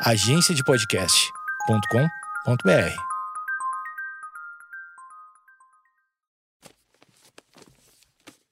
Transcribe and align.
agenciadepodcast.com.br. 0.00 2.96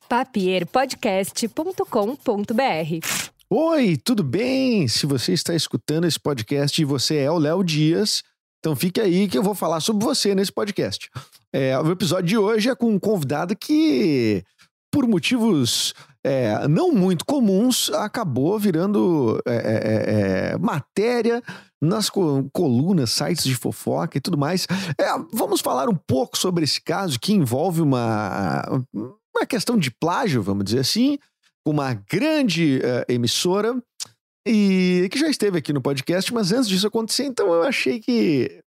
papierpodcast.com.br. 0.08 3.06
Oi, 3.50 3.96
tudo 3.98 4.24
bem? 4.24 4.88
Se 4.88 5.04
você 5.04 5.34
está 5.34 5.54
escutando 5.54 6.06
esse 6.06 6.18
podcast 6.18 6.80
e 6.80 6.84
você 6.84 7.18
é 7.18 7.30
o 7.30 7.36
Léo 7.36 7.62
Dias, 7.62 8.22
então 8.58 8.74
fique 8.74 8.98
aí 8.98 9.28
que 9.28 9.36
eu 9.36 9.42
vou 9.42 9.54
falar 9.54 9.80
sobre 9.80 10.02
você 10.02 10.34
nesse 10.34 10.50
podcast. 10.50 11.10
É, 11.52 11.78
o 11.78 11.90
episódio 11.90 12.26
de 12.26 12.38
hoje 12.38 12.70
é 12.70 12.74
com 12.74 12.90
um 12.90 12.98
convidado 12.98 13.54
que, 13.54 14.42
por 14.90 15.06
motivos 15.06 15.92
é, 16.24 16.66
não 16.68 16.90
muito 16.90 17.24
comuns, 17.24 17.90
acabou 17.90 18.58
virando 18.58 19.40
é, 19.46 19.54
é, 19.54 20.52
é 20.52 20.58
matéria 20.58 21.42
nas 21.82 22.08
colunas, 22.08 23.10
sites 23.10 23.44
de 23.44 23.54
fofoca 23.54 24.16
e 24.16 24.20
tudo 24.20 24.38
mais. 24.38 24.66
É, 24.98 25.06
vamos 25.32 25.60
falar 25.60 25.88
um 25.88 25.94
pouco 25.94 26.38
sobre 26.38 26.64
esse 26.64 26.80
caso 26.80 27.20
que 27.20 27.34
envolve 27.34 27.82
uma, 27.82 28.64
uma 28.92 29.46
questão 29.46 29.76
de 29.76 29.90
plágio, 29.90 30.42
vamos 30.42 30.64
dizer 30.64 30.80
assim, 30.80 31.18
uma 31.66 31.92
grande 31.92 32.80
emissora 33.06 33.76
e 34.46 35.08
que 35.10 35.18
já 35.18 35.28
esteve 35.28 35.58
aqui 35.58 35.72
no 35.72 35.82
podcast, 35.82 36.32
mas 36.32 36.52
antes 36.52 36.68
disso 36.68 36.86
acontecer, 36.86 37.24
então 37.24 37.52
eu 37.52 37.62
achei 37.62 38.00
que 38.00 38.62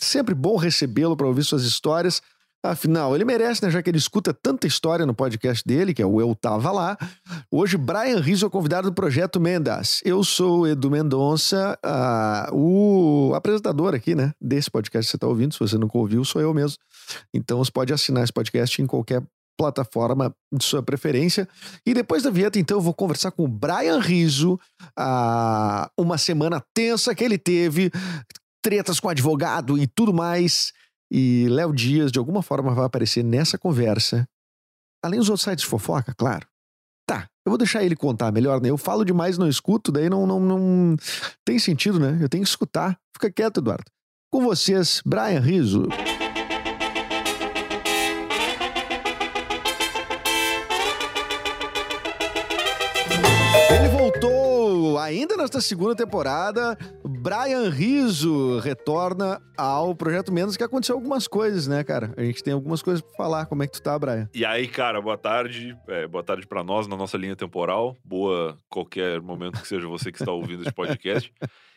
sempre 0.00 0.34
bom 0.34 0.56
recebê-lo 0.56 1.16
para 1.16 1.26
ouvir 1.26 1.44
suas 1.44 1.64
histórias. 1.64 2.22
Afinal, 2.62 3.14
ele 3.14 3.24
merece, 3.24 3.64
né? 3.64 3.70
Já 3.70 3.80
que 3.80 3.88
ele 3.88 3.98
escuta 3.98 4.34
tanta 4.34 4.66
história 4.66 5.06
no 5.06 5.14
podcast 5.14 5.62
dele, 5.64 5.94
que 5.94 6.02
é 6.02 6.06
o 6.06 6.20
Eu 6.20 6.34
Tava 6.34 6.72
Lá. 6.72 6.98
Hoje, 7.52 7.76
Brian 7.76 8.20
Rizzo 8.20 8.46
é 8.46 8.50
convidado 8.50 8.90
do 8.90 8.94
Projeto 8.94 9.40
Mendas. 9.40 10.00
Eu 10.04 10.24
sou 10.24 10.66
Edu 10.66 10.90
Mendonça, 10.90 11.78
o 12.52 13.32
apresentador 13.34 13.94
aqui, 13.94 14.16
né? 14.16 14.32
Desse 14.40 14.68
podcast 14.68 15.06
que 15.06 15.10
você 15.12 15.16
está 15.16 15.28
ouvindo. 15.28 15.54
Se 15.54 15.60
você 15.60 15.78
nunca 15.78 15.96
ouviu, 15.96 16.24
sou 16.24 16.42
eu 16.42 16.52
mesmo. 16.52 16.78
Então, 17.32 17.58
você 17.58 17.70
pode 17.70 17.92
assinar 17.92 18.24
esse 18.24 18.32
podcast 18.32 18.82
em 18.82 18.86
qualquer 18.86 19.22
plataforma 19.56 20.34
de 20.52 20.64
sua 20.64 20.82
preferência. 20.82 21.48
E 21.86 21.94
depois 21.94 22.24
da 22.24 22.30
vinheta, 22.30 22.58
então, 22.58 22.78
eu 22.78 22.82
vou 22.82 22.92
conversar 22.92 23.30
com 23.30 23.44
o 23.44 23.48
Brian 23.48 24.00
Rizzo. 24.00 24.58
Uh, 24.98 25.88
uma 25.96 26.18
semana 26.18 26.60
tensa 26.74 27.14
que 27.14 27.22
ele 27.22 27.38
teve, 27.38 27.92
tretas 28.60 28.98
com 28.98 29.08
advogado 29.08 29.78
e 29.78 29.86
tudo 29.86 30.12
mais. 30.12 30.72
E 31.10 31.46
Léo 31.48 31.72
Dias, 31.72 32.12
de 32.12 32.18
alguma 32.18 32.42
forma, 32.42 32.74
vai 32.74 32.84
aparecer 32.84 33.22
nessa 33.24 33.58
conversa. 33.58 34.28
Além 35.02 35.18
dos 35.18 35.28
outros 35.28 35.44
sites 35.44 35.64
de 35.64 35.70
fofoca, 35.70 36.14
claro. 36.14 36.46
Tá, 37.06 37.26
eu 37.46 37.50
vou 37.50 37.56
deixar 37.56 37.82
ele 37.82 37.96
contar 37.96 38.30
melhor, 38.30 38.60
né? 38.60 38.68
Eu 38.68 38.76
falo 38.76 39.04
demais, 39.04 39.38
não 39.38 39.48
escuto, 39.48 39.90
daí 39.90 40.10
não, 40.10 40.26
não, 40.26 40.38
não 40.38 40.96
tem 41.44 41.58
sentido, 41.58 41.98
né? 41.98 42.18
Eu 42.20 42.28
tenho 42.28 42.42
que 42.42 42.50
escutar. 42.50 42.98
Fica 43.14 43.30
quieto, 43.30 43.60
Eduardo. 43.60 43.90
Com 44.30 44.42
vocês, 44.42 45.00
Brian 45.06 45.40
Riso. 45.40 45.88
Ainda 55.08 55.36
nesta 55.36 55.60
segunda 55.60 55.94
temporada. 55.94 56.76
Brian 57.02 57.70
Riso 57.70 58.58
retorna 58.58 59.40
ao 59.56 59.94
Projeto 59.94 60.30
Menos, 60.30 60.56
que 60.56 60.62
aconteceu 60.62 60.94
algumas 60.94 61.26
coisas, 61.26 61.66
né, 61.66 61.82
cara? 61.82 62.14
A 62.16 62.22
gente 62.22 62.42
tem 62.42 62.52
algumas 62.52 62.82
coisas 62.82 63.00
pra 63.00 63.16
falar. 63.16 63.46
Como 63.46 63.62
é 63.62 63.66
que 63.66 63.72
tu 63.72 63.82
tá, 63.82 63.98
Brian? 63.98 64.28
E 64.34 64.44
aí, 64.44 64.68
cara, 64.68 65.00
boa 65.00 65.16
tarde. 65.16 65.76
É, 65.88 66.06
boa 66.06 66.22
tarde 66.22 66.46
para 66.46 66.62
nós 66.62 66.86
na 66.86 66.96
nossa 66.96 67.16
linha 67.16 67.34
temporal. 67.34 67.96
Boa 68.04 68.58
qualquer 68.68 69.20
momento 69.20 69.60
que 69.60 69.68
seja 69.68 69.88
você 69.88 70.12
que 70.12 70.20
está 70.20 70.32
ouvindo 70.32 70.62
esse 70.62 70.72
podcast. 70.72 71.32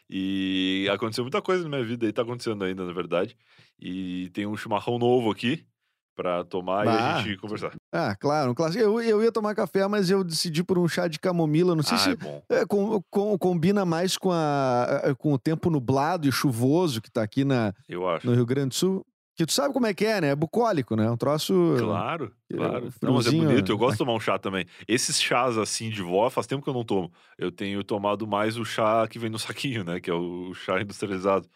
E 0.10 0.90
aconteceu 0.92 1.23
muita 1.23 1.42
coisa 1.42 1.64
na 1.64 1.70
minha 1.70 1.84
vida 1.86 2.06
e 2.06 2.12
tá 2.12 2.22
acontecendo 2.22 2.66
ainda, 2.66 2.86
na 2.86 2.92
verdade. 2.92 3.38
E 3.80 4.30
tem 4.34 4.45
um 4.45 4.58
chimarrão 4.58 5.00
novo 5.00 5.32
aqui 5.32 5.66
para 6.14 6.44
tomar 6.44 6.84
bah. 6.84 6.92
e 6.92 6.98
a 6.98 7.22
gente 7.22 7.38
conversar. 7.38 7.72
Ah, 7.92 8.16
claro, 8.16 8.52
um 8.52 8.54
clássico. 8.54 8.82
Eu, 8.82 9.02
eu 9.02 9.23
ia 9.23 9.32
tomar 9.32 9.54
café, 9.54 9.86
mas 9.88 10.10
eu 10.10 10.23
decidi 10.23 10.64
por 10.64 10.77
um 10.77 10.88
chá 10.88 11.08
de 11.08 11.20
camomila. 11.20 11.76
Não 11.76 11.83
sei 11.83 11.95
ah, 11.95 11.99
se 11.99 12.10
é 12.49 12.61
é, 12.61 12.66
com, 12.66 13.02
com, 13.10 13.38
combina 13.38 13.83
mais 13.83 14.17
com, 14.17 14.32
a, 14.32 15.14
com 15.17 15.33
o 15.33 15.38
tempo 15.38 15.70
nublado 15.70 16.27
e 16.27 16.32
chuvoso 16.32 17.02
que 17.02 17.11
tá 17.11 17.21
aqui 17.21 17.43
na, 17.43 17.73
no 18.23 18.33
Rio 18.33 18.45
Grande 18.45 18.70
do 18.70 18.76
Sul. 18.76 19.05
Que 19.36 19.45
tu 19.45 19.54
sabe 19.54 19.73
como 19.73 19.88
é 19.88 19.93
que 19.93 20.05
é, 20.05 20.21
né? 20.21 20.27
É 20.30 20.36
bucólico, 20.36 20.95
né? 20.95 21.10
Um 21.10 21.17
troço. 21.17 21.76
Claro, 21.80 22.32
claro. 22.54 22.88
É, 22.88 23.05
não, 23.05 23.14
mas 23.16 23.27
é 23.27 23.32
bonito. 23.32 23.71
Eu 23.71 23.77
gosto 23.77 23.93
de 23.93 23.98
tomar 23.98 24.14
um 24.14 24.20
chá 24.20 24.37
também. 24.37 24.66
Esses 24.87 25.21
chás 25.21 25.58
assim 25.58 25.89
de 25.89 26.02
vó, 26.02 26.30
faz 26.30 26.45
tempo 26.45 26.61
que 26.64 26.70
eu 26.70 26.73
não 26.73 26.83
tomo. 26.83 27.11
Eu 27.37 27.52
tenho 27.52 27.83
tomado 27.83 28.27
mais 28.27 28.58
o 28.58 28.64
chá 28.64 29.08
que 29.08 29.17
vem 29.17 29.30
no 29.30 29.39
saquinho, 29.39 29.83
né? 29.83 29.99
Que 29.99 30.11
é 30.11 30.14
o 30.14 30.54
chá 30.54 30.82
industrializado. 30.82 31.48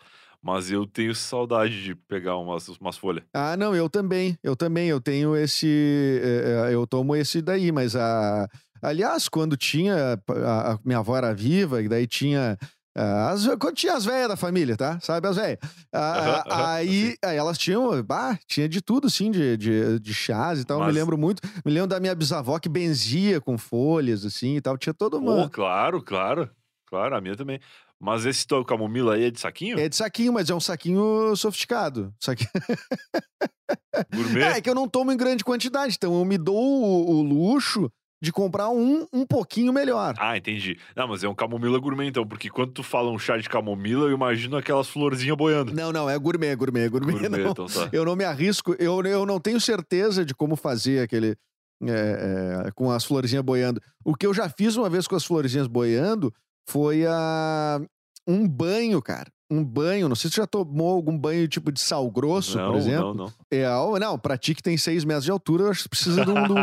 Mas 0.46 0.70
eu 0.70 0.86
tenho 0.86 1.16
saudade 1.16 1.84
de 1.84 1.96
pegar 1.96 2.38
umas, 2.38 2.68
umas 2.68 2.96
folhas. 2.96 3.24
Ah, 3.34 3.58
não, 3.58 3.76
eu 3.76 3.90
também. 3.90 4.38
Eu 4.44 4.56
também. 4.56 4.88
Eu 4.88 5.02
tenho 5.02 5.36
esse. 5.36 6.22
É, 6.24 6.72
eu 6.72 6.86
tomo 6.86 7.16
esse 7.16 7.42
daí, 7.42 7.72
mas 7.72 7.96
a. 7.96 8.48
Aliás, 8.80 9.28
quando 9.28 9.58
tinha. 9.58 10.22
A, 10.30 10.78
minha 10.86 11.00
avó 11.00 11.18
era 11.18 11.34
viva, 11.34 11.82
e 11.82 11.90
daí 11.90 12.06
tinha. 12.06 12.56
As, 12.96 13.48
quando 13.60 13.74
tinha 13.74 13.94
as 13.96 14.06
velhas 14.06 14.28
da 14.30 14.38
família, 14.38 14.78
tá? 14.78 15.00
Sabe 15.02 15.28
as 15.28 15.36
velhas? 15.36 15.58
aí, 15.92 17.16
aí, 17.26 17.38
elas 17.38 17.58
tinham, 17.58 18.04
bah, 18.04 18.38
tinha 18.48 18.70
de 18.70 18.82
tudo, 18.84 19.08
assim, 19.08 19.32
de, 19.32 19.58
de, 19.58 20.00
de 20.00 20.14
chás 20.14 20.60
e 20.60 20.64
tal. 20.64 20.78
Mas... 20.78 20.94
Me 20.94 21.00
lembro 21.00 21.18
muito. 21.18 21.42
Me 21.66 21.72
lembro 21.72 21.88
da 21.88 22.00
minha 22.00 22.14
bisavó 22.14 22.60
que 22.60 22.70
benzia 22.70 23.42
com 23.42 23.58
folhas, 23.58 24.24
assim 24.24 24.58
e 24.58 24.62
tal. 24.62 24.78
Tinha 24.78 24.94
todo 24.94 25.20
mundo. 25.20 25.46
Oh, 25.48 25.50
claro, 25.50 26.04
claro. 26.04 26.52
Claro, 26.88 27.16
a 27.16 27.20
minha 27.20 27.36
também. 27.36 27.60
Mas 28.06 28.24
esse 28.24 28.46
teu 28.46 28.64
camomila 28.64 29.16
aí 29.16 29.26
é 29.26 29.32
de 29.32 29.40
saquinho? 29.40 29.80
É 29.80 29.90
de 29.90 29.96
saquinho, 29.96 30.32
mas 30.32 30.48
é 30.48 30.54
um 30.54 30.60
saquinho 30.60 31.36
sofisticado. 31.36 32.14
Saquinho... 32.22 32.52
Gourmet? 34.14 34.44
É, 34.44 34.58
é, 34.58 34.62
que 34.62 34.70
eu 34.70 34.76
não 34.76 34.88
tomo 34.88 35.12
em 35.12 35.18
grande 35.18 35.44
quantidade, 35.44 35.96
então 35.98 36.14
eu 36.20 36.24
me 36.24 36.38
dou 36.38 36.56
o, 36.56 37.16
o, 37.16 37.22
luxo 37.24 37.92
de 38.22 38.32
comprar 38.32 38.70
um 38.70 39.08
um 39.12 39.26
pouquinho 39.26 39.74
melhor. 39.74 40.14
Ah, 40.20 40.38
entendi. 40.38 40.78
Não, 40.96 41.08
mas 41.08 41.24
é 41.24 41.28
um 41.28 41.34
camomila 41.34 41.80
gourmet 41.80 42.08
então, 42.08 42.28
porque 42.28 42.48
quando 42.48 42.74
tu 42.74 42.84
fala 42.84 43.10
um 43.10 43.18
chá 43.18 43.38
de 43.38 43.50
camomila, 43.50 44.06
eu 44.06 44.12
imagino 44.12 44.56
aquelas 44.56 44.88
florzinhas 44.88 45.36
boiando. 45.36 45.74
Não, 45.74 45.92
não, 45.92 46.08
é 46.08 46.16
gourmet, 46.20 46.56
gourmet, 46.56 46.88
gourmet. 46.88 47.14
gourmet 47.14 47.30
não. 47.30 47.52
Então 47.52 47.66
tá. 47.66 47.90
Eu 47.92 48.06
não 48.06 48.16
me 48.16 48.24
arrisco, 48.24 48.76
eu, 48.78 49.02
eu 49.02 49.26
não 49.26 49.40
tenho 49.40 49.60
certeza 49.60 50.24
de 50.24 50.36
como 50.36 50.56
fazer 50.56 51.02
aquele... 51.02 51.36
É, 51.84 52.68
é, 52.68 52.72
com 52.72 52.90
as 52.90 53.04
florzinhas 53.04 53.44
boiando. 53.44 53.82
O 54.04 54.16
que 54.16 54.26
eu 54.26 54.34
já 54.34 54.48
fiz 54.48 54.78
uma 54.78 54.90
vez 54.90 55.08
com 55.08 55.16
as 55.16 55.26
florzinhas 55.26 55.68
boiando 55.68 56.34
foi 56.68 57.06
a, 57.06 57.82
um 58.28 58.48
banho, 58.48 59.02
cara. 59.02 59.32
Um 59.50 59.64
banho, 59.64 60.10
não 60.10 60.16
sei 60.16 60.30
se 60.30 60.36
você 60.36 60.42
já 60.42 60.48
tomou 60.48 60.92
algum 60.92 61.16
banho 61.16 61.48
tipo 61.48 61.72
de 61.72 61.80
sal 61.80 62.10
grosso, 62.10 62.58
não, 62.58 62.72
por 62.72 62.78
exemplo. 62.78 63.14
Não, 63.14 63.26
não. 63.26 63.34
É, 63.52 64.00
não, 64.00 64.18
pra 64.18 64.38
ti 64.38 64.56
que 64.56 64.64
tem 64.64 64.76
seis 64.76 65.06
metros 65.06 65.26
de 65.26 65.32
altura, 65.32 65.66
eu 65.66 65.70
acho 65.70 65.84
que 65.84 65.90
precisa 65.90 66.26
de, 66.26 66.32
um, 66.32 66.48
de 66.48 66.54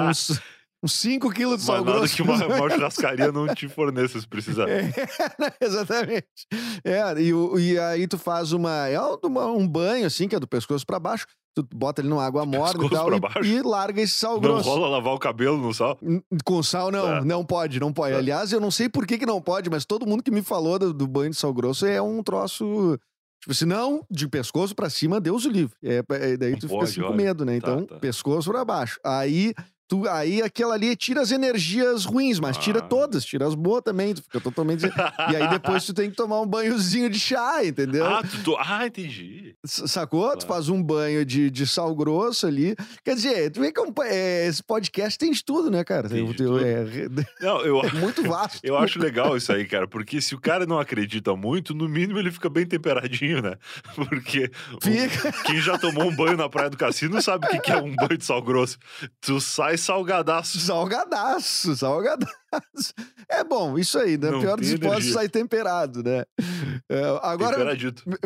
uns, 0.00 0.40
uns 0.82 0.92
5 0.94 1.30
quilos 1.30 1.58
de 1.58 1.64
sal 1.64 1.84
Mas 1.84 1.94
grosso. 1.94 2.16
que 2.16 2.22
uma, 2.22 2.34
uma 2.46 2.70
churrascaria 2.70 3.32
não 3.32 3.46
te 3.54 3.68
forneça 3.68 4.20
se 4.20 4.26
precisar. 4.26 4.68
É, 4.68 4.90
exatamente. 5.60 6.26
É, 6.84 7.20
e, 7.20 7.32
e 7.60 7.78
aí 7.78 8.06
tu 8.06 8.18
faz 8.18 8.52
uma, 8.52 8.88
é 8.88 9.00
uma, 9.00 9.46
um 9.46 9.66
banho 9.66 10.06
assim, 10.06 10.28
que 10.28 10.34
é 10.34 10.40
do 10.40 10.48
pescoço 10.48 10.86
para 10.86 10.98
baixo 10.98 11.26
tu 11.54 11.66
bota 11.74 12.00
ele 12.00 12.08
numa 12.08 12.24
água 12.24 12.46
morna 12.46 12.84
e 12.84 12.90
tal 12.90 13.08
e, 13.12 13.48
e, 13.48 13.62
larga 13.62 14.00
esse 14.00 14.14
sal 14.14 14.34
não 14.34 14.40
grosso. 14.40 14.68
Não 14.68 14.76
rola 14.76 14.88
lavar 14.88 15.14
o 15.14 15.18
cabelo 15.18 15.58
no 15.58 15.74
sal? 15.74 15.98
Com 16.44 16.62
sal 16.62 16.90
não, 16.90 17.16
é. 17.16 17.24
não 17.24 17.44
pode, 17.44 17.80
não 17.80 17.92
pode. 17.92 18.14
É. 18.14 18.18
Aliás, 18.18 18.52
eu 18.52 18.60
não 18.60 18.70
sei 18.70 18.88
por 18.88 19.06
que, 19.06 19.18
que 19.18 19.26
não 19.26 19.40
pode, 19.40 19.68
mas 19.68 19.84
todo 19.84 20.06
mundo 20.06 20.22
que 20.22 20.30
me 20.30 20.42
falou 20.42 20.78
do, 20.78 20.94
do 20.94 21.06
banho 21.06 21.30
de 21.30 21.36
sal 21.36 21.52
grosso 21.52 21.86
é 21.86 22.00
um 22.00 22.22
troço... 22.22 22.98
Tipo, 23.42 23.54
se 23.54 23.64
não, 23.64 24.04
de 24.10 24.28
pescoço 24.28 24.74
para 24.74 24.90
cima, 24.90 25.18
Deus 25.18 25.46
o 25.46 25.50
livre. 25.50 25.74
É, 25.82 26.04
é 26.10 26.36
daí 26.36 26.56
tu 26.58 26.68
pode, 26.68 26.92
fica 26.92 27.06
assim, 27.06 27.10
com 27.10 27.16
medo, 27.16 27.42
né? 27.42 27.58
Tá, 27.58 27.72
então, 27.72 27.86
tá. 27.86 27.96
pescoço 27.96 28.50
para 28.50 28.64
baixo. 28.66 29.00
Aí 29.02 29.54
Tu, 29.90 30.08
aí 30.08 30.40
aquela 30.40 30.74
ali 30.74 30.94
tira 30.94 31.20
as 31.20 31.32
energias 31.32 32.04
ruins, 32.04 32.38
mas 32.38 32.56
ah. 32.56 32.60
tira 32.60 32.80
todas, 32.80 33.24
tira 33.24 33.44
as 33.44 33.56
boas 33.56 33.82
também. 33.82 34.14
Tu 34.14 34.22
fica 34.22 34.40
totalmente. 34.40 34.86
e 34.86 35.36
aí 35.36 35.48
depois 35.50 35.84
tu 35.84 35.92
tem 35.92 36.08
que 36.08 36.14
tomar 36.14 36.40
um 36.40 36.46
banhozinho 36.46 37.10
de 37.10 37.18
chá, 37.18 37.64
entendeu? 37.64 38.06
Ah, 38.06 38.22
tu, 38.44 38.56
ah 38.56 38.86
entendi. 38.86 39.49
Sacou? 39.64 40.22
Claro. 40.22 40.38
Tu 40.38 40.46
faz 40.46 40.68
um 40.70 40.82
banho 40.82 41.24
de, 41.24 41.50
de 41.50 41.66
sal 41.66 41.94
grosso 41.94 42.46
ali. 42.46 42.74
Quer 43.04 43.14
dizer, 43.14 43.50
tu 43.50 43.60
vê 43.60 43.70
que 43.70 43.78
é 43.78 43.82
um, 43.82 43.92
é, 44.04 44.46
esse 44.46 44.62
podcast 44.62 45.18
tem 45.18 45.30
de 45.30 45.44
tudo, 45.44 45.70
né, 45.70 45.84
cara? 45.84 46.08
Tem 46.08 46.24
de 46.24 46.34
tudo. 46.34 46.64
É, 46.64 46.84
não, 47.40 47.60
eu, 47.60 47.80
é 47.80 47.92
muito 47.92 48.22
vasto. 48.22 48.60
eu 48.62 48.76
acho 48.78 48.98
legal 48.98 49.36
isso 49.36 49.52
aí, 49.52 49.66
cara, 49.66 49.86
porque 49.86 50.20
se 50.20 50.34
o 50.34 50.40
cara 50.40 50.64
não 50.64 50.78
acredita 50.78 51.36
muito, 51.36 51.74
no 51.74 51.88
mínimo 51.88 52.18
ele 52.18 52.30
fica 52.30 52.48
bem 52.48 52.66
temperadinho, 52.66 53.42
né? 53.42 53.56
Porque. 53.94 54.50
O, 54.72 54.78
quem 55.44 55.60
já 55.60 55.76
tomou 55.78 56.04
um 56.04 56.14
banho 56.14 56.36
na 56.36 56.48
praia 56.48 56.70
do 56.70 56.76
cassino 56.76 57.20
sabe 57.20 57.46
o 57.46 57.60
que 57.60 57.70
é 57.70 57.76
um 57.76 57.94
banho 57.94 58.16
de 58.16 58.24
sal 58.24 58.42
grosso. 58.42 58.78
Tu 59.20 59.40
sai 59.40 59.76
salgadaço. 59.76 60.58
Salgadaço, 60.58 61.76
salgadaço. 61.76 62.34
É 63.28 63.44
bom, 63.44 63.78
isso 63.78 63.98
aí, 63.98 64.18
né? 64.18 64.28
Pior 64.30 64.56
dos 64.56 64.72
hipóteses, 64.72 65.12
sai 65.12 65.28
temperado, 65.28 66.02
né? 66.02 66.24
É, 66.88 67.20
agora, 67.22 67.76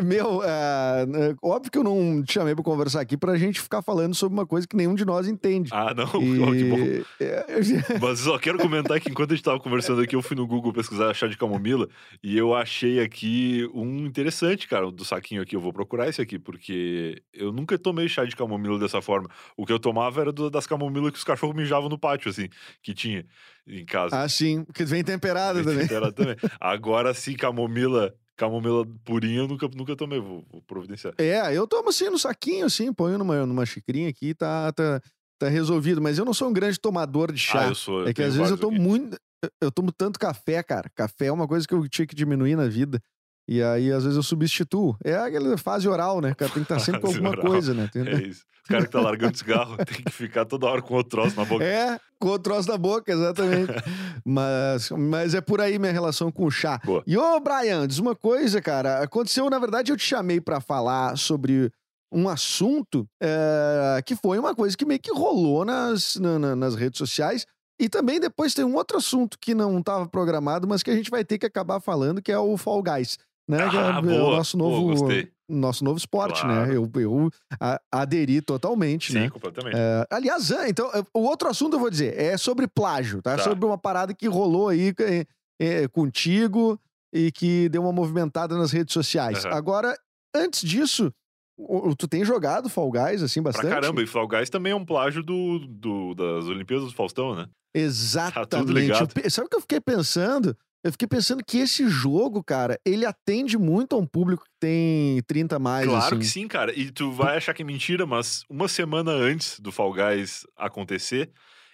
meu, 0.01 0.39
uh, 0.39 1.24
É, 1.31 1.35
óbvio 1.41 1.71
que 1.71 1.77
eu 1.77 1.83
não 1.83 2.21
te 2.23 2.33
chamei 2.33 2.53
pra 2.55 2.63
conversar 2.63 3.01
aqui 3.01 3.15
pra 3.17 3.37
gente 3.37 3.59
ficar 3.61 3.81
falando 3.81 4.13
sobre 4.15 4.37
uma 4.37 4.45
coisa 4.45 4.67
que 4.67 4.75
nenhum 4.75 4.95
de 4.95 5.05
nós 5.05 5.27
entende. 5.27 5.69
Ah, 5.73 5.93
não, 5.93 6.05
E- 6.21 6.39
ó, 6.41 6.51
que 6.51 6.65
bom. 6.65 7.25
É, 7.25 7.99
Mas 8.01 8.19
só 8.19 8.37
quero 8.37 8.57
comentar 8.59 8.99
que 8.99 9.09
enquanto 9.09 9.31
a 9.31 9.35
gente 9.35 9.43
tava 9.43 9.59
conversando 9.59 10.01
aqui, 10.01 10.15
eu 10.15 10.21
fui 10.21 10.35
no 10.35 10.45
Google 10.47 10.73
pesquisar 10.73 11.13
chá 11.13 11.27
de 11.27 11.37
camomila 11.37 11.87
e 12.23 12.37
eu 12.37 12.53
achei 12.53 12.99
aqui 12.99 13.69
um 13.73 14.05
interessante, 14.05 14.67
cara, 14.67 14.91
do 14.91 15.05
saquinho 15.05 15.41
aqui. 15.41 15.55
Eu 15.55 15.61
vou 15.61 15.73
procurar 15.73 16.07
esse 16.09 16.21
aqui, 16.21 16.37
porque 16.37 17.21
eu 17.33 17.51
nunca 17.51 17.77
tomei 17.77 18.07
chá 18.07 18.25
de 18.25 18.35
camomila 18.35 18.77
dessa 18.79 19.01
forma. 19.01 19.29
O 19.57 19.65
que 19.65 19.71
eu 19.73 19.79
tomava 19.79 20.21
era 20.21 20.31
do- 20.31 20.49
das 20.49 20.67
camomilas 20.67 21.11
que 21.11 21.17
os 21.17 21.23
cachorros 21.23 21.55
mijavam 21.55 21.89
no 21.89 21.97
pátio, 21.97 22.29
assim, 22.29 22.47
que 22.81 22.93
tinha 22.93 23.25
em 23.67 23.83
casa. 23.85 24.21
ah, 24.21 24.29
sim, 24.29 24.63
porque 24.63 24.83
vem 24.85 25.03
temperada 25.03 25.63
também. 25.63 25.87
Era 25.89 26.11
também. 26.11 26.35
Agora 26.59 27.13
sim, 27.13 27.33
camomila, 27.35 28.13
camomila 28.35 28.85
purinha, 29.03 29.39
eu 29.39 29.47
nunca, 29.47 29.67
nunca 29.75 29.95
tomei. 29.95 30.19
Vou, 30.19 30.45
vou 30.51 30.61
providenciar. 30.61 31.13
É, 31.17 31.53
eu 31.55 31.67
tomo 31.67 31.89
assim 31.89 32.09
no 32.09 32.19
saquinho, 32.19 32.65
assim, 32.65 32.91
ponho 32.93 33.17
numa, 33.17 33.45
numa 33.45 33.65
xicrinha 33.65 34.09
aqui 34.09 34.29
e 34.29 34.33
tá, 34.33 34.71
tá, 34.71 35.01
tá 35.39 35.47
resolvido. 35.49 36.01
Mas 36.01 36.17
eu 36.17 36.25
não 36.25 36.33
sou 36.33 36.49
um 36.49 36.53
grande 36.53 36.79
tomador 36.79 37.31
de 37.31 37.39
chá. 37.39 37.65
Ah, 37.65 37.67
eu 37.69 37.75
sou. 37.75 38.01
eu 38.01 38.07
É 38.07 38.13
que 38.13 38.23
às 38.23 38.35
vezes 38.35 38.51
eu 38.51 38.57
tomo 38.57 38.75
aqui. 38.77 38.85
muito. 38.85 39.17
Eu 39.61 39.71
tomo 39.71 39.91
tanto 39.91 40.19
café, 40.19 40.63
cara. 40.63 40.89
Café 40.95 41.27
é 41.27 41.31
uma 41.31 41.47
coisa 41.47 41.67
que 41.67 41.73
eu 41.73 41.87
tinha 41.87 42.07
que 42.07 42.15
diminuir 42.15 42.55
na 42.55 42.67
vida. 42.67 42.99
E 43.47 43.61
aí, 43.61 43.91
às 43.91 44.03
vezes, 44.03 44.17
eu 44.17 44.23
substituo. 44.23 44.95
É 45.03 45.15
aquela 45.15 45.57
fase 45.57 45.87
oral, 45.87 46.19
né? 46.21 46.33
Cara, 46.33 46.51
tem 46.51 46.63
que 46.63 46.73
estar 46.73 46.79
sempre 46.79 47.01
com 47.01 47.07
alguma 47.07 47.29
oral. 47.29 47.45
coisa, 47.45 47.73
né? 47.73 47.89
Tem- 47.91 48.07
É 48.07 48.15
isso. 48.23 48.43
O 48.65 48.67
cara 48.67 48.85
que 48.85 48.91
tá 48.91 48.99
largando 48.99 49.37
cigarro 49.37 49.77
tem 49.85 50.03
que 50.03 50.11
ficar 50.11 50.43
toda 50.45 50.65
hora 50.65 50.81
com 50.81 50.95
outro 50.95 51.11
troço 51.21 51.35
na 51.37 51.45
boca. 51.45 51.63
É, 51.63 51.99
com 52.19 52.29
o 52.29 52.39
troço 52.39 52.67
da 52.67 52.77
boca, 52.79 53.11
exatamente. 53.11 53.71
mas, 54.25 54.89
mas 54.89 55.35
é 55.35 55.41
por 55.41 55.61
aí 55.61 55.77
minha 55.77 55.91
relação 55.91 56.31
com 56.31 56.45
o 56.45 56.51
chá. 56.51 56.79
Boa. 56.83 57.03
E 57.05 57.15
ô, 57.15 57.39
Brian, 57.39 57.87
diz 57.87 57.99
uma 57.99 58.15
coisa, 58.15 58.59
cara. 58.61 59.03
Aconteceu, 59.03 59.47
na 59.49 59.59
verdade, 59.59 59.91
eu 59.91 59.97
te 59.97 60.03
chamei 60.03 60.41
pra 60.41 60.59
falar 60.59 61.15
sobre 61.17 61.71
um 62.11 62.27
assunto 62.27 63.07
é, 63.21 64.01
que 64.03 64.15
foi 64.15 64.39
uma 64.39 64.55
coisa 64.55 64.75
que 64.75 64.85
meio 64.85 64.99
que 64.99 65.11
rolou 65.13 65.63
nas, 65.65 66.15
na- 66.15 66.39
na- 66.39 66.55
nas 66.55 66.73
redes 66.75 66.97
sociais. 66.97 67.45
E 67.79 67.89
também 67.89 68.19
depois 68.19 68.53
tem 68.53 68.63
um 68.65 68.75
outro 68.75 68.97
assunto 68.97 69.37
que 69.39 69.53
não 69.53 69.77
estava 69.79 70.07
programado, 70.07 70.65
mas 70.67 70.81
que 70.81 70.89
a 70.89 70.95
gente 70.95 71.11
vai 71.11 71.23
ter 71.25 71.37
que 71.37 71.45
acabar 71.45 71.79
falando, 71.81 72.21
que 72.21 72.31
é 72.31 72.39
o 72.39 72.55
Fall 72.57 72.81
Guys. 72.81 73.17
Né? 73.47 73.59
é 73.59 73.61
Ah, 73.63 73.99
o 73.99 74.01
boa. 74.01 74.37
nosso 74.37 74.57
Pô, 74.57 74.63
novo, 74.63 74.87
gostei. 74.95 75.29
nosso 75.47 75.83
novo 75.83 75.97
esporte, 75.97 76.41
Claro. 76.41 76.67
né? 76.67 76.75
Eu, 76.75 76.89
eu 76.99 77.29
a- 77.59 77.79
aderi 77.91 78.41
totalmente, 78.41 79.11
Sim, 79.11 79.19
né? 79.19 79.29
completamente. 79.29 79.75
É, 79.77 80.07
aliás, 80.09 80.49
então, 80.67 80.89
é, 80.93 81.03
o 81.13 81.19
outro 81.21 81.47
assunto 81.49 81.73
eu 81.75 81.79
vou 81.79 81.89
dizer 81.91 82.19
é 82.19 82.37
sobre 82.37 82.67
plágio, 82.67 83.21
tá? 83.21 83.37
Tá. 83.37 83.43
Sobre 83.43 83.63
uma 83.65 83.77
parada 83.77 84.13
que 84.13 84.27
rolou 84.27 84.69
aí 84.69 84.93
é, 84.99 85.25
é, 85.61 85.87
contigo 85.87 86.79
e 87.13 87.31
que 87.31 87.69
deu 87.69 87.83
uma 87.83 87.93
movimentada 87.93 88.57
nas 88.57 88.71
redes 88.71 88.93
sociais. 88.93 89.45
Aham. 89.45 89.53
Agora, 89.55 89.95
antes 90.35 90.61
disso, 90.67 91.13
o- 91.57 91.89
o- 91.89 91.95
tu 91.95 92.07
tem 92.07 92.25
jogado 92.25 92.67
Fall 92.67 92.91
Guys, 92.91 93.21
assim, 93.21 93.41
bastante? 93.43 93.67
Pra 93.67 93.79
caramba, 93.79 94.01
e 94.01 94.07
Fall 94.07 94.27
Guys 94.27 94.49
também 94.49 94.71
é 94.73 94.75
um 94.75 94.83
plágio 94.83 95.21
do, 95.23 95.59
do- 95.59 96.15
das 96.15 96.45
Olimpíadas 96.45 96.87
do 96.89 96.95
Faustão, 96.95 97.35
né? 97.35 97.47
Exatamente. 97.73 98.49
Tá 98.49 98.57
tudo 98.59 98.73
ligado. 98.73 99.11
Eu 99.23 99.29
sabe 99.29 99.45
o 99.45 99.49
que 99.49 99.55
eu 99.55 99.61
fiquei 99.61 99.79
pensando? 99.79 100.57
Eu 100.85 100.91
fiquei 100.91 101.07
pensando 101.07 101.43
que 101.43 101.57
esse 101.57 101.89
jogo, 101.89 102.43
cara, 102.43 102.79
ele 102.85 103.07
atende 103.07 103.57
muito 103.57 103.95
a 103.95 103.97
um 103.97 104.05
público 104.05 104.43
que 104.43 104.51
tem 104.59 105.19
30 105.23 105.55
a 105.55 105.59
mais, 105.59 105.87
claro 105.87 106.05
assim. 106.05 106.19
que 106.19 106.25
sim, 106.27 106.47
cara. 106.47 106.77
E 106.77 106.91
tu 106.91 107.11
vai 107.11 107.37
achar 107.37 107.55
que 107.55 107.63
é 107.63 107.65
mentira, 107.65 108.05
mas 108.05 108.45
uma 108.47 108.67
semana 108.67 109.11
antes 109.11 109.59
do 109.59 109.71
Fall 109.71 109.91
Guys 109.91 110.45
acontecer, 110.55 111.31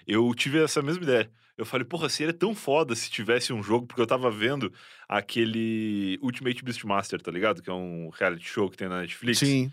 eu 0.08 0.34
tive 0.34 0.64
essa 0.64 0.82
mesma 0.82 1.04
ideia. 1.04 1.30
Eu 1.58 1.66
falei, 1.66 1.84
porra, 1.84 2.08
seria 2.08 2.32
tão 2.32 2.56
foda 2.56 2.96
se 2.96 3.12
tivesse 3.12 3.52
um 3.52 3.62
jogo, 3.62 3.86
porque 3.86 4.02
eu 4.02 4.08
tava 4.08 4.32
vendo 4.32 4.72
aquele 5.10 6.18
Ultimate 6.22 6.64
Beastmaster, 6.64 7.22
tá 7.22 7.32
ligado? 7.32 7.62
Que 7.62 7.70
é 7.70 7.74
um 7.74 8.08
reality 8.14 8.48
show 8.48 8.70
que 8.70 8.78
tem 8.78 8.88
na 8.88 9.02
Netflix. 9.02 9.40
Sim, 9.40 9.70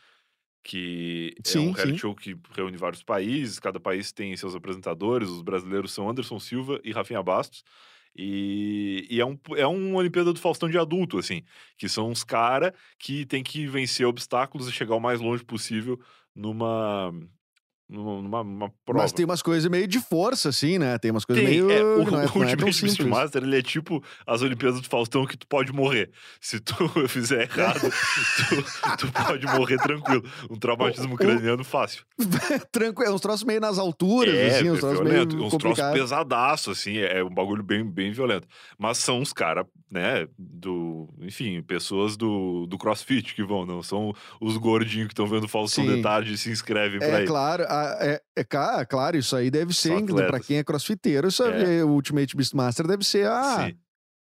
que 0.64 1.32
é 1.38 1.48
Sim, 1.48 1.68
um 1.68 1.70
reality 1.70 1.92
sim. 1.92 1.98
show 1.98 2.12
que 2.12 2.36
reúne 2.56 2.76
vários 2.76 3.04
países, 3.04 3.60
cada 3.60 3.78
país 3.78 4.10
tem 4.10 4.36
seus 4.36 4.56
apresentadores, 4.56 5.28
os 5.28 5.42
brasileiros 5.42 5.92
são 5.92 6.10
Anderson 6.10 6.40
Silva 6.40 6.80
e 6.82 6.90
Rafinha 6.90 7.22
Bastos. 7.22 7.62
E, 8.18 9.06
e 9.08 9.20
é, 9.20 9.24
um, 9.24 9.38
é 9.56 9.66
um 9.66 9.94
Olimpíada 9.94 10.32
do 10.32 10.40
Faustão 10.40 10.68
de 10.68 10.76
adulto, 10.76 11.18
assim, 11.18 11.44
que 11.76 11.88
são 11.88 12.10
uns 12.10 12.24
cara 12.24 12.74
que 12.98 13.24
tem 13.24 13.44
que 13.44 13.66
vencer 13.68 14.04
obstáculos 14.06 14.66
e 14.68 14.72
chegar 14.72 14.96
o 14.96 15.00
mais 15.00 15.20
longe 15.20 15.44
possível 15.44 16.00
numa, 16.34 17.12
numa, 17.88 18.44
prova. 18.84 19.02
mas 19.02 19.12
tem 19.12 19.24
umas 19.24 19.40
coisas 19.40 19.70
meio 19.70 19.86
de 19.88 19.98
força, 19.98 20.50
assim, 20.50 20.78
né? 20.78 20.98
Tem 20.98 21.10
umas 21.10 21.24
coisas 21.24 21.42
Tem, 21.44 21.52
meio... 21.62 21.70
é, 21.70 21.82
o, 21.82 22.04
não, 22.10 22.20
é, 22.20 22.26
o 22.34 22.38
não 22.38 22.44
é 22.48 22.56
tão 22.56 22.72
simples. 22.72 22.96
Beastmaster, 22.98 23.42
ele 23.42 23.58
é 23.58 23.62
tipo 23.62 24.02
as 24.26 24.42
Olimpíadas 24.42 24.80
do 24.80 24.88
Faustão 24.88 25.24
que 25.26 25.36
tu 25.36 25.46
pode 25.46 25.72
morrer. 25.72 26.10
Se 26.40 26.60
tu 26.60 26.74
fizer 27.08 27.42
errado, 27.42 27.80
tu, 27.80 28.96
tu 29.06 29.12
pode 29.12 29.46
morrer 29.46 29.78
tranquilo. 29.78 30.22
Um 30.50 30.56
traumatismo 30.58 31.12
O- 31.12 31.14
o- 31.14 31.18
craniano 31.18 31.64
fácil. 31.64 32.04
Tranquilo, 32.70 33.10
é 33.10 33.14
uns 33.14 33.20
troços 33.20 33.44
meio 33.44 33.60
nas 33.60 33.78
alturas, 33.78 34.34
É, 34.34 34.56
assim, 34.58 34.70
uns 34.70 34.78
é 34.78 34.80
troços 34.80 34.98
violento, 35.00 35.36
meio 35.36 35.46
uns 35.48 35.56
troços 35.56 35.84
pesadaços, 35.92 36.78
assim, 36.78 36.98
é, 36.98 37.18
é 37.20 37.24
um 37.24 37.30
bagulho 37.30 37.62
bem, 37.62 37.84
bem 37.84 38.12
violento. 38.12 38.46
Mas 38.78 38.98
são 38.98 39.20
os 39.20 39.32
caras, 39.32 39.64
né, 39.90 40.26
do... 40.38 41.08
Enfim, 41.20 41.62
pessoas 41.62 42.16
do, 42.16 42.66
do 42.66 42.76
crossfit 42.76 43.34
que 43.34 43.42
vão, 43.42 43.64
não 43.64 43.82
são 43.82 44.12
os 44.40 44.56
gordinhos 44.56 45.06
que 45.08 45.12
estão 45.12 45.26
vendo 45.26 45.44
o 45.44 45.48
Faustão 45.48 45.84
Sim. 45.86 45.96
de 45.96 46.02
tarde 46.02 46.32
e 46.34 46.38
se 46.38 46.50
inscrevem 46.50 46.98
pra 46.98 47.20
É 47.20 47.24
claro, 47.26 47.64
é, 48.00 48.20
é, 48.36 48.44
ca- 48.44 48.84
claro, 48.86 49.16
isso 49.16 49.34
aí 49.36 49.50
deve 49.50 49.72
ser, 49.74 49.92
atletas. 49.92 50.46
quem 50.46 50.58
é 50.58 50.64
crossfiteiro, 50.64 51.28
isso 51.28 51.44
É. 51.44 51.78
é. 51.78 51.84
o 51.84 51.88
Ultimate 51.90 52.36
Beastmaster 52.36 52.86
deve 52.86 53.04
ser 53.04 53.26
a, 53.26 53.66
Sim. 53.66 53.76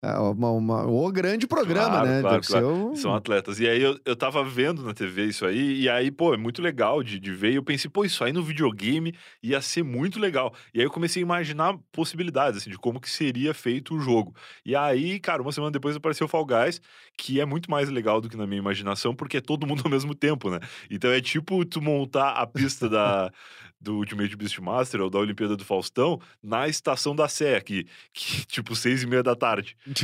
A- 0.04 0.22
uma, 0.32 0.52
uma- 0.52 0.86
o 0.86 1.12
grande 1.12 1.48
programa, 1.48 1.90
Claro, 1.90 2.08
né? 2.08 2.22
claro, 2.22 2.36
deve 2.36 2.48
ser 2.48 2.64
o... 2.64 2.96
São 2.96 3.14
atletas. 3.16 3.60
E 3.60 3.68
aí 3.68 3.82
eu, 3.82 3.98
eu 4.06 4.16
tava 4.16 4.44
vendo 4.44 4.84
na 4.84 4.94
TV 4.94 5.26
isso 5.26 5.46
aí, 5.46 5.82
e 5.82 5.90
aí, 5.90 6.12
pô, 6.12 6.34
é 6.34 6.38
muito 6.38 6.62
legal 6.62 7.02
de, 7.02 7.20
de 7.20 7.32
ver. 7.32 7.52
E 7.52 7.56
eu 7.56 7.64
pensei, 7.64 7.90
pô, 7.90 8.04
isso 8.04 8.24
aí 8.24 8.34
no 8.34 8.44
videogame 8.44 9.14
ia 9.42 9.62
ser 9.62 9.84
muito 9.84 10.20
legal. 10.20 10.54
E 10.74 10.80
aí 10.80 10.86
eu 10.86 10.92
comecei 10.92 11.22
a 11.22 11.26
imaginar 11.26 11.78
possibilidades, 11.92 12.62
assim, 12.62 12.70
de 12.70 12.78
como 12.78 13.00
que 13.00 13.10
seria 13.10 13.54
feito 13.54 13.96
o 13.96 14.00
jogo. 14.00 14.36
E 14.66 14.76
aí, 14.76 15.20
cara, 15.20 15.42
uma 15.42 15.52
semana 15.52 15.72
depois 15.72 15.96
apareceu 15.96 16.26
o 16.26 16.30
Fall 16.30 16.46
Guys, 16.46 16.82
que 17.18 17.40
é 17.40 17.46
muito 17.46 17.72
mais 17.72 17.90
legal 17.90 18.20
do 18.20 18.28
que 18.30 18.36
na 18.38 18.46
minha 18.46 18.60
imaginação, 18.60 19.16
porque 19.16 19.38
é 19.38 19.42
todo 19.42 19.66
mundo 19.66 19.82
ao 19.86 19.90
mesmo 19.92 20.14
tempo, 20.14 20.50
né? 20.50 20.60
Então 20.90 21.10
é 21.12 21.22
tipo 21.22 21.64
tu 21.66 21.82
montar 21.82 22.32
a 22.32 22.46
pista 22.46 22.90
da. 22.90 23.32
Do 23.84 23.96
Ultimate 23.98 24.36
Beastmaster 24.36 25.02
ou 25.02 25.10
da 25.10 25.20
Olimpíada 25.20 25.56
do 25.58 25.66
Faustão 25.66 26.20
na 26.42 26.68
estação 26.68 27.16
da 27.16 27.28
Sé 27.28 27.56
aqui, 27.58 27.86
que 28.14 28.46
tipo 28.48 28.76
seis 28.76 29.04
e 29.04 29.08
meia 29.08 29.22
da 29.22 29.36
tarde. 29.36 29.76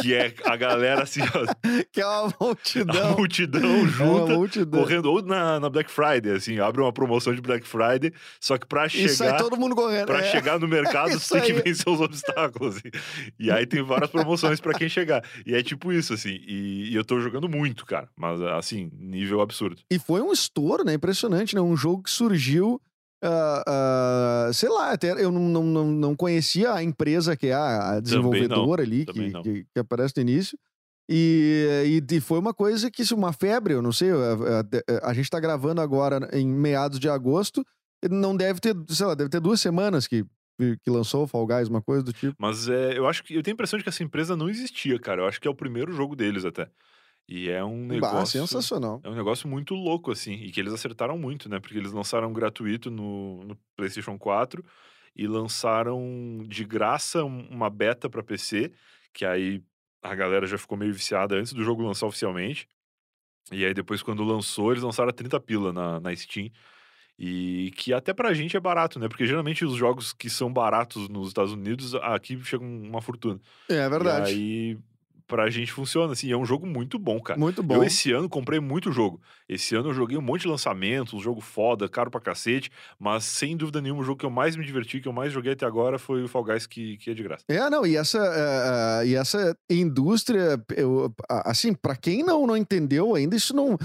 Que 0.00 0.14
é 0.14 0.34
a 0.46 0.56
galera 0.56 1.02
assim, 1.02 1.20
ó, 1.20 1.54
que 1.92 2.00
é 2.00 2.06
uma 2.06 2.28
a 2.28 2.34
multidão. 2.40 3.16
multidão 3.16 3.62
é 3.62 3.66
uma 3.66 3.88
junta, 3.88 4.34
multidão. 4.34 4.80
correndo, 4.80 5.06
ou 5.12 5.22
na, 5.22 5.60
na 5.60 5.68
Black 5.68 5.90
Friday, 5.90 6.32
assim, 6.32 6.58
abre 6.58 6.80
uma 6.80 6.92
promoção 6.92 7.34
de 7.34 7.42
Black 7.42 7.66
Friday, 7.68 8.10
só 8.40 8.56
que 8.56 8.66
pra 8.66 8.86
E 8.86 8.90
sai 9.08 9.28
chegar, 9.28 9.36
todo 9.38 9.56
mundo 9.56 9.76
correndo. 9.76 10.06
pra 10.06 10.20
é. 10.20 10.30
chegar 10.30 10.58
no 10.58 10.66
mercado, 10.66 11.10
isso 11.10 11.20
você 11.20 11.34
tem 11.40 11.42
que 11.42 11.52
aí. 11.52 11.62
vencer 11.62 11.92
os 11.92 12.00
obstáculos. 12.00 12.76
assim. 12.76 12.90
E 13.38 13.50
aí 13.50 13.66
tem 13.66 13.82
várias 13.82 14.10
promoções 14.10 14.60
pra 14.60 14.72
quem 14.72 14.88
chegar. 14.88 15.22
E 15.44 15.54
é 15.54 15.62
tipo 15.62 15.92
isso, 15.92 16.14
assim, 16.14 16.40
e, 16.48 16.88
e 16.90 16.94
eu 16.94 17.04
tô 17.04 17.20
jogando 17.20 17.48
muito, 17.48 17.84
cara, 17.84 18.08
mas 18.16 18.40
assim, 18.40 18.90
nível 18.98 19.40
absurdo. 19.42 19.82
E 19.90 19.98
foi 19.98 20.22
um 20.22 20.32
estouro, 20.32 20.84
né? 20.84 20.94
Impressionante, 20.94 21.54
né? 21.54 21.60
Um 21.60 21.76
jogo 21.76 22.02
que 22.02 22.10
surgiu. 22.10 22.80
Ah, 23.22 24.50
sei 24.52 24.68
lá, 24.68 24.92
até 24.92 25.12
eu 25.12 25.30
não, 25.30 25.64
não, 25.64 25.84
não, 25.90 26.16
conhecia 26.16 26.72
a 26.72 26.82
empresa 26.82 27.36
que 27.36 27.48
é 27.48 27.54
a, 27.54 28.00
desenvolvedora 28.00 28.82
ali, 28.82 29.04
que, 29.12 29.12
que, 29.42 29.64
que 29.72 29.78
aparece 29.80 30.14
no 30.16 30.22
início. 30.22 30.58
E, 31.10 32.00
e, 32.10 32.14
e 32.16 32.20
foi 32.20 32.38
uma 32.38 32.54
coisa 32.54 32.90
que, 32.90 33.04
se 33.04 33.12
uma 33.12 33.32
febre, 33.32 33.74
eu 33.74 33.82
não 33.82 33.92
sei, 33.92 34.10
a, 34.10 34.14
a- 35.04 35.10
a 35.10 35.14
gente 35.14 35.28
tá 35.28 35.38
gravando 35.40 35.80
agora 35.80 36.28
em 36.32 36.46
meados 36.46 36.98
de 36.98 37.08
agosto, 37.08 37.64
não 38.10 38.36
deve 38.36 38.60
ter, 38.60 38.74
sei 38.88 39.06
lá, 39.06 39.14
deve 39.14 39.28
ter 39.28 39.40
duas 39.40 39.60
semanas 39.60 40.06
que, 40.06 40.24
que 40.58 40.90
lançou 40.90 41.24
o 41.24 41.26
Fall 41.26 41.46
Guys, 41.46 41.68
uma 41.68 41.82
coisa 41.82 42.02
do 42.02 42.12
tipo. 42.12 42.34
Mas 42.38 42.68
é, 42.68 42.96
eu 42.96 43.06
acho 43.06 43.22
que 43.24 43.34
eu 43.34 43.42
tenho 43.42 43.52
a 43.54 43.56
impressão 43.56 43.78
de 43.78 43.82
que 43.82 43.88
essa 43.88 44.02
empresa 44.02 44.36
não 44.36 44.48
existia, 44.48 44.98
cara. 44.98 45.22
Eu 45.22 45.26
acho 45.26 45.40
que 45.40 45.48
é 45.48 45.50
o 45.50 45.54
primeiro 45.54 45.92
jogo 45.92 46.14
deles 46.16 46.44
até. 46.44 46.68
E 47.28 47.48
é 47.48 47.64
um 47.64 47.86
Bah, 47.86 47.94
negócio. 47.94 48.40
sensacional. 48.40 49.00
É 49.04 49.08
um 49.08 49.14
negócio 49.14 49.48
muito 49.48 49.74
louco, 49.74 50.10
assim, 50.10 50.32
e 50.34 50.50
que 50.50 50.60
eles 50.60 50.72
acertaram 50.72 51.16
muito, 51.18 51.48
né? 51.48 51.58
Porque 51.60 51.78
eles 51.78 51.92
lançaram 51.92 52.32
gratuito 52.32 52.90
no, 52.90 53.42
no 53.44 53.56
PlayStation 53.76 54.18
4 54.18 54.64
e 55.14 55.26
lançaram 55.26 56.42
de 56.46 56.64
graça 56.64 57.24
um- 57.24 57.46
uma 57.48 57.70
beta 57.70 58.08
pra 58.10 58.22
PC, 58.22 58.72
que 59.12 59.24
aí 59.24 59.62
a 60.02 60.14
galera 60.14 60.46
já 60.46 60.58
ficou 60.58 60.76
meio 60.76 60.92
viciada 60.92 61.36
antes 61.36 61.52
do 61.52 61.62
jogo 61.62 61.82
lançar 61.82 62.06
oficialmente. 62.06 62.66
E 63.50 63.64
aí 63.64 63.74
depois, 63.74 64.02
quando 64.02 64.22
lançou, 64.24 64.70
eles 64.72 64.82
lançaram 64.82 65.10
a 65.10 65.12
30 65.12 65.38
pila 65.40 65.72
na, 65.72 66.00
na 66.00 66.14
Steam. 66.16 66.50
E 67.18 67.70
que 67.76 67.92
até 67.92 68.12
pra 68.12 68.32
gente 68.34 68.56
é 68.56 68.60
barato, 68.60 68.98
né? 68.98 69.06
Porque 69.08 69.26
geralmente 69.26 69.64
os 69.64 69.74
jogos 69.74 70.12
que 70.12 70.28
são 70.30 70.52
baratos 70.52 71.08
nos 71.08 71.28
Estados 71.28 71.52
Unidos, 71.52 71.94
aqui 71.94 72.42
chegam 72.42 72.66
uma 72.66 73.00
fortuna. 73.02 73.38
É 73.68 73.88
verdade. 73.88 74.32
E 74.32 74.34
aí, 74.34 74.78
pra 75.26 75.50
gente 75.50 75.72
funciona, 75.72 76.12
assim. 76.12 76.30
É 76.30 76.36
um 76.36 76.44
jogo 76.44 76.66
muito 76.66 76.98
bom, 76.98 77.20
cara. 77.20 77.38
Muito 77.38 77.62
bom. 77.62 77.76
Eu 77.76 77.84
esse 77.84 78.12
ano 78.12 78.28
comprei 78.28 78.60
muito 78.60 78.92
jogo. 78.92 79.20
Esse 79.48 79.74
ano 79.74 79.90
eu 79.90 79.94
joguei 79.94 80.16
um 80.16 80.22
monte 80.22 80.42
de 80.42 80.48
lançamentos, 80.48 81.14
um 81.14 81.20
jogo 81.20 81.40
foda, 81.40 81.88
caro 81.88 82.10
pra 82.10 82.20
cacete, 82.20 82.70
mas 82.98 83.24
sem 83.24 83.56
dúvida 83.56 83.80
nenhuma 83.80 84.02
o 84.02 84.04
jogo 84.04 84.18
que 84.18 84.26
eu 84.26 84.30
mais 84.30 84.56
me 84.56 84.64
diverti, 84.64 85.00
que 85.00 85.08
eu 85.08 85.12
mais 85.12 85.32
joguei 85.32 85.52
até 85.52 85.66
agora 85.66 85.98
foi 85.98 86.22
o 86.22 86.28
Fall 86.28 86.44
Guys, 86.44 86.66
que, 86.66 86.96
que 86.98 87.10
é 87.10 87.14
de 87.14 87.22
graça. 87.22 87.44
É, 87.48 87.68
não, 87.68 87.86
e 87.86 87.96
essa, 87.96 88.18
eh, 88.18 89.08
e 89.08 89.14
essa 89.14 89.56
indústria, 89.70 90.62
eu, 90.76 91.12
assim, 91.28 91.74
pra 91.74 91.96
quem 91.96 92.22
não, 92.22 92.46
não 92.46 92.56
entendeu 92.56 93.14
ainda, 93.14 93.36
isso 93.36 93.54
não. 93.54 93.78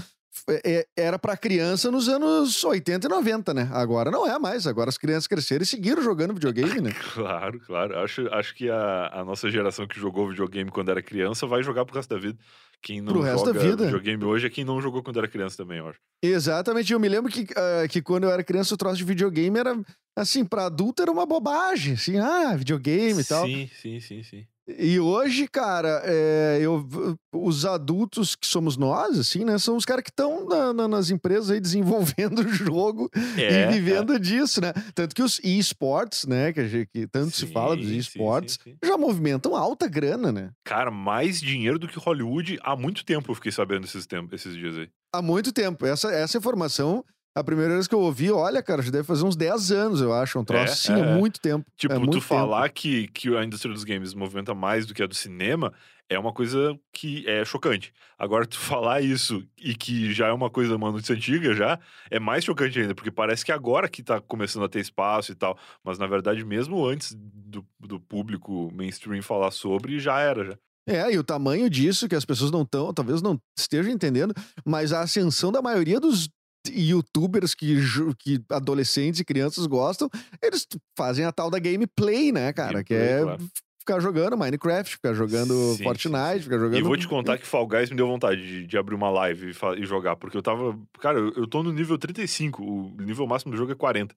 É- 0.64 0.86
era 0.96 1.18
pra 1.18 1.36
criança 1.36 1.90
nos 1.90 2.08
anos 2.08 2.62
80 2.64 3.06
e 3.06 3.10
90, 3.10 3.52
né? 3.54 3.68
Agora 3.72 4.10
não 4.10 4.26
é 4.26 4.38
mais. 4.38 4.66
Agora 4.66 4.88
as 4.88 4.98
crianças 4.98 5.26
cresceram 5.26 5.62
e 5.62 5.66
seguiram 5.66 6.02
jogando 6.02 6.34
videogame, 6.34 6.80
né? 6.80 6.90
Claro, 7.14 7.60
claro. 7.60 7.98
Acho, 7.98 8.28
acho 8.32 8.54
que 8.54 8.70
a, 8.70 9.10
a 9.20 9.24
nossa 9.24 9.50
geração 9.50 9.86
que 9.86 9.98
jogou 9.98 10.28
videogame 10.28 10.70
quando 10.70 10.90
era 10.90 11.02
criança 11.02 11.46
vai 11.46 11.62
jogar 11.62 11.84
pro 11.84 11.96
resto 11.96 12.10
da 12.14 12.20
vida. 12.20 12.38
Quem 12.80 13.00
não 13.00 13.12
Pro 13.12 13.22
resto 13.22 13.46
da 13.46 13.52
joga 13.52 13.70
vida. 13.70 13.84
videogame 13.86 14.24
hoje 14.24 14.46
é 14.46 14.50
quem 14.50 14.64
não 14.64 14.80
jogou 14.80 15.02
quando 15.02 15.18
era 15.18 15.26
criança 15.26 15.56
também, 15.56 15.78
eu 15.78 15.88
acho. 15.88 15.98
Exatamente. 16.22 16.92
Eu 16.92 17.00
me 17.00 17.08
lembro 17.08 17.30
que, 17.32 17.46
ah, 17.56 17.88
que 17.88 18.00
quando 18.00 18.24
eu 18.24 18.30
era 18.30 18.44
criança, 18.44 18.74
o 18.74 18.76
troço 18.76 18.96
de 18.96 19.04
videogame 19.04 19.58
era, 19.58 19.76
assim, 20.16 20.44
pra 20.44 20.66
adulto 20.66 21.02
era 21.02 21.10
uma 21.10 21.26
bobagem. 21.26 21.94
Assim, 21.94 22.18
ah, 22.18 22.54
videogame 22.56 23.20
e 23.20 23.24
tal. 23.24 23.44
Sim, 23.46 23.68
sim, 23.80 24.00
sim, 24.00 24.22
sim. 24.22 24.46
E 24.76 25.00
hoje, 25.00 25.48
cara, 25.48 26.02
é, 26.04 26.58
eu, 26.60 26.86
os 27.34 27.64
adultos 27.64 28.36
que 28.36 28.46
somos 28.46 28.76
nós, 28.76 29.18
assim, 29.18 29.42
né? 29.44 29.56
São 29.58 29.76
os 29.76 29.84
caras 29.86 30.02
que 30.04 30.10
estão 30.10 30.46
na- 30.46 30.74
na- 30.74 30.88
nas 30.88 31.08
empresas 31.10 31.50
aí 31.50 31.58
desenvolvendo 31.58 32.40
o 32.44 32.48
jogo 32.52 33.08
É, 33.36 33.62
e 33.62 33.72
vivendo 33.72 34.18
disso, 34.20 34.60
né? 34.60 34.72
Tanto 34.94 35.14
que 35.14 35.22
os 35.22 35.40
esports, 35.42 36.26
né? 36.26 36.52
Que, 36.52 36.60
a 36.60 36.68
gente- 36.68 36.88
que 36.92 37.06
tanto 37.06 37.34
se 37.34 37.46
fala 37.46 37.76
dos 37.76 37.86
Sim, 37.86 37.92
sim, 37.92 37.98
esportes, 37.98 38.58
sim, 38.62 38.72
sim. 38.72 38.76
já 38.84 38.98
movimentam 38.98 39.56
alta 39.56 39.88
grana, 39.88 40.30
né? 40.30 40.50
Cara, 40.64 40.90
mais 40.90 41.40
dinheiro 41.40 41.78
do 41.78 41.88
que 41.88 41.98
Hollywood 41.98 42.58
há 42.62 42.76
muito 42.76 43.04
tempo 43.06 43.30
eu 43.30 43.34
fiquei 43.34 43.50
sabendo 43.52 43.86
esses, 43.86 44.06
tempos, 44.06 44.34
esses 44.34 44.54
dias 44.54 44.76
aí. 44.76 44.88
Há 45.14 45.22
muito 45.22 45.50
tempo. 45.50 45.86
Essa, 45.86 46.12
essa 46.12 46.36
informação, 46.36 47.02
a 47.38 47.44
primeira 47.44 47.74
vez 47.74 47.86
que 47.86 47.94
eu 47.94 48.00
ouvi, 48.00 48.30
olha, 48.30 48.62
cara, 48.62 48.82
já 48.82 48.90
deve 48.90 49.04
fazer 49.04 49.24
uns 49.24 49.36
10 49.36 49.70
anos, 49.72 50.00
eu 50.00 50.12
acho. 50.12 50.38
Um 50.38 50.44
troço 50.44 50.64
É, 50.64 50.72
assim, 50.72 50.92
é, 50.92 51.06
é, 51.06 51.12
é. 51.12 51.14
muito 51.16 51.40
tempo. 51.40 51.64
Tipo, 51.76 51.94
é 51.94 51.98
muito 51.98 52.10
tu 52.10 52.14
tempo. 52.14 52.26
falar 52.26 52.68
que, 52.70 53.08
que 53.08 53.34
a 53.36 53.44
indústria 53.44 53.72
dos 53.72 53.84
games 53.84 54.14
movimenta 54.14 54.54
mais 54.54 54.86
do 54.86 54.94
que 54.94 55.02
a 55.02 55.06
do 55.06 55.14
cinema 55.14 55.72
é 56.08 56.18
uma 56.18 56.32
coisa 56.32 56.78
que 56.92 57.28
é 57.28 57.44
chocante. 57.44 57.92
Agora, 58.18 58.46
tu 58.46 58.58
falar 58.58 59.00
isso 59.02 59.44
e 59.56 59.74
que 59.74 60.12
já 60.12 60.28
é 60.28 60.32
uma 60.32 60.50
coisa, 60.50 60.74
uma 60.76 60.90
notícia 60.90 61.14
antiga 61.14 61.54
já, 61.54 61.78
é 62.10 62.18
mais 62.18 62.44
chocante 62.44 62.80
ainda, 62.80 62.94
porque 62.94 63.10
parece 63.10 63.44
que 63.44 63.52
agora 63.52 63.88
que 63.88 64.02
tá 64.02 64.20
começando 64.20 64.64
a 64.64 64.68
ter 64.68 64.80
espaço 64.80 65.32
e 65.32 65.34
tal, 65.34 65.58
mas 65.84 65.98
na 65.98 66.06
verdade, 66.06 66.44
mesmo 66.44 66.84
antes 66.86 67.14
do, 67.14 67.64
do 67.78 68.00
público 68.00 68.70
mainstream 68.74 69.22
falar 69.22 69.50
sobre, 69.50 69.98
já 70.00 70.18
era 70.18 70.44
já. 70.44 70.58
É, 70.88 71.12
e 71.12 71.18
o 71.18 71.22
tamanho 71.22 71.68
disso 71.68 72.08
que 72.08 72.14
as 72.14 72.24
pessoas 72.24 72.50
não 72.50 72.62
estão, 72.62 72.94
talvez 72.94 73.20
não 73.20 73.38
estejam 73.58 73.92
entendendo, 73.92 74.32
mas 74.64 74.90
a 74.90 75.00
ascensão 75.02 75.52
da 75.52 75.60
maioria 75.60 76.00
dos 76.00 76.30
youtubers 76.68 77.54
que, 77.54 77.76
que 78.18 78.42
adolescentes 78.50 79.20
e 79.20 79.24
crianças 79.24 79.66
gostam, 79.66 80.08
eles 80.42 80.66
fazem 80.96 81.24
a 81.24 81.32
tal 81.32 81.50
da 81.50 81.58
gameplay, 81.58 82.32
né, 82.32 82.52
cara? 82.52 82.82
que 82.84 82.94
Gameplay, 82.94 83.20
é 83.20 83.22
claro. 83.22 83.50
ficar 83.78 84.00
jogando 84.00 84.36
Minecraft, 84.36 84.92
ficar 84.92 85.14
jogando 85.14 85.74
Sim, 85.76 85.82
Fortnite, 85.82 86.38
sim. 86.38 86.42
ficar 86.44 86.58
jogando. 86.58 86.78
E 86.78 86.82
vou 86.82 86.96
te 86.96 87.08
contar 87.08 87.38
que 87.38 87.46
Fall 87.46 87.66
Guys 87.66 87.90
me 87.90 87.96
deu 87.96 88.06
vontade 88.06 88.40
de, 88.40 88.66
de 88.66 88.78
abrir 88.78 88.94
uma 88.94 89.10
live 89.10 89.50
e, 89.50 89.80
e 89.80 89.86
jogar, 89.86 90.16
porque 90.16 90.36
eu 90.36 90.42
tava. 90.42 90.78
Cara, 91.00 91.18
eu, 91.18 91.32
eu 91.36 91.46
tô 91.46 91.62
no 91.62 91.72
nível 91.72 91.98
35, 91.98 92.62
o 92.62 92.96
nível 93.00 93.26
máximo 93.26 93.52
do 93.52 93.58
jogo 93.58 93.72
é 93.72 93.74
40. 93.74 94.14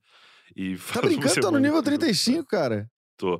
E 0.56 0.76
Tá 0.94 1.02
brincando, 1.02 1.42
tá 1.42 1.52
no 1.52 1.60
nível 1.60 1.82
que 1.82 1.90
eu 1.90 1.94
jogo. 1.94 2.06
35, 2.06 2.46
cara. 2.46 2.90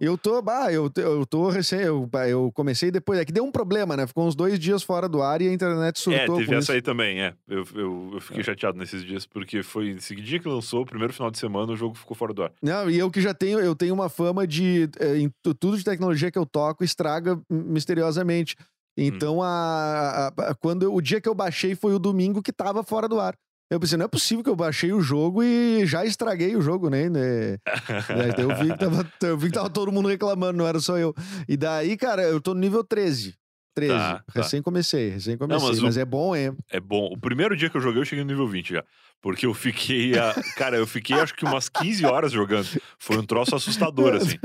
Eu 0.02 0.18
tô, 0.18 0.42
bah, 0.42 0.72
eu, 0.72 0.92
eu 0.98 1.26
tô 1.26 1.50
recém, 1.50 1.82
eu, 1.82 2.10
eu 2.28 2.52
comecei 2.54 2.92
depois, 2.92 3.20
é 3.20 3.26
que 3.26 3.32
deu 3.32 3.44
um 3.44 3.52
problema, 3.52 3.96
né? 3.98 4.06
Ficou 4.08 4.28
uns 4.28 4.36
dois 4.36 4.58
dias 4.60 4.84
fora 4.84 5.08
do 5.10 5.22
ar 5.22 5.42
e 5.42 5.48
a 5.48 5.54
internet 5.54 5.98
É, 5.98 6.02
surtou 6.02 6.36
teve 6.38 6.48
com 6.48 6.54
essa 6.54 6.60
isso. 6.64 6.72
aí 6.74 6.82
também, 6.82 7.22
é. 7.22 7.34
Eu, 7.48 7.66
eu, 7.76 8.10
eu 8.14 8.22
fiquei 8.22 8.44
chateado 8.44 8.78
nesses 8.78 9.04
dias, 9.04 9.26
porque 9.26 9.64
foi 9.64 9.90
em 9.92 10.00
seguidinha 10.00 10.40
que 10.40 10.48
lançou, 10.48 10.86
primeiro 10.86 11.14
final 11.14 11.30
de 11.32 11.38
semana, 11.40 11.72
o 11.72 11.76
jogo 11.76 11.96
ficou 11.96 12.16
fora 12.16 12.34
do 12.34 12.44
ar. 12.44 12.52
Não, 12.62 12.90
e 12.90 12.98
eu 12.98 13.10
que 13.12 13.22
já 13.22 13.34
tenho, 13.34 13.60
eu 13.60 13.76
tenho 13.76 13.94
uma 13.94 14.10
fama 14.10 14.46
de, 14.48 14.90
eh, 15.00 15.18
em 15.20 15.30
tu- 15.44 15.54
tudo 15.54 15.78
de 15.78 15.84
tecnologia 15.84 16.32
que 16.32 16.38
eu 16.40 16.46
toco, 16.46 16.84
estraga 16.84 17.40
misteriosamente. 17.50 18.56
Então, 18.98 19.42
a, 19.42 19.48
a- 19.48 20.28
a- 20.52 20.56
quando 20.56 20.84
eu- 20.84 20.94
o 20.94 21.02
dia 21.02 21.22
que 21.22 21.28
eu 21.30 21.34
baixei 21.36 21.76
foi 21.76 21.94
o 21.94 22.00
domingo 22.00 22.42
que 22.42 22.52
tava 22.52 22.84
fora 22.84 23.08
do 23.08 23.20
ar. 23.20 23.36
Eu 23.72 23.80
pensei, 23.80 23.98
não 23.98 24.04
é 24.06 24.08
possível 24.10 24.44
que 24.44 24.50
eu 24.50 24.56
baixei 24.56 24.92
o 24.92 25.00
jogo 25.02 25.42
e 25.42 25.86
já 25.86 26.04
estraguei 26.06 26.56
o 26.58 26.62
jogo, 26.62 26.90
né? 26.90 27.10
né? 27.10 27.58
Eu 28.38 28.56
vi, 28.58 28.72
que 28.74 28.78
tava, 28.78 29.12
eu 29.24 29.38
vi 29.38 29.48
que 29.48 29.54
tava 29.54 29.70
todo 29.70 29.92
mundo 29.94 30.10
reclamando, 30.10 30.58
não 30.58 30.68
era 30.68 30.80
só 30.82 30.98
eu. 30.98 31.14
E 31.48 31.56
daí, 31.56 31.96
cara, 31.96 32.22
eu 32.24 32.42
tô 32.42 32.54
no 32.54 32.60
nível 32.60 32.84
13. 32.84 33.34
13. 33.74 33.94
Tá, 33.94 34.16
tá. 34.18 34.24
recém 34.42 34.62
comecei, 34.62 35.10
recém 35.12 35.38
comecei. 35.38 35.70
mas 35.70 35.80
mas 35.80 35.96
o- 35.96 36.00
é 36.02 36.06
bom, 36.06 36.36
é. 36.36 36.52
É 36.70 36.80
bom. 36.82 37.06
O 37.14 37.18
primeiro 37.18 37.56
dia 37.56 37.70
que 37.70 37.78
eu 37.78 37.82
joguei, 37.82 38.02
eu 38.02 38.06
cheguei 38.06 38.26
no 38.26 38.30
nível 38.30 38.46
20 38.48 38.74
já. 38.74 38.84
Porque 39.22 39.46
eu 39.46 39.54
fiquei. 39.54 40.18
a- 40.18 40.34
Cara, 40.58 40.78
eu 40.78 40.88
fiquei 40.88 41.20
acho 41.20 41.34
que 41.36 41.46
umas 41.46 41.70
15 41.70 42.06
horas 42.06 42.32
jogando. 42.32 42.68
Foi 42.98 43.18
um 43.18 43.24
troço 43.24 43.56
assustador, 43.56 44.16
assim. 44.16 44.38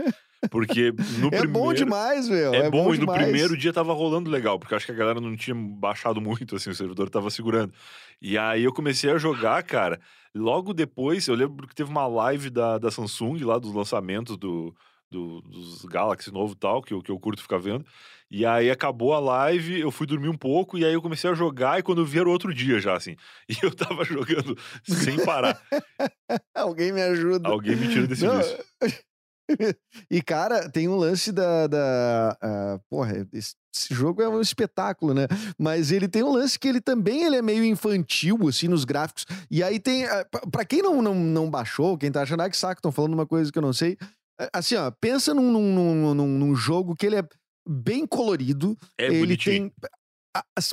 Porque 0.51 0.93
no 1.19 1.29
É 1.33 1.39
primeiro. 1.41 1.49
bom 1.49 1.73
demais, 1.73 2.29
meu. 2.29 2.55
É, 2.55 2.59
É, 2.67 2.71
bom, 2.71 2.89
e 2.95 2.99
no 2.99 3.01
demais. 3.01 3.23
primeiro 3.23 3.57
dia 3.57 3.73
tava 3.73 3.93
rolando 3.95 4.31
legal, 4.31 4.59
porque 4.59 4.75
eu 4.75 4.77
acho 4.77 4.87
que 4.87 4.93
a 4.93 4.97
galera 4.97 5.21
não 5.21 5.35
tinha 5.35 5.55
baixado 5.57 6.21
muito, 6.21 6.55
assim, 6.57 6.71
o 6.71 6.75
servidor 6.75 7.09
tava 7.09 7.31
segurando. 7.31 7.73
E 8.21 8.37
aí 8.37 8.63
eu 8.65 8.73
comecei 8.73 9.11
a 9.11 9.19
jogar, 9.19 9.63
cara. 9.63 9.99
Logo 10.35 10.75
depois, 10.75 11.27
eu 11.27 11.35
lembro 11.35 11.67
que 11.67 11.75
teve 11.75 11.91
uma 11.91 12.07
live 12.07 12.51
da, 12.51 12.77
da 12.77 12.91
Samsung 12.91 13.39
lá 13.43 13.59
dos 13.59 13.73
lançamentos 13.73 14.37
do, 14.37 14.75
do- 15.11 15.41
dos 15.41 15.85
Galaxy 15.87 16.31
novo 16.31 16.53
e 16.53 16.57
tal, 16.57 16.83
que 16.83 16.93
eu, 16.93 17.01
que 17.01 17.11
eu 17.11 17.19
curto 17.19 17.41
ficar 17.41 17.57
vendo. 17.59 17.85
E 18.31 18.45
aí 18.45 18.71
acabou 18.71 19.15
a 19.15 19.21
live, 19.21 19.79
eu 19.81 19.91
fui 19.91 20.07
dormir 20.07 20.29
um 20.29 20.37
pouco, 20.37 20.77
e 20.77 20.85
aí 20.85 20.93
eu 20.95 21.01
comecei 21.03 21.31
a 21.31 21.35
jogar, 21.35 21.79
e 21.79 21.83
quando 21.83 22.01
eu 22.01 22.05
vi 22.07 22.19
era 22.19 22.29
outro 22.29 22.53
dia 22.53 22.81
já, 22.81 22.97
assim. 22.97 23.15
E 23.49 23.57
eu 23.63 23.75
tava 23.75 24.05
jogando 24.05 24.57
sem 24.85 25.25
parar. 25.25 25.61
Alguém 26.55 26.93
me 26.93 27.03
ajuda. 27.03 27.49
Alguém 27.49 27.77
me 27.77 27.89
tira 27.89 28.07
desse 28.07 28.25
Não, 28.25 28.37
vício. 28.39 28.59
e, 30.11 30.21
cara, 30.23 30.69
tem 30.69 30.89
um 30.89 30.97
lance 30.97 31.31
da. 31.31 31.67
da 31.69 32.37
ah, 32.43 32.81
porra, 32.91 33.27
esse, 33.33 33.55
esse 33.75 33.95
jogo 33.95 34.21
é 34.21 34.29
um 34.29 34.41
espetáculo, 34.41 35.15
né? 35.15 35.29
Mas 35.57 35.93
ele 35.93 36.09
tem 36.09 36.23
um 36.25 36.33
lance 36.33 36.59
que 36.59 36.67
ele 36.67 36.81
também 36.81 37.23
ele 37.25 37.37
é 37.37 37.43
meio 37.43 37.65
infantil, 37.65 38.37
assim, 38.49 38.67
nos 38.67 38.85
gráficos. 38.85 39.25
E 39.49 39.63
aí 39.63 39.79
tem. 39.79 40.05
ah, 40.07 40.25
pra- 40.29 40.41
Pra 40.51 40.65
quem 40.65 40.83
não, 40.83 41.01
não, 41.01 41.15
não 41.15 41.49
baixou, 41.51 41.97
quem 41.97 42.11
tá 42.11 42.23
achando, 42.23 42.41
ah, 42.43 42.51
que 42.51 42.57
saco, 42.57 42.79
estão 42.81 42.91
falando 42.91 43.15
uma 43.15 43.27
coisa 43.27 43.53
que 43.53 43.59
eu 43.59 43.63
não 43.63 43.73
sei. 43.73 43.97
Ah, 44.41 44.49
Assim, 44.55 44.75
ó, 44.75 44.91
pensa 44.91 45.33
num, 45.33 45.53
num, 45.53 46.15
num- 46.15 46.27
num 46.39 46.55
jogo 46.57 46.97
que 46.97 47.07
ele 47.07 47.17
é 47.17 47.23
bem 47.67 48.07
colorido. 48.07 48.77
É 48.99 49.07
ele 49.07 49.19
bonitinho. 49.21 49.71
tem. 49.71 49.89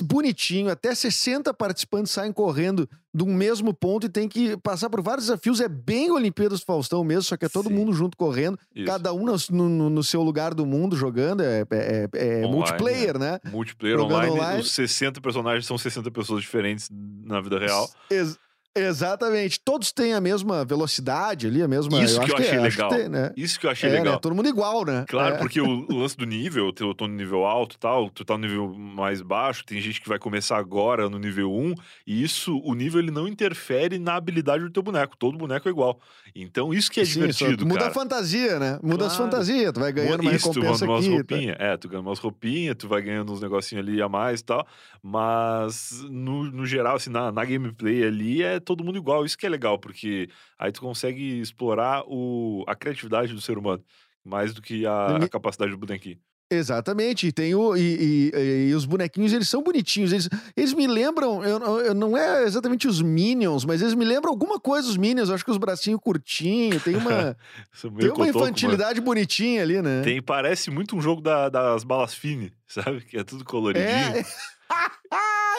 Bonitinho, 0.02 0.68
até 0.70 0.94
60 0.94 1.54
participantes 1.54 2.12
saem 2.12 2.30
correndo 2.32 2.86
de 3.14 3.24
um 3.24 3.32
mesmo 3.32 3.72
ponto 3.72 4.04
e 4.06 4.10
tem 4.10 4.28
que 4.28 4.56
passar 4.58 4.90
por 4.90 5.00
vários 5.00 5.26
desafios. 5.26 5.58
É 5.58 5.68
bem 5.68 6.10
Olimpíadas 6.10 6.60
do 6.60 6.66
Faustão 6.66 7.02
mesmo, 7.02 7.22
só 7.22 7.36
que 7.36 7.46
é 7.46 7.48
todo 7.48 7.68
Sim. 7.70 7.74
mundo 7.74 7.92
junto 7.94 8.14
correndo, 8.16 8.58
Isso. 8.74 8.84
cada 8.86 9.14
um 9.14 9.24
no, 9.24 9.36
no- 9.68 9.88
no 9.90 10.04
seu 10.04 10.22
lugar 10.22 10.52
do 10.52 10.66
mundo 10.66 10.94
jogando. 10.96 11.42
É, 11.42 11.64
é- 11.70 12.08
é 12.12 12.36
Online, 12.40 12.52
multiplayer, 12.54 13.18
né? 13.18 13.40
Multiplayer 13.46 13.98
Jogando 13.98 14.16
online, 14.16 14.32
online. 14.34 14.60
os 14.60 14.70
60 14.72 15.20
personagens 15.22 15.64
são 15.66 15.78
60 15.78 16.10
pessoas 16.10 16.42
diferentes 16.42 16.90
na 16.92 17.40
vida 17.40 17.58
real. 17.58 17.88
Ex- 18.10 18.36
exatamente. 18.76 19.60
Todos 19.60 19.92
têm 19.92 20.14
a 20.14 20.20
mesma 20.20 20.64
velocidade 20.64 21.46
ali, 21.46 21.62
a 21.62 21.68
mesma. 21.68 22.02
Isso 22.02 22.20
eu 22.20 22.24
que 22.24 22.32
eu 22.32 22.36
achei 22.36 22.58
é, 22.58 22.66
acho 22.66 22.76
que 22.76 22.82
legal. 22.82 22.98
tem, 22.98 23.08
né? 23.08 23.32
Isso 23.36 23.58
que 23.60 23.66
eu 23.66 23.70
achei 23.70 23.88
É, 23.88 23.92
legal. 23.92 24.14
né? 24.14 24.18
Todo 24.20 24.34
mundo 24.34 24.48
igual, 24.48 24.84
né? 24.84 25.04
Claro, 25.08 25.36
É. 25.36 25.38
porque 25.38 25.60
o, 25.60 25.66
o 25.90 25.96
lance 25.98 26.16
do 26.16 26.24
nível, 26.26 26.72
eu 26.80 26.94
tô 26.94 27.06
no 27.06 27.14
nível 27.14 27.44
alto 27.44 27.76
e 27.76 27.78
tal, 27.78 28.10
tu 28.10 28.24
tá 28.24 28.36
no 28.36 28.46
nível 28.46 28.74
mais 28.74 29.20
baixo, 29.22 29.64
tem 29.64 29.80
gente 29.80 30.00
que 30.00 30.08
vai 30.08 30.18
começar 30.18 30.56
agora 30.58 31.08
no 31.08 31.18
nível 31.18 31.52
1, 31.52 31.74
e 32.06 32.22
isso, 32.22 32.58
o 32.64 32.74
nível 32.74 33.00
ele 33.00 33.10
não 33.10 33.26
interfere 33.28 33.98
na 33.98 34.14
habilidade 34.16 34.64
do 34.64 34.70
teu 34.70 34.82
boneco, 34.82 35.16
todo 35.16 35.36
boneco 35.38 35.68
é 35.68 35.70
igual. 35.70 35.98
Então 36.34 36.72
isso 36.74 36.90
que 36.90 37.00
é 37.00 37.04
Sim, 37.04 37.12
só 37.12 37.20
divertido, 37.20 37.66
muda 37.66 37.80
cara. 37.80 37.90
a 37.90 37.94
fantasia, 37.94 38.58
né? 38.58 38.78
Muda 38.82 39.06
as 39.06 39.14
Claro. 39.16 39.30
fantasias, 39.30 39.72
tu 39.72 39.80
vai 39.80 39.92
ganhando 39.92 40.20
uma 40.20 40.32
isso, 40.34 40.50
tu 40.52 40.60
recompensa 40.60 40.84
umas 40.84 40.98
aqui. 41.00 41.08
tá? 41.08 41.14
roupinhas, 41.34 41.56
é, 41.60 41.76
tu 41.76 41.88
ganhando 41.88 42.06
umas 42.08 42.18
roupinhas, 42.18 42.76
tu 42.76 42.88
vai 42.88 43.02
ganhando 43.02 43.32
uns 43.32 43.40
negocinhos 43.40 43.86
ali 43.86 44.02
a 44.02 44.08
mais 44.08 44.40
e 44.40 44.44
tal, 44.44 44.66
mas 45.02 46.02
no, 46.10 46.44
no 46.44 46.66
geral, 46.66 46.96
assim, 46.96 47.10
na, 47.10 47.30
na 47.30 47.44
gameplay 47.44 48.02
ali 48.04 48.42
é 48.42 48.58
todo 48.64 48.82
mundo 48.84 48.96
igual, 48.98 49.24
isso 49.24 49.38
que 49.38 49.46
é 49.46 49.48
legal, 49.48 49.78
porque 49.78 50.28
aí 50.58 50.72
tu 50.72 50.80
consegue 50.80 51.40
explorar 51.40 52.02
o, 52.06 52.64
a 52.66 52.74
criatividade 52.74 53.32
do 53.32 53.40
ser 53.40 53.56
humano, 53.58 53.84
mais 54.24 54.52
do 54.54 54.60
que 54.62 54.84
a, 54.86 55.16
Me- 55.18 55.24
a 55.26 55.28
capacidade 55.28 55.70
do 55.70 55.78
bonequinho. 55.78 56.18
Exatamente, 56.50 57.26
e 57.26 57.32
tem 57.32 57.54
o. 57.54 57.74
E, 57.74 58.30
e- 58.32 58.68
e 58.70 58.74
os 58.74 58.84
bonequinhos, 58.84 59.32
eles 59.32 59.48
são 59.48 59.62
bonitinhos. 59.62 60.12
Eles, 60.12 60.28
eles 60.54 60.72
me 60.74 60.86
lembram. 60.86 61.42
Eu, 61.42 61.58
eu- 61.80 61.94
não 61.94 62.16
é 62.16 62.44
exatamente 62.44 62.86
os 62.86 63.00
Minions, 63.00 63.64
mas 63.64 63.80
eles 63.80 63.94
me 63.94 64.04
lembram 64.04 64.30
alguma 64.30 64.60
coisa 64.60 64.86
dos 64.86 64.96
Minions. 64.98 65.30
Eu 65.30 65.34
acho 65.34 65.44
que 65.44 65.50
os 65.50 65.56
bracinhos 65.56 65.98
curtinhos, 66.00 66.82
tem 66.82 66.96
uma, 66.96 67.34
tem 67.98 68.10
uma 68.10 68.28
infantilidade 68.28 69.00
bonitinha 69.00 69.62
ali, 69.62 69.80
né? 69.80 70.02
Tem, 70.02 70.20
parece 70.22 70.70
muito 70.70 70.94
um 70.94 71.00
jogo 71.00 71.22
da- 71.22 71.48
das 71.48 71.82
balas 71.82 72.14
fine, 72.14 72.52
sabe? 72.68 73.00
Que 73.00 73.16
é 73.18 73.24
tudo 73.24 73.42
coloridinho. 73.44 73.88
É. 73.88 74.24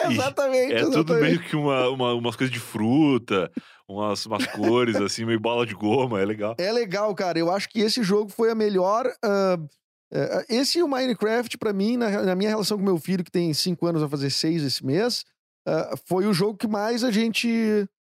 E 0.04 0.12
exatamente. 0.12 0.74
É 0.74 0.80
tudo 0.82 1.14
meio 1.14 1.40
que 1.40 1.56
uma, 1.56 1.88
uma- 1.88 2.14
umas 2.14 2.36
coisas 2.36 2.52
de 2.52 2.60
fruta, 2.60 3.50
umas, 3.88 4.24
umas 4.26 4.46
cores 4.46 4.96
assim, 4.96 5.24
meio 5.24 5.40
bala 5.40 5.64
de 5.66 5.74
goma, 5.74 6.20
é 6.20 6.24
legal. 6.24 6.54
É 6.58 6.70
legal, 6.72 7.14
cara. 7.14 7.38
Eu 7.38 7.50
acho 7.50 7.68
que 7.68 7.80
esse 7.80 8.02
jogo 8.02 8.30
foi 8.30 8.50
a 8.50 8.54
melhor. 8.54 9.06
ah, 9.24 9.56
ah, 10.12 10.44
esse 10.48 10.78
e 10.78 10.82
o 10.82 10.88
Minecraft, 10.88 11.56
pra 11.58 11.72
mim, 11.72 11.96
na, 11.96 12.22
na 12.22 12.34
minha 12.34 12.50
relação 12.50 12.76
com 12.78 12.84
meu 12.84 12.98
filho, 12.98 13.24
que 13.24 13.30
tem 13.30 13.52
cinco 13.54 13.86
anos, 13.86 14.00
vai 14.00 14.10
fazer 14.10 14.30
seis 14.30 14.62
esse 14.62 14.84
mês, 14.84 15.24
ah, 15.66 15.94
foi 16.06 16.26
o 16.26 16.32
jogo 16.34 16.56
que 16.58 16.68
mais 16.68 17.02
a 17.02 17.10
gente. 17.10 17.48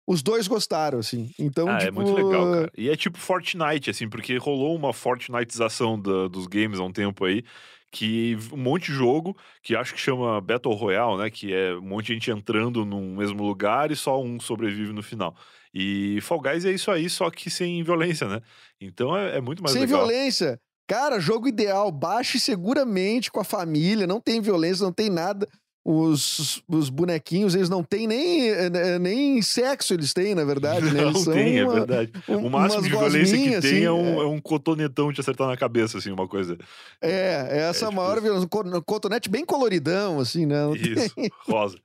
Os 0.08 0.22
dois 0.24 0.48
gostaram, 0.48 1.00
assim. 1.00 1.30
Então, 1.40 1.70
ah, 1.70 1.78
tipo. 1.78 1.88
é 1.90 1.92
muito 1.92 2.14
legal, 2.14 2.52
cara. 2.52 2.72
E 2.78 2.90
é 2.90 2.96
tipo 2.96 3.18
Fortnite, 3.18 3.90
assim, 3.90 4.10
porque 4.10 4.36
rolou 4.38 4.76
uma 4.76 4.92
Fortniteização 4.94 5.98
da- 6.00 6.28
dos 6.28 6.48
games 6.48 6.80
há 6.80 6.84
um 6.84 6.92
tempo 6.92 7.24
aí, 7.24 7.44
que 7.92 8.38
um 8.54 8.58
monte 8.58 8.86
de 8.86 8.94
jogo 8.94 9.36
que 9.62 9.76
acho 9.76 9.94
que 9.94 10.00
chama 10.00 10.40
Battle 10.40 10.74
Royale, 10.74 11.18
né? 11.18 11.30
Que 11.30 11.54
é 11.54 11.76
um 11.76 11.82
monte 11.82 12.08
de 12.08 12.14
gente 12.14 12.32
entrando 12.32 12.86
num 12.86 13.16
mesmo 13.18 13.44
lugar 13.44 13.92
e 13.92 13.96
só 13.96 14.22
um 14.22 14.40
sobrevive 14.40 14.94
no 14.94 15.04
final. 15.04 15.36
E 15.74 16.20
Fall 16.22 16.42
Guys 16.42 16.66
é 16.66 16.72
isso 16.72 16.90
aí, 16.90 17.10
só 17.10 17.30
que 17.30 17.50
sem 17.50 17.84
violência, 17.84 18.28
né? 18.28 18.42
Então 18.80 19.16
é, 19.16 19.38
é 19.38 19.42
muito 19.42 19.62
mais 19.62 19.74
Sem 19.74 19.82
legal. 19.82 20.00
violência. 20.00 20.60
Cara, 20.88 21.20
jogo 21.20 21.48
ideal. 21.48 21.90
Baixe 21.92 22.40
seguramente 22.40 23.32
com 23.32 23.40
a 23.40 23.46
família. 23.46 24.06
Não 24.06 24.20
tem 24.20 24.42
violência, 24.42 24.84
não 24.84 24.92
tem 24.92 25.10
nada. 25.10 25.48
Os, 25.84 26.62
os 26.68 26.90
bonequinhos, 26.90 27.56
eles 27.56 27.68
não 27.68 27.84
têm 27.84 28.06
nem, 28.06 28.50
eh, 28.50 29.00
nem 29.00 29.42
sexo, 29.42 29.96
eles 29.96 30.14
têm, 30.14 30.36
na 30.36 30.44
verdade. 30.46 30.86
Né? 30.86 31.02
Não 31.02 31.10
Eles 31.10 31.22
são 31.24 31.34
tem, 31.34 31.58
é 31.58 31.64
uma- 31.64 31.74
verdade. 31.74 32.12
um- 32.30 32.38
o 32.46 32.50
máximo 32.52 32.84
de 32.84 32.90
violência 32.90 33.20
que 33.36 33.44
gosminhas, 33.46 33.62
tem 33.64 33.72
assim, 33.78 33.84
é, 33.86 33.92
um, 33.92 34.22
é. 34.22 34.24
é 34.24 34.28
um 34.28 34.40
cotonetão 34.40 35.12
te 35.12 35.20
acertar 35.22 35.48
na 35.48 35.58
cabeça, 35.58 35.98
assim, 35.98 36.12
uma 36.12 36.28
coisa. 36.28 36.56
É, 37.02 37.48
essa 37.68 37.86
É, 37.86 37.88
a 37.88 37.90
tipo 37.90 37.94
maior 38.00 38.22
violência. 38.22 38.48
Co- 38.48 38.82
Cotonete 38.84 39.28
bem 39.28 39.44
coloridão, 39.44 40.20
assim, 40.20 40.46
né? 40.46 40.62
Não 40.68 40.74
tem- 40.74 40.94
Isso, 40.94 41.16
rosa. 41.50 41.78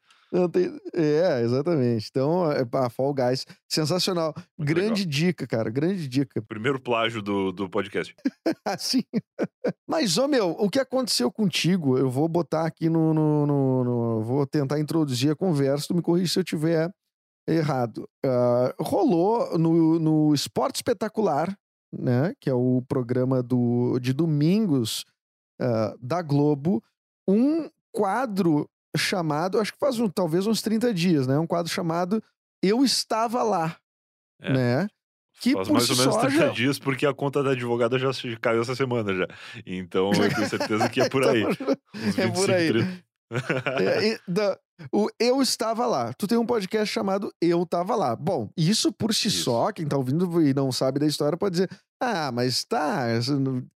Tem- 0.52 0.78
É, 0.94 1.40
exatamente. 1.42 2.08
Então, 2.10 2.50
é, 2.50 2.64
pá, 2.64 2.88
Fall 2.90 3.14
Guys, 3.14 3.46
sensacional. 3.68 4.34
Muito 4.58 4.68
grande 4.74 5.04
dica, 5.06 5.46
cara, 5.46 5.70
grande 5.70 6.08
dica. 6.08 6.42
Primeiro 6.42 6.80
plágio 6.80 7.22
do, 7.22 7.52
do 7.52 7.68
podcast. 7.68 8.14
Assim. 8.64 9.02
Mas, 9.86 10.18
ô 10.18 10.26
meu, 10.28 10.50
o 10.50 10.68
que 10.68 10.78
aconteceu 10.80 11.30
contigo? 11.30 11.96
Eu 11.96 12.10
vou 12.10 12.28
botar 12.28 12.66
aqui 12.66 12.88
no, 12.88 13.14
no- 13.14 13.46
no- 13.46 13.84
no- 13.84 14.22
Vou 14.22 14.46
tentar 14.46 14.80
introduzir 14.80 15.30
a 15.30 15.36
conversa, 15.36 15.88
tu 15.88 15.94
me 15.94 16.02
corrige 16.02 16.32
se 16.32 16.38
eu 16.38 16.44
tiver 16.44 16.90
errado. 17.48 18.08
Ah, 18.24 18.74
rolou 18.80 19.56
no, 19.58 19.98
no 19.98 20.34
Esporte 20.34 20.76
Espetacular, 20.76 21.56
né? 21.92 22.34
Que 22.40 22.50
é 22.50 22.54
o 22.54 22.82
programa 22.88 23.42
do, 23.42 23.98
de 24.00 24.12
domingos 24.12 25.04
ah, 25.60 25.94
da 26.00 26.20
Globo, 26.22 26.82
um 27.28 27.68
quadro 27.92 28.68
chamado, 28.96 29.58
acho 29.60 29.72
que 29.72 29.78
faz 29.78 29.98
um, 29.98 30.08
talvez 30.08 30.46
uns 30.46 30.62
30 30.62 30.92
dias, 30.94 31.26
né? 31.26 31.38
Um 31.38 31.46
quadro 31.46 31.70
chamado 31.72 32.22
Eu 32.62 32.84
Estava 32.84 33.42
Lá, 33.42 33.76
É. 34.40 34.52
né? 34.52 34.88
Que 35.40 35.52
Faz 35.52 35.68
mais 35.68 35.90
ou 35.90 35.96
menos 35.96 36.14
só 36.14 36.20
30 36.22 36.46
já- 36.46 36.48
dias, 36.52 36.78
porque 36.78 37.04
a 37.04 37.12
conta 37.12 37.42
da 37.42 37.50
advogada 37.50 37.98
já 37.98 38.08
caiu 38.40 38.62
essa 38.62 38.74
semana 38.74 39.12
já. 39.14 39.26
Então 39.66 40.10
eu 40.14 40.34
tenho 40.34 40.48
certeza 40.48 40.88
que 40.88 41.00
é 41.02 41.08
por 41.10 41.22
aí. 41.28 41.42
Então, 41.42 41.76
Uns 41.94 42.18
é 42.18 42.26
25, 42.26 42.32
por 42.34 42.50
aí. 42.50 42.68
30. 42.72 43.06
É, 43.82 44.08
e 44.12 44.20
da- 44.26 44.58
o 44.92 45.08
Eu 45.20 45.42
Estava 45.42 45.84
Lá. 45.86 46.12
Tu 46.14 46.26
tem 46.26 46.38
um 46.38 46.46
podcast 46.46 46.92
chamado 46.92 47.30
Eu 47.40 47.66
Tava 47.66 47.94
Lá. 47.96 48.14
Bom, 48.16 48.48
isso 48.56 48.90
por 48.92 49.12
si 49.14 49.28
Isso. 49.28 49.44
só, 49.44 49.72
quem 49.72 49.86
tá 49.86 49.96
ouvindo 49.96 50.40
e 50.40 50.54
não 50.54 50.70
sabe 50.72 50.98
da 50.98 51.06
história 51.06 51.36
pode 51.36 51.52
dizer: 51.54 51.70
ah, 52.00 52.30
mas 52.32 52.64
tá, 52.64 53.06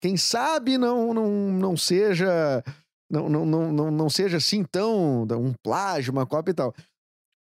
quem 0.01 0.17
sabe 0.17 0.79
não, 0.79 1.13
não, 1.13 1.31
não 1.53 1.77
seja. 1.77 2.63
Não, 3.11 3.29
não, 3.29 3.45
não, 3.45 3.73
não, 3.73 3.91
não 3.91 4.11
seja 4.11 4.37
assim 4.37 4.63
tão. 4.63 5.23
um 5.23 5.53
plágio, 5.63 6.13
uma 6.13 6.27
cópia 6.27 6.53
e 6.53 6.55
tal. 6.55 6.75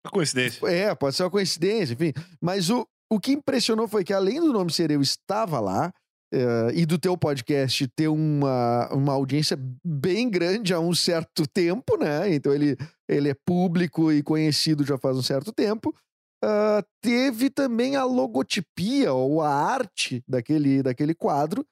Uma 0.06 0.12
coincidência. 0.12 0.68
É, 0.68 0.94
pode 0.94 1.16
ser 1.16 1.24
uma 1.24 1.32
coincidência, 1.32 1.94
enfim. 1.94 2.12
Mas 2.42 2.70
o, 2.70 2.86
o 3.10 3.20
que 3.20 3.32
impressionou 3.32 3.88
foi 3.88 4.04
que, 4.04 4.14
além 4.14 4.42
do 4.42 4.52
nome 4.52 4.72
ser 4.72 4.92
Eu 4.92 5.02
Estava 5.02 5.60
Lá, 5.60 5.94
eh, 6.34 6.72
e 6.74 6.86
do 6.88 6.98
teu 6.98 7.16
podcast 7.16 7.88
ter 7.90 8.08
uma, 8.08 8.90
uma 8.92 9.14
audiência 9.14 9.56
bem 9.86 10.28
grande 10.28 10.74
há 10.74 10.80
um 10.80 10.96
certo 10.96 11.46
tempo, 11.46 11.96
né? 11.96 12.34
Então 12.34 12.52
ele, 12.52 12.76
ele 13.08 13.30
é 13.30 13.36
público 13.46 14.12
e 14.12 14.24
conhecido 14.24 14.84
já 14.84 14.98
faz 14.98 15.16
um 15.16 15.22
certo 15.22 15.54
tempo. 15.54 15.96
ah, 16.44 16.84
teve 17.02 17.52
também 17.52 17.96
a 17.96 18.04
logotipia 18.04 19.14
ou 19.14 19.42
a 19.42 19.50
arte 19.54 20.24
daquele, 20.28 20.82
daquele 20.82 21.14
quadro, 21.14 21.64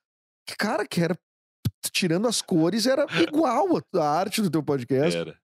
que, 0.47 0.55
cara, 0.55 0.85
que 0.87 1.01
era. 1.01 1.17
Tirando 1.91 2.27
as 2.27 2.41
cores, 2.41 2.85
era 2.85 3.05
igual 3.21 3.81
a, 3.95 4.03
arte 4.03 4.41
do 4.41 4.49
teu 4.49 4.61
podcast. 4.61 5.17
Era. 5.17 5.35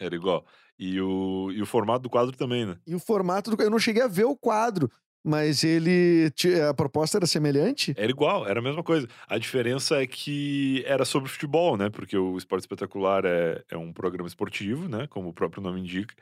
Era 0.00 0.14
igual. 0.14 0.44
E 0.78 1.00
o, 1.00 1.52
e 1.52 1.62
o 1.62 1.66
formato 1.66 2.02
do 2.02 2.10
quadro 2.10 2.36
também, 2.36 2.66
né? 2.66 2.76
E 2.86 2.94
o 2.94 2.98
formato 2.98 3.54
do. 3.54 3.62
Eu 3.62 3.70
não 3.70 3.78
cheguei 3.78 4.02
a 4.02 4.08
ver 4.08 4.24
o 4.24 4.36
quadro, 4.36 4.90
mas 5.24 5.62
ele. 5.62 6.32
A 6.68 6.74
proposta 6.74 7.18
era 7.18 7.26
semelhante? 7.26 7.94
Era 7.96 8.10
igual, 8.10 8.46
era 8.46 8.58
a 8.58 8.62
mesma 8.62 8.82
coisa. 8.82 9.08
A 9.28 9.38
diferença 9.38 10.02
é 10.02 10.06
que 10.06 10.82
era 10.86 11.04
sobre 11.04 11.30
futebol, 11.30 11.76
né? 11.76 11.90
Porque 11.90 12.16
o 12.16 12.36
Esporte 12.36 12.62
Espetacular 12.62 13.24
é, 13.24 13.62
é 13.70 13.76
um 13.76 13.92
programa 13.92 14.28
esportivo, 14.28 14.88
né? 14.88 15.06
Como 15.06 15.28
o 15.28 15.32
próprio 15.32 15.62
nome 15.62 15.80
indica. 15.80 16.14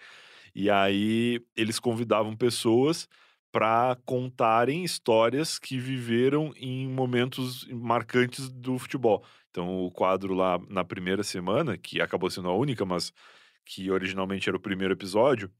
E 0.54 0.68
aí 0.68 1.42
eles 1.56 1.80
convidavam 1.80 2.36
pessoas 2.36 3.08
para 3.50 3.98
contarem 4.06 4.82
histórias 4.82 5.58
que 5.58 5.78
viveram 5.78 6.52
em 6.56 6.88
momentos 6.88 7.66
marcantes 7.68 8.48
do 8.48 8.78
futebol. 8.78 9.24
Então, 9.52 9.84
o 9.84 9.90
quadro 9.90 10.32
lá 10.32 10.58
na 10.70 10.82
primeira 10.82 11.22
semana, 11.22 11.76
que 11.76 12.00
acabou 12.00 12.30
sendo 12.30 12.48
a 12.48 12.56
única, 12.56 12.86
mas 12.86 13.12
que 13.66 13.90
originalmente 13.90 14.48
era 14.48 14.56
o 14.56 14.60
primeiro 14.60 14.94
episódio, 14.94 15.52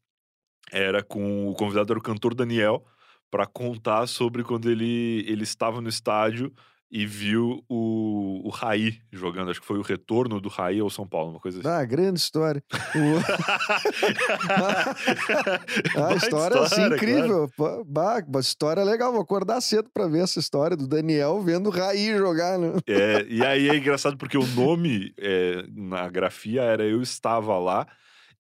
era 0.73 1.03
com 1.03 1.47
o 1.47 1.55
convidado 1.55 1.93
era 1.93 1.99
o 1.99 2.03
cantor 2.03 2.35
Daniel 2.35 2.87
para 3.31 3.47
contar 3.47 4.07
sobre 4.07 4.43
quando 4.43 4.71
ele, 4.71 5.25
ele 5.29 5.43
estava 5.43 5.83
no 5.83 5.91
estádio 5.91 6.51
e 6.95 7.07
viu 7.07 7.65
o, 7.71 8.47
o 8.47 8.51
Raí 8.51 8.99
jogando. 9.11 9.51
Acho 9.51 9.63
que 9.63 9.67
foi 9.67 9.79
o 9.79 9.83
retorno 9.83 10.39
do 10.39 10.51
Raí 10.51 10.79
ao 10.79 10.91
São 10.91 11.09
Paulo, 11.09 11.31
uma 11.31 11.41
coisa 11.41 11.61
assim. 11.61 11.67
Ah, 11.69 11.83
grande 11.87 12.21
história. 12.21 12.63
O- 12.95 13.23
a 15.99 16.01
Baita 16.01 16.17
história, 16.17 16.61
assim, 16.61 16.77
claro. 16.77 16.95
incrível. 16.97 17.49
Pô, 17.57 17.85
bah, 17.85 18.23
uma 18.29 18.41
história 18.41 18.83
legal. 18.85 19.13
Vou 19.13 19.23
acordar 19.23 19.61
cedo 19.61 19.89
pra 19.93 20.07
ver 20.07 20.23
essa 20.25 20.39
história 20.39 20.77
do 20.77 20.87
Daniel 20.87 21.41
vendo 21.41 21.69
o 21.69 21.71
Raí 21.71 22.17
jogar. 22.17 22.59
Né? 22.59 22.73
É, 22.87 23.25
e 23.29 23.45
aí 23.45 23.69
é 23.71 23.77
engraçado 23.77 24.17
porque 24.17 24.37
o 24.37 24.47
nome 24.49 25.13
é, 25.19 25.65
na 25.75 26.09
grafia 26.09 26.63
era 26.63 26.85
Eu 26.85 27.01
Estava 27.03 27.59
Lá. 27.59 27.87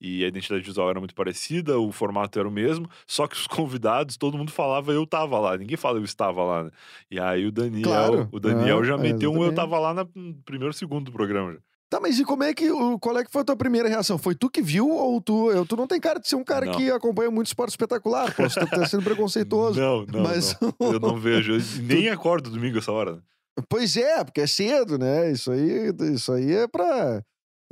E 0.04 0.24
a 0.24 0.28
identidade 0.28 0.64
visual 0.64 0.90
era 0.90 0.98
muito 0.98 1.14
parecida, 1.14 1.78
o 1.78 1.92
formato 1.92 2.36
era 2.36 2.48
o 2.48 2.50
mesmo, 2.50 2.88
só 3.06 3.28
que 3.28 3.36
os 3.36 3.46
convidados, 3.46 4.16
todo 4.16 4.36
mundo 4.36 4.50
falava 4.50 4.90
eu 4.92 5.06
tava 5.06 5.38
lá, 5.38 5.56
ninguém 5.56 5.76
fala 5.76 5.98
eu 5.98 6.04
estava 6.04 6.42
lá, 6.42 6.64
né? 6.64 6.70
E 7.08 7.20
aí 7.20 7.46
o 7.46 7.52
Daniel, 7.52 7.84
Claro. 7.84 8.28
o 8.32 8.40
Daniel 8.40 8.80
Ah, 8.80 8.84
já 8.84 8.94
é, 8.94 8.98
meteu 8.98 9.30
um 9.30 9.36
eu 9.36 9.42
exatamente. 9.52 9.56
tava 9.56 9.78
lá 9.78 9.94
no 9.94 10.34
primeiro 10.44 10.74
segundo 10.74 11.04
do 11.04 11.12
programa. 11.12 11.52
já. 11.52 11.58
Tá, 11.88 12.00
mas 12.00 12.18
e 12.18 12.24
como 12.24 12.42
é 12.42 12.54
que. 12.54 12.70
Qual 13.02 13.18
é 13.18 13.22
que 13.22 13.30
foi 13.30 13.42
a 13.42 13.44
tua 13.44 13.54
primeira 13.54 13.86
reação? 13.86 14.16
Foi 14.16 14.34
tu 14.34 14.48
que 14.48 14.62
viu 14.62 14.88
ou 14.88 15.20
tu. 15.20 15.50
Eu, 15.50 15.66
tu 15.66 15.76
não 15.76 15.86
tem 15.86 16.00
cara 16.00 16.18
de 16.18 16.26
ser 16.26 16.36
um 16.36 16.42
cara 16.42 16.64
Não. 16.64 16.72
que 16.72 16.90
acompanha 16.90 17.30
muito 17.30 17.48
esporte 17.48 17.68
espetacular. 17.68 18.34
Posso 18.34 18.58
estar 18.58 18.88
sendo 18.88 19.02
preconceituoso. 19.04 19.78
Não, 19.78 20.06
não, 20.06 20.22
mas. 20.22 20.56
não. 20.58 20.72
Eu 20.90 20.98
não 20.98 21.18
vejo, 21.18 21.52
eu 21.52 21.60
nem 21.82 22.08
acordo 22.08 22.48
domingo 22.48 22.78
essa 22.78 22.90
hora. 22.90 23.16
né? 23.16 23.20
Pois 23.68 23.94
é, 23.98 24.24
porque 24.24 24.40
é 24.40 24.46
cedo, 24.46 24.96
né? 24.96 25.30
Isso 25.32 25.52
aí, 25.52 25.92
isso 26.14 26.32
aí 26.32 26.52
é 26.54 26.66
pra. 26.66 27.22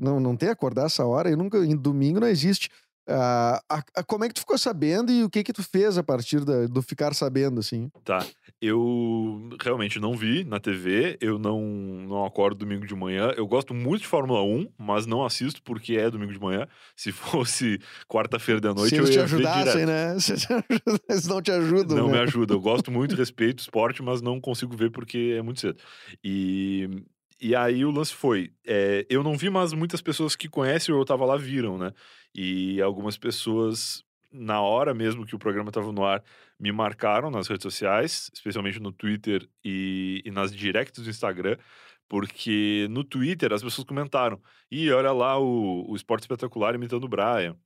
Não, 0.01 0.19
não 0.19 0.35
ter 0.37 0.49
acordar 0.49 0.87
essa 0.87 1.05
hora 1.05 1.31
e 1.31 1.37
nunca. 1.37 1.59
Em 1.59 1.77
domingo 1.77 2.21
não 2.21 2.29
existe. 2.29 2.69
Ah, 3.13 3.61
a- 3.69 3.83
a- 3.97 4.03
como 4.05 4.25
é 4.25 4.29
que 4.29 4.35
tu 4.35 4.41
ficou 4.41 4.57
sabendo 4.57 5.11
e 5.11 5.25
o 5.25 5.31
que 5.31 5.43
que 5.43 5.53
tu 5.53 5.63
fez 5.65 5.99
a 5.99 6.03
partir 6.03 6.45
da- 6.45 6.67
do 6.67 6.81
ficar 6.81 7.13
sabendo, 7.13 7.59
assim? 7.59 7.91
Tá. 8.05 8.25
Eu 8.63 9.49
realmente 9.61 9.99
não 9.99 10.15
vi 10.17 10.45
na 10.45 10.61
TV, 10.61 11.17
eu 11.21 11.37
não, 11.39 11.61
não 12.07 12.25
acordo 12.25 12.59
domingo 12.59 12.87
de 12.87 12.95
manhã. 12.95 13.33
Eu 13.37 13.47
gosto 13.49 13.75
muito 13.75 14.03
de 14.03 14.07
Fórmula 14.07 14.43
1, 14.45 14.69
mas 14.79 15.07
não 15.07 15.25
assisto 15.25 15.61
porque 15.63 15.97
é 15.97 16.09
domingo 16.11 16.33
de 16.33 16.39
manhã. 16.39 16.69
Se 16.95 17.11
fosse 17.47 17.81
quarta-feira 18.07 18.61
da 18.61 18.73
noite, 18.75 18.91
Se 18.91 18.97
eu 18.97 19.01
eles 19.05 19.11
te 19.11 19.17
ia 19.19 19.27
ver 19.27 19.35
ajudassem, 19.35 19.87
direto. 19.87 19.89
né? 19.89 20.19
Se 20.21 20.33
eles 20.33 21.23
te 21.25 21.29
não 21.29 21.43
te 21.43 21.51
ajudam. 21.51 21.97
Não 21.97 22.07
né? 22.09 22.13
me 22.13 22.19
ajuda. 22.21 22.55
Eu 22.55 22.61
gosto 22.61 22.93
muito, 22.93 23.17
respeito 23.17 23.59
o 23.59 23.63
esporte, 23.63 24.03
mas 24.05 24.21
não 24.23 24.41
consigo 24.41 24.77
ver 24.77 24.91
porque 24.93 25.35
é 25.37 25.43
muito 25.43 25.61
cedo. 25.61 25.79
E, 26.23 26.89
e 27.41 27.57
aí 27.57 27.85
o 27.85 27.91
lance 27.91 28.15
foi: 28.15 28.53
é, 28.67 29.07
eu 29.09 29.23
não 29.23 29.37
vi, 29.37 29.49
mas 29.49 29.73
muitas 29.73 30.03
pessoas 30.03 30.37
que 30.37 30.49
conhecem 30.49 30.95
eu 30.95 31.05
tava 31.05 31.25
lá 31.25 31.37
viram, 31.37 31.79
né? 31.79 31.93
E 32.35 32.81
algumas 32.83 33.17
pessoas, 33.17 34.05
na 34.33 34.61
hora 34.61 34.93
mesmo 34.95 35.25
que 35.25 35.35
o 35.35 35.39
programa 35.39 35.71
estava 35.71 35.91
no 35.93 36.05
ar, 36.05 36.23
me 36.59 36.71
marcaram 36.71 37.31
nas 37.31 37.49
redes 37.49 37.63
sociais, 37.63 38.31
especialmente 38.35 38.79
no 38.79 38.93
Twitter 38.93 39.49
e, 39.65 40.23
e 40.25 40.31
nas 40.31 40.55
directs 40.55 41.03
do 41.03 41.11
Instagram. 41.11 41.57
Porque 42.09 42.87
no 42.91 43.05
Twitter 43.05 43.53
as 43.53 43.63
pessoas 43.63 43.87
comentaram: 43.87 44.41
Ih, 44.71 44.91
olha 44.91 45.13
lá 45.13 45.39
o, 45.39 45.91
o 45.91 45.97
Esporte 45.97 46.23
Espetacular 46.23 46.75
imitando 46.75 47.05
o 47.05 47.09
Brian. 47.09 47.57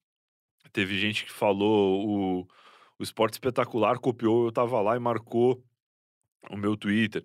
Teve 0.72 0.98
gente 0.98 1.24
que 1.24 1.32
falou: 1.32 2.06
o, 2.06 2.48
o 2.98 3.02
Esporte 3.02 3.34
Espetacular 3.34 3.98
copiou, 3.98 4.46
eu 4.46 4.52
tava 4.52 4.80
lá 4.80 4.96
e 4.96 5.00
marcou 5.00 5.64
o 6.50 6.56
meu 6.56 6.76
Twitter. 6.76 7.24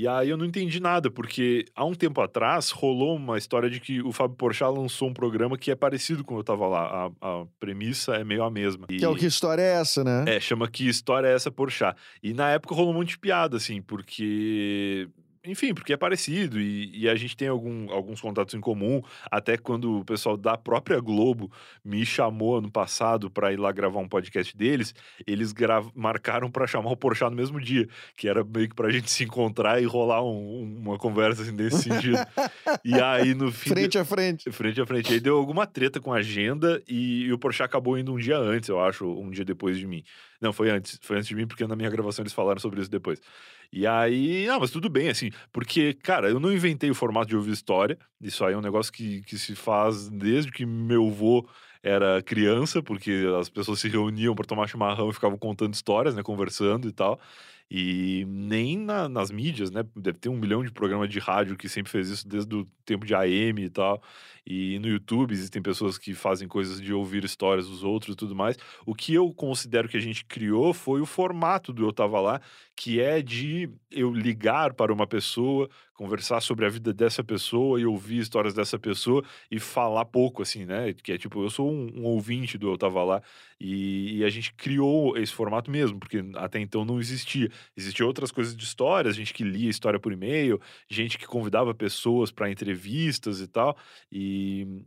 E 0.00 0.06
aí 0.06 0.28
eu 0.28 0.36
não 0.36 0.44
entendi 0.46 0.78
nada, 0.78 1.10
porque 1.10 1.64
há 1.74 1.84
um 1.84 1.92
tempo 1.92 2.20
atrás 2.20 2.70
rolou 2.70 3.16
uma 3.16 3.36
história 3.36 3.68
de 3.68 3.80
que 3.80 4.00
o 4.00 4.12
Fábio 4.12 4.36
Porchat 4.36 4.70
lançou 4.72 5.08
um 5.08 5.12
programa 5.12 5.58
que 5.58 5.72
é 5.72 5.74
parecido 5.74 6.22
com 6.22 6.36
o 6.36 6.38
eu 6.38 6.44
tava 6.44 6.68
lá. 6.68 7.10
A, 7.20 7.40
a 7.40 7.46
premissa 7.58 8.14
é 8.14 8.22
meio 8.22 8.44
a 8.44 8.50
mesma. 8.50 8.86
Que 8.86 9.04
é 9.04 9.08
o 9.08 9.16
E- 9.16 9.18
que 9.18 9.26
história 9.26 9.60
é 9.60 9.80
essa, 9.80 10.04
né? 10.04 10.36
é, 10.36 10.38
chama 10.38 10.68
Que 10.68 10.88
História 10.88 11.26
é 11.26 11.34
essa 11.34 11.50
Porchat. 11.50 11.98
E 12.22 12.32
na 12.32 12.48
época 12.50 12.76
rolou 12.76 12.92
um 12.92 12.96
monte 12.98 13.08
de 13.08 13.18
piada, 13.18 13.56
assim, 13.56 13.82
porque 13.82 15.08
enfim, 15.44 15.74
porque 15.74 15.92
é 15.92 15.96
parecido 15.96 16.60
e, 16.60 17.02
e 17.02 17.08
a 17.08 17.14
gente 17.14 17.36
tem 17.36 17.48
algum, 17.48 17.90
alguns 17.90 18.20
contatos 18.20 18.54
em 18.54 18.60
comum. 18.60 19.02
Até 19.30 19.56
quando 19.56 19.98
o 19.98 20.04
pessoal 20.04 20.36
da 20.36 20.56
própria 20.56 21.00
Globo 21.00 21.50
me 21.84 22.04
chamou 22.04 22.58
ano 22.58 22.70
passado 22.70 23.30
para 23.30 23.52
ir 23.52 23.56
lá 23.56 23.72
gravar 23.72 24.00
um 24.00 24.08
podcast 24.08 24.56
deles, 24.56 24.94
eles 25.26 25.54
marcaram 25.94 26.50
para 26.50 26.66
chamar 26.66 26.90
o 26.90 26.96
Porchat 26.96 27.30
no 27.30 27.36
mesmo 27.36 27.60
dia, 27.60 27.88
que 28.16 28.28
era 28.28 28.44
meio 28.44 28.68
que 28.68 28.74
pra 28.74 28.90
gente 28.90 29.10
se 29.10 29.24
encontrar 29.24 29.82
e 29.82 29.84
rolar 29.84 30.22
um, 30.22 30.78
uma 30.80 30.98
conversa 30.98 31.42
assim, 31.42 31.52
nesse 31.52 31.82
sentido. 31.82 32.18
e 32.84 32.94
aí 32.94 33.34
no 33.34 33.50
fim. 33.50 33.70
Frente 33.70 33.98
a 33.98 34.04
frente. 34.04 34.50
Frente 34.50 34.80
a 34.80 34.86
frente. 34.86 35.12
Aí 35.12 35.20
deu 35.20 35.36
alguma 35.36 35.66
treta 35.66 36.00
com 36.00 36.12
a 36.12 36.18
agenda 36.18 36.82
e, 36.88 37.24
e 37.24 37.32
o 37.32 37.38
Porchat 37.38 37.64
acabou 37.64 37.98
indo 37.98 38.12
um 38.12 38.18
dia 38.18 38.38
antes, 38.38 38.68
eu 38.68 38.80
acho, 38.80 39.06
um 39.06 39.30
dia 39.30 39.44
depois 39.44 39.78
de 39.78 39.86
mim. 39.86 40.02
Não, 40.40 40.52
foi 40.52 40.70
antes. 40.70 40.98
Foi 41.02 41.16
antes 41.16 41.28
de 41.28 41.34
mim, 41.34 41.46
porque 41.46 41.66
na 41.66 41.74
minha 41.76 41.90
gravação 41.90 42.22
eles 42.22 42.32
falaram 42.32 42.60
sobre 42.60 42.80
isso 42.80 42.90
depois. 42.90 43.20
E 43.72 43.86
aí, 43.86 44.46
não, 44.46 44.60
mas 44.60 44.70
tudo 44.70 44.88
bem, 44.88 45.08
assim, 45.10 45.30
porque, 45.52 45.92
cara, 45.94 46.30
eu 46.30 46.40
não 46.40 46.52
inventei 46.52 46.90
o 46.90 46.94
formato 46.94 47.28
de 47.28 47.36
ouvir 47.36 47.52
história. 47.52 47.98
Isso 48.20 48.44
aí 48.44 48.54
é 48.54 48.56
um 48.56 48.60
negócio 48.62 48.92
que, 48.92 49.22
que 49.22 49.38
se 49.38 49.54
faz 49.54 50.08
desde 50.08 50.50
que 50.52 50.64
meu 50.64 51.06
avô 51.08 51.46
era 51.82 52.22
criança, 52.22 52.82
porque 52.82 53.24
as 53.38 53.48
pessoas 53.48 53.80
se 53.80 53.88
reuniam 53.88 54.34
para 54.34 54.44
tomar 54.46 54.66
chimarrão 54.68 55.10
e 55.10 55.12
ficavam 55.12 55.38
contando 55.38 55.74
histórias, 55.74 56.14
né, 56.14 56.22
conversando 56.22 56.88
e 56.88 56.92
tal. 56.92 57.20
E 57.70 58.24
nem 58.26 58.78
na, 58.78 59.08
nas 59.10 59.30
mídias, 59.30 59.70
né? 59.70 59.84
Deve 59.94 60.18
ter 60.18 60.30
um 60.30 60.38
milhão 60.38 60.64
de 60.64 60.70
programas 60.72 61.10
de 61.10 61.18
rádio 61.18 61.56
que 61.56 61.68
sempre 61.68 61.92
fez 61.92 62.08
isso 62.08 62.26
desde 62.26 62.54
o 62.54 62.64
tempo 62.84 63.04
de 63.04 63.14
AM 63.14 63.62
e 63.62 63.68
tal. 63.68 64.02
E 64.50 64.78
no 64.78 64.88
YouTube 64.88 65.32
existem 65.32 65.60
pessoas 65.60 65.98
que 65.98 66.14
fazem 66.14 66.48
coisas 66.48 66.80
de 66.80 66.90
ouvir 66.90 67.22
histórias 67.22 67.68
dos 67.68 67.84
outros 67.84 68.14
e 68.14 68.16
tudo 68.16 68.34
mais. 68.34 68.56
O 68.86 68.94
que 68.94 69.12
eu 69.12 69.30
considero 69.30 69.86
que 69.86 69.96
a 69.98 70.00
gente 70.00 70.24
criou 70.24 70.72
foi 70.72 71.02
o 71.02 71.06
formato 71.06 71.70
do 71.70 71.84
Eu 71.84 71.92
Tava 71.92 72.18
Lá, 72.18 72.40
que 72.74 72.98
é 72.98 73.20
de 73.20 73.68
eu 73.90 74.10
ligar 74.10 74.72
para 74.72 74.90
uma 74.90 75.06
pessoa, 75.06 75.68
conversar 75.92 76.40
sobre 76.40 76.64
a 76.64 76.68
vida 76.70 76.94
dessa 76.94 77.22
pessoa 77.22 77.78
e 77.78 77.84
ouvir 77.84 78.20
histórias 78.20 78.54
dessa 78.54 78.78
pessoa 78.78 79.22
e 79.50 79.58
falar 79.58 80.06
pouco, 80.06 80.40
assim, 80.40 80.64
né? 80.64 80.94
Que 80.94 81.12
é 81.12 81.18
tipo, 81.18 81.42
eu 81.42 81.50
sou 81.50 81.70
um, 81.70 81.92
um 81.96 82.04
ouvinte 82.04 82.56
do 82.56 82.70
Eu 82.70 82.78
Tava 82.78 83.04
Lá 83.04 83.22
e, 83.60 84.18
e, 84.18 84.24
a 84.24 84.30
gente 84.30 84.54
criou 84.54 85.16
esse 85.18 85.32
formato 85.32 85.70
mesmo, 85.70 85.98
porque 85.98 86.24
até 86.36 86.60
então 86.60 86.84
não 86.84 87.00
existia. 87.00 87.50
Existiam 87.76 88.06
outras 88.06 88.30
coisas 88.30 88.56
de 88.56 88.62
histórias, 88.62 89.16
gente 89.16 89.34
que 89.34 89.42
lia 89.42 89.68
história 89.68 89.98
por 89.98 90.12
e-mail, 90.12 90.60
gente 90.88 91.18
que 91.18 91.26
convidava 91.26 91.74
pessoas 91.74 92.30
para 92.30 92.48
entrevistas 92.48 93.40
e 93.40 93.48
tal. 93.48 93.76
E, 94.12 94.37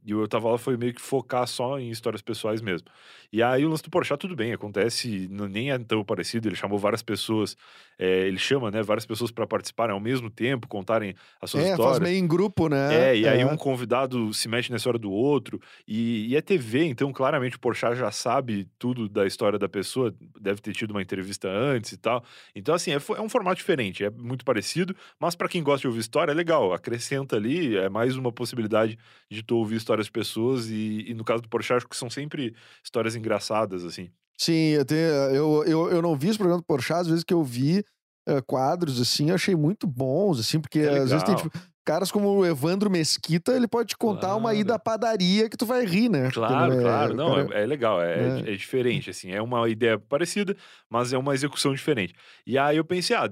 e 0.06 0.14
o 0.14 0.22
Eu 0.22 0.28
Tava 0.28 0.50
Lá 0.52 0.58
foi 0.58 0.78
meio 0.78 0.94
que 0.94 1.02
focar 1.02 1.48
só 1.48 1.80
em 1.80 1.90
histórias 1.90 2.22
pessoais 2.22 2.62
mesmo. 2.62 2.88
E 3.32 3.42
aí 3.42 3.66
o 3.66 3.70
lance 3.70 3.84
do 3.84 3.90
Porchat, 3.90 4.20
tudo 4.20 4.36
bem, 4.36 4.52
acontece, 4.52 5.30
nem 5.30 5.72
é 5.72 5.80
tão 5.80 6.04
parecido, 6.04 6.50
ele 6.50 6.56
chamou 6.56 6.78
várias 6.78 7.02
pessoas, 7.02 7.56
é, 7.98 8.28
ele 8.28 8.38
chama, 8.38 8.70
né, 8.70 8.84
várias 8.84 9.06
pessoas 9.06 9.32
para 9.32 9.48
participarem 9.48 9.94
ao 9.94 10.02
mesmo 10.02 10.30
tempo, 10.30 10.68
contarem 10.68 11.16
as 11.42 11.50
suas 11.50 11.64
é, 11.64 11.70
histórias. 11.72 11.98
faz 11.98 12.10
meio 12.12 12.22
em 12.22 12.28
grupo, 12.28 12.68
né? 12.68 13.12
É, 13.12 13.18
e 13.18 13.26
é. 13.26 13.30
aí 13.30 13.46
um 13.46 13.56
convidado 13.56 14.34
se 14.34 14.50
mete 14.50 14.70
na 14.70 14.76
história 14.76 15.00
do 15.00 15.10
outro, 15.10 15.62
e, 15.88 16.28
e 16.28 16.36
é 16.36 16.42
TV, 16.42 16.84
então 16.84 17.14
claramente 17.14 17.56
o 17.56 17.60
Porchat 17.60 17.96
já 17.96 18.12
sabe 18.12 18.68
tudo 18.78 19.08
da 19.08 19.26
história 19.26 19.58
da 19.58 19.70
pessoa, 19.70 20.14
deve 20.40 20.60
ter 20.60 20.74
tido 20.74 20.92
uma 20.92 21.02
entrevista 21.02 21.48
antes 21.48 21.94
e 21.94 21.98
tal. 21.98 22.26
Então, 22.54 22.76
assim, 22.76 22.92
é, 22.92 22.96
é 22.96 23.22
um 23.22 23.30
formato 23.30 23.56
diferente, 23.58 24.04
é 24.04 24.10
muito 24.10 24.44
parecido, 24.44 24.94
mas 25.18 25.36
para 25.36 25.48
quem 25.48 25.64
gosta 25.64 25.82
de 25.82 25.88
ouvir 25.88 26.02
história, 26.02 26.34
é 26.34 26.36
legal, 26.36 26.74
acrescenta 26.74 27.38
ali, 27.38 27.78
é 27.78 27.88
mais 27.88 28.18
uma 28.18 28.32
possibilidade 28.32 28.98
de 29.30 29.41
tu 29.44 29.58
ouvir 29.58 29.76
histórias 29.76 30.06
de 30.06 30.12
pessoas, 30.12 30.70
e, 30.70 31.06
e 31.08 31.14
no 31.14 31.24
caso 31.24 31.42
do 31.42 31.50
Porchat, 31.50 31.78
acho 31.78 31.88
que 31.88 31.96
são 31.96 32.10
sempre 32.10 32.56
histórias 32.84 33.16
engraçadas, 33.16 33.84
assim. 33.84 34.10
Sim, 34.38 34.70
eu, 34.70 34.86
tenho, 34.86 35.00
eu, 35.00 35.64
eu, 35.66 35.92
eu 35.92 36.02
não 36.02 36.16
vi 36.16 36.30
esse 36.30 36.38
programa 36.38 36.62
do 36.62 36.66
Porchat, 36.66 37.02
às 37.02 37.08
vezes 37.08 37.24
que 37.24 37.34
eu 37.34 37.44
vi 37.44 37.84
uh, 38.28 38.44
quadros, 38.46 39.00
assim, 39.00 39.30
eu 39.30 39.36
achei 39.36 39.56
muito 39.56 39.86
bons, 39.86 40.40
assim, 40.40 40.60
porque 40.60 40.80
é 40.80 40.98
às 40.98 41.12
vezes 41.12 41.24
tem, 41.24 41.36
tipo, 41.36 41.52
caras 41.92 42.10
como 42.10 42.30
o 42.30 42.46
Evandro 42.46 42.90
Mesquita, 42.90 43.52
ele 43.52 43.68
pode 43.68 43.90
te 43.90 43.98
contar 43.98 44.28
claro. 44.28 44.40
uma 44.40 44.54
ida 44.54 44.76
à 44.76 44.80
padaria 44.80 45.50
que 45.50 45.58
tu 45.58 45.66
vai 45.66 45.86
rir, 45.86 46.08
né? 46.08 46.32
Claro, 46.32 46.72
é, 46.72 46.82
claro. 46.82 47.14
Não, 47.14 47.36
cara... 47.36 47.60
é, 47.60 47.64
é, 47.64 47.66
legal, 47.66 48.02
é, 48.02 48.14
é, 48.14 48.54
é. 48.54 48.56
diferente, 48.56 49.10
assim. 49.10 49.32
É 49.32 49.42
uma 49.42 49.68
ideia 49.68 50.00
parecida, 50.00 50.56
mas 50.90 51.12
é 51.12 51.18
uma 51.18 51.34
execução 51.34 51.74
diferente. 51.74 52.14
E 52.48 52.58
aí 52.58 52.78
eu 52.78 52.86
pensei, 52.86 53.14
ah, 53.14 53.30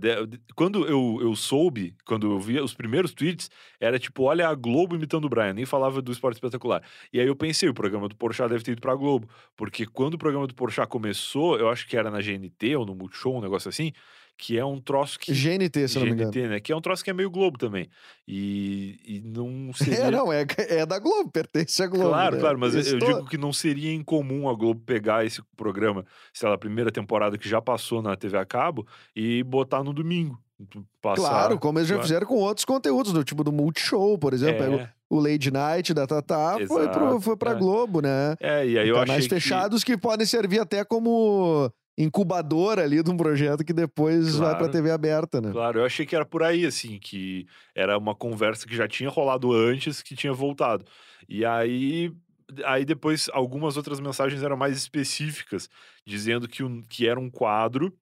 quando 0.56 0.86
eu, 0.86 1.20
eu 1.22 1.34
soube, 1.38 1.96
quando 2.06 2.30
eu 2.30 2.38
vi 2.38 2.60
os 2.60 2.74
primeiros 2.74 3.14
tweets, 3.14 3.50
era 3.80 3.98
tipo, 3.98 4.24
olha 4.24 4.50
a 4.50 4.54
Globo 4.54 4.94
imitando 4.94 5.24
o 5.24 5.30
Brian, 5.30 5.54
nem 5.54 5.66
falava 5.66 6.02
do 6.02 6.12
esporte 6.12 6.36
espetacular. 6.36 6.84
E 7.14 7.20
aí 7.22 7.28
eu 7.28 7.38
pensei, 7.38 7.70
o 7.70 7.74
programa 7.74 8.10
do 8.10 8.16
Porchat 8.18 8.50
deve 8.50 8.64
ter 8.66 8.74
ido 8.74 8.82
pra 8.82 8.94
Globo, 8.94 9.30
porque 9.56 9.86
quando 9.86 10.16
o 10.16 10.18
programa 10.18 10.48
do 10.48 10.54
Porchat 10.54 10.90
começou, 10.90 11.58
eu 11.58 11.70
acho 11.70 11.88
que 11.88 11.96
era 11.96 12.12
na 12.12 12.20
GNT 12.20 12.76
ou 12.76 12.86
no 12.86 12.94
Multishow, 12.94 13.38
um 13.38 13.42
negócio 13.42 13.70
assim, 13.70 13.94
que 14.40 14.58
é 14.58 14.64
um 14.64 14.80
troço 14.80 15.20
que. 15.20 15.34
GNT, 15.34 15.90
se 15.90 16.00
não 16.00 16.06
me 16.06 16.14
engano. 16.14 16.32
né? 16.48 16.62
Que 16.62 16.72
é 16.72 16.76
um 16.76 16.80
troço 16.80 17.04
que 17.04 17.10
é 17.10 17.14
meio 17.14 17.30
Globo 17.30 17.58
também. 17.58 17.90
E, 18.26 18.98
e 19.06 19.22
não 19.22 19.72
seria. 19.76 20.06
É, 20.06 20.12
não, 20.12 20.32
é, 20.32 20.46
é 20.58 20.86
da 20.86 20.98
Globo, 20.98 21.30
pertence 21.30 21.84
à 21.84 21.88
Globo. 21.88 22.08
Claro, 22.08 22.36
né? 22.36 22.42
claro, 22.42 22.58
mas 22.58 22.74
eu, 22.74 22.98
eu 22.98 23.00
digo 23.00 23.26
que 23.26 23.38
não 23.38 23.52
seria 23.52 23.94
incomum 23.94 24.48
a 24.48 24.54
Globo 24.54 24.82
pegar 24.86 25.26
esse 25.26 25.42
programa, 25.58 26.06
sei 26.34 26.48
lá, 26.48 26.56
a 26.56 26.58
primeira 26.58 26.90
temporada 26.90 27.38
que 27.38 27.50
já 27.50 27.62
passou 27.62 28.02
na 28.02 28.16
TV 28.16 28.38
a 28.38 28.46
cabo 28.46 28.88
e 29.14 29.44
botar 29.44 29.84
no 29.84 29.92
domingo. 29.92 30.40
Passar, 31.02 31.22
claro, 31.22 31.60
como 31.60 31.80
eles 31.80 31.90
já 31.90 32.02
fizeram 32.02 32.26
com 32.26 32.36
outros 32.36 32.66
conteúdos, 32.66 33.12
do 33.12 33.24
tipo 33.24 33.44
do 33.44 33.52
Multishow, 33.52 34.18
por 34.18 34.34
exemplo. 34.34 34.80
É. 34.80 34.90
o 35.10 35.20
Lady 35.20 35.52
Night 35.52 35.94
da 35.94 36.08
Tatá 36.08 36.58
foi, 36.68 36.88
pro, 36.90 37.22
foi 37.22 37.38
pra 37.38 37.52
é. 37.52 37.56
Globo, 37.56 38.02
né? 38.02 38.36
É, 38.40 38.66
e 38.66 38.80
aí 38.80 38.88
eu 38.88 38.96
Canais 38.96 39.28
fechados 39.28 39.84
que... 39.84 39.94
que 39.94 39.98
podem 39.98 40.26
servir 40.26 40.60
até 40.60 40.84
como 40.84 41.72
incubadora 42.00 42.84
ali 42.84 43.04
de 43.04 43.12
um 43.12 43.18
projeto 43.18 43.64
que 43.64 43.74
depois 43.74 44.38
claro, 44.38 44.46
vai 44.46 44.58
pra 44.58 44.70
TV 44.70 44.90
aberta, 44.90 45.42
né? 45.42 45.52
Claro, 45.52 45.80
eu 45.80 45.86
achei 45.86 46.06
que 46.06 46.16
era 46.16 46.26
por 46.26 46.42
aí, 46.42 46.66
assim, 46.66 46.98
que 46.98 47.46
era 47.76 47.98
uma 47.98 48.16
conversa 48.16 48.66
que 48.66 48.76
já 48.76 48.88
tinha 48.88 49.10
rolado 49.10 49.52
antes, 49.52 50.02
que 50.02 50.16
tinha 50.16 50.34
voltado. 50.34 50.86
E 51.28 51.46
aí. 51.46 52.12
Aí 52.66 52.84
depois 52.84 53.30
algumas 53.32 53.78
outras 53.78 54.00
mensagens 54.00 54.42
eram 54.42 54.58
mais 54.58 54.76
específicas, 54.76 55.70
dizendo 56.04 56.48
que, 56.48 56.64
um, 56.64 56.82
que 56.82 57.08
era 57.08 57.20
um 57.20 57.30
quadro 57.30 57.96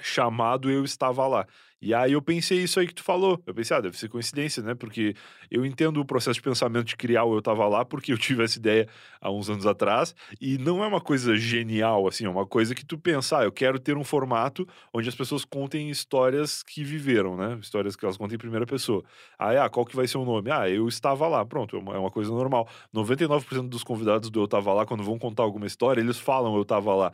chamado 0.00 0.70
Eu 0.70 0.84
Estava 0.84 1.26
Lá. 1.26 1.46
E 1.80 1.94
aí 1.94 2.12
eu 2.12 2.22
pensei 2.22 2.58
isso 2.58 2.80
aí 2.80 2.86
que 2.86 2.94
tu 2.94 3.02
falou. 3.02 3.40
Eu 3.46 3.54
pensei, 3.54 3.76
ah, 3.76 3.80
deve 3.80 3.96
ser 3.96 4.08
coincidência, 4.08 4.62
né? 4.62 4.74
Porque 4.74 5.14
eu 5.50 5.64
entendo 5.64 6.00
o 6.00 6.04
processo 6.04 6.34
de 6.34 6.42
pensamento 6.42 6.86
de 6.86 6.96
criar 6.96 7.24
o 7.24 7.34
Eu 7.34 7.42
Tava 7.42 7.66
Lá, 7.68 7.84
porque 7.84 8.12
eu 8.12 8.18
tive 8.18 8.42
essa 8.44 8.58
ideia 8.58 8.88
há 9.20 9.30
uns 9.30 9.48
anos 9.48 9.66
atrás, 9.66 10.14
e 10.40 10.58
não 10.58 10.82
é 10.82 10.86
uma 10.86 11.00
coisa 11.00 11.36
genial, 11.36 12.06
assim, 12.06 12.24
é 12.24 12.28
uma 12.28 12.46
coisa 12.46 12.74
que 12.74 12.84
tu 12.84 12.96
pensa, 12.96 13.38
ah, 13.38 13.44
eu 13.44 13.52
quero 13.52 13.78
ter 13.78 13.96
um 13.96 14.04
formato 14.04 14.66
onde 14.92 15.08
as 15.08 15.14
pessoas 15.14 15.44
contem 15.44 15.90
histórias 15.90 16.62
que 16.62 16.84
viveram, 16.84 17.36
né? 17.36 17.58
Histórias 17.60 17.96
que 17.96 18.04
elas 18.04 18.16
contem 18.16 18.36
em 18.36 18.38
primeira 18.38 18.66
pessoa. 18.66 19.02
Aí, 19.38 19.56
ah, 19.56 19.68
qual 19.68 19.84
que 19.86 19.96
vai 19.96 20.06
ser 20.06 20.18
o 20.18 20.24
nome? 20.24 20.50
Ah, 20.50 20.68
eu 20.68 20.86
estava 20.88 21.26
lá. 21.28 21.44
Pronto, 21.44 21.76
é 21.76 21.78
uma, 21.78 22.06
é 22.06 22.10
coisa 22.10 22.30
normal. 22.30 22.68
99% 22.94 23.68
dos 23.68 23.84
convidados 23.84 24.30
do 24.30 24.40
Eu 24.40 24.48
Tava 24.48 24.72
Lá, 24.72 24.86
quando 24.86 25.02
vão 25.02 25.18
contar 25.18 25.42
alguma 25.42 25.66
história, 25.66 26.00
eles 26.00 26.18
falam 26.18 26.56
Eu 26.56 26.64
Tava 26.64 26.94
Lá 26.94 27.12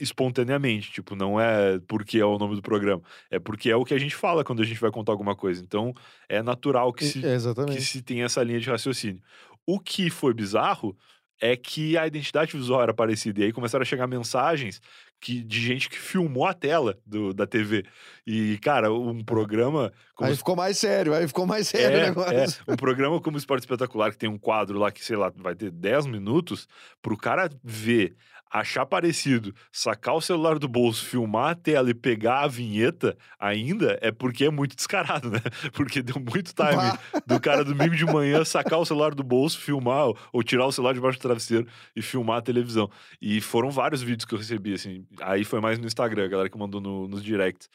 espontaneamente, 0.00 0.90
tipo, 0.90 1.14
não 1.14 1.40
é 1.40 1.78
porque 1.86 2.18
é 2.18 2.24
o 2.24 2.38
nome 2.38 2.56
do 2.56 2.62
programa, 2.62 3.02
é 3.30 3.38
porque 3.38 3.70
é 3.70 3.76
o 3.76 3.84
que 3.84 3.91
que 3.92 3.96
a 3.96 4.00
gente 4.00 4.16
fala 4.16 4.42
quando 4.42 4.62
a 4.62 4.64
gente 4.64 4.80
vai 4.80 4.90
contar 4.90 5.12
alguma 5.12 5.36
coisa. 5.36 5.62
Então, 5.62 5.94
é 6.28 6.42
natural 6.42 6.92
que 6.92 7.04
se, 7.04 7.20
que 7.20 7.80
se 7.80 8.02
tenha 8.02 8.24
essa 8.24 8.42
linha 8.42 8.60
de 8.60 8.70
raciocínio. 8.70 9.22
O 9.66 9.78
que 9.78 10.10
foi 10.10 10.32
bizarro 10.32 10.96
é 11.40 11.56
que 11.56 11.98
a 11.98 12.06
identidade 12.06 12.56
visual 12.56 12.82
era 12.82 12.94
parecida. 12.94 13.40
E 13.40 13.44
aí 13.44 13.52
começaram 13.52 13.82
a 13.82 13.86
chegar 13.86 14.06
mensagens 14.06 14.80
que, 15.20 15.42
de 15.42 15.60
gente 15.60 15.90
que 15.90 15.98
filmou 15.98 16.46
a 16.46 16.54
tela 16.54 16.98
do, 17.04 17.34
da 17.34 17.46
TV. 17.46 17.84
E, 18.26 18.58
cara, 18.58 18.92
um 18.92 19.22
programa. 19.22 19.92
Aí 20.20 20.36
ficou 20.36 20.56
mais 20.56 20.78
sério, 20.78 21.12
aí 21.14 21.26
ficou 21.26 21.44
mais 21.44 21.68
sério 21.68 21.98
é, 21.98 22.02
o 22.02 22.06
negócio. 22.06 22.62
É, 22.66 22.72
um 22.72 22.76
programa 22.76 23.20
como 23.20 23.36
Esporte 23.36 23.62
Espetacular, 23.62 24.12
que 24.12 24.18
tem 24.18 24.28
um 24.28 24.38
quadro 24.38 24.78
lá 24.78 24.90
que, 24.90 25.04
sei 25.04 25.16
lá, 25.16 25.32
vai 25.36 25.54
ter 25.54 25.70
10 25.70 26.06
minutos, 26.06 26.68
pro 27.00 27.16
cara 27.16 27.50
ver 27.62 28.14
achar 28.52 28.84
parecido, 28.84 29.54
sacar 29.72 30.14
o 30.14 30.20
celular 30.20 30.58
do 30.58 30.68
bolso, 30.68 31.06
filmar 31.06 31.52
a 31.52 31.54
tela 31.54 31.88
e 31.88 31.94
pegar 31.94 32.40
a 32.40 32.46
vinheta 32.46 33.16
ainda 33.40 33.98
é 34.02 34.12
porque 34.12 34.44
é 34.44 34.50
muito 34.50 34.76
descarado, 34.76 35.30
né? 35.30 35.40
Porque 35.72 36.02
deu 36.02 36.16
muito 36.16 36.52
time 36.54 36.98
do 37.26 37.40
cara 37.40 37.64
domingo 37.64 37.96
de 37.96 38.04
manhã 38.04 38.44
sacar 38.44 38.78
o 38.78 38.84
celular 38.84 39.14
do 39.14 39.22
bolso, 39.22 39.58
filmar 39.58 40.08
ou 40.32 40.42
tirar 40.42 40.66
o 40.66 40.72
celular 40.72 40.92
debaixo 40.92 41.18
do 41.18 41.22
travesseiro 41.22 41.66
e 41.96 42.02
filmar 42.02 42.38
a 42.38 42.42
televisão. 42.42 42.90
E 43.20 43.40
foram 43.40 43.70
vários 43.70 44.02
vídeos 44.02 44.24
que 44.24 44.34
eu 44.34 44.38
recebi, 44.38 44.74
assim. 44.74 45.06
Aí 45.20 45.44
foi 45.44 45.60
mais 45.60 45.78
no 45.78 45.86
Instagram, 45.86 46.24
a 46.24 46.28
galera 46.28 46.50
que 46.50 46.58
mandou 46.58 46.80
no, 46.80 47.08
nos 47.08 47.22
directs. 47.22 47.70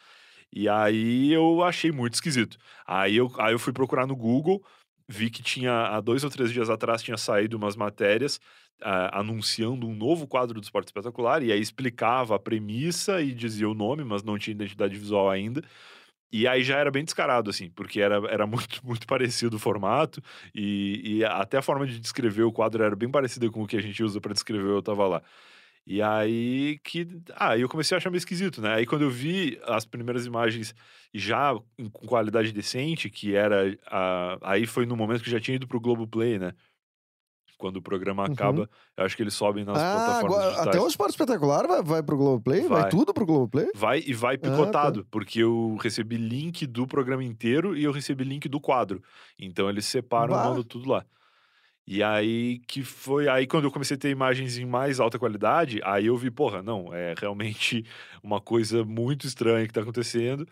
E 0.54 0.70
aí 0.70 1.34
eu 1.34 1.64
achei 1.64 1.92
muito 1.92 2.14
esquisito. 2.14 2.58
Aí 2.86 3.18
eu, 3.18 3.32
aí 3.40 3.54
eu 3.54 3.60
fui 3.60 3.74
procurar 3.74 4.06
no 4.06 4.16
Google, 4.16 4.64
vi 5.08 5.30
que 5.30 5.42
tinha, 5.42 5.88
há 5.88 6.02
dois 6.02 6.24
ou 6.24 6.30
três 6.30 6.52
dias 6.52 6.70
atrás, 6.70 7.02
tinha 7.02 7.18
saído 7.18 7.58
umas 7.58 7.76
matérias 7.76 8.40
Uh, 8.80 9.10
anunciando 9.12 9.88
um 9.88 9.96
novo 9.96 10.28
quadro 10.28 10.62
do 10.62 10.64
Esporte 10.64 10.86
Espetacular, 10.90 11.42
e 11.42 11.52
aí 11.52 11.60
explicava 11.60 12.36
a 12.36 12.40
premissa 12.40 13.20
e 13.20 13.34
dizia 13.34 13.68
o 13.68 13.74
nome, 13.74 14.04
mas 14.04 14.22
não 14.22 14.38
tinha 14.38 14.54
identidade 14.54 14.96
visual 14.96 15.32
ainda. 15.32 15.64
E 16.32 16.48
aí 16.48 16.62
já 16.62 16.78
era 16.78 16.92
bem 16.92 17.04
descarado, 17.04 17.50
assim, 17.50 17.70
porque 17.72 18.00
era, 18.02 18.18
era 18.30 18.46
muito, 18.48 18.86
muito 18.86 19.08
parecido 19.08 19.56
o 19.56 19.60
formato, 19.60 20.22
e, 20.54 21.18
e 21.20 21.26
até 21.26 21.58
a 21.58 21.62
forma 21.62 21.88
de 21.88 22.00
descrever 22.00 22.44
o 22.44 22.52
quadro 22.52 22.84
era 22.84 22.96
bem 22.96 23.10
parecida 23.10 23.50
com 23.50 23.64
o 23.64 23.68
que 23.68 23.78
a 23.78 23.82
gente 23.82 24.04
usa 24.04 24.22
para 24.22 24.34
descrever 24.34 24.70
Eu 24.70 24.82
Tava 24.84 25.08
Lá. 25.08 25.24
E 25.90 26.02
aí 26.02 26.78
que. 26.84 27.08
Ah, 27.34 27.58
eu 27.58 27.70
comecei 27.70 27.96
a 27.96 27.98
achar 27.98 28.10
meio 28.10 28.18
esquisito, 28.18 28.62
né? 28.62 28.74
Aí 28.74 28.86
quando 28.86 29.04
eu 29.04 29.10
vi 29.10 29.58
as 29.64 29.86
primeiras 29.86 30.26
imagens 30.26 30.76
já 31.14 31.54
com 31.94 32.06
qualidade 32.06 32.52
decente, 32.52 33.10
que 33.10 33.34
era. 33.34 33.74
A... 33.90 34.38
Aí 34.42 34.66
foi 34.66 34.86
no 34.86 34.98
momento 34.98 35.24
que 35.24 35.32
já 35.32 35.40
tinha 35.40 35.56
ido 35.56 35.66
pro 35.66 35.80
Globoplay, 35.80 36.38
né? 36.38 36.52
Quando 37.58 37.78
o 37.78 37.82
programa 37.82 38.24
Uhum. 38.28 38.34
acaba, 38.34 38.70
eu 38.98 39.06
acho 39.06 39.16
que 39.16 39.24
eles 39.24 39.34
sobem 39.34 39.64
nas 39.64 39.78
Ah, 39.80 39.96
plataformas 39.96 40.24
agora, 40.38 40.50
digitais. 40.52 40.68
até 40.68 40.80
o 40.80 40.88
Esporte 40.88 41.12
Espetacular 41.12 41.68
vai, 41.68 41.82
vai 41.82 42.04
pro 42.04 42.18
Globoplay? 42.18 42.62
Vai. 42.68 42.82
Vai. 42.82 42.92
tudo 42.92 43.14
pro 43.14 43.26
Globoplay? 43.26 43.68
Vai 43.74 44.04
e 44.06 44.14
vai 44.14 44.38
tá. 44.38 44.52
picotado, 44.52 45.08
porque 45.10 45.40
eu 45.42 45.76
recebi 45.82 46.18
link 46.18 46.68
do 46.68 46.86
programa 46.86 47.24
inteiro 47.24 47.76
e 47.76 47.84
eu 47.84 47.92
recebi 47.94 48.24
link 48.26 48.48
do 48.50 48.60
quadro. 48.60 49.02
Então 49.40 49.70
eles 49.70 49.86
separam 49.86 50.36
e 50.36 50.38
mandam 50.38 50.64
tudo 50.64 50.88
lá. 50.90 51.04
E 51.88 52.04
aí 52.04 52.60
que 52.68 52.84
foi. 52.84 53.30
Aí 53.30 53.48
quando 53.48 53.64
eu 53.66 53.72
comecei 53.72 53.96
a 53.96 54.00
ter 54.00 54.10
imagens 54.10 54.58
em 54.58 54.66
mais 54.66 55.00
alta 55.00 55.18
qualidade, 55.18 55.80
aí 55.84 56.08
eu 56.08 56.18
vi, 56.18 56.30
porra, 56.30 56.62
não, 56.62 56.94
é 56.94 57.14
realmente 57.18 57.86
uma 58.22 58.42
coisa 58.42 58.84
muito 58.84 59.26
estranha 59.26 59.66
que 59.68 59.74
tá 59.74 59.82
acontecendo. 59.82 60.46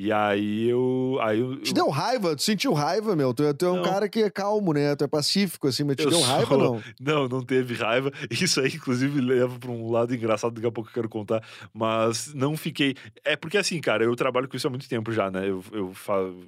E 0.00 0.12
aí 0.12 0.68
eu. 0.68 1.18
Aí 1.20 1.40
eu, 1.40 1.56
Te 1.60 1.70
eu- 1.70 1.74
deu 1.74 1.88
raiva? 1.88 2.36
Tu 2.36 2.42
sentiu 2.42 2.72
raiva, 2.72 3.16
meu? 3.16 3.34
Tu, 3.34 3.42
tu 3.54 3.66
é 3.66 3.70
um 3.72 3.76
Não. 3.76 3.82
cara 3.82 4.08
que 4.08 4.20
é 4.22 4.30
calmo, 4.30 4.72
né? 4.72 4.94
Tu 4.94 5.02
é 5.02 5.08
pacífico, 5.08 5.66
assim, 5.66 5.82
mas 5.82 5.96
te 5.96 6.04
Eu 6.04 6.10
deu 6.10 6.20
raiva, 6.20 6.46
sou- 6.46 6.58
não? 6.58 6.82
Não, 7.00 7.28
não 7.28 7.42
teve 7.42 7.74
raiva. 7.74 8.12
Isso 8.30 8.60
aí, 8.60 8.68
inclusive, 8.68 9.20
leva 9.20 9.58
para 9.58 9.70
um 9.72 9.90
lado 9.90 10.14
engraçado, 10.14 10.54
daqui 10.54 10.66
a 10.68 10.70
pouco 10.70 10.88
eu 10.90 10.94
quero 10.94 11.08
contar. 11.08 11.42
Mas 11.74 12.32
não 12.32 12.56
fiquei. 12.56 12.94
É 13.24 13.34
porque, 13.34 13.58
assim, 13.58 13.80
cara, 13.80 14.04
eu 14.04 14.14
trabalho 14.14 14.46
com 14.48 14.56
isso 14.56 14.68
há 14.68 14.70
muito 14.70 14.88
tempo 14.88 15.10
já, 15.10 15.30
né? 15.32 15.48
Eu, 15.48 15.64
eu 15.72 15.92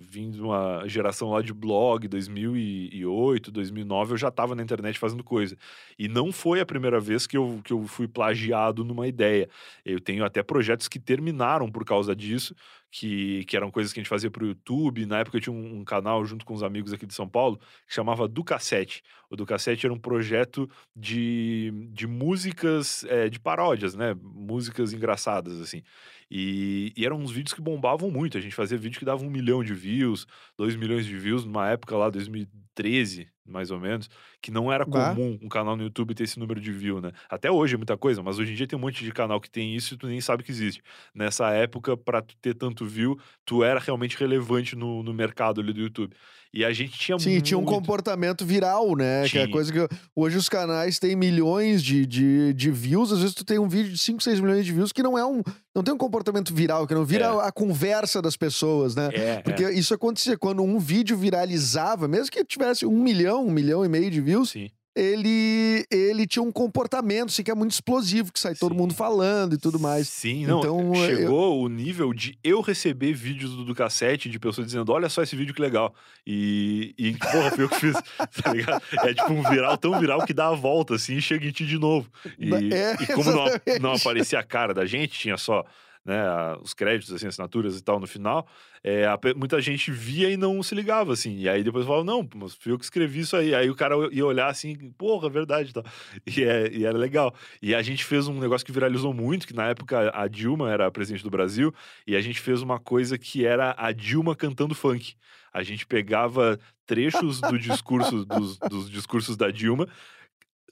vim 0.00 0.30
de 0.30 0.40
uma 0.40 0.84
geração 0.86 1.30
lá 1.30 1.42
de 1.42 1.52
blog, 1.52 2.06
2008, 2.06 3.50
2009, 3.50 4.12
eu 4.12 4.16
já 4.16 4.30
tava 4.30 4.54
na 4.54 4.62
internet 4.62 4.98
fazendo 4.98 5.24
coisa. 5.24 5.56
E 5.98 6.08
não 6.08 6.30
foi 6.32 6.60
a 6.60 6.66
primeira 6.66 7.00
vez 7.00 7.26
que 7.26 7.36
eu, 7.36 7.60
que 7.64 7.72
eu 7.72 7.82
fui 7.86 8.06
plagiado 8.06 8.84
numa 8.84 9.06
ideia. 9.08 9.48
Eu 9.84 10.00
tenho 10.00 10.24
até 10.24 10.42
projetos 10.42 10.88
que 10.88 10.98
terminaram 10.98 11.70
por 11.70 11.84
causa 11.84 12.14
disso. 12.14 12.54
Que, 12.90 13.44
que 13.44 13.56
eram 13.56 13.70
coisas 13.70 13.92
que 13.92 14.00
a 14.00 14.02
gente 14.02 14.08
fazia 14.08 14.30
pro 14.30 14.46
YouTube. 14.46 15.06
Na 15.06 15.20
época 15.20 15.36
eu 15.36 15.40
tinha 15.40 15.54
um, 15.54 15.80
um 15.80 15.84
canal 15.84 16.24
junto 16.24 16.44
com 16.44 16.52
os 16.52 16.62
amigos 16.62 16.92
aqui 16.92 17.06
de 17.06 17.14
São 17.14 17.28
Paulo 17.28 17.56
que 17.86 17.94
chamava 17.94 18.26
Do 18.26 18.42
Cassete. 18.42 19.02
O 19.30 19.36
do 19.36 19.46
Cassete 19.46 19.86
era 19.86 19.92
um 19.94 19.98
projeto 19.98 20.68
de, 20.94 21.72
de 21.92 22.06
músicas, 22.08 23.04
é, 23.04 23.28
de 23.28 23.38
paródias, 23.38 23.94
né? 23.94 24.16
Músicas 24.20 24.92
engraçadas, 24.92 25.60
assim. 25.60 25.82
E, 26.30 26.92
e 26.96 27.04
eram 27.04 27.18
uns 27.18 27.30
vídeos 27.30 27.52
que 27.52 27.60
bombavam 27.60 28.10
muito. 28.10 28.38
A 28.38 28.40
gente 28.40 28.54
fazia 28.54 28.78
vídeo 28.78 28.98
que 28.98 29.04
dava 29.04 29.24
um 29.24 29.30
milhão 29.30 29.64
de 29.64 29.74
views, 29.74 30.26
dois 30.56 30.76
milhões 30.76 31.04
de 31.04 31.16
views, 31.16 31.44
numa 31.44 31.68
época 31.68 31.96
lá, 31.96 32.08
2013, 32.08 33.28
mais 33.44 33.70
ou 33.70 33.80
menos, 33.80 34.08
que 34.42 34.50
não 34.50 34.72
era 34.72 34.84
Bah. 34.86 35.10
comum 35.14 35.38
um 35.42 35.48
canal 35.48 35.76
no 35.76 35.82
YouTube 35.82 36.14
ter 36.14 36.24
esse 36.24 36.38
número 36.38 36.60
de 36.60 36.72
view, 36.72 37.00
né? 37.00 37.12
Até 37.28 37.50
hoje 37.50 37.74
é 37.74 37.76
muita 37.76 37.96
coisa, 37.96 38.22
mas 38.22 38.38
hoje 38.38 38.52
em 38.52 38.54
dia 38.54 38.66
tem 38.66 38.78
um 38.78 38.82
monte 38.82 39.04
de 39.04 39.12
canal 39.12 39.40
que 39.40 39.50
tem 39.50 39.74
isso 39.76 39.94
e 39.94 39.96
tu 39.96 40.06
nem 40.06 40.20
sabe 40.20 40.42
que 40.42 40.50
existe. 40.50 40.82
Nessa 41.14 41.50
época, 41.50 41.96
pra 41.96 42.22
tu 42.22 42.34
ter 42.40 42.54
tanto 42.54 42.86
view, 42.86 43.18
tu 43.44 43.62
era 43.62 43.78
realmente 43.80 44.16
relevante 44.16 44.74
no, 44.76 45.02
no 45.02 45.12
mercado 45.12 45.60
ali 45.60 45.72
do 45.72 45.80
YouTube. 45.80 46.14
E 46.52 46.64
a 46.64 46.72
gente 46.72 46.98
tinha 46.98 47.16
Sim, 47.16 47.40
tinha 47.40 47.56
um 47.56 47.60
muito... 47.62 47.76
comportamento 47.76 48.44
viral, 48.44 48.96
né? 48.96 49.20
Que 49.28 49.38
é 49.38 49.42
Tinha. 49.42 49.52
coisa 49.52 49.72
que. 49.72 49.96
Hoje 50.16 50.36
os 50.36 50.48
canais 50.48 50.98
têm 50.98 51.14
milhões 51.14 51.80
de, 51.80 52.04
de, 52.04 52.52
de 52.54 52.72
views. 52.72 53.12
Às 53.12 53.20
vezes 53.20 53.36
tu 53.36 53.44
tem 53.44 53.56
um 53.60 53.68
vídeo 53.68 53.92
de 53.92 53.98
5, 53.98 54.20
6 54.20 54.40
milhões 54.40 54.66
de 54.66 54.72
views 54.72 54.90
que 54.90 55.00
não 55.00 55.16
é 55.16 55.24
um. 55.24 55.42
Não 55.72 55.84
tem 55.84 55.94
um 55.94 55.96
comportamento 55.96 56.52
viral, 56.52 56.88
que 56.88 56.94
não 56.94 57.04
vira 57.04 57.26
É. 57.26 57.46
a 57.46 57.52
conversa 57.52 58.20
das 58.20 58.36
pessoas, 58.36 58.96
né? 58.96 59.10
É, 59.12 59.40
Porque 59.42 59.62
é. 59.64 59.72
isso 59.72 59.94
acontecia 59.94 60.36
quando 60.36 60.60
um 60.64 60.80
vídeo 60.80 61.16
viralizava, 61.16 62.08
mesmo 62.08 62.32
que 62.32 62.44
tivesse 62.44 62.84
um 62.84 63.00
milhão, 63.00 63.46
um 63.46 63.50
milhão 63.52 63.84
e 63.84 63.88
meio 63.88 64.10
de 64.10 64.20
views, 64.20 64.29
Sim. 64.44 64.70
ele, 64.96 65.86
ele 65.90 66.26
tinha 66.26 66.42
um 66.42 66.50
comportamento 66.52 67.28
assim, 67.30 67.42
que 67.42 67.50
é 67.50 67.54
muito 67.54 67.72
explosivo, 67.72 68.32
que 68.32 68.40
sai 68.40 68.54
todo 68.54 68.72
Sim. 68.72 68.78
mundo 68.78 68.94
falando 68.94 69.54
e 69.54 69.58
tudo 69.58 69.78
mais. 69.78 70.08
Sim, 70.08 70.46
não. 70.46 70.58
Então, 70.58 70.94
eu- 70.94 71.06
chegou 71.06 71.62
o 71.62 71.68
nível 71.68 72.12
de 72.12 72.36
eu 72.42 72.60
receber 72.60 73.12
vídeos 73.12 73.52
do, 73.54 73.64
do 73.64 73.74
cassete 73.74 74.28
de 74.28 74.38
pessoas 74.38 74.66
dizendo: 74.66 74.92
olha 74.92 75.08
só 75.08 75.22
esse 75.22 75.36
vídeo 75.36 75.54
que 75.54 75.60
legal. 75.62 75.94
E, 76.26 76.94
e 76.98 77.12
porra, 77.16 77.50
fui 77.50 77.64
eu 77.64 77.68
que 77.68 77.76
fiz. 77.80 77.96
Tá 78.42 78.52
ligado? 78.52 78.82
É 79.04 79.14
tipo 79.14 79.32
um 79.32 79.42
viral 79.48 79.76
tão 79.78 79.98
viral 79.98 80.24
que 80.26 80.32
dá 80.34 80.48
a 80.48 80.54
volta, 80.54 80.94
assim, 80.94 81.16
e 81.16 81.22
chega 81.22 81.46
em 81.46 81.50
ti 81.50 81.64
de 81.66 81.78
novo. 81.78 82.08
E, 82.38 82.52
É, 82.74 82.94
e 83.00 83.06
como 83.06 83.30
não, 83.30 83.44
não 83.80 83.92
aparecia 83.94 84.38
a 84.38 84.42
cara 84.44 84.72
da 84.74 84.84
gente, 84.86 85.18
tinha 85.18 85.36
só. 85.36 85.64
Né, 86.02 86.16
os 86.62 86.72
créditos, 86.72 87.12
assim, 87.12 87.26
assinaturas 87.26 87.78
e 87.78 87.84
tal 87.84 88.00
no 88.00 88.06
final, 88.06 88.48
é, 88.82 89.04
a 89.04 89.18
muita 89.36 89.60
gente 89.60 89.90
via 89.90 90.30
e 90.30 90.36
não 90.36 90.62
se 90.62 90.74
ligava, 90.74 91.12
assim. 91.12 91.36
E 91.36 91.48
aí 91.48 91.62
depois 91.62 91.84
falava, 91.84 92.04
não, 92.04 92.26
mas 92.34 92.54
fui 92.54 92.72
eu 92.72 92.78
que 92.78 92.84
escrevi 92.84 93.20
isso 93.20 93.36
aí. 93.36 93.54
Aí 93.54 93.68
o 93.68 93.74
cara 93.74 93.94
ia 94.10 94.24
olhar 94.24 94.48
assim, 94.48 94.74
porra, 94.92 95.26
é 95.26 95.30
verdade 95.30 95.72
e 96.26 96.42
é, 96.42 96.72
e 96.72 96.86
era 96.86 96.96
legal. 96.96 97.34
E 97.60 97.74
a 97.74 97.82
gente 97.82 98.04
fez 98.04 98.28
um 98.28 98.40
negócio 98.40 98.64
que 98.64 98.72
viralizou 98.72 99.12
muito, 99.12 99.46
que 99.46 99.54
na 99.54 99.68
época 99.68 100.10
a 100.14 100.26
Dilma 100.26 100.70
era 100.70 100.90
presidente 100.90 101.22
do 101.22 101.30
Brasil, 101.30 101.72
e 102.06 102.16
a 102.16 102.20
gente 102.20 102.40
fez 102.40 102.62
uma 102.62 102.78
coisa 102.80 103.18
que 103.18 103.44
era 103.44 103.74
a 103.76 103.92
Dilma 103.92 104.34
cantando 104.34 104.74
funk. 104.74 105.14
A 105.52 105.62
gente 105.62 105.86
pegava 105.86 106.58
trechos 106.86 107.40
do 107.40 107.58
discurso, 107.58 108.24
dos, 108.24 108.58
dos 108.58 108.90
discursos 108.90 109.36
da 109.36 109.50
Dilma. 109.50 109.86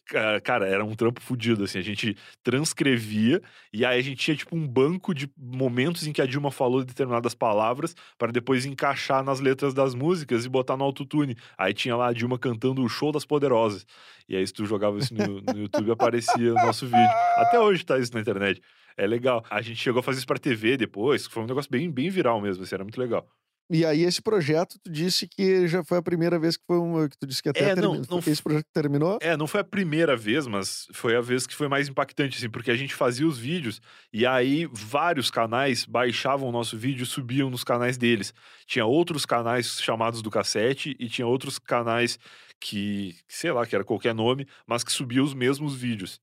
Ca- 0.08 0.40
Cara, 0.40 0.66
era 0.66 0.84
um 0.84 0.94
trampo 0.94 1.20
fudido, 1.20 1.64
assim. 1.64 1.78
A 1.78 1.82
gente 1.82 2.16
transcrevia 2.42 3.40
e 3.72 3.84
aí 3.84 3.98
a 3.98 4.02
gente 4.02 4.16
tinha, 4.16 4.36
tipo, 4.36 4.56
um 4.56 4.66
banco 4.66 5.14
de 5.14 5.30
momentos 5.36 6.06
em 6.06 6.12
que 6.12 6.22
a 6.22 6.26
Dilma 6.26 6.50
falou 6.50 6.82
determinadas 6.84 7.34
palavras 7.34 7.94
para 8.16 8.32
depois 8.32 8.64
encaixar 8.64 9.22
nas 9.22 9.38
letras 9.38 9.74
das 9.74 9.94
músicas 9.94 10.44
e 10.44 10.48
botar 10.48 10.76
no 10.76 10.84
autotune. 10.84 11.36
Aí 11.56 11.72
tinha 11.74 11.94
lá 11.94 12.08
a 12.08 12.12
Dilma 12.12 12.38
cantando 12.38 12.82
o 12.82 12.88
Show 12.88 13.12
das 13.12 13.24
Poderosas. 13.24 13.86
E 14.28 14.34
aí, 14.36 14.46
se 14.46 14.52
tu 14.52 14.64
jogava 14.66 14.98
isso 14.98 15.14
no, 15.14 15.40
no 15.42 15.58
YouTube, 15.58 15.90
aparecia 15.92 16.52
o 16.52 16.56
nosso 16.56 16.86
vídeo. 16.86 17.16
Até 17.36 17.60
hoje 17.60 17.84
tá 17.84 17.98
isso 17.98 18.12
na 18.14 18.20
internet. 18.20 18.60
É 18.96 19.06
legal. 19.06 19.44
A 19.48 19.60
gente 19.62 19.76
chegou 19.78 20.00
a 20.00 20.02
fazer 20.02 20.18
isso 20.18 20.26
pra 20.26 20.38
TV 20.38 20.76
depois, 20.76 21.26
foi 21.26 21.42
um 21.42 21.46
negócio 21.46 21.70
bem, 21.70 21.90
bem 21.90 22.10
viral 22.10 22.40
mesmo, 22.40 22.64
assim, 22.64 22.74
era 22.74 22.82
muito 22.84 22.98
legal. 23.00 23.28
E 23.70 23.84
aí, 23.84 24.02
esse 24.02 24.22
projeto, 24.22 24.78
tu 24.82 24.90
disse 24.90 25.28
que 25.28 25.68
já 25.68 25.84
foi 25.84 25.98
a 25.98 26.02
primeira 26.02 26.38
vez 26.38 26.56
que 26.56 26.64
foi 26.66 26.78
um. 26.78 27.06
Que 27.06 27.18
tu 27.18 27.26
disse 27.26 27.42
que 27.42 27.50
até 27.50 27.70
É, 27.70 27.76
não, 27.76 28.00
não 28.08 28.18
Esse 28.18 28.42
projeto 28.42 28.66
terminou? 28.72 29.18
É, 29.20 29.36
não 29.36 29.46
foi 29.46 29.60
a 29.60 29.64
primeira 29.64 30.16
vez, 30.16 30.46
mas 30.46 30.86
foi 30.92 31.14
a 31.14 31.20
vez 31.20 31.46
que 31.46 31.54
foi 31.54 31.68
mais 31.68 31.88
impactante, 31.88 32.38
assim, 32.38 32.48
porque 32.48 32.70
a 32.70 32.76
gente 32.76 32.94
fazia 32.94 33.26
os 33.26 33.38
vídeos 33.38 33.80
e 34.12 34.26
aí 34.26 34.66
vários 34.72 35.30
canais 35.30 35.84
baixavam 35.84 36.48
o 36.48 36.52
nosso 36.52 36.78
vídeo 36.78 37.02
e 37.02 37.06
subiam 37.06 37.50
nos 37.50 37.62
canais 37.62 37.98
deles. 37.98 38.32
Tinha 38.66 38.86
outros 38.86 39.26
canais 39.26 39.80
chamados 39.80 40.22
do 40.22 40.30
cassete 40.30 40.96
e 40.98 41.08
tinha 41.08 41.26
outros 41.26 41.58
canais 41.58 42.18
que, 42.60 43.16
sei 43.28 43.52
lá, 43.52 43.66
que 43.66 43.74
era 43.74 43.84
qualquer 43.84 44.14
nome, 44.14 44.46
mas 44.66 44.82
que 44.82 44.92
subiam 44.92 45.24
os 45.24 45.34
mesmos 45.34 45.74
vídeos. 45.74 46.20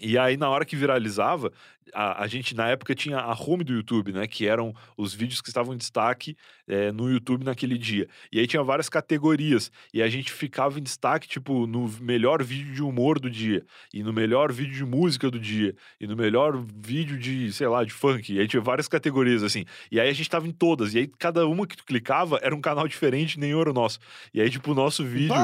E 0.00 0.16
aí, 0.16 0.36
na 0.36 0.48
hora 0.48 0.64
que 0.64 0.76
viralizava, 0.76 1.52
a, 1.94 2.22
a 2.22 2.26
gente, 2.26 2.54
na 2.54 2.68
época, 2.68 2.94
tinha 2.94 3.18
a 3.18 3.32
home 3.32 3.64
do 3.64 3.72
YouTube, 3.72 4.12
né? 4.12 4.26
Que 4.26 4.46
eram 4.46 4.74
os 4.96 5.14
vídeos 5.14 5.40
que 5.40 5.48
estavam 5.48 5.74
em 5.74 5.76
destaque 5.76 6.36
eh, 6.66 6.92
no 6.92 7.10
YouTube 7.10 7.44
naquele 7.44 7.78
dia. 7.78 8.08
E 8.30 8.38
aí 8.38 8.46
tinha 8.46 8.62
várias 8.62 8.88
categorias. 8.88 9.70
E 9.92 10.02
a 10.02 10.08
gente 10.08 10.32
ficava 10.32 10.78
em 10.78 10.82
destaque, 10.82 11.26
tipo, 11.28 11.66
no 11.66 11.88
melhor 12.00 12.42
vídeo 12.42 12.74
de 12.74 12.82
humor 12.82 13.18
do 13.18 13.30
dia. 13.30 13.64
E 13.92 14.02
no 14.02 14.12
melhor 14.12 14.52
vídeo 14.52 14.74
de 14.74 14.84
música 14.84 15.30
do 15.30 15.38
dia. 15.38 15.74
E 16.00 16.06
no 16.06 16.16
melhor 16.16 16.62
vídeo 16.76 17.18
de, 17.18 17.52
sei 17.52 17.66
lá, 17.66 17.84
de 17.84 17.92
funk. 17.92 18.32
E 18.32 18.40
aí 18.40 18.46
tinha 18.46 18.62
várias 18.62 18.88
categorias, 18.88 19.42
assim. 19.42 19.64
E 19.90 19.98
aí 19.98 20.08
a 20.08 20.12
gente 20.12 20.28
tava 20.28 20.46
em 20.46 20.52
todas. 20.52 20.94
E 20.94 20.98
aí 20.98 21.06
cada 21.18 21.46
uma 21.46 21.66
que 21.66 21.76
tu 21.76 21.84
clicava 21.84 22.38
era 22.42 22.54
um 22.54 22.60
canal 22.60 22.86
diferente, 22.86 23.38
nenhum 23.38 23.60
era 23.60 23.70
o 23.70 23.74
nosso. 23.74 23.98
E 24.32 24.40
aí, 24.40 24.50
tipo, 24.50 24.72
o 24.72 24.74
nosso 24.74 25.04
vídeo... 25.04 25.34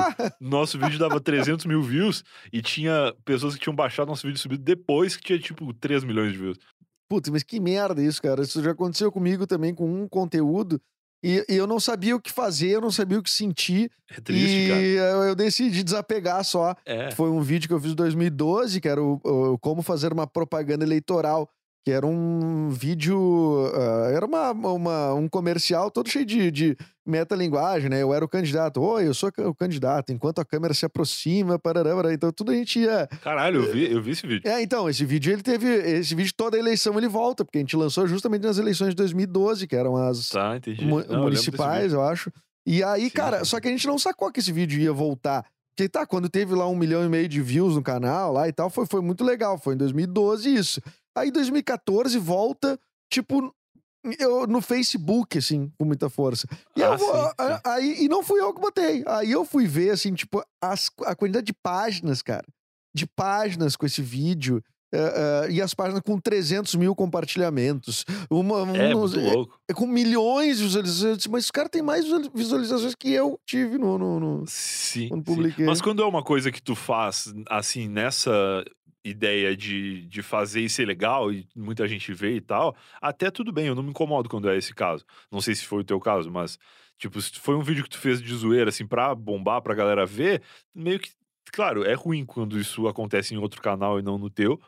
Nosso 0.40 0.78
vídeo 0.78 0.98
dava 0.98 1.20
300 1.20 1.64
mil 1.66 1.82
views 1.82 2.24
e 2.52 2.60
tinha 2.60 3.14
pessoas 3.24 3.54
que 3.54 3.60
tinham 3.60 3.74
baixado 3.74 4.08
nosso 4.08 4.26
vídeo 4.26 4.38
subido 4.44 4.62
depois 4.62 5.16
que 5.16 5.24
tinha, 5.24 5.38
tipo, 5.38 5.72
3 5.74 6.04
milhões 6.04 6.32
de 6.32 6.38
views. 6.38 6.58
Putz, 7.08 7.28
mas 7.28 7.42
que 7.42 7.60
merda 7.60 8.02
isso, 8.02 8.22
cara. 8.22 8.42
Isso 8.42 8.62
já 8.62 8.70
aconteceu 8.70 9.10
comigo 9.12 9.46
também 9.46 9.74
com 9.74 9.86
um 9.86 10.08
conteúdo. 10.08 10.80
E, 11.22 11.44
e 11.48 11.56
eu 11.56 11.66
não 11.66 11.80
sabia 11.80 12.14
o 12.14 12.20
que 12.20 12.30
fazer, 12.30 12.68
eu 12.68 12.80
não 12.82 12.90
sabia 12.90 13.18
o 13.18 13.22
que 13.22 13.30
sentir. 13.30 13.90
É 14.10 14.20
triste, 14.20 14.56
e 14.56 14.68
cara. 14.68 14.80
eu, 14.80 15.22
eu 15.28 15.34
decidi 15.34 15.82
desapegar 15.82 16.44
só. 16.44 16.74
É. 16.84 17.10
Foi 17.12 17.30
um 17.30 17.40
vídeo 17.40 17.66
que 17.66 17.74
eu 17.74 17.80
fiz 17.80 17.92
em 17.92 17.96
2012, 17.96 18.80
que 18.80 18.88
era 18.88 19.02
o, 19.02 19.20
o 19.24 19.58
Como 19.58 19.80
Fazer 19.80 20.12
uma 20.12 20.26
Propaganda 20.26 20.84
Eleitoral. 20.84 21.48
Que 21.84 21.90
era 21.90 22.06
um 22.06 22.70
vídeo. 22.70 23.70
ah, 23.74 24.10
era 24.10 24.24
uma, 24.24 24.52
uma- 24.52 25.14
um 25.14 25.28
comercial 25.28 25.90
todo 25.90 26.08
cheio 26.08 26.24
de, 26.24 26.50
de 26.50 26.76
metalinguagem, 27.06 27.90
né? 27.90 28.02
Eu 28.02 28.14
era 28.14 28.24
o 28.24 28.28
candidato. 28.28 28.80
Oi, 28.80 29.06
eu 29.06 29.12
sou 29.12 29.30
o 29.38 29.54
candidato. 29.54 30.10
Enquanto 30.12 30.38
a 30.38 30.44
câmera 30.44 30.72
se 30.72 30.86
aproxima, 30.86 31.58
parará, 31.58 31.90
parará. 31.94 32.14
Então 32.14 32.32
tudo 32.32 32.52
a 32.52 32.54
gente 32.54 32.78
ia. 32.80 33.06
Caralho, 33.22 33.64
eu 33.64 33.72
vi, 33.72 33.92
eu 33.92 34.02
vi 34.02 34.12
esse 34.12 34.26
vídeo. 34.26 34.48
É, 34.50 34.62
então, 34.62 34.88
esse 34.88 35.04
vídeo 35.04 35.32
ele 35.32 35.42
teve. 35.42 35.66
Esse 35.68 36.14
vídeo 36.14 36.32
toda 36.36 36.56
a 36.56 36.60
eleição 36.60 36.96
ele 36.96 37.08
volta, 37.08 37.44
porque 37.44 37.58
a 37.58 37.60
gente 37.60 37.76
lançou 37.76 38.06
justamente 38.06 38.42
nas 38.44 38.56
eleições 38.58 38.90
de 38.90 38.96
2012, 38.96 39.66
que 39.66 39.76
eram 39.76 39.96
as 39.96 40.28
Tá, 40.30 40.58
mu- 40.80 41.04
Não, 41.06 41.16
eu 41.16 41.22
municipais, 41.24 41.82
vídeo. 41.84 41.96
eu 41.96 42.02
acho. 42.02 42.32
E 42.66 42.82
aí, 42.82 43.04
Sim, 43.04 43.10
cara, 43.10 43.44
só 43.44 43.60
que 43.60 43.68
a 43.68 43.70
gente 43.70 43.86
não 43.86 43.98
sacou 43.98 44.32
que 44.32 44.40
esse 44.40 44.50
vídeo 44.52 44.80
ia 44.80 44.92
voltar. 44.92 45.44
Porque 45.76 45.88
tá, 45.88 46.06
quando 46.06 46.28
teve 46.30 46.54
lá 46.54 46.66
um 46.68 46.76
milhão 46.76 47.04
e 47.04 47.08
meio 47.08 47.28
de 47.28 47.42
views 47.42 47.74
no 47.74 47.82
canal 47.82 48.32
lá 48.32 48.48
e 48.48 48.52
tal, 48.52 48.70
foi, 48.70 48.86
foi 48.86 49.02
muito 49.02 49.22
legal. 49.24 49.58
Foi 49.58 49.74
em 49.74 49.76
2012 49.76 50.54
isso. 50.54 50.80
Aí 51.16 51.30
2014 51.30 52.18
volta, 52.18 52.78
tipo, 53.12 53.54
eu, 54.18 54.46
no 54.46 54.60
Facebook, 54.60 55.38
assim, 55.38 55.70
com 55.78 55.84
muita 55.84 56.10
força. 56.10 56.46
E 56.76 56.82
Ah, 56.82 56.96
vou, 56.96 57.14
sim, 57.14 57.22
sim. 57.22 57.60
aí, 57.64 58.04
e 58.04 58.08
não 58.08 58.22
fui 58.22 58.40
eu 58.40 58.52
que 58.52 58.60
botei. 58.60 59.02
Aí 59.06 59.30
eu 59.32 59.44
fui 59.44 59.66
ver, 59.66 59.90
assim, 59.90 60.12
tipo, 60.14 60.42
as, 60.62 60.90
a 61.06 61.14
quantidade 61.14 61.46
de 61.46 61.54
páginas, 61.54 62.20
cara. 62.20 62.44
De 62.94 63.06
páginas 63.06 63.76
com 63.76 63.86
esse 63.86 64.02
vídeo. 64.02 64.62
é, 64.96 65.46
é, 65.46 65.50
e 65.50 65.60
as 65.60 65.74
páginas 65.74 66.00
com 66.06 66.20
300 66.20 66.76
mil 66.76 66.94
compartilhamentos. 66.94 68.04
Uma, 68.30 68.60
É, 68.76 68.92
louco. 68.94 69.58
é 69.68 69.74
com 69.74 69.88
milhões 69.88 70.58
de 70.58 70.62
visualizações. 70.64 71.16
Disse, 71.16 71.28
Mas 71.28 71.44
esse 71.44 71.52
cara 71.52 71.68
tem 71.68 71.82
mais 71.82 72.04
visual- 72.04 72.30
visualizações 72.32 72.94
que 72.94 73.10
eu 73.12 73.36
tive 73.44 73.76
no. 73.76 73.98
no, 73.98 74.20
no- 74.20 74.44
Sim, 74.46 75.08
Quando 75.08 75.20
sim. 75.26 75.34
publiquei. 75.34 75.66
Mas 75.66 75.80
quando 75.80 76.00
é 76.00 76.06
uma 76.06 76.22
coisa 76.22 76.52
que 76.52 76.62
tu 76.62 76.76
faz, 76.76 77.32
assim, 77.50 77.88
nessa 77.88 78.30
ideia 79.04 79.56
de, 79.56 80.06
de 80.06 80.22
fazer 80.22 80.68
ser 80.68 80.86
legal 80.86 81.30
e 81.30 81.46
muita 81.54 81.86
gente 81.86 82.12
vê 82.12 82.36
e 82.36 82.40
tal, 82.40 82.74
até 83.00 83.30
tudo 83.30 83.52
bem, 83.52 83.66
eu 83.66 83.74
não 83.74 83.82
me 83.82 83.90
incomodo 83.90 84.28
quando 84.28 84.48
é 84.48 84.56
esse 84.56 84.74
caso. 84.74 85.04
Não 85.30 85.40
sei 85.40 85.54
se 85.54 85.66
foi 85.66 85.80
o 85.80 85.84
teu 85.84 86.00
caso, 86.00 86.30
mas, 86.30 86.58
tipo, 86.98 87.20
se 87.20 87.38
foi 87.38 87.54
um 87.54 87.62
vídeo 87.62 87.84
que 87.84 87.90
tu 87.90 87.98
fez 87.98 88.20
de 88.20 88.34
zoeira, 88.34 88.70
assim, 88.70 88.86
pra 88.86 89.14
bombar, 89.14 89.60
pra 89.60 89.74
galera 89.74 90.06
ver, 90.06 90.42
meio 90.74 90.98
que, 90.98 91.10
claro, 91.52 91.84
é 91.84 91.92
ruim 91.92 92.24
quando 92.24 92.58
isso 92.58 92.88
acontece 92.88 93.34
em 93.34 93.38
outro 93.38 93.60
canal 93.60 93.98
e 93.98 94.02
não 94.02 94.16
no 94.16 94.30
teu, 94.30 94.60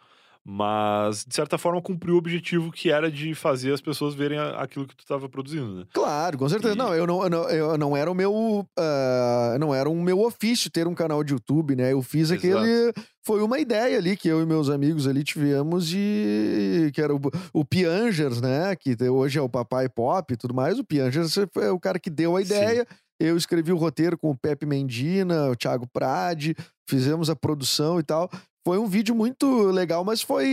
mas, 0.49 1.25
de 1.27 1.35
certa 1.35 1.59
forma, 1.59 1.83
cumpriu 1.83 2.15
o 2.15 2.19
objetivo 2.19 2.71
que 2.71 2.89
era 2.89 3.11
de 3.11 3.35
fazer 3.35 3.73
as 3.73 3.81
pessoas 3.81 4.15
verem 4.15 4.39
aquilo 4.39 4.87
que 4.87 4.95
tu 4.95 5.05
tava 5.05 5.29
produzindo, 5.29 5.75
né? 5.81 5.85
Claro, 5.93 6.39
com 6.39 6.49
certeza. 6.49 6.75
E- 6.75 6.79
Não, 6.79 6.95
eu 6.95 7.05
não, 7.05 7.23
eu 7.25 7.31
não, 7.31 7.51
eu 7.51 7.79
não 7.79 7.97
era 7.97 8.09
o 8.09 8.15
meu. 8.15 8.65
ah, 8.79 9.57
não 9.59 9.75
era 9.75 9.91
um 9.91 10.01
meu 10.01 10.21
ofício 10.21 10.71
ter 10.71 10.87
um 10.87 10.95
canal 10.95 11.25
de 11.25 11.33
YouTube, 11.33 11.75
né? 11.75 11.93
Eu 11.93 12.01
fiz 12.01 12.31
Exato. 12.31 12.39
aquele. 12.59 12.93
Foi 13.25 13.43
uma 13.43 13.59
ideia 13.59 13.99
ali 13.99 14.17
que 14.17 14.29
eu 14.29 14.41
e 14.41 14.47
meus 14.47 14.71
amigos 14.71 15.09
ali 15.09 15.25
tivemos 15.25 15.89
de. 15.89 16.93
Que 16.95 17.01
era 17.03 17.13
o, 17.13 17.21
o 17.53 17.65
Piangers, 17.65 18.41
né? 18.41 18.77
Que 18.77 18.97
hoje 19.09 19.39
é 19.41 19.43
o 19.43 19.49
Papai 19.49 19.89
Pop 19.89 20.33
e 20.33 20.37
tudo 20.37 20.55
mais. 20.55 20.79
O 20.79 20.85
Piangers 20.85 21.37
é 21.61 21.71
o 21.73 21.81
cara 21.81 21.99
que 21.99 22.09
deu 22.09 22.37
a 22.37 22.41
Sim. 22.41 22.47
ideia. 22.47 22.87
Eu 23.19 23.37
escrevi 23.37 23.73
o 23.73 23.77
roteiro 23.77 24.17
com 24.17 24.31
o 24.31 24.37
Pepe 24.37 24.65
Mendina, 24.67 25.49
o 25.51 25.57
Thiago 25.57 25.87
Prade, 25.93 26.55
fizemos 26.89 27.31
a 27.31 27.35
produção 27.35 27.99
e 27.99 28.03
tal. 28.03 28.31
Foi 28.67 28.79
um 28.79 28.87
vídeo 28.89 29.15
muito 29.15 29.47
legal, 29.71 30.05
mas 30.05 30.23
foi 30.23 30.49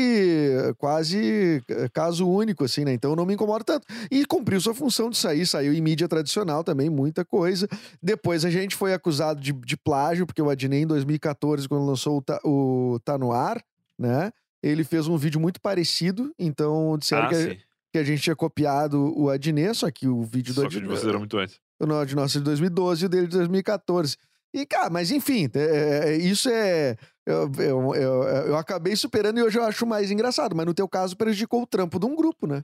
quase 0.78 1.64
eh, 1.68 1.90
caso 1.92 2.30
único, 2.30 2.64
assim, 2.64 2.86
né? 2.86 2.94
Então 2.94 3.16
não 3.16 3.26
me 3.26 3.34
incomodo 3.34 3.64
tanto. 3.64 3.88
E 4.12 4.24
cumpriu 4.24 4.62
sua 4.62 4.76
função 4.76 5.10
de 5.10 5.18
sair, 5.18 5.48
saiu 5.48 5.74
em 5.74 5.82
mídia 5.82 6.08
tradicional 6.08 6.64
também, 6.64 6.92
muita 6.92 7.26
coisa. 7.26 7.68
Depois 8.04 8.46
a 8.46 8.52
gente 8.52 8.76
foi 8.76 8.94
acusado 8.94 9.42
de, 9.42 9.52
de 9.52 9.76
plágio, 9.76 10.28
porque 10.28 10.42
o 10.44 10.50
Adnei, 10.52 10.84
em 10.84 10.88
2014, 10.88 11.68
quando 11.68 11.86
lançou 11.88 12.18
o 12.18 12.22
Tá, 12.22 12.40
o 12.46 13.00
tá 13.04 13.18
No 13.18 13.32
Ar, 13.32 13.60
né? 13.98 14.32
Ele 14.62 14.84
fez 14.84 15.08
um 15.08 15.18
vídeo 15.18 15.42
muito 15.42 15.60
parecido, 15.60 16.32
então 16.38 16.96
disseram 17.00 17.24
Ah, 17.26 17.30
que, 17.30 17.36
a- 17.36 17.56
que 17.94 17.98
a 17.98 18.04
gente 18.04 18.22
tinha 18.22 18.36
copiado 18.36 19.12
o 19.20 19.28
Adnei, 19.32 19.74
só 19.74 19.90
que 19.90 20.08
o 20.08 20.22
vídeo 20.22 20.54
do 20.54 20.62
Só 20.62 20.68
que 20.70 20.80
de 20.80 20.86
vocês 20.86 21.08
era 21.08 21.18
muito 21.18 21.36
antes. 21.38 21.60
o 21.80 21.86
nosso 21.88 22.38
de 22.38 22.44
2012 22.44 23.04
e 23.04 23.06
o 23.08 23.10
dele 23.10 23.26
de 23.28 23.38
2014. 23.38 24.18
E, 24.54 24.66
cara, 24.66 24.90
mas 24.90 25.12
enfim, 25.12 25.50
é- 25.56 26.10
é- 26.14 26.18
isso 26.18 26.50
é. 26.50 26.96
Eu, 27.26 27.50
eu, 27.58 27.96
eu, 27.96 28.24
eu 28.48 28.58
acabei 28.58 28.96
superando 28.96 29.40
e 29.40 29.44
hoje 29.44 29.58
eu 29.58 29.64
acho 29.64 29.86
mais 29.86 30.12
engraçado, 30.12 30.56
mas 30.56 30.66
no 30.66 30.74
teu 30.74 30.88
caso 30.88 31.16
prejudicou 31.16 31.62
o 31.64 31.68
trampo 31.68 31.98
de 31.98 32.06
um 32.06 32.16
grupo, 32.16 32.46
né? 32.46 32.62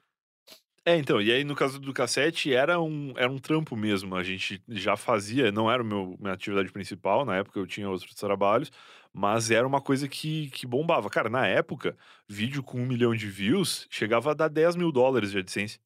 É, 0.85 0.95
então, 0.95 1.21
e 1.21 1.31
aí 1.31 1.43
no 1.43 1.55
caso 1.55 1.79
do 1.79 1.93
cassete 1.93 2.53
era 2.53 2.79
um, 2.79 3.13
era 3.15 3.29
um 3.31 3.37
trampo 3.37 3.75
mesmo. 3.75 4.15
A 4.15 4.23
gente 4.23 4.61
já 4.67 4.97
fazia, 4.97 5.51
não 5.51 5.69
era 5.71 5.83
meu, 5.83 6.15
minha 6.19 6.33
atividade 6.33 6.71
principal, 6.71 7.25
na 7.25 7.37
época 7.37 7.59
eu 7.59 7.67
tinha 7.67 7.89
outros 7.89 8.13
trabalhos, 8.15 8.71
mas 9.13 9.51
era 9.51 9.67
uma 9.67 9.81
coisa 9.81 10.07
que, 10.07 10.49
que 10.49 10.65
bombava. 10.65 11.09
Cara, 11.09 11.29
na 11.29 11.45
época, 11.45 11.97
vídeo 12.27 12.63
com 12.63 12.79
um 12.79 12.85
milhão 12.85 13.13
de 13.15 13.27
views 13.29 13.87
chegava 13.89 14.31
a 14.31 14.33
dar 14.33 14.47
10 14.47 14.75
mil 14.75 14.91
dólares 14.91 15.31
de 15.31 15.37
AdSense. 15.39 15.79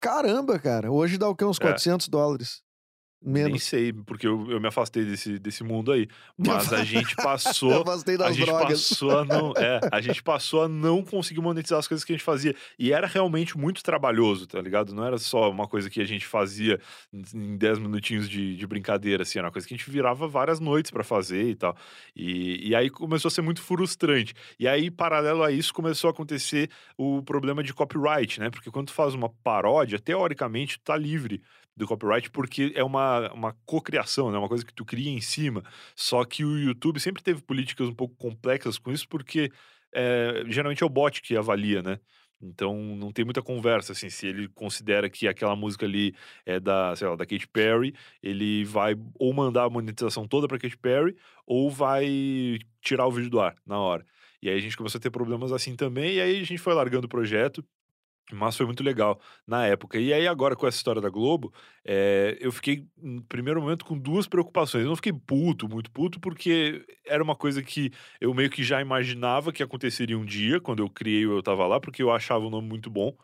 Caramba, 0.00 0.58
cara. 0.58 0.90
Hoje 0.90 1.18
dá 1.18 1.28
o 1.28 1.36
quê? 1.36 1.44
Uns 1.44 1.58
É. 1.58 1.62
400 1.62 2.08
dólares. 2.08 2.62
Nem 3.22 3.44
Menos. 3.44 3.64
sei, 3.64 3.92
porque 3.92 4.26
eu, 4.26 4.50
eu 4.50 4.58
me 4.58 4.68
afastei 4.68 5.04
desse, 5.04 5.38
desse 5.38 5.62
mundo 5.62 5.92
aí. 5.92 6.08
Mas 6.38 6.72
a 6.72 6.82
gente 6.82 7.14
Eu 7.18 7.22
passou. 7.24 7.82
afastei 7.82 8.14
A 8.14 8.18
das 8.18 8.34
gente 8.36 8.46
drogas. 8.46 8.88
passou 8.88 9.18
a 9.18 9.24
não. 9.26 9.52
É, 9.58 9.78
a 9.92 10.00
gente 10.00 10.22
passou 10.22 10.62
a 10.62 10.68
não 10.68 11.02
conseguir 11.02 11.40
monetizar 11.42 11.78
as 11.78 11.86
coisas 11.86 12.02
que 12.02 12.12
a 12.12 12.16
gente 12.16 12.24
fazia. 12.24 12.54
E 12.78 12.92
era 12.94 13.06
realmente 13.06 13.58
muito 13.58 13.82
trabalhoso, 13.82 14.46
tá 14.46 14.58
ligado? 14.60 14.94
Não 14.94 15.04
era 15.04 15.18
só 15.18 15.50
uma 15.50 15.68
coisa 15.68 15.90
que 15.90 16.00
a 16.00 16.04
gente 16.06 16.24
fazia 16.26 16.80
em 17.12 17.58
10 17.58 17.78
minutinhos 17.80 18.26
de, 18.28 18.56
de 18.56 18.66
brincadeira, 18.66 19.22
assim. 19.22 19.38
Era 19.38 19.48
uma 19.48 19.52
coisa 19.52 19.68
que 19.68 19.74
a 19.74 19.76
gente 19.76 19.90
virava 19.90 20.26
várias 20.26 20.58
noites 20.58 20.90
pra 20.90 21.04
fazer 21.04 21.44
e 21.44 21.54
tal. 21.54 21.76
E, 22.16 22.70
e 22.70 22.74
aí 22.74 22.88
começou 22.88 23.28
a 23.28 23.32
ser 23.32 23.42
muito 23.42 23.60
frustrante. 23.60 24.32
E 24.58 24.66
aí, 24.66 24.90
paralelo 24.90 25.42
a 25.42 25.52
isso, 25.52 25.74
começou 25.74 26.08
a 26.08 26.10
acontecer 26.10 26.70
o 26.96 27.22
problema 27.22 27.62
de 27.62 27.74
copyright, 27.74 28.40
né? 28.40 28.48
Porque 28.48 28.70
quando 28.70 28.86
tu 28.86 28.94
faz 28.94 29.12
uma 29.12 29.28
paródia, 29.28 29.98
teoricamente, 29.98 30.78
tu 30.78 30.84
tá 30.84 30.96
livre 30.96 31.42
do 31.80 31.86
copyright 31.86 32.30
porque 32.30 32.72
é 32.74 32.84
uma, 32.84 33.32
uma 33.32 33.52
cocriação, 33.66 34.30
né? 34.30 34.38
Uma 34.38 34.48
coisa 34.48 34.64
que 34.64 34.72
tu 34.72 34.84
cria 34.84 35.10
em 35.10 35.20
cima. 35.20 35.64
Só 35.96 36.24
que 36.24 36.44
o 36.44 36.58
YouTube 36.58 37.00
sempre 37.00 37.22
teve 37.22 37.42
políticas 37.42 37.88
um 37.88 37.94
pouco 37.94 38.14
complexas 38.16 38.78
com 38.78 38.92
isso, 38.92 39.08
porque 39.08 39.50
é, 39.92 40.44
geralmente 40.46 40.82
é 40.82 40.86
o 40.86 40.90
bot 40.90 41.20
que 41.20 41.36
avalia, 41.36 41.82
né? 41.82 41.98
Então 42.42 42.74
não 42.96 43.12
tem 43.12 43.24
muita 43.24 43.42
conversa, 43.42 43.92
assim, 43.92 44.08
se 44.08 44.26
ele 44.26 44.48
considera 44.48 45.10
que 45.10 45.28
aquela 45.28 45.54
música 45.54 45.84
ali 45.84 46.14
é 46.46 46.58
da, 46.58 46.96
sei 46.96 47.06
lá, 47.06 47.14
da 47.14 47.26
Katy 47.26 47.46
Perry, 47.48 47.94
ele 48.22 48.64
vai 48.64 48.94
ou 49.18 49.32
mandar 49.34 49.64
a 49.64 49.70
monetização 49.70 50.26
toda 50.26 50.48
pra 50.48 50.58
Katy 50.58 50.78
Perry, 50.78 51.14
ou 51.46 51.70
vai 51.70 52.58
tirar 52.80 53.06
o 53.06 53.10
vídeo 53.10 53.30
do 53.30 53.40
ar 53.40 53.54
na 53.66 53.78
hora. 53.78 54.06
E 54.42 54.48
aí 54.48 54.56
a 54.56 54.60
gente 54.60 54.76
começou 54.76 54.98
a 54.98 55.02
ter 55.02 55.10
problemas 55.10 55.52
assim 55.52 55.76
também, 55.76 56.14
e 56.14 56.20
aí 56.20 56.40
a 56.40 56.44
gente 56.44 56.58
foi 56.58 56.72
largando 56.72 57.06
o 57.06 57.10
projeto, 57.10 57.62
mas 58.34 58.56
foi 58.56 58.66
muito 58.66 58.82
legal 58.82 59.20
na 59.46 59.66
época. 59.66 59.98
E 59.98 60.12
aí, 60.12 60.26
agora, 60.26 60.56
com 60.56 60.66
essa 60.66 60.76
história 60.76 61.00
da 61.00 61.08
Globo, 61.10 61.52
eh, 61.84 62.36
eu 62.40 62.52
fiquei, 62.52 62.86
no 62.96 63.22
primeiro 63.24 63.60
momento, 63.60 63.84
com 63.84 63.98
duas 63.98 64.26
preocupações. 64.26 64.82
Eu 64.84 64.88
não 64.88 64.96
fiquei 64.96 65.12
puto, 65.12 65.68
muito 65.68 65.90
puto, 65.90 66.20
porque 66.20 66.84
era 67.06 67.22
uma 67.22 67.36
coisa 67.36 67.62
que 67.62 67.90
eu 68.20 68.32
meio 68.34 68.50
que 68.50 68.62
já 68.62 68.80
imaginava 68.80 69.52
que 69.52 69.62
aconteceria 69.62 70.18
um 70.18 70.24
dia, 70.24 70.60
quando 70.60 70.82
eu 70.82 70.90
criei 70.90 71.26
o 71.26 71.32
Eu 71.36 71.42
Tava 71.42 71.66
Lá, 71.66 71.80
porque 71.80 72.02
eu 72.02 72.10
achava 72.10 72.46
o 72.46 72.50
nome 72.50 72.68
muito 72.68 72.90
bom. 72.90 73.16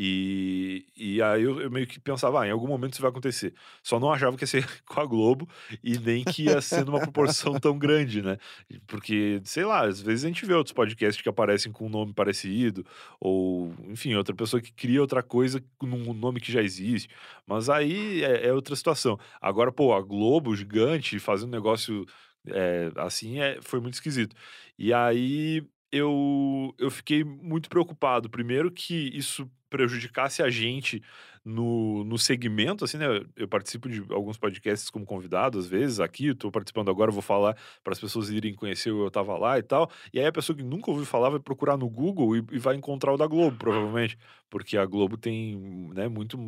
E, 0.00 0.86
e 0.96 1.20
aí 1.20 1.42
eu, 1.42 1.60
eu 1.60 1.68
meio 1.68 1.84
que 1.84 1.98
pensava, 1.98 2.42
ah, 2.42 2.46
em 2.46 2.52
algum 2.52 2.68
momento 2.68 2.92
isso 2.92 3.02
vai 3.02 3.10
acontecer. 3.10 3.52
Só 3.82 3.98
não 3.98 4.12
achava 4.12 4.36
que 4.36 4.44
ia 4.44 4.46
ser 4.46 4.64
com 4.86 5.00
a 5.00 5.04
Globo 5.04 5.48
e 5.82 5.98
nem 5.98 6.22
que 6.22 6.44
ia 6.44 6.60
ser 6.60 6.84
numa 6.86 7.00
proporção 7.00 7.58
tão 7.58 7.76
grande, 7.76 8.22
né? 8.22 8.38
Porque, 8.86 9.40
sei 9.42 9.64
lá, 9.64 9.84
às 9.84 10.00
vezes 10.00 10.24
a 10.24 10.28
gente 10.28 10.46
vê 10.46 10.54
outros 10.54 10.72
podcasts 10.72 11.20
que 11.20 11.28
aparecem 11.28 11.72
com 11.72 11.86
um 11.86 11.88
nome 11.88 12.12
parecido, 12.12 12.86
ou, 13.18 13.74
enfim, 13.88 14.14
outra 14.14 14.32
pessoa 14.32 14.62
que 14.62 14.70
cria 14.70 15.00
outra 15.00 15.20
coisa 15.20 15.60
num 15.82 16.14
nome 16.14 16.38
que 16.40 16.52
já 16.52 16.62
existe. 16.62 17.08
Mas 17.44 17.68
aí 17.68 18.22
é, 18.22 18.46
é 18.46 18.52
outra 18.52 18.76
situação. 18.76 19.18
Agora, 19.40 19.72
pô, 19.72 19.92
a 19.92 20.00
Globo 20.00 20.54
gigante 20.54 21.18
fazendo 21.18 21.48
um 21.48 21.56
negócio 21.56 22.06
é, 22.46 22.92
assim 22.96 23.40
é, 23.40 23.58
foi 23.60 23.80
muito 23.80 23.94
esquisito. 23.94 24.36
E 24.78 24.94
aí 24.94 25.66
eu, 25.92 26.74
eu 26.78 26.90
fiquei 26.90 27.24
muito 27.24 27.68
preocupado. 27.68 28.28
Primeiro, 28.30 28.70
que 28.70 29.10
isso 29.16 29.50
prejudicasse 29.70 30.42
a 30.42 30.50
gente 30.50 31.02
no, 31.44 32.04
no 32.04 32.18
segmento, 32.18 32.84
assim, 32.84 32.98
né? 32.98 33.06
Eu 33.36 33.48
participo 33.48 33.88
de 33.88 34.04
alguns 34.12 34.36
podcasts 34.36 34.90
como 34.90 35.06
convidado, 35.06 35.58
às 35.58 35.66
vezes, 35.66 36.00
aqui, 36.00 36.28
estou 36.28 36.50
participando 36.50 36.90
agora, 36.90 37.10
vou 37.10 37.22
falar 37.22 37.56
para 37.82 37.92
as 37.92 38.00
pessoas 38.00 38.28
irem 38.30 38.54
conhecer 38.54 38.90
o 38.90 39.04
Eu 39.04 39.10
Tava 39.10 39.36
Lá 39.38 39.58
e 39.58 39.62
tal. 39.62 39.90
E 40.12 40.20
aí 40.20 40.26
a 40.26 40.32
pessoa 40.32 40.56
que 40.56 40.62
nunca 40.62 40.90
ouviu 40.90 41.06
falar 41.06 41.30
vai 41.30 41.40
procurar 41.40 41.76
no 41.76 41.88
Google 41.88 42.36
e, 42.36 42.44
e 42.52 42.58
vai 42.58 42.76
encontrar 42.76 43.12
o 43.12 43.16
da 43.16 43.26
Globo, 43.26 43.56
provavelmente. 43.56 44.18
Porque 44.50 44.76
a 44.76 44.84
Globo 44.84 45.16
tem, 45.16 45.56
né, 45.94 46.08
muito. 46.08 46.38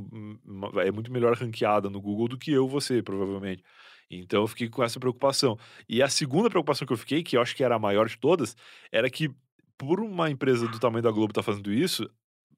É 0.84 0.90
muito 0.90 1.12
melhor 1.12 1.36
ranqueada 1.36 1.88
no 1.88 2.00
Google 2.00 2.28
do 2.28 2.38
que 2.38 2.52
eu, 2.52 2.68
você, 2.68 3.02
provavelmente. 3.02 3.62
Então 4.10 4.42
eu 4.42 4.48
fiquei 4.48 4.68
com 4.68 4.82
essa 4.82 4.98
preocupação. 4.98 5.58
E 5.88 6.02
a 6.02 6.08
segunda 6.08 6.50
preocupação 6.50 6.86
que 6.86 6.92
eu 6.92 6.96
fiquei, 6.98 7.22
que 7.22 7.36
eu 7.36 7.42
acho 7.42 7.54
que 7.54 7.62
era 7.62 7.76
a 7.76 7.78
maior 7.78 8.08
de 8.08 8.18
todas, 8.18 8.56
era 8.90 9.08
que 9.08 9.30
por 9.78 10.00
uma 10.00 10.30
empresa 10.30 10.66
do 10.68 10.78
tamanho 10.78 11.02
da 11.02 11.10
Globo 11.10 11.30
estar 11.30 11.42
fazendo 11.42 11.72
isso, 11.72 12.10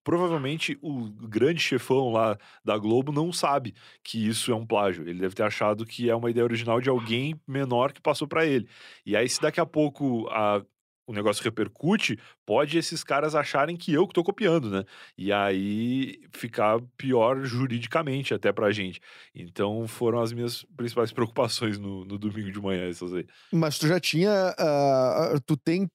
provavelmente 0.02 0.78
o 0.82 1.08
grande 1.10 1.60
chefão 1.60 2.10
lá 2.10 2.36
da 2.64 2.76
Globo 2.76 3.12
não 3.12 3.32
sabe 3.32 3.74
que 4.02 4.26
isso 4.26 4.50
é 4.50 4.54
um 4.54 4.66
plágio. 4.66 5.08
Ele 5.08 5.20
deve 5.20 5.34
ter 5.34 5.44
achado 5.44 5.86
que 5.86 6.10
é 6.10 6.14
uma 6.14 6.30
ideia 6.30 6.44
original 6.44 6.80
de 6.80 6.88
alguém 6.88 7.40
menor 7.46 7.92
que 7.92 8.00
passou 8.00 8.26
para 8.26 8.44
ele. 8.46 8.68
E 9.06 9.16
aí, 9.16 9.28
se 9.28 9.40
daqui 9.40 9.60
a 9.60 9.66
pouco 9.66 10.28
a, 10.30 10.64
o 11.06 11.12
negócio 11.12 11.42
repercute, 11.42 12.18
pode 12.46 12.78
esses 12.78 13.02
caras 13.02 13.34
acharem 13.34 13.76
que 13.76 13.92
eu 13.92 14.06
que 14.06 14.14
tô 14.14 14.22
copiando, 14.22 14.70
né? 14.70 14.84
E 15.16 15.32
aí 15.32 16.20
ficar 16.32 16.80
pior 16.96 17.44
juridicamente 17.44 18.32
até 18.32 18.52
pra 18.52 18.72
gente. 18.72 19.00
Então 19.34 19.86
foram 19.88 20.20
as 20.20 20.32
minhas 20.32 20.64
principais 20.76 21.12
preocupações 21.12 21.78
no, 21.78 22.04
no 22.04 22.18
domingo 22.18 22.50
de 22.50 22.60
manhã, 22.60 22.88
essas 22.88 23.12
aí. 23.12 23.26
Mas 23.52 23.78
tu 23.78 23.86
já 23.86 23.98
tinha. 23.98 24.54
ah, 24.58 25.34
tu 25.44 25.56
tem 25.56 25.88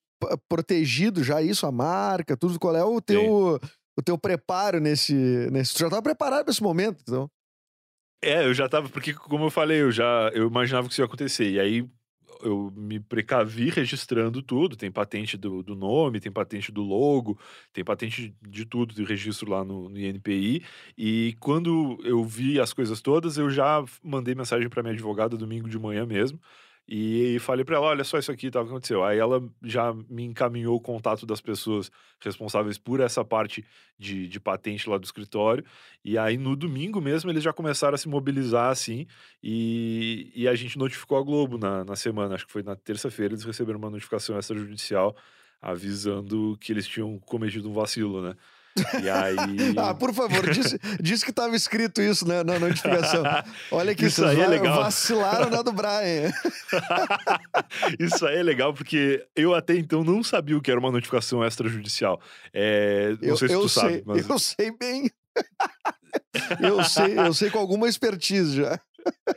protegido 0.50 1.24
já 1.24 1.42
isso, 1.42 1.66
a 1.66 1.72
marca, 1.72 2.36
tudo. 2.36 2.60
Qual 2.60 2.76
é 2.76 2.84
o 2.84 3.00
teu, 3.02 3.60
o 3.98 4.02
teu 4.04 4.18
preparo 4.18 4.80
nesse, 4.80 5.14
nesse. 5.52 5.74
Tu 5.74 5.80
já 5.80 5.90
tava 5.90 6.02
preparado 6.02 6.44
pra 6.46 6.52
esse 6.52 6.64
momento, 6.64 7.02
então. 7.02 7.30
É, 8.24 8.46
eu 8.46 8.54
já 8.54 8.68
tava, 8.68 8.90
porque 8.90 9.14
como 9.14 9.46
eu 9.46 9.52
falei, 9.52 9.82
eu 9.82 9.92
já 9.92 10.32
eu 10.34 10.48
imaginava 10.48 10.88
que 10.88 10.94
isso 10.94 11.02
ia 11.02 11.06
acontecer. 11.06 11.52
E 11.52 11.60
aí 11.60 11.88
eu 12.42 12.72
me 12.76 13.00
precavi 13.00 13.70
registrando 13.70 14.42
tudo. 14.42 14.76
Tem 14.76 14.92
patente 14.92 15.38
do, 15.38 15.64
do 15.64 15.76
nome, 15.76 16.20
tem 16.20 16.32
patente 16.32 16.72
do 16.72 16.82
logo, 16.82 17.40
tem 17.74 17.84
patente 17.84 18.36
de 18.42 18.66
tudo 18.66 18.94
de 18.94 19.04
registro 19.04 19.50
lá 19.50 19.64
no, 19.64 19.90
no 19.90 20.00
INPI. 20.00 20.64
E 20.98 21.36
quando 21.40 22.00
eu 22.04 22.24
vi 22.24 22.60
as 22.60 22.74
coisas 22.74 23.02
todas, 23.02 23.38
eu 23.38 23.50
já 23.50 23.84
mandei 24.04 24.36
mensagem 24.36 24.70
para 24.70 24.84
minha 24.84 24.94
advogada 24.94 25.38
domingo 25.38 25.70
de 25.70 25.80
manhã 25.80 26.06
mesmo. 26.06 26.40
E 26.88 27.38
falei 27.40 27.66
pra 27.66 27.76
ela: 27.76 27.88
olha 27.88 28.04
só 28.04 28.18
isso 28.18 28.32
aqui, 28.32 28.50
tá, 28.50 28.62
o 28.62 28.64
que 28.64 28.70
aconteceu. 28.70 29.04
Aí 29.04 29.20
ela 29.20 29.44
já 29.62 29.94
me 30.10 30.24
encaminhou 30.24 30.76
o 30.76 30.80
contato 30.80 31.26
das 31.26 31.42
pessoas 31.42 31.92
responsáveis 32.22 32.78
por 32.78 33.02
essa 33.02 33.26
parte 33.26 33.66
de, 34.00 34.28
de 34.28 34.40
patente 34.40 34.90
lá 34.90 34.98
do 34.98 35.04
escritório. 35.04 35.66
E 36.04 36.18
aí 36.18 36.38
no 36.38 36.56
domingo 36.56 37.02
mesmo 37.02 37.30
eles 37.30 37.44
já 37.44 37.52
começaram 37.52 37.96
a 37.96 37.98
se 37.98 38.08
mobilizar 38.08 38.72
assim. 38.72 39.06
E, 39.44 40.32
e 40.34 40.48
a 40.48 40.56
gente 40.56 40.78
notificou 40.78 41.18
a 41.18 41.24
Globo 41.24 41.58
na, 41.58 41.84
na 41.84 41.96
semana, 41.96 42.36
acho 42.36 42.46
que 42.46 42.54
foi 42.54 42.64
na 42.64 42.76
terça-feira, 42.76 43.34
eles 43.34 43.44
receberam 43.44 43.80
uma 43.80 43.90
notificação 43.90 44.40
extrajudicial 44.40 45.16
avisando 45.62 46.58
que 46.62 46.72
eles 46.72 46.88
tinham 46.88 47.20
cometido 47.20 47.70
um 47.70 47.74
vacilo, 47.74 48.22
né? 48.22 48.36
E 49.04 49.10
aí. 49.10 49.36
ah, 49.78 49.94
por 49.94 50.14
favor, 50.14 50.50
disse, 50.50 50.80
disse 51.02 51.24
que 51.24 51.32
estava 51.32 51.56
escrito 51.56 52.02
isso 52.02 52.28
né, 52.28 52.44
na 52.44 52.60
notificação. 52.60 53.24
Olha 53.72 53.94
que 53.96 54.06
Isso 54.08 54.24
aí 54.26 54.40
é 54.40 54.48
legal. 54.48 54.82
vacilaram 54.82 55.50
na 55.50 55.62
do 55.62 55.72
Brian. 55.72 56.32
Isso 58.00 58.26
aí 58.26 58.38
é 58.38 58.44
legal 58.44 58.74
porque 58.74 59.26
eu 59.36 59.54
até 59.54 59.76
então 59.76 60.04
não 60.04 60.24
sabia 60.24 60.58
o 60.58 60.62
que 60.62 60.72
era 60.72 60.80
uma 60.80 60.92
notificação 60.92 61.46
extrajudicial. 61.46 62.20
É, 62.54 63.12
não 63.22 63.30
Eu, 63.30 63.38
sei 63.38 63.48
se 63.50 63.54
tu 63.56 63.70
sei, 63.70 63.82
sabe, 63.84 64.04
mas 64.06 64.30
eu 64.30 64.40
sei 64.40 64.72
bem. 64.78 65.10
eu 66.62 66.84
sei, 66.84 67.18
eu 67.20 67.34
sei 67.34 67.50
com 67.50 67.60
alguma 67.60 67.88
expertise 67.88 68.56
já. 68.58 68.80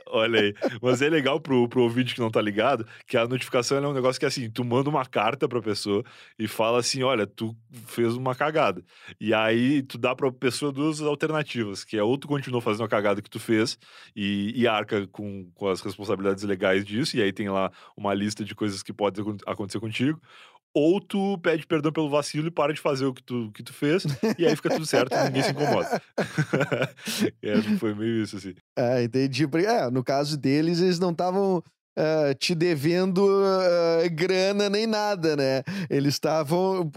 Olha 0.07 0.41
aí. 0.41 0.55
Mas 0.83 1.03
é 1.03 1.09
legal 1.09 1.41
pro, 1.41 1.69
pro 1.69 1.83
ouvinte 1.83 2.15
que 2.15 2.21
não 2.21 2.31
tá 2.31 2.41
ligado 2.41 2.87
que 3.07 3.17
a 3.17 3.27
notificação 3.27 3.79
é 3.79 3.89
um 3.89 3.93
negócio 3.93 4.19
que 4.21 4.27
assim, 4.27 4.51
tu 4.51 4.65
manda 4.65 4.89
uma 4.89 5.05
carta 5.05 5.49
pra 5.49 5.61
pessoa 5.61 6.05
e 6.39 6.47
fala 6.47 6.79
assim: 6.79 7.03
olha, 7.03 7.27
tu 7.27 7.57
fez 7.87 8.15
uma 8.15 8.35
cagada. 8.35 8.83
E 9.21 9.33
aí 9.35 9.83
tu 9.83 9.99
dá 9.99 10.15
pra 10.15 10.31
pessoa 10.33 10.73
duas 10.73 11.01
alternativas, 11.01 11.85
que 11.85 11.97
é 11.97 12.03
ou 12.03 12.17
tu 12.19 12.29
continua 12.29 12.61
fazendo 12.61 12.85
a 12.85 12.89
cagada 12.89 13.23
que 13.23 13.31
tu 13.31 13.41
fez 13.41 13.79
e, 14.15 14.53
e 14.55 14.67
arca 14.67 15.07
com, 15.09 15.51
com 15.55 15.69
as 15.69 15.81
responsabilidades 15.81 16.45
legais 16.45 16.85
disso, 16.85 17.17
e 17.17 17.23
aí 17.23 17.33
tem 17.33 17.49
lá 17.49 17.71
uma 17.97 18.15
lista 18.15 18.45
de 18.45 18.55
coisas 18.55 18.83
que 18.83 18.93
acon- 18.93 19.37
acontecer 19.47 19.81
contigo. 19.81 20.21
Ou 20.75 21.01
tu 21.01 21.37
pede 21.39 21.67
perdão 21.67 21.93
pelo 21.93 22.09
vacilo 22.09 22.47
e 22.47 22.51
para 22.51 22.73
de 22.73 22.81
fazer 22.81 23.05
o 23.05 23.13
que 23.13 23.23
tu, 23.23 23.51
que 23.53 23.63
tu 23.63 23.73
fez, 23.73 24.05
e 24.39 24.47
aí 24.47 24.55
fica 24.55 24.71
tudo 24.71 24.87
certo 24.87 25.17
ninguém 25.25 25.43
se 25.43 25.51
incomoda. 25.51 26.01
é, 27.43 27.63
foi 27.79 27.95
meio 27.95 28.23
isso, 28.23 28.37
assim. 28.37 28.55
É, 28.79 29.03
entendi. 29.03 29.49
É, 29.67 29.91
no 29.91 30.05
caso 30.05 30.37
deles, 30.37 30.81
eles 30.81 30.99
não 30.99 31.11
estavam 31.11 31.63
eh, 31.99 32.35
te 32.35 32.55
devendo 32.55 33.29
eh, 34.03 34.09
grana 34.09 34.71
nem 34.71 34.87
nada, 34.87 35.37
né? 35.37 35.63
Eles 35.91 36.15
estavam. 36.15 36.91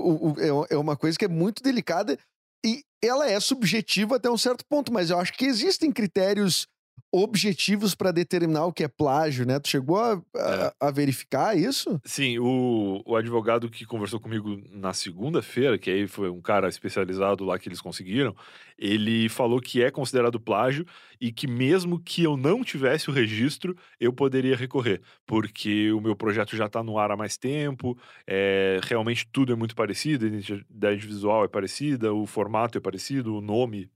É 0.70 0.78
uma 0.78 0.96
coisa 0.96 1.18
que 1.18 1.26
é 1.26 1.28
muito 1.28 1.64
delicada 1.64 2.18
e 2.66 2.84
ela 3.04 3.30
é 3.30 3.40
subjetiva 3.40 4.16
até 4.16 4.30
um 4.30 4.38
certo 4.38 4.64
ponto, 4.66 4.94
mas 4.94 5.10
eu 5.10 5.20
acho 5.20 5.34
que 5.34 5.46
existem 5.46 5.92
critérios 5.92 6.68
objetivos 7.12 7.94
para 7.96 8.12
determinar 8.12 8.66
o 8.66 8.74
que 8.74 8.84
é 8.84 8.88
plágio, 8.88 9.46
né? 9.46 9.60
Tu 9.60 9.70
chegou 9.70 9.98
a, 10.00 10.22
a- 10.36 10.74
a 10.88 10.92
verificar 10.92 11.58
isso? 11.58 12.02
Sim, 12.06 12.38
o, 12.38 13.02
o 13.06 13.16
advogado 13.16 13.70
que 13.70 13.86
conversou 13.86 14.20
comigo 14.20 14.62
na 14.72 14.94
segunda-feira, 14.94 15.78
que 15.78 15.90
aí 15.90 16.06
foi 16.06 16.30
um 16.30 16.42
cara 16.42 16.68
especializado 16.68 17.46
lá 17.46 17.58
que 17.58 17.70
eles 17.70 17.80
conseguiram, 17.80 18.36
ele 18.78 19.30
falou 19.30 19.62
que 19.62 19.82
é 19.82 19.90
considerado 19.90 20.38
plágio 20.38 20.86
e 21.22 21.32
que 21.32 21.48
mesmo 21.48 21.98
que 21.98 22.22
eu 22.24 22.36
não 22.36 22.62
tivesse 22.62 23.10
o 23.10 23.14
registro, 23.14 23.74
eu 24.02 24.12
poderia 24.12 24.54
recorrer, 24.56 25.02
porque 25.26 25.94
o 25.94 26.02
meu 26.02 26.14
projeto 26.14 26.58
já 26.58 26.66
está 26.66 26.84
no 26.84 26.98
ar 26.98 27.10
há 27.12 27.16
mais 27.16 27.38
tempo, 27.38 27.98
é, 28.28 28.82
realmente 28.84 29.26
tudo 29.32 29.54
é 29.54 29.56
muito 29.56 29.74
parecido, 29.74 30.26
a 30.26 30.28
identidade 30.28 31.08
visual 31.08 31.46
é 31.46 31.48
parecida, 31.48 32.14
o 32.14 32.26
formato 32.26 32.78
é 32.78 32.82
parecido, 32.82 33.34
o 33.38 33.42
nome 33.42 33.90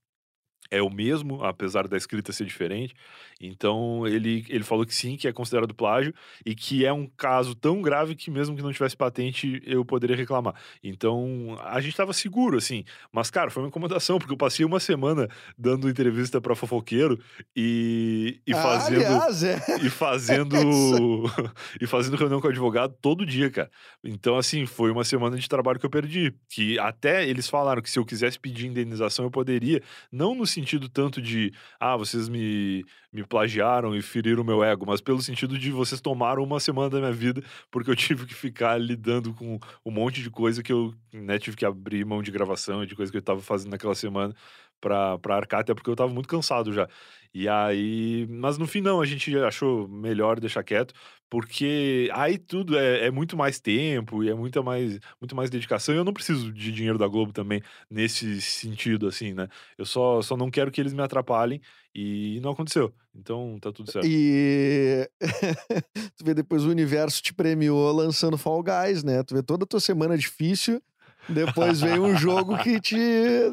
é 0.69 0.81
o 0.81 0.89
mesmo, 0.89 1.43
apesar 1.43 1.87
da 1.87 1.97
escrita 1.97 2.31
ser 2.31 2.45
diferente. 2.45 2.93
Então, 3.39 4.05
ele, 4.07 4.45
ele 4.49 4.63
falou 4.63 4.85
que 4.85 4.93
sim, 4.93 5.15
que 5.15 5.27
é 5.27 5.33
considerado 5.33 5.73
plágio 5.73 6.13
e 6.45 6.55
que 6.55 6.85
é 6.85 6.91
um 6.91 7.05
caso 7.05 7.53
tão 7.53 7.81
grave 7.81 8.15
que, 8.15 8.31
mesmo 8.31 8.55
que 8.55 8.63
não 8.63 8.73
tivesse 8.73 8.97
patente, 8.97 9.61
eu 9.65 9.85
poderia 9.85 10.15
reclamar. 10.15 10.55
Então, 10.83 11.57
a 11.63 11.79
gente 11.79 11.91
estava 11.91 12.13
seguro, 12.13 12.57
assim. 12.57 12.83
Mas, 13.11 13.29
cara, 13.29 13.51
foi 13.51 13.63
uma 13.63 13.69
incomodação, 13.69 14.17
porque 14.17 14.33
eu 14.33 14.37
passei 14.37 14.65
uma 14.65 14.79
semana 14.79 15.27
dando 15.57 15.89
entrevista 15.89 16.41
para 16.41 16.55
fofoqueiro 16.55 17.19
e, 17.55 18.39
e 18.45 18.53
Ah, 18.53 18.61
fazendo. 18.61 19.05
Aliás, 19.05 19.43
é. 19.43 19.59
E 19.83 19.89
fazendo. 19.89 20.55
e 21.79 21.85
fazendo 21.85 22.17
reunião 22.17 22.41
com 22.41 22.47
o 22.47 22.49
advogado 22.49 22.95
todo 23.01 23.25
dia, 23.25 23.49
cara. 23.49 23.69
Então, 24.03 24.37
assim, 24.37 24.65
foi 24.65 24.91
uma 24.91 25.03
semana 25.03 25.37
de 25.37 25.47
trabalho 25.47 25.79
que 25.79 25.85
eu 25.85 25.89
perdi. 25.89 26.33
Que 26.49 26.79
até 26.79 27.27
eles 27.27 27.47
falaram 27.47 27.81
que 27.81 27.89
se 27.89 27.99
eu 27.99 28.05
quisesse 28.05 28.39
pedir 28.39 28.67
indenização, 28.67 29.25
eu 29.25 29.31
poderia. 29.31 29.81
Não 30.11 30.33
no 30.33 30.45
sentido 30.59 30.89
tanto 30.89 31.21
de, 31.21 31.53
ah, 31.79 31.95
vocês 31.95 32.27
me, 32.27 32.83
me 33.11 33.23
plagiaram 33.25 33.95
e 33.95 34.01
feriram 34.01 34.43
meu 34.43 34.63
ego, 34.63 34.85
mas 34.85 34.99
pelo 35.01 35.21
sentido 35.21 35.57
de 35.57 35.71
vocês 35.71 36.01
tomaram 36.01 36.43
uma 36.43 36.59
semana 36.59 36.89
da 36.89 36.99
minha 36.99 37.11
vida 37.11 37.43
porque 37.71 37.89
eu 37.89 37.95
tive 37.97 38.25
que 38.25 38.33
ficar 38.33 38.77
lidando 38.77 39.33
com 39.33 39.59
um 39.85 39.91
monte 39.91 40.21
de 40.21 40.29
coisa 40.29 40.63
que 40.63 40.73
eu 40.73 40.93
né, 41.13 41.37
tive 41.37 41.55
que 41.55 41.65
abrir 41.65 42.05
mão 42.05 42.21
de 42.21 42.31
gravação 42.31 42.83
e 42.83 42.87
de 42.87 42.95
coisa 42.95 43.11
que 43.11 43.17
eu 43.17 43.21
tava 43.21 43.41
fazendo 43.41 43.71
naquela 43.71 43.95
semana 43.95 44.33
pra, 44.79 45.17
pra 45.19 45.35
arcar, 45.35 45.61
até 45.61 45.73
porque 45.73 45.89
eu 45.89 45.95
tava 45.95 46.11
muito 46.13 46.29
cansado 46.29 46.73
já. 46.73 46.87
E 47.33 47.47
aí, 47.47 48.25
mas 48.29 48.57
no 48.57 48.65
fim 48.65 48.81
não, 48.81 48.99
a 49.01 49.05
gente 49.05 49.35
achou 49.37 49.87
melhor 49.87 50.39
deixar 50.39 50.63
quieto, 50.63 50.93
porque 51.29 52.09
aí 52.13 52.37
tudo 52.37 52.77
é, 52.77 53.05
é 53.07 53.11
muito 53.11 53.35
mais 53.35 53.59
tempo 53.59 54.23
e 54.23 54.29
é 54.29 54.33
muita 54.33 54.63
mais, 54.63 54.99
muito 55.19 55.35
mais 55.35 55.49
dedicação. 55.49 55.93
E 55.93 55.97
eu 55.97 56.03
não 56.03 56.13
preciso 56.13 56.51
de 56.51 56.71
dinheiro 56.71 56.97
da 56.97 57.07
Globo 57.07 57.33
também 57.33 57.61
nesse 57.89 58.41
sentido, 58.41 59.07
assim, 59.07 59.33
né? 59.33 59.47
Eu 59.77 59.85
só, 59.85 60.21
só 60.21 60.37
não 60.37 60.49
quero 60.49 60.71
que 60.71 60.81
eles 60.81 60.93
me 60.93 61.01
atrapalhem 61.01 61.61
e 61.93 62.39
não 62.41 62.51
aconteceu. 62.51 62.93
Então 63.13 63.57
tá 63.59 63.71
tudo 63.71 63.91
certo. 63.91 64.07
E 64.07 65.09
tu 66.15 66.23
vê 66.23 66.33
depois 66.33 66.63
o 66.63 66.69
universo 66.69 67.21
te 67.21 67.33
premiou 67.33 67.91
lançando 67.91 68.37
Fall 68.37 68.63
Guys, 68.63 69.03
né? 69.03 69.21
Tu 69.23 69.35
vê 69.35 69.43
toda 69.43 69.63
a 69.63 69.67
tua 69.67 69.79
semana 69.79 70.17
difícil, 70.17 70.81
depois 71.29 71.81
veio 71.81 72.03
um 72.03 72.15
jogo 72.15 72.57
que 72.57 72.79
te, 72.79 72.97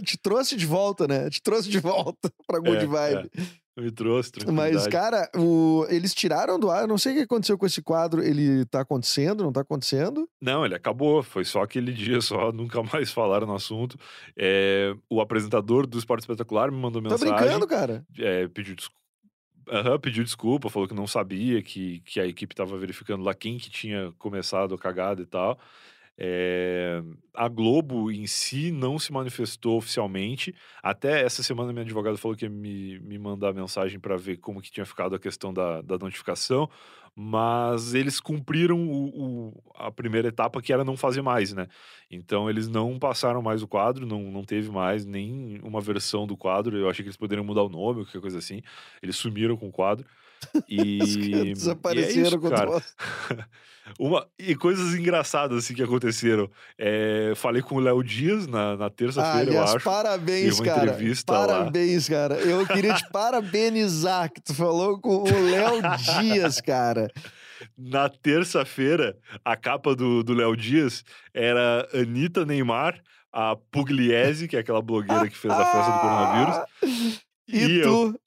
te 0.04 0.16
trouxe 0.18 0.56
de 0.56 0.66
volta, 0.66 1.06
né? 1.06 1.28
Te 1.30 1.42
trouxe 1.42 1.68
de 1.68 1.78
volta 1.78 2.30
pra 2.46 2.58
good 2.58 2.84
É, 2.84 2.86
vibe. 2.86 3.30
Me 3.76 3.90
trouxe 3.90 4.30
Mas, 4.52 4.86
cara, 4.86 5.28
o- 5.36 5.84
eles 5.88 6.14
tiraram 6.14 6.60
do 6.60 6.70
ar, 6.70 6.82
eu 6.82 6.86
não 6.88 6.96
sei 6.96 7.12
o 7.12 7.16
que 7.16 7.22
aconteceu 7.22 7.58
com 7.58 7.66
esse 7.66 7.82
quadro, 7.82 8.22
ele 8.22 8.64
tá 8.66 8.80
acontecendo, 8.82 9.42
não 9.42 9.52
tá 9.52 9.62
acontecendo? 9.62 10.28
Não, 10.40 10.64
ele 10.64 10.76
acabou. 10.76 11.24
Foi 11.24 11.44
só 11.44 11.62
aquele 11.62 11.92
dia 11.92 12.20
só, 12.20 12.52
nunca 12.52 12.80
mais 12.84 13.10
falaram 13.10 13.48
no 13.48 13.54
assunto. 13.54 13.98
É, 14.36 14.94
o 15.10 15.20
apresentador 15.20 15.88
do 15.88 15.98
Esporte 15.98 16.20
Espetacular 16.20 16.70
me 16.70 16.78
mandou 16.78 17.02
Tá 17.02 17.08
mensagem. 17.10 17.34
brincando, 17.34 17.66
cara? 17.66 18.06
é, 18.16 18.46
pediu, 18.46 18.76
desculpa, 18.76 19.00
Aham, 19.70 19.98
pediu 19.98 20.22
desculpa, 20.22 20.68
falou 20.68 20.86
que 20.86 20.94
não 20.94 21.06
sabia, 21.06 21.62
que, 21.62 22.00
que 22.00 22.20
a 22.20 22.26
equipe 22.26 22.52
estava 22.52 22.76
verificando 22.76 23.24
lá 23.24 23.32
quem 23.34 23.56
que 23.56 23.70
tinha 23.70 24.12
começado 24.18 24.74
a 24.74 24.78
cagada 24.78 25.22
e 25.22 25.26
tal. 25.26 25.58
É, 26.16 27.02
a 27.34 27.48
Globo 27.48 28.10
em 28.10 28.26
si 28.26 28.70
não 28.70 28.98
se 28.98 29.12
manifestou 29.12 29.76
oficialmente. 29.76 30.54
Até 30.82 31.22
essa 31.22 31.42
semana 31.42 31.72
minha 31.72 31.84
advogada 31.84 32.16
falou 32.16 32.36
que 32.36 32.44
ia 32.44 32.50
me, 32.50 32.98
me 33.00 33.18
mandar 33.18 33.52
mensagem 33.52 33.98
para 33.98 34.16
ver 34.16 34.36
como 34.36 34.60
que 34.60 34.70
tinha 34.70 34.86
ficado 34.86 35.14
a 35.14 35.18
questão 35.18 35.52
da, 35.52 35.82
da 35.82 35.98
notificação, 35.98 36.68
mas 37.16 37.94
eles 37.94 38.18
cumpriram 38.20 38.78
o- 38.88 39.06
o- 39.48 39.62
a 39.76 39.90
primeira 39.90 40.28
etapa 40.28 40.60
que 40.60 40.72
era 40.72 40.84
não 40.84 40.96
fazer 40.96 41.22
mais, 41.22 41.52
né? 41.52 41.66
Então 42.10 42.50
eles 42.50 42.68
não 42.68 42.98
passaram 42.98 43.40
mais 43.42 43.62
o 43.62 43.68
quadro, 43.68 44.06
não, 44.06 44.22
não 44.30 44.44
teve 44.44 44.70
mais 44.70 45.04
nem 45.04 45.60
uma 45.62 45.80
versão 45.80 46.26
do 46.26 46.36
quadro. 46.36 46.76
Eu 46.76 46.88
achei 46.90 47.02
que 47.04 47.08
eles 47.08 47.16
poderiam 47.16 47.44
mudar 47.44 47.62
o 47.62 47.68
nome 47.68 48.04
qualquer 48.04 48.20
coisa 48.20 48.38
assim. 48.38 48.62
Eles 49.02 49.16
sumiram 49.16 49.56
com 49.56 49.68
o 49.68 49.72
quadro. 49.72 50.04
E, 50.68 50.98
Os 51.02 51.16
caras 51.16 51.28
e 51.28 51.34
é 51.50 51.52
desapareceram 51.54 52.22
isso, 52.28 52.38
com 52.40 52.46
o 52.46 52.50
cara. 52.50 52.70
Uma, 54.00 54.26
e 54.38 54.54
coisas 54.54 54.94
engraçadas 54.94 55.58
assim 55.58 55.74
que 55.74 55.82
aconteceram. 55.82 56.50
É, 56.78 57.34
falei 57.36 57.60
com 57.60 57.74
o 57.76 57.80
Léo 57.80 58.02
Dias 58.02 58.46
na, 58.46 58.76
na 58.78 58.86
Ah, 58.86 58.90
terça-feira, 58.90 59.50
eu 59.50 59.58
aliás, 59.58 59.74
acho. 59.76 59.84
parabéns, 59.84 60.58
cara. 60.58 60.84
entrevista 60.86 61.32
lá. 61.34 61.46
Parabéns, 61.46 62.08
cara. 62.08 62.36
Eu 62.36 62.66
queria 62.66 62.94
te 62.94 63.06
parabenizar 63.12 64.32
que 64.32 64.40
tu 64.40 64.54
falou 64.54 64.98
com 64.98 65.24
o 65.24 65.24
Léo 65.50 65.82
Dias, 66.22 66.62
cara. 66.62 67.03
Na 67.76 68.08
terça-feira, 68.08 69.16
a 69.44 69.56
capa 69.56 69.94
do 69.94 70.32
Léo 70.32 70.56
Dias 70.56 71.04
era 71.32 71.88
Anitta 71.92 72.44
Neymar, 72.44 73.00
a 73.32 73.56
Pugliese, 73.70 74.46
que 74.46 74.56
é 74.56 74.60
aquela 74.60 74.82
blogueira 74.82 75.28
que 75.28 75.36
fez 75.36 75.52
a 75.52 75.64
festa 75.64 75.90
do 75.92 76.00
coronavírus. 76.00 77.24
E, 77.48 77.80
eu. 77.80 78.12
tu? 78.12 78.20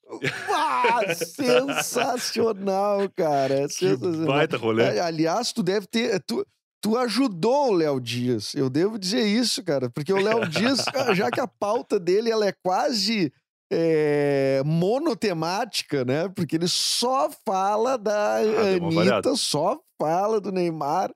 Ah, 0.48 1.14
sensacional, 1.14 3.08
cara. 3.16 3.66
Que 3.68 3.74
Sensacional. 3.74 4.26
baita 4.26 4.56
rolê. 4.56 4.84
É, 4.84 5.00
Aliás, 5.00 5.52
tu 5.52 5.62
deve 5.62 5.86
ter. 5.86 6.20
Tu, 6.26 6.46
tu 6.80 6.96
ajudou 6.96 7.70
o 7.70 7.74
Léo 7.74 8.00
Dias. 8.00 8.54
Eu 8.54 8.70
devo 8.70 8.98
dizer 8.98 9.26
isso, 9.26 9.62
cara. 9.64 9.90
Porque 9.90 10.12
o 10.12 10.22
Léo 10.22 10.46
Dias, 10.48 10.84
já 11.14 11.30
que 11.30 11.40
a 11.40 11.48
pauta 11.48 11.98
dele 11.98 12.30
ela 12.30 12.46
é 12.46 12.52
quase 12.62 13.32
é, 13.70 14.62
monotemática, 14.64 16.04
né? 16.04 16.28
Porque 16.28 16.56
ele 16.56 16.68
só 16.68 17.30
fala 17.44 17.96
da 17.96 18.38
uma 18.80 19.02
Anitta, 19.02 19.34
só 19.36 19.78
fala 20.00 20.40
do 20.40 20.50
Neymar. 20.50 21.12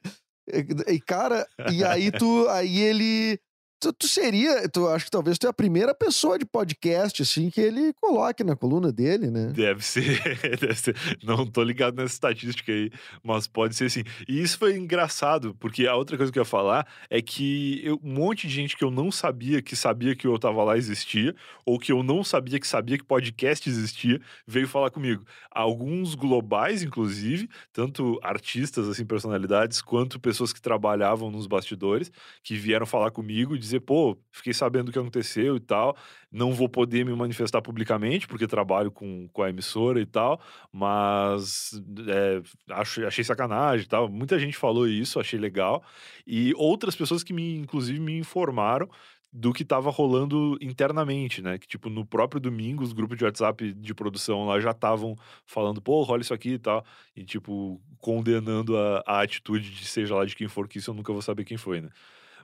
E, 0.48 0.94
e, 0.94 1.00
cara, 1.00 1.46
e 1.70 1.84
aí 1.84 2.10
tu. 2.10 2.48
Aí 2.48 2.80
ele. 2.80 3.38
Tu, 3.82 3.92
tu 3.92 4.06
seria, 4.06 4.68
tu 4.68 4.86
acho 4.88 5.06
que 5.06 5.10
talvez 5.10 5.36
tu 5.36 5.46
é 5.46 5.50
a 5.50 5.52
primeira 5.52 5.92
pessoa 5.92 6.38
de 6.38 6.44
podcast, 6.44 7.20
assim, 7.20 7.50
que 7.50 7.60
ele 7.60 7.92
coloque 7.94 8.44
na 8.44 8.54
coluna 8.54 8.92
dele, 8.92 9.28
né? 9.28 9.48
Deve 9.48 9.84
ser, 9.84 10.38
deve 10.56 10.74
ser. 10.76 10.96
Não 11.22 11.44
tô 11.44 11.64
ligado 11.64 11.96
nessa 11.96 12.14
estatística 12.14 12.70
aí, 12.70 12.92
mas 13.24 13.48
pode 13.48 13.74
ser 13.74 13.90
sim. 13.90 14.04
E 14.28 14.40
isso 14.40 14.56
foi 14.56 14.76
engraçado, 14.76 15.56
porque 15.58 15.88
a 15.88 15.96
outra 15.96 16.16
coisa 16.16 16.30
que 16.30 16.38
eu 16.38 16.42
ia 16.42 16.46
falar 16.46 16.86
é 17.10 17.20
que 17.20 17.80
eu, 17.84 17.98
um 18.04 18.14
monte 18.14 18.46
de 18.46 18.54
gente 18.54 18.76
que 18.76 18.84
eu 18.84 18.90
não 18.90 19.10
sabia 19.10 19.60
que 19.60 19.74
sabia 19.74 20.14
que 20.14 20.28
eu 20.28 20.38
tava 20.38 20.62
lá 20.62 20.76
existia, 20.76 21.34
ou 21.66 21.76
que 21.76 21.90
eu 21.90 22.04
não 22.04 22.22
sabia 22.22 22.60
que 22.60 22.66
sabia 22.68 22.96
que 22.96 23.04
podcast 23.04 23.68
existia, 23.68 24.20
veio 24.46 24.68
falar 24.68 24.90
comigo. 24.90 25.24
Alguns 25.50 26.14
globais, 26.14 26.84
inclusive, 26.84 27.48
tanto 27.72 28.20
artistas, 28.22 28.88
assim, 28.88 29.04
personalidades, 29.04 29.82
quanto 29.82 30.20
pessoas 30.20 30.52
que 30.52 30.62
trabalhavam 30.62 31.32
nos 31.32 31.48
bastidores, 31.48 32.12
que 32.44 32.54
vieram 32.54 32.86
falar 32.86 33.10
comigo 33.10 33.56
dizer, 33.72 33.80
pô, 33.80 34.16
fiquei 34.30 34.52
sabendo 34.52 34.88
o 34.88 34.92
que 34.92 34.98
aconteceu 34.98 35.56
e 35.56 35.60
tal. 35.60 35.96
Não 36.30 36.52
vou 36.52 36.68
poder 36.68 37.04
me 37.04 37.14
manifestar 37.14 37.60
publicamente, 37.60 38.26
porque 38.26 38.46
trabalho 38.46 38.90
com, 38.90 39.28
com 39.32 39.42
a 39.42 39.50
emissora 39.50 40.00
e 40.00 40.06
tal, 40.06 40.40
mas 40.72 41.72
é, 42.08 42.42
acho, 42.74 43.06
achei 43.06 43.24
sacanagem 43.24 43.84
e 43.84 43.88
tal. 43.88 44.08
Muita 44.08 44.38
gente 44.38 44.56
falou 44.56 44.86
isso, 44.88 45.20
achei 45.20 45.38
legal. 45.38 45.82
E 46.26 46.52
outras 46.56 46.96
pessoas 46.96 47.22
que 47.22 47.32
me, 47.32 47.56
inclusive, 47.56 48.00
me 48.00 48.18
informaram 48.18 48.88
do 49.32 49.52
que 49.52 49.62
estava 49.62 49.90
rolando 49.90 50.58
internamente, 50.60 51.40
né? 51.40 51.58
Que, 51.58 51.66
tipo, 51.66 51.88
no 51.88 52.04
próprio 52.04 52.38
domingo, 52.38 52.84
os 52.84 52.92
grupos 52.92 53.16
de 53.16 53.24
WhatsApp 53.24 53.72
de 53.72 53.94
produção 53.94 54.44
lá 54.46 54.60
já 54.60 54.72
estavam 54.72 55.16
falando, 55.46 55.80
pô, 55.80 56.02
rola 56.02 56.20
isso 56.20 56.34
aqui 56.34 56.50
e 56.50 56.58
tal. 56.58 56.84
E, 57.16 57.24
tipo, 57.24 57.80
condenando 57.98 58.76
a, 58.76 59.02
a 59.06 59.22
atitude 59.22 59.70
de 59.70 59.86
seja 59.86 60.14
lá 60.14 60.26
de 60.26 60.36
quem 60.36 60.48
for, 60.48 60.68
que 60.68 60.78
isso 60.78 60.90
eu 60.90 60.94
nunca 60.94 61.12
vou 61.12 61.22
saber 61.22 61.44
quem 61.44 61.56
foi, 61.56 61.80
né? 61.80 61.88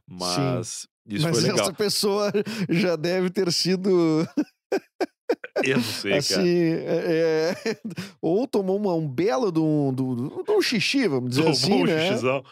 Mas 0.09 0.69
Sim. 0.69 1.15
isso 1.15 1.25
Mas 1.27 1.39
foi 1.39 1.51
legal. 1.51 1.61
essa 1.61 1.73
pessoa 1.75 2.33
já 2.71 2.97
deve 2.97 3.29
ter 3.29 3.53
sido. 3.53 4.27
Eu 5.63 5.77
não 5.77 5.85
sei, 5.85 6.15
assim, 6.15 6.35
cara. 6.35 6.43
É, 6.47 7.55
ou 8.23 8.49
tomou 8.49 8.79
uma, 8.79 8.95
um 8.95 9.07
belo 9.07 9.53
de 9.53 9.61
um, 9.61 9.93
de, 9.93 10.03
um, 10.03 10.43
de 10.43 10.51
um 10.51 10.63
xixi, 10.63 11.07
vamos 11.07 11.31
dizer 11.31 11.43
Tomou 11.43 11.53
assim, 11.53 11.83
um 11.83 11.85
né? 11.85 12.09
xixizão. 12.09 12.45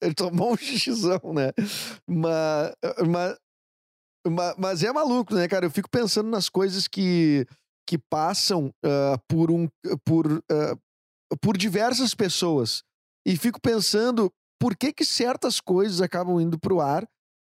Ele 0.00 0.14
tomou 0.14 0.52
um 0.52 0.56
xixizão, 0.56 1.20
né? 1.32 1.52
Mas, 2.08 2.74
mas, 3.06 3.38
mas, 4.26 4.54
mas 4.58 4.82
é 4.82 4.92
maluco, 4.92 5.34
né, 5.34 5.46
cara? 5.46 5.66
Eu 5.66 5.70
fico 5.70 5.88
pensando 5.88 6.28
nas 6.28 6.48
coisas 6.48 6.88
que, 6.88 7.46
que 7.86 7.98
passam 7.98 8.72
uh, 8.84 9.18
por, 9.28 9.52
um, 9.52 9.68
por, 10.04 10.26
uh, 10.26 11.36
por 11.40 11.56
diversas 11.56 12.14
pessoas. 12.14 12.82
E 13.26 13.36
fico 13.36 13.60
pensando 13.60 14.32
por 14.60 14.76
que, 14.76 14.92
que 14.92 15.04
certas 15.04 15.60
coisas 15.60 16.00
acabam 16.00 16.40
indo 16.40 16.58
pro 16.58 16.80
ar, 16.80 17.04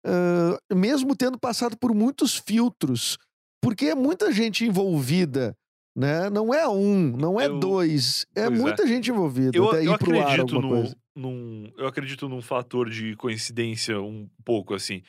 uh, 0.07 0.75
mesmo 0.75 1.15
tendo 1.17 1.39
passado 1.39 1.77
por 1.79 1.95
muitos 1.95 2.37
filtros. 2.37 3.19
Porque 3.63 3.87
é 3.87 3.95
muita 3.95 4.31
gente 4.33 4.65
envolvida. 4.65 5.57
Né? 5.97 6.29
Não 6.29 6.53
é 6.53 6.69
um, 6.69 7.17
não 7.17 7.41
é 7.41 7.47
Eu- 7.47 7.59
dois, 7.59 8.27
é 8.35 8.45
pois 8.47 8.59
é. 8.59 8.63
muita 8.63 8.87
gente 8.87 9.11
envolvida. 9.11 9.57
Eu, 9.57 9.69
até 9.71 9.79
eu 9.79 9.93
ir 9.95 9.99
pro 9.99 10.21
ar 10.21 10.29
acredito 10.33 10.61
num, 10.61 10.69
coisa. 10.69 10.97
num- 11.17 11.73
eu 11.79 11.87
acredito 11.87 12.29
num 12.29 12.43
fator 12.43 12.91
de 12.91 13.17
coincidência 13.17 13.99
um 13.99 14.29
pouco 14.45 14.75
assim. 14.75 15.03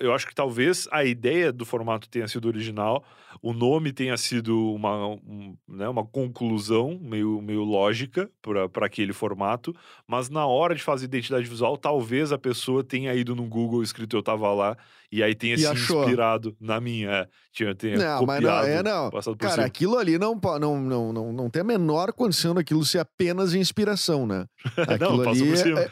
Eu 0.00 0.12
acho 0.14 0.26
que 0.26 0.34
talvez 0.34 0.88
a 0.90 1.04
ideia 1.04 1.52
do 1.52 1.64
formato 1.64 2.08
tenha 2.08 2.28
sido 2.28 2.46
original, 2.46 3.04
o 3.42 3.52
nome 3.52 3.92
tenha 3.92 4.16
sido 4.16 4.74
uma, 4.74 5.06
um, 5.08 5.56
né, 5.68 5.88
uma 5.88 6.04
conclusão 6.04 6.98
meio, 7.00 7.40
meio 7.40 7.62
lógica 7.62 8.30
para 8.72 8.86
aquele 8.86 9.12
formato, 9.12 9.74
mas 10.06 10.28
na 10.28 10.46
hora 10.46 10.74
de 10.74 10.82
fazer 10.82 11.06
identidade 11.06 11.48
visual, 11.48 11.76
talvez 11.76 12.32
a 12.32 12.38
pessoa 12.38 12.84
tenha 12.84 13.14
ido 13.14 13.34
no 13.34 13.44
Google 13.46 13.82
escrito 13.82 14.16
eu 14.16 14.22
tava 14.22 14.52
lá 14.52 14.76
e 15.12 15.22
aí 15.22 15.34
tenha 15.34 15.54
E 15.54 15.58
se 15.58 15.66
achou. 15.66 16.02
inspirado 16.02 16.56
na 16.60 16.80
minha, 16.80 17.10
é, 17.10 17.28
tinha, 17.52 17.74
tenha 17.74 17.96
Não, 17.96 18.26
mas 18.26 18.40
não, 18.42 18.50
copiado, 18.50 18.66
é 18.68 18.82
não. 18.82 19.10
Cara, 19.36 19.52
cima. 19.54 19.66
aquilo 19.66 19.98
ali 19.98 20.18
não, 20.18 20.38
não, 20.60 20.80
não, 20.80 21.12
não, 21.12 21.32
não 21.32 21.50
tem 21.50 21.62
a 21.62 21.64
menor 21.64 22.12
condição 22.12 22.54
daquilo 22.54 22.84
ser 22.84 22.98
apenas 22.98 23.54
inspiração, 23.54 24.26
né? 24.26 24.46
Aquilo 24.76 25.22
Não, 25.22 25.28
ali 25.30 25.48
por 25.48 25.56
cima. 25.56 25.80
é, 25.80 25.90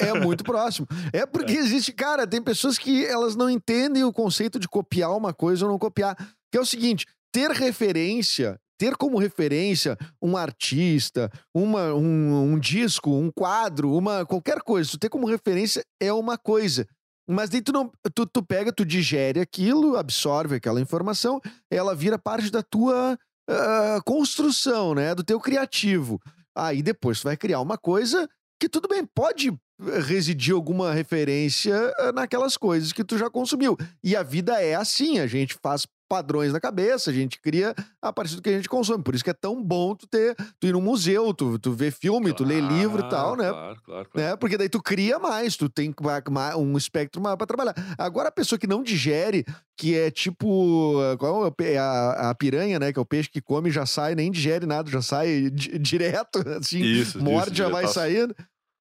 é 0.00 0.12
muito 0.18 0.44
próximo. 0.44 0.86
É 1.12 1.26
porque 1.26 1.52
existe, 1.52 1.92
cara, 1.92 2.26
tem 2.26 2.42
pessoas 2.42 2.78
que 2.78 3.04
elas 3.04 3.36
não 3.36 3.48
entendem 3.48 4.04
o 4.04 4.12
conceito 4.12 4.58
de 4.58 4.68
copiar 4.68 5.16
uma 5.16 5.32
coisa 5.32 5.64
ou 5.64 5.70
não 5.70 5.78
copiar. 5.78 6.16
Que 6.50 6.58
é 6.58 6.60
o 6.60 6.66
seguinte: 6.66 7.06
ter 7.32 7.50
referência, 7.50 8.58
ter 8.78 8.96
como 8.96 9.18
referência 9.18 9.96
um 10.22 10.36
artista, 10.36 11.30
uma, 11.54 11.94
um, 11.94 12.52
um 12.52 12.58
disco, 12.58 13.10
um 13.10 13.30
quadro, 13.30 13.92
uma 13.92 14.24
qualquer 14.24 14.60
coisa, 14.62 14.90
tu 14.90 14.98
ter 14.98 15.08
como 15.08 15.26
referência 15.26 15.84
é 16.00 16.12
uma 16.12 16.36
coisa. 16.38 16.86
Mas 17.28 17.50
daí 17.50 17.60
tu 17.60 17.72
não. 17.72 17.90
Tu, 18.14 18.26
tu 18.26 18.42
pega, 18.42 18.72
tu 18.72 18.84
digere 18.84 19.40
aquilo, 19.40 19.96
absorve 19.96 20.56
aquela 20.56 20.80
informação, 20.80 21.40
ela 21.70 21.94
vira 21.94 22.18
parte 22.18 22.50
da 22.50 22.62
tua 22.62 23.18
ah, 23.48 24.00
construção, 24.04 24.94
né? 24.94 25.14
Do 25.14 25.24
teu 25.24 25.40
criativo. 25.40 26.20
Aí 26.56 26.82
depois 26.82 27.20
tu 27.20 27.24
vai 27.24 27.36
criar 27.36 27.60
uma 27.60 27.76
coisa 27.76 28.28
que 28.58 28.68
tudo 28.68 28.88
bem, 28.88 29.04
pode 29.04 29.48
eh, 29.48 30.00
residir 30.00 30.54
alguma 30.54 30.92
referência 30.92 31.74
eh, 31.74 32.12
naquelas 32.12 32.56
coisas 32.56 32.92
que 32.92 33.04
tu 33.04 33.18
já 33.18 33.30
consumiu. 33.30 33.76
E 34.02 34.16
a 34.16 34.22
vida 34.22 34.60
é 34.60 34.74
assim, 34.74 35.18
a 35.18 35.26
gente 35.26 35.56
faz 35.62 35.86
padrões 36.08 36.52
na 36.52 36.60
cabeça, 36.60 37.10
a 37.10 37.12
gente 37.12 37.40
cria 37.40 37.74
a 38.00 38.12
partir 38.12 38.36
do 38.36 38.42
que 38.42 38.48
a 38.48 38.52
gente 38.56 38.68
consome. 38.68 39.02
Por 39.02 39.14
isso 39.14 39.24
que 39.24 39.30
é 39.30 39.34
tão 39.34 39.62
bom 39.62 39.94
tu 39.94 40.06
ter, 40.06 40.34
tu 40.60 40.66
ir 40.66 40.72
num 40.72 40.80
museu, 40.80 41.32
tu, 41.34 41.58
tu 41.58 41.72
ver 41.72 41.90
filme, 41.92 42.32
tu 42.32 42.44
ler 42.44 42.62
livro 42.62 43.04
e 43.04 43.08
tal, 43.08 43.36
né? 43.36 43.48
Claro, 43.50 43.82
claro, 43.84 44.08
claro. 44.10 44.28
né? 44.30 44.36
Porque 44.36 44.56
daí 44.56 44.68
tu 44.68 44.82
cria 44.82 45.18
mais, 45.18 45.56
tu 45.56 45.68
tem 45.68 45.92
um 46.58 46.76
espectro 46.76 47.20
maior 47.20 47.36
pra 47.36 47.46
trabalhar. 47.46 47.74
Agora 47.98 48.28
a 48.28 48.32
pessoa 48.32 48.58
que 48.58 48.66
não 48.66 48.82
digere, 48.82 49.44
que 49.76 49.94
é 49.96 50.10
tipo 50.10 50.94
qual 51.18 51.46
é 51.46 51.50
pe- 51.50 51.76
a, 51.76 52.30
a 52.30 52.34
piranha, 52.34 52.78
né? 52.78 52.92
Que 52.92 52.98
é 52.98 53.02
o 53.02 53.06
peixe 53.06 53.28
que 53.28 53.40
come 53.40 53.68
e 53.68 53.72
já 53.72 53.84
sai, 53.86 54.14
nem 54.14 54.30
digere 54.30 54.66
nada, 54.66 54.90
já 54.90 55.02
sai 55.02 55.50
di- 55.50 55.78
direto, 55.78 56.38
assim, 56.58 56.80
Isso, 56.82 57.22
morde, 57.22 57.48
isso, 57.52 57.56
já 57.56 57.68
vai 57.68 57.86
saindo. 57.88 58.34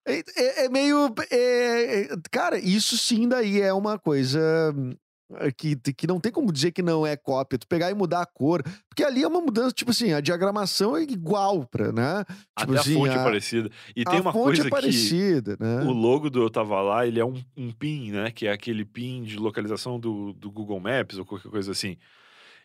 É, 0.07 0.19
é- 0.37 0.65
é 0.65 0.69
meio. 0.69 1.11
é- 1.31 2.01
é- 2.03 2.07
cara, 2.31 2.59
isso 2.59 2.95
sim 2.97 3.27
daí 3.27 3.59
é 3.59 3.73
uma 3.73 3.97
coisa 3.97 4.39
que, 5.57 5.75
que 5.75 6.07
não 6.07 6.19
tem 6.19 6.31
como 6.31 6.51
dizer 6.51 6.71
que 6.71 6.81
não 6.81 7.05
é 7.05 7.15
cópia. 7.15 7.57
Tu 7.57 7.67
pegar 7.67 7.89
e 7.89 7.93
mudar 7.93 8.21
a 8.21 8.25
cor. 8.25 8.61
Porque 8.87 9.03
ali 9.03 9.23
é 9.23 9.27
uma 9.27 9.41
mudança, 9.41 9.71
tipo 9.73 9.91
assim, 9.91 10.13
a 10.13 10.21
diagramação 10.21 10.95
é 10.95 11.03
igual 11.03 11.65
pra, 11.65 11.91
né? 11.91 12.23
Tipo 12.57 12.71
Até 12.71 12.79
assim, 12.79 12.93
a 12.95 12.97
fonte 12.99 13.17
a- 13.17 13.21
é 13.21 13.23
parecida. 13.23 13.71
E 13.95 14.03
tem 14.03 14.19
uma 14.19 14.31
fonte 14.31 14.43
coisa 14.45 14.61
é 14.61 14.65
que 14.65 14.69
parecida, 14.69 15.57
né? 15.59 15.83
o 15.83 15.91
logo 15.91 16.29
do 16.29 16.41
Eu 16.41 16.49
Tava 16.49 16.81
Lá, 16.81 17.05
ele 17.05 17.19
é 17.19 17.25
um, 17.25 17.41
um 17.57 17.71
PIN, 17.71 18.11
né? 18.11 18.31
Que 18.31 18.47
é 18.47 18.51
aquele 18.51 18.85
PIN 18.85 19.23
de 19.23 19.37
localização 19.37 19.99
do, 19.99 20.33
do 20.33 20.51
Google 20.51 20.79
Maps 20.79 21.17
ou 21.17 21.25
qualquer 21.25 21.49
coisa 21.49 21.71
assim. 21.71 21.97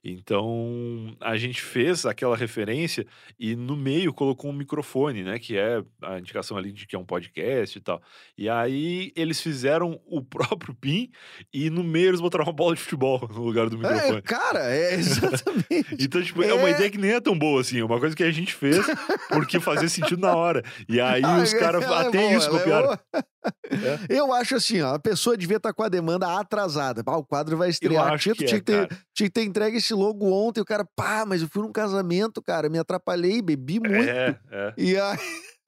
Então, 0.02 1.14
a 1.20 1.36
gente 1.36 1.60
fez 1.60 2.06
aquela 2.06 2.36
referência 2.36 3.06
e 3.38 3.54
no 3.54 3.76
meio 3.76 4.12
colocou 4.14 4.50
um 4.50 4.54
microfone, 4.54 5.22
né? 5.22 5.38
Que 5.38 5.56
é 5.58 5.82
a 6.02 6.18
indicação 6.18 6.56
ali 6.56 6.72
de 6.72 6.86
que 6.86 6.96
é 6.96 6.98
um 6.98 7.04
podcast 7.04 7.76
e 7.76 7.80
tal. 7.80 8.00
E 8.36 8.48
aí 8.48 9.12
eles 9.14 9.40
fizeram 9.40 10.00
o 10.06 10.22
próprio 10.24 10.74
PIN 10.74 11.10
e 11.52 11.68
no 11.70 11.84
meio 11.84 12.08
eles 12.08 12.20
botaram 12.20 12.44
uma 12.44 12.52
bola 12.52 12.74
de 12.74 12.80
futebol 12.80 13.28
no 13.32 13.42
lugar 13.42 13.68
do 13.68 13.76
É, 13.86 13.92
microfone. 13.92 14.22
cara, 14.22 14.74
é 14.74 14.94
exatamente. 15.00 15.96
Então, 15.98 16.22
tipo, 16.22 16.42
é... 16.42 16.54
uma 16.54 16.68
É. 16.68 16.72
ideia 16.72 16.90
que 16.90 16.98
nem 16.98 17.12
é 17.12 17.20
tão 17.20 17.38
boa 17.38 17.60
assim, 17.60 17.80
é 17.80 17.84
uma 17.84 18.00
coisa 18.00 18.16
que 18.16 18.24
a 18.24 18.30
gente 18.30 18.54
fez 18.54 18.84
porque 19.28 19.60
fazia 19.60 19.88
sentido 19.88 20.20
na 20.20 20.34
hora. 20.34 20.62
E 20.88 21.00
aí 21.00 21.22
Ah, 21.22 21.42
os 21.42 21.52
caras 21.52 21.82
é 21.82 21.86
até 21.86 22.18
boa, 22.18 22.32
isso 22.38 22.48
ela 22.70 22.98
é. 23.44 23.98
Eu 24.18 24.32
acho 24.32 24.56
assim, 24.56 24.80
ó, 24.80 24.94
a 24.94 24.98
pessoa 24.98 25.36
devia 25.36 25.56
estar 25.56 25.72
com 25.72 25.82
a 25.82 25.88
demanda 25.88 26.38
atrasada. 26.38 27.02
Ah, 27.06 27.16
o 27.16 27.24
quadro 27.24 27.56
vai 27.56 27.70
estrear. 27.70 28.18
Tinha, 28.18 28.34
que 28.34 28.44
tinha, 28.44 28.56
é, 28.56 28.60
que 28.60 28.64
ter, 28.64 28.88
cara. 28.88 29.00
tinha 29.14 29.28
que 29.28 29.32
ter 29.32 29.44
entregue 29.44 29.78
esse 29.78 29.94
logo 29.94 30.30
ontem. 30.30 30.60
O 30.60 30.64
cara, 30.64 30.84
pá, 30.96 31.24
mas 31.26 31.42
eu 31.42 31.48
fui 31.48 31.62
num 31.62 31.72
casamento, 31.72 32.42
cara, 32.42 32.68
me 32.68 32.78
atrapalhei, 32.78 33.42
bebi 33.42 33.80
muito. 33.80 34.08
É, 34.08 34.38
é. 34.50 34.74
E 34.76 34.96
aí. 34.98 35.18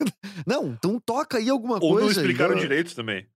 Não, 0.46 0.68
então 0.68 0.98
toca 0.98 1.38
aí 1.38 1.48
alguma 1.48 1.74
Ou 1.74 1.92
coisa. 1.92 2.00
não 2.00 2.10
explicaram 2.10 2.54
aí, 2.54 2.60
direito 2.60 2.94
também. 2.94 3.26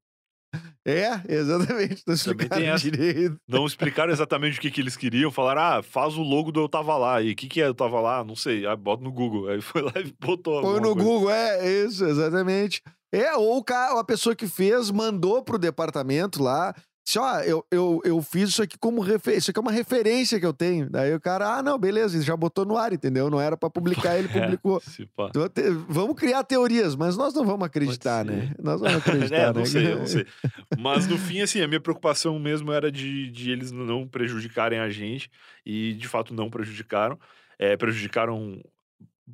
É, 0.85 1.21
exatamente. 1.29 2.03
Não 2.07 2.15
explicaram 2.15 2.77
direito. 2.77 3.41
Não 3.47 3.67
explicaram 3.67 4.13
exatamente 4.13 4.59
o 4.59 4.61
que, 4.61 4.71
que 4.71 4.81
eles 4.81 4.97
queriam. 4.97 5.31
Falaram, 5.31 5.61
ah, 5.61 5.83
faz 5.83 6.17
o 6.17 6.23
logo 6.23 6.53
do 6.53 6.61
Eu 6.61 6.69
Tava 6.69 6.97
Lá. 6.97 7.21
E 7.21 7.33
o 7.33 7.37
que, 7.37 7.49
que 7.49 7.61
é 7.61 7.67
Eu 7.67 7.75
Tava 7.75 8.01
Lá? 8.01 8.25
Não 8.25 8.37
sei. 8.37 8.67
Ah, 8.67 8.77
bota 8.77 9.03
no 9.03 9.13
Google. 9.13 9.49
Aí 9.49 9.61
foi 9.61 9.83
lá 9.83 9.93
e 9.97 10.15
botou. 10.21 10.63
Põe 10.63 10.81
no 10.81 10.95
coisa. 10.95 11.03
Google, 11.03 11.31
é, 11.31 11.85
isso, 11.85 12.05
exatamente. 12.05 12.83
É, 13.13 13.35
ou 13.35 13.59
o 13.59 13.65
cara, 13.65 13.99
a 13.99 14.05
pessoa 14.05 14.35
que 14.35 14.47
fez 14.47 14.91
mandou 14.91 15.43
pro 15.43 15.59
departamento 15.59 16.43
lá. 16.43 16.75
Disse, 17.05 17.21
ó, 17.21 17.39
eu, 17.43 17.65
eu, 17.71 18.01
eu 18.05 18.21
fiz 18.21 18.49
isso 18.49 18.61
aqui 18.61 18.77
como 18.77 19.01
referência. 19.01 19.39
Isso 19.39 19.51
aqui 19.53 19.61
é 19.61 19.63
uma 19.63 19.71
referência 19.71 20.41
que 20.41 20.45
eu 20.45 20.53
tenho. 20.53 20.91
Daí 20.91 21.15
o 21.15 21.21
cara, 21.21 21.55
ah, 21.57 21.63
não, 21.63 21.79
beleza, 21.79 22.17
ele 22.17 22.25
já 22.25 22.37
botou 22.37 22.65
no 22.65 22.77
ar, 22.77 22.93
entendeu? 22.93 23.31
Não 23.31 23.41
era 23.41 23.57
pra 23.57 23.71
publicar, 23.71 24.19
ele 24.19 24.27
É, 24.35 24.41
publicou. 24.43 24.83
pá. 25.15 25.29
Então, 25.31 25.49
te- 25.49 25.71
vamos 25.89 26.17
criar 26.17 26.43
teorias, 26.43 26.97
mas 26.97 27.17
nós 27.17 27.33
não 27.33 27.47
vamos 27.47 27.65
acreditar, 27.65 28.25
né? 28.25 28.53
Nós 28.61 28.81
vamos 28.81 28.97
acreditar, 29.07 29.37
É, 29.37 29.47
né? 29.47 29.53
não 29.53 29.65
sei, 29.65 29.93
eu 29.93 29.99
não 30.01 30.07
sei. 30.09 30.27
Mas 30.77 31.07
no 31.07 31.17
fim, 31.17 31.41
assim, 31.43 31.63
a 31.63 31.69
minha 31.69 31.81
preocupação 31.81 32.37
mesmo 32.41 32.73
era 32.73 32.91
de, 32.91 33.31
de 33.31 33.53
eles 33.53 33.71
não 33.71 34.05
prejudicarem 34.09 34.81
a 34.81 34.91
gente. 34.91 35.31
E 35.65 35.95
de 35.95 36.09
fato 36.09 36.35
não 36.35 36.51
prejudicaram. 36.51 37.17
É, 37.57 37.77
prejudicaram 37.77 38.61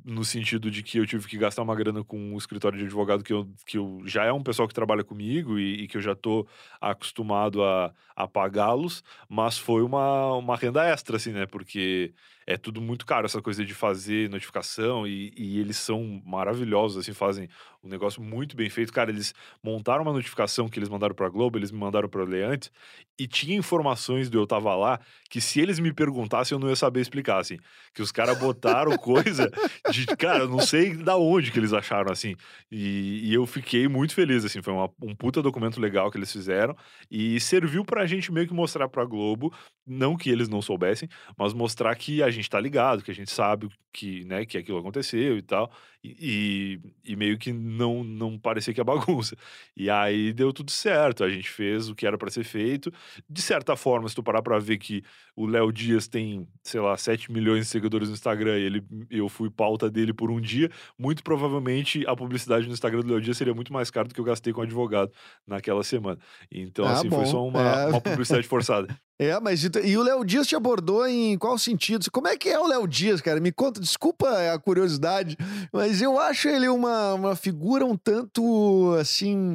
no 0.03 0.25
sentido 0.25 0.71
de 0.71 0.81
que 0.81 0.97
eu 0.97 1.05
tive 1.05 1.27
que 1.27 1.37
gastar 1.37 1.61
uma 1.61 1.75
grana 1.75 2.03
com 2.03 2.17
um 2.17 2.37
escritório 2.37 2.77
de 2.77 2.85
advogado 2.85 3.23
que 3.23 3.31
eu, 3.31 3.47
que 3.65 3.77
eu 3.77 4.01
já 4.05 4.23
é 4.25 4.31
um 4.33 4.41
pessoal 4.41 4.67
que 4.67 4.73
trabalha 4.73 5.03
comigo 5.03 5.59
e, 5.59 5.83
e 5.83 5.87
que 5.87 5.97
eu 5.97 6.01
já 6.01 6.15
tô 6.15 6.47
acostumado 6.81 7.63
a, 7.63 7.93
a 8.15 8.27
pagá-los, 8.27 9.03
mas 9.29 9.57
foi 9.57 9.83
uma, 9.83 10.33
uma 10.35 10.55
renda 10.55 10.83
extra, 10.85 11.17
assim, 11.17 11.31
né? 11.31 11.45
Porque 11.45 12.13
é 12.45 12.57
tudo 12.57 12.81
muito 12.81 13.05
caro, 13.05 13.25
essa 13.25 13.41
coisa 13.41 13.63
de 13.65 13.73
fazer 13.73 14.29
notificação 14.29 15.07
e, 15.07 15.33
e 15.37 15.59
eles 15.59 15.77
são 15.77 16.21
maravilhosos, 16.25 16.97
assim, 16.97 17.13
fazem 17.13 17.49
um 17.83 17.89
negócio 17.89 18.21
muito 18.21 18.55
bem 18.55 18.69
feito. 18.69 18.93
Cara, 18.93 19.11
eles 19.11 19.33
montaram 19.61 20.03
uma 20.03 20.13
notificação 20.13 20.69
que 20.69 20.79
eles 20.79 20.89
mandaram 20.89 21.13
pra 21.13 21.29
Globo, 21.29 21.57
eles 21.57 21.71
me 21.71 21.77
mandaram 21.77 22.07
pra 22.07 22.23
ler 22.23 22.45
antes, 22.45 22.71
e 23.19 23.27
tinha 23.27 23.57
informações 23.57 24.29
do 24.29 24.39
Eu 24.39 24.47
Tava 24.47 24.73
Lá 24.75 24.99
que 25.29 25.41
se 25.41 25.59
eles 25.59 25.79
me 25.79 25.93
perguntassem 25.93 26.55
eu 26.55 26.59
não 26.59 26.69
ia 26.69 26.75
saber 26.75 27.01
explicar, 27.01 27.39
assim. 27.39 27.57
Que 27.93 28.01
os 28.01 28.11
caras 28.11 28.37
botaram 28.39 28.97
coisa 28.97 29.51
de, 29.91 30.05
cara, 30.17 30.39
eu 30.39 30.47
não 30.47 30.59
sei 30.59 30.95
da 30.95 31.17
onde 31.17 31.51
que 31.51 31.59
eles 31.59 31.73
acharam, 31.73 32.11
assim. 32.11 32.35
E, 32.71 33.29
e 33.29 33.33
eu 33.33 33.45
fiquei 33.45 33.87
muito 33.87 34.13
feliz, 34.13 34.45
assim. 34.45 34.61
Foi 34.61 34.73
uma, 34.73 34.89
um 35.01 35.15
puta 35.15 35.41
documento 35.41 35.79
legal 35.79 36.09
que 36.09 36.17
eles 36.17 36.31
fizeram 36.31 36.75
e 37.11 37.39
serviu 37.39 37.83
pra 37.83 38.05
gente 38.05 38.31
meio 38.31 38.47
que 38.47 38.53
mostrar 38.53 38.87
pra 38.87 39.05
Globo, 39.05 39.53
não 39.85 40.15
que 40.15 40.29
eles 40.29 40.47
não 40.47 40.61
soubessem, 40.61 41.09
mas 41.37 41.53
mostrar 41.53 41.95
que 41.95 42.23
a 42.23 42.29
gente 42.33 42.49
tá 42.49 42.59
ligado, 42.59 43.03
que 43.03 43.11
a 43.11 43.15
gente 43.15 43.31
sabe 43.31 43.69
que, 43.91 44.25
né, 44.25 44.45
que 44.45 44.57
aquilo 44.57 44.77
aconteceu 44.79 45.37
e 45.37 45.41
tal. 45.41 45.71
E, 46.03 46.81
e, 47.05 47.15
meio 47.15 47.37
que 47.37 47.53
não, 47.53 48.03
não 48.03 48.37
parecia 48.37 48.73
que 48.73 48.81
é 48.81 48.83
bagunça. 48.83 49.37
E 49.75 49.89
aí 49.89 50.33
deu 50.33 50.51
tudo 50.51 50.69
certo, 50.69 51.23
a 51.23 51.29
gente 51.29 51.49
fez 51.49 51.87
o 51.87 51.95
que 51.95 52.05
era 52.05 52.17
para 52.17 52.29
ser 52.29 52.43
feito. 52.43 52.91
De 53.29 53.41
certa 53.41 53.75
forma, 53.77 54.09
se 54.09 54.15
tu 54.15 54.21
parar 54.21 54.41
pra 54.41 54.59
ver 54.59 54.77
que 54.77 55.01
o 55.33 55.45
Léo 55.45 55.71
Dias 55.71 56.07
tem, 56.07 56.45
sei 56.61 56.81
lá, 56.81 56.97
7 56.97 57.31
milhões 57.31 57.61
de 57.61 57.65
seguidores 57.67 58.09
no 58.09 58.15
Instagram 58.15 58.59
e 58.59 58.63
ele, 58.63 58.83
eu 59.09 59.29
fui 59.29 59.49
pauta 59.49 59.89
dele 59.89 60.13
por 60.13 60.29
um 60.29 60.41
dia, 60.41 60.69
muito 60.99 61.23
provavelmente 61.23 62.05
a 62.05 62.15
publicidade 62.15 62.67
no 62.67 62.73
Instagram 62.73 63.01
do 63.01 63.13
Léo 63.13 63.21
Dias 63.21 63.37
seria 63.37 63.53
muito 63.53 63.71
mais 63.71 63.89
cara 63.89 64.07
do 64.07 64.13
que 64.13 64.19
eu 64.19 64.25
gastei 64.25 64.51
com 64.51 64.61
advogado 64.61 65.11
naquela 65.47 65.83
semana. 65.83 66.19
Então, 66.51 66.85
ah, 66.85 66.93
assim, 66.93 67.07
bom. 67.07 67.17
foi 67.17 67.25
só 67.27 67.47
uma, 67.47 67.61
é... 67.61 67.85
uma 67.87 68.01
publicidade 68.01 68.45
forçada. 68.47 68.93
É, 69.19 69.39
mas 69.39 69.63
e 69.63 69.95
o 69.95 70.03
Léo 70.03 70.25
Dias 70.25 70.47
te 70.47 70.55
abordou 70.55 71.07
em 71.07 71.37
qual 71.37 71.57
sentido? 71.57 72.09
Como 72.11 72.27
é 72.27 72.35
que 72.35 72.49
é 72.49 72.59
o 72.59 72.67
Léo 72.67 72.87
Dias, 72.87 73.21
cara? 73.21 73.39
Me 73.39 73.51
conta, 73.51 73.79
desculpa 73.79 74.27
a 74.51 74.59
curiosidade, 74.59 75.37
mas 75.71 75.92
eu 76.01 76.19
acho 76.19 76.47
ele 76.47 76.67
uma, 76.67 77.13
uma 77.13 77.35
figura 77.35 77.85
um 77.85 77.97
tanto 77.97 78.95
assim. 78.99 79.53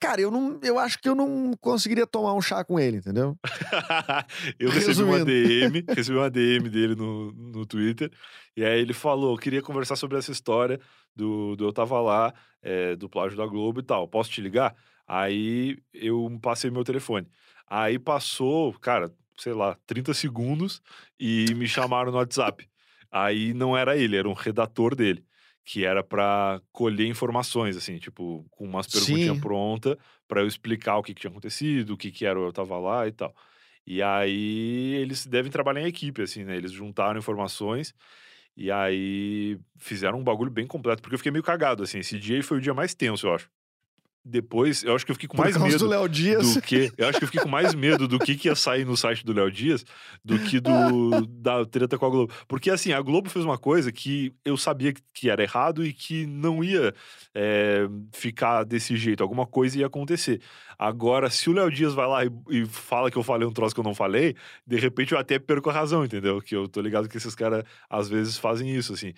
Cara, 0.00 0.20
eu 0.20 0.30
não, 0.30 0.60
eu 0.62 0.78
acho 0.78 0.98
que 1.00 1.08
eu 1.08 1.14
não 1.14 1.52
conseguiria 1.60 2.06
tomar 2.06 2.32
um 2.32 2.40
chá 2.40 2.62
com 2.64 2.78
ele, 2.78 2.98
entendeu? 2.98 3.36
eu 4.58 4.70
recebi 4.70 4.86
Resumindo. 4.86 5.16
uma 5.16 5.24
DM, 5.24 5.84
recebi 5.88 6.16
uma 6.16 6.30
DM 6.30 6.68
dele 6.68 6.94
no, 6.94 7.32
no 7.32 7.66
Twitter, 7.66 8.10
e 8.56 8.64
aí 8.64 8.80
ele 8.80 8.92
falou: 8.92 9.36
queria 9.36 9.60
conversar 9.60 9.96
sobre 9.96 10.16
essa 10.16 10.30
história 10.30 10.80
do, 11.16 11.56
do 11.56 11.64
eu 11.64 11.72
tava 11.72 12.00
lá, 12.00 12.32
é, 12.62 12.94
do 12.94 13.08
plágio 13.08 13.36
da 13.36 13.46
Globo 13.46 13.80
e 13.80 13.82
tal. 13.82 14.06
Posso 14.06 14.30
te 14.30 14.40
ligar? 14.40 14.76
Aí 15.06 15.78
eu 15.92 16.38
passei 16.40 16.70
meu 16.70 16.84
telefone. 16.84 17.26
Aí 17.66 17.98
passou, 17.98 18.72
cara, 18.74 19.12
sei 19.36 19.52
lá, 19.52 19.76
30 19.86 20.14
segundos 20.14 20.82
e 21.18 21.46
me 21.54 21.66
chamaram 21.66 22.12
no 22.12 22.18
WhatsApp. 22.18 22.68
Aí 23.10 23.54
não 23.54 23.76
era 23.76 23.96
ele, 23.96 24.16
era 24.16 24.28
um 24.28 24.34
redator 24.34 24.94
dele, 24.94 25.24
que 25.68 25.84
era 25.84 26.02
para 26.02 26.62
colher 26.72 27.06
informações, 27.06 27.76
assim, 27.76 27.98
tipo, 27.98 28.42
com 28.50 28.64
umas 28.64 28.86
perguntinhas 28.86 29.38
prontas 29.38 29.98
para 30.26 30.40
eu 30.40 30.46
explicar 30.46 30.96
o 30.96 31.02
que, 31.02 31.12
que, 31.12 31.20
tinha 31.20 31.30
acontecido, 31.30 31.90
o 31.90 31.96
que, 31.98 32.10
que 32.10 32.24
era 32.24 32.38
eu 32.38 32.50
tava 32.54 32.78
lá 32.78 33.06
e 33.06 33.12
tal. 33.12 33.36
E 33.86 34.02
aí 34.02 34.94
eles 34.94 35.26
devem 35.26 35.52
trabalhar 35.52 35.82
em 35.82 35.86
equipe, 35.86 36.22
assim, 36.22 36.42
né? 36.42 36.56
Eles 36.56 36.72
juntaram 36.72 37.18
informações 37.18 37.94
e 38.56 38.70
aí 38.70 39.58
fizeram 39.76 40.18
um 40.18 40.24
bagulho 40.24 40.50
bem 40.50 40.66
completo, 40.66 41.02
porque 41.02 41.16
eu 41.16 41.18
fiquei 41.18 41.32
meio 41.32 41.44
cagado, 41.44 41.82
assim. 41.82 41.98
Esse 41.98 42.18
dia 42.18 42.42
foi 42.42 42.56
o 42.56 42.62
dia 42.62 42.72
mais 42.72 42.94
tenso, 42.94 43.26
eu 43.26 43.34
acho 43.34 43.50
depois, 44.28 44.84
eu 44.84 44.94
acho 44.94 45.06
que 45.06 45.10
eu 45.10 45.14
fiquei 45.14 45.28
com 45.28 45.38
mais 45.38 45.56
medo 45.56 45.78
do 45.78 45.86
Léo 45.86 46.08
Dias. 46.08 46.54
Do 46.54 46.62
que, 46.62 46.92
eu 46.98 47.08
acho 47.08 47.18
que 47.18 47.24
eu 47.24 47.28
fiquei 47.28 47.42
com 47.42 47.48
mais 47.48 47.74
medo 47.74 48.06
do 48.06 48.18
que, 48.18 48.36
que 48.36 48.48
ia 48.48 48.54
sair 48.54 48.84
no 48.84 48.96
site 48.96 49.24
do 49.24 49.32
Léo 49.32 49.50
Dias 49.50 49.84
do 50.22 50.38
que 50.38 50.60
do 50.60 51.26
da 51.40 51.64
treta 51.64 51.96
com 51.96 52.04
a 52.04 52.10
Globo. 52.10 52.32
Porque 52.46 52.70
assim, 52.70 52.92
a 52.92 53.00
Globo 53.00 53.30
fez 53.30 53.44
uma 53.44 53.56
coisa 53.56 53.90
que 53.90 54.34
eu 54.44 54.56
sabia 54.56 54.92
que 55.14 55.30
era 55.30 55.42
errado 55.42 55.84
e 55.84 55.92
que 55.92 56.26
não 56.26 56.62
ia 56.62 56.94
é, 57.34 57.88
ficar 58.12 58.64
desse 58.64 58.96
jeito, 58.96 59.22
alguma 59.22 59.46
coisa 59.46 59.78
ia 59.78 59.86
acontecer. 59.86 60.40
Agora, 60.78 61.30
se 61.30 61.48
o 61.48 61.52
Léo 61.52 61.70
Dias 61.70 61.94
vai 61.94 62.06
lá 62.06 62.24
e, 62.24 62.30
e, 62.50 62.66
fala 62.66 63.10
que 63.10 63.16
eu 63.16 63.22
falei 63.22 63.48
um 63.48 63.52
troço 63.52 63.74
que 63.74 63.80
eu 63.80 63.84
não 63.84 63.94
falei, 63.94 64.36
de 64.66 64.76
repente 64.76 65.12
eu 65.12 65.18
até 65.18 65.38
perco 65.38 65.70
a 65.70 65.72
razão, 65.72 66.04
entendeu? 66.04 66.40
Que 66.40 66.54
eu 66.54 66.68
tô 66.68 66.80
ligado 66.80 67.08
que 67.08 67.16
esses 67.16 67.34
caras 67.34 67.64
às 67.88 68.08
vezes 68.08 68.36
fazem 68.36 68.74
isso, 68.76 68.92
assim. 68.92 69.12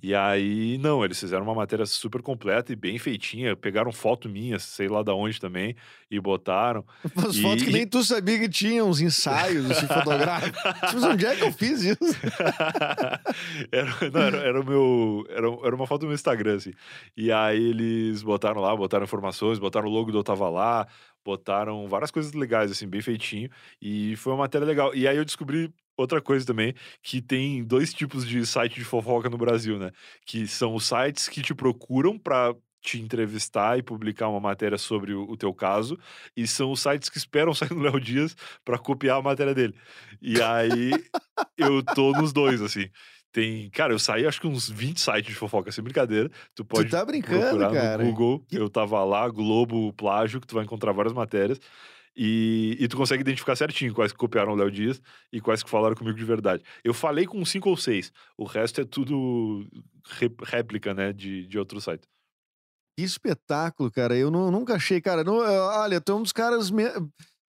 E 0.00 0.14
aí, 0.14 0.78
não, 0.78 1.04
eles 1.04 1.18
fizeram 1.18 1.42
uma 1.42 1.54
matéria 1.54 1.84
super 1.84 2.22
completa 2.22 2.72
e 2.72 2.76
bem 2.76 2.98
feitinha. 2.98 3.56
Pegaram 3.56 3.90
foto 3.90 4.28
minha, 4.28 4.56
sei 4.60 4.86
lá 4.86 5.02
da 5.02 5.12
onde 5.12 5.40
também, 5.40 5.74
e 6.08 6.20
botaram. 6.20 6.84
As 7.16 7.34
e... 7.34 7.42
fotos 7.42 7.64
que 7.64 7.72
nem 7.72 7.84
tu 7.84 8.04
sabia 8.04 8.38
que 8.38 8.48
tinha, 8.48 8.84
uns 8.84 9.00
ensaios 9.00 9.68
assim, 9.68 9.86
fotográficos. 9.92 10.60
Mas 10.82 11.02
onde 11.02 11.26
é 11.26 11.34
que 11.34 11.42
eu 11.42 11.52
fiz 11.52 11.82
isso? 11.82 11.98
era, 13.72 13.90
não, 14.12 14.20
era, 14.20 14.38
era, 14.38 14.60
o 14.60 14.64
meu. 14.64 15.26
Era, 15.30 15.48
era 15.66 15.74
uma 15.74 15.86
foto 15.86 16.02
do 16.02 16.06
meu 16.06 16.14
Instagram, 16.14 16.54
assim. 16.54 16.72
E 17.16 17.32
aí 17.32 17.70
eles 17.70 18.22
botaram 18.22 18.60
lá, 18.60 18.76
botaram 18.76 19.04
informações, 19.04 19.58
botaram 19.58 19.88
o 19.88 19.90
logo 19.90 20.12
do 20.12 20.18
Eu 20.18 20.24
Tava 20.24 20.48
Lá, 20.48 20.86
botaram 21.24 21.88
várias 21.88 22.12
coisas 22.12 22.32
legais, 22.34 22.70
assim, 22.70 22.86
bem 22.86 23.00
feitinho. 23.00 23.50
E 23.82 24.14
foi 24.14 24.32
uma 24.32 24.40
matéria 24.40 24.64
legal. 24.64 24.94
E 24.94 25.08
aí 25.08 25.16
eu 25.16 25.24
descobri 25.24 25.72
outra 25.98 26.22
coisa 26.22 26.46
também, 26.46 26.74
que 27.02 27.20
tem 27.20 27.64
dois 27.64 27.92
tipos 27.92 28.26
de 28.26 28.46
site 28.46 28.76
de 28.76 28.84
fofoca 28.84 29.28
no 29.28 29.36
Brasil, 29.36 29.78
né? 29.78 29.90
Que 30.24 30.46
são 30.46 30.74
os 30.74 30.86
sites 30.86 31.28
que 31.28 31.42
te 31.42 31.54
procuram 31.54 32.16
para 32.16 32.54
te 32.80 33.00
entrevistar 33.00 33.76
e 33.76 33.82
publicar 33.82 34.28
uma 34.28 34.40
matéria 34.40 34.78
sobre 34.78 35.12
o, 35.12 35.28
o, 35.28 35.36
teu 35.36 35.52
caso, 35.52 35.98
e 36.36 36.46
são 36.46 36.70
os 36.70 36.80
sites 36.80 37.08
que 37.08 37.18
esperam 37.18 37.52
sair 37.54 37.74
no 37.74 37.82
Léo 37.82 38.00
Dias 38.00 38.36
para 38.64 38.78
copiar 38.78 39.18
a 39.18 39.22
matéria 39.22 39.54
dele. 39.54 39.74
E 40.22 40.40
aí 40.40 40.92
eu 41.56 41.82
tô 41.82 42.12
nos 42.12 42.32
dois, 42.32 42.62
assim. 42.62 42.88
Tem, 43.30 43.68
cara, 43.70 43.92
eu 43.92 43.98
saí 43.98 44.26
acho 44.26 44.40
que 44.40 44.46
uns 44.46 44.70
20 44.70 45.00
sites 45.00 45.26
de 45.26 45.34
fofoca, 45.34 45.70
sem 45.70 45.84
brincadeira. 45.84 46.30
Tu 46.54 46.64
pode 46.64 46.88
tu 46.88 46.92
tá 46.92 47.04
brincando, 47.04 47.58
procurar 47.58 47.72
cara. 47.72 48.02
no 48.02 48.10
Google. 48.10 48.46
Eu 48.50 48.70
tava 48.70 49.04
lá, 49.04 49.28
Globo 49.28 49.92
Plágio, 49.92 50.40
que 50.40 50.46
tu 50.46 50.54
vai 50.54 50.64
encontrar 50.64 50.92
várias 50.92 51.12
matérias. 51.12 51.60
E, 52.20 52.76
e, 52.80 52.88
tu 52.88 52.96
consegue 52.96 53.20
identificar 53.20 53.54
certinho 53.54 53.94
quais 53.94 54.10
que 54.10 54.18
copiaram 54.18 54.52
o 54.52 54.56
Léo 54.56 54.72
Dias 54.72 55.00
e 55.32 55.40
quais 55.40 55.62
que 55.62 55.70
falaram 55.70 55.94
comigo 55.94 56.18
de 56.18 56.24
verdade. 56.24 56.64
Eu 56.82 56.92
falei 56.92 57.24
com 57.26 57.44
cinco 57.44 57.70
ou 57.70 57.76
seis. 57.76 58.12
O 58.36 58.42
resto 58.42 58.80
é 58.80 58.84
tudo 58.84 59.64
réplica, 60.42 60.92
né, 60.92 61.12
de, 61.12 61.46
de 61.46 61.56
outro 61.56 61.80
site. 61.80 62.02
Que 62.96 63.04
espetáculo, 63.04 63.88
cara. 63.88 64.16
Eu 64.16 64.32
não, 64.32 64.50
nunca 64.50 64.74
achei, 64.74 65.00
cara. 65.00 65.22
Não, 65.22 65.36
olha, 65.36 66.00
tu 66.00 66.10
é 66.10 66.14
um 66.16 66.22
dos 66.22 66.32
caras 66.32 66.72
me... 66.72 66.82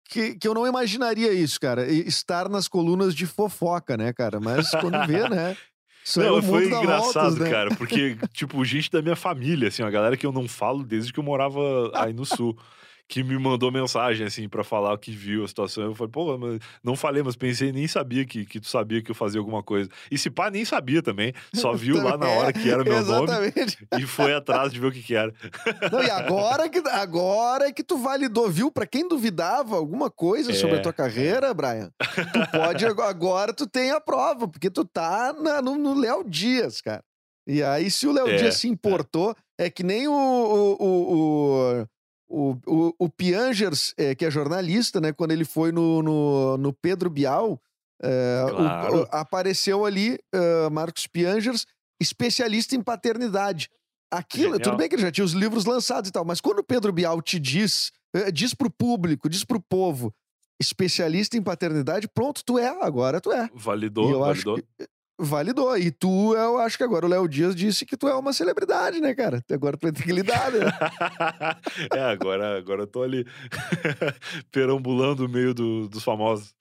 que, 0.07 0.36
que 0.36 0.47
eu 0.47 0.53
não 0.53 0.67
imaginaria 0.67 1.34
isso, 1.34 1.59
cara. 1.59 1.91
Estar 1.91 2.47
nas 2.47 2.67
colunas 2.67 3.15
de 3.15 3.26
fofoca, 3.26 3.97
né, 3.97 4.13
cara? 4.13 4.39
Mas 4.39 4.70
quando 4.70 5.03
vê, 5.07 5.28
né? 5.28 5.57
Isso 6.05 6.20
não, 6.20 6.38
é 6.38 6.41
foi 6.41 6.65
engraçado, 6.67 7.13
voltas, 7.13 7.36
né? 7.38 7.49
cara, 7.49 7.76
porque, 7.76 8.17
tipo, 8.32 8.63
gente 8.63 8.89
da 8.89 9.01
minha 9.01 9.17
família, 9.17 9.67
assim, 9.67 9.84
a 9.84 9.89
galera 9.91 10.15
que 10.15 10.26
eu 10.26 10.32
não 10.32 10.47
falo 10.47 10.84
desde 10.84 11.11
que 11.11 11.20
eu 11.20 11.24
morava 11.24 11.59
aí 11.93 12.13
no 12.13 12.26
sul 12.26 12.57
que 13.10 13.24
me 13.24 13.39
mandou 13.39 13.72
mensagem, 13.72 14.28
assim, 14.28 14.47
para 14.47 14.64
falar 14.64 14.93
o 14.93 14.97
que 14.97 15.10
viu 15.10 15.43
a 15.43 15.47
situação. 15.47 15.84
Eu 15.86 15.95
falei, 15.95 16.12
pô, 16.12 16.38
mas 16.38 16.60
não 16.84 16.95
falei, 16.95 17.24
mas 17.24 17.36
pensei, 17.36 17.72
nem 17.72 17.88
sabia 17.88 18.24
que, 18.24 18.45
que 18.45 18.60
tu 18.60 18.68
sabia 18.68 19.01
que 19.01 19.10
eu 19.10 19.16
fazia 19.16 19.39
alguma 19.39 19.64
coisa. 19.64 19.89
E 20.12 20.18
se 20.18 20.30
pá, 20.30 20.51
nem 20.51 20.64
sabia 20.64 21.01
também. 21.01 21.34
Só 21.51 21.74
viu 21.74 22.01
lá 22.03 22.16
na 22.16 22.28
hora 22.30 22.53
que 22.53 22.70
era 22.70 22.84
meu 22.84 23.03
nome 23.03 23.51
e 23.97 24.05
foi 24.05 24.32
atrás 24.36 24.72
de 24.72 24.80
ver 24.80 24.88
o 24.88 24.91
que, 24.91 25.01
que 25.01 25.16
era. 25.16 25.34
Não, 25.91 26.03
e 26.03 26.12
agora 26.12 26.70
que, 26.70 26.78
agora 26.88 27.68
é 27.68 27.72
que 27.72 27.84
tu 27.84 27.97
validou, 27.97 28.47
viu? 28.47 28.72
Para 28.72 28.86
quem 28.86 29.07
duvidava 29.07 29.76
alguma 29.76 30.12
coisa 30.12 30.51
é, 30.51 30.53
sobre 30.53 30.76
a 30.76 30.82
tua 30.82 30.93
carreira, 30.93 31.47
é. 31.47 31.53
Brian, 31.53 31.91
tu 31.97 32.51
pode, 32.51 32.86
agora 32.86 33.51
tu 33.51 33.66
tem 33.66 33.89
a 33.89 33.99
prova, 33.99 34.47
porque 34.47 34.70
tu 34.70 34.86
tá 34.86 35.34
na, 35.34 35.64
no, 35.64 35.80
no 35.80 35.99
Léo 35.99 36.24
Dias, 36.24 36.80
cara. 36.80 37.03
E 37.47 37.64
aí, 37.64 37.89
se 37.89 38.05
o 38.05 38.12
Léo 38.12 38.28
é, 38.28 38.36
Dias 38.36 38.57
se 38.57 38.68
é. 38.68 38.70
importou, 38.70 39.36
é. 39.57 39.68
que 39.68 39.82
nem 39.82 40.07
o, 40.07 40.14
o, 40.14 40.78
o, 40.80 41.88
o, 42.30 42.56
o, 42.68 42.94
o 43.00 43.10
Piangers, 43.10 43.94
é, 43.98 44.14
que 44.14 44.24
é 44.24 44.32
jornalista, 44.32 45.02
né, 45.02 45.12
quando 45.12 45.32
ele 45.32 45.44
foi 45.44 45.72
no, 45.72 46.04
no, 46.04 46.58
no 46.58 46.72
Pedro 46.72 47.10
Bial, 47.10 47.60
é, 48.02 48.46
claro. 48.48 49.02
o, 49.02 49.08
apareceu 49.12 49.84
ali 49.84 50.20
uh, 50.34 50.72
Marcos 50.72 51.08
Piangers, 51.08 51.66
especialista 52.00 52.76
em 52.76 52.82
paternidade. 52.82 53.70
Aquilo, 54.12 54.54
Genial. 54.54 54.62
tudo 54.62 54.78
bem 54.78 54.88
que 54.88 54.96
ele 54.96 55.02
já 55.02 55.12
tinha 55.12 55.26
os 55.26 55.34
livros 55.34 55.66
lançados 55.66 56.10
e 56.10 56.14
tal, 56.14 56.24
mas 56.24 56.40
quando 56.40 56.60
o 56.60 56.64
Pedro 56.64 56.94
Bial 56.94 57.22
te 57.22 57.40
diz, 57.40 57.92
uh, 58.16 58.32
diz 58.32 58.54
pro 58.54 58.70
público, 58.70 59.28
diz 59.28 59.44
pro 59.44 59.60
povo, 59.60 60.14
especialista 60.62 61.36
em 61.36 61.42
paternidade, 61.42 62.08
pronto, 62.08 62.44
tu 62.46 62.60
é, 62.60 62.68
agora 62.82 63.20
tu 63.20 63.32
é. 63.32 63.50
Validou, 63.54 64.20
validou. 64.20 64.56
Que, 64.56 64.88
validou. 65.20 65.78
E 65.78 65.91
tu, 65.91 66.34
eu 66.36 66.57
acho 66.59 66.78
que 66.78 66.84
agora 66.84 67.05
o 67.05 67.09
Léo 67.09 67.28
Dias 67.28 67.55
disse 67.55 67.86
que 67.86 67.97
tu 67.97 68.07
é 68.07 68.15
uma 68.15 68.34
celebridade, 68.34 68.99
né, 69.01 69.13
cara? 69.13 69.43
Agora 69.51 69.78
tu 69.78 69.84
vai 69.84 69.91
ter 69.91 70.03
que 70.03 70.13
lidar, 70.13 70.51
né? 70.51 70.59
é, 71.93 72.01
agora, 72.01 72.57
agora 72.57 72.84
eu 72.84 72.88
tô 72.88 73.03
ali 73.03 73.26
perambulando 74.51 75.24
no 75.24 75.30
meio 75.30 75.53
do, 75.53 75.88
dos 75.89 76.03
famosos. 76.03 76.55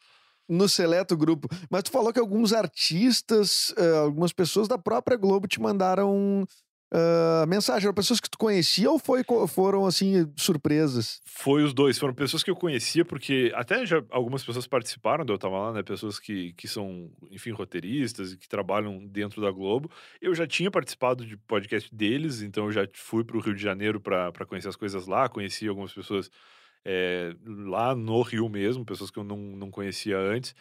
no 0.48 0.68
seleto 0.68 1.16
grupo. 1.16 1.48
Mas 1.70 1.84
tu 1.84 1.90
falou 1.92 2.12
que 2.12 2.18
alguns 2.20 2.52
artistas, 2.52 3.72
eh, 3.76 3.98
algumas 3.98 4.32
pessoas 4.32 4.66
da 4.66 4.78
própria 4.78 5.16
Globo 5.16 5.46
te 5.46 5.60
mandaram 5.60 6.46
ah, 6.90 7.44
mensagem. 7.46 7.86
Eram 7.86 7.94
pessoas 7.94 8.20
que 8.20 8.30
tu 8.30 8.38
conhecia 8.38 8.90
ou 8.90 8.98
foi, 8.98 9.22
foram, 9.48 9.86
assim, 9.86 10.30
surpresas? 10.36 11.20
Foi 11.24 11.62
os 11.62 11.74
dois, 11.74 11.98
foram 11.98 12.14
pessoas 12.14 12.42
que 12.42 12.50
eu 12.50 12.56
conhecia, 12.56 13.04
porque 13.04 13.52
até 13.54 13.84
já 13.84 14.02
algumas 14.10 14.44
pessoas 14.44 14.66
participaram 14.66 15.24
de 15.24 15.32
eu 15.32 15.38
tava 15.38 15.58
lá, 15.58 15.72
né? 15.72 15.82
Pessoas 15.82 16.18
que, 16.18 16.52
que 16.54 16.66
são, 16.66 17.10
enfim, 17.30 17.50
roteiristas 17.50 18.32
e 18.32 18.36
que 18.36 18.48
trabalham 18.48 19.06
dentro 19.06 19.40
da 19.42 19.50
Globo. 19.50 19.90
Eu 20.20 20.34
já 20.34 20.46
tinha 20.46 20.70
participado 20.70 21.26
de 21.26 21.36
podcast 21.36 21.94
deles, 21.94 22.42
então 22.42 22.66
eu 22.66 22.72
já 22.72 22.88
fui 22.94 23.24
pro 23.24 23.40
Rio 23.40 23.54
de 23.54 23.62
Janeiro 23.62 24.00
para 24.00 24.46
conhecer 24.46 24.68
as 24.68 24.76
coisas 24.76 25.06
lá, 25.06 25.28
conheci 25.28 25.68
algumas 25.68 25.92
pessoas 25.92 26.30
é, 26.84 27.34
lá 27.44 27.94
no 27.94 28.22
Rio 28.22 28.48
mesmo, 28.48 28.84
pessoas 28.84 29.10
que 29.10 29.18
eu 29.18 29.24
não, 29.24 29.36
não 29.36 29.70
conhecia 29.70 30.18
antes. 30.18 30.54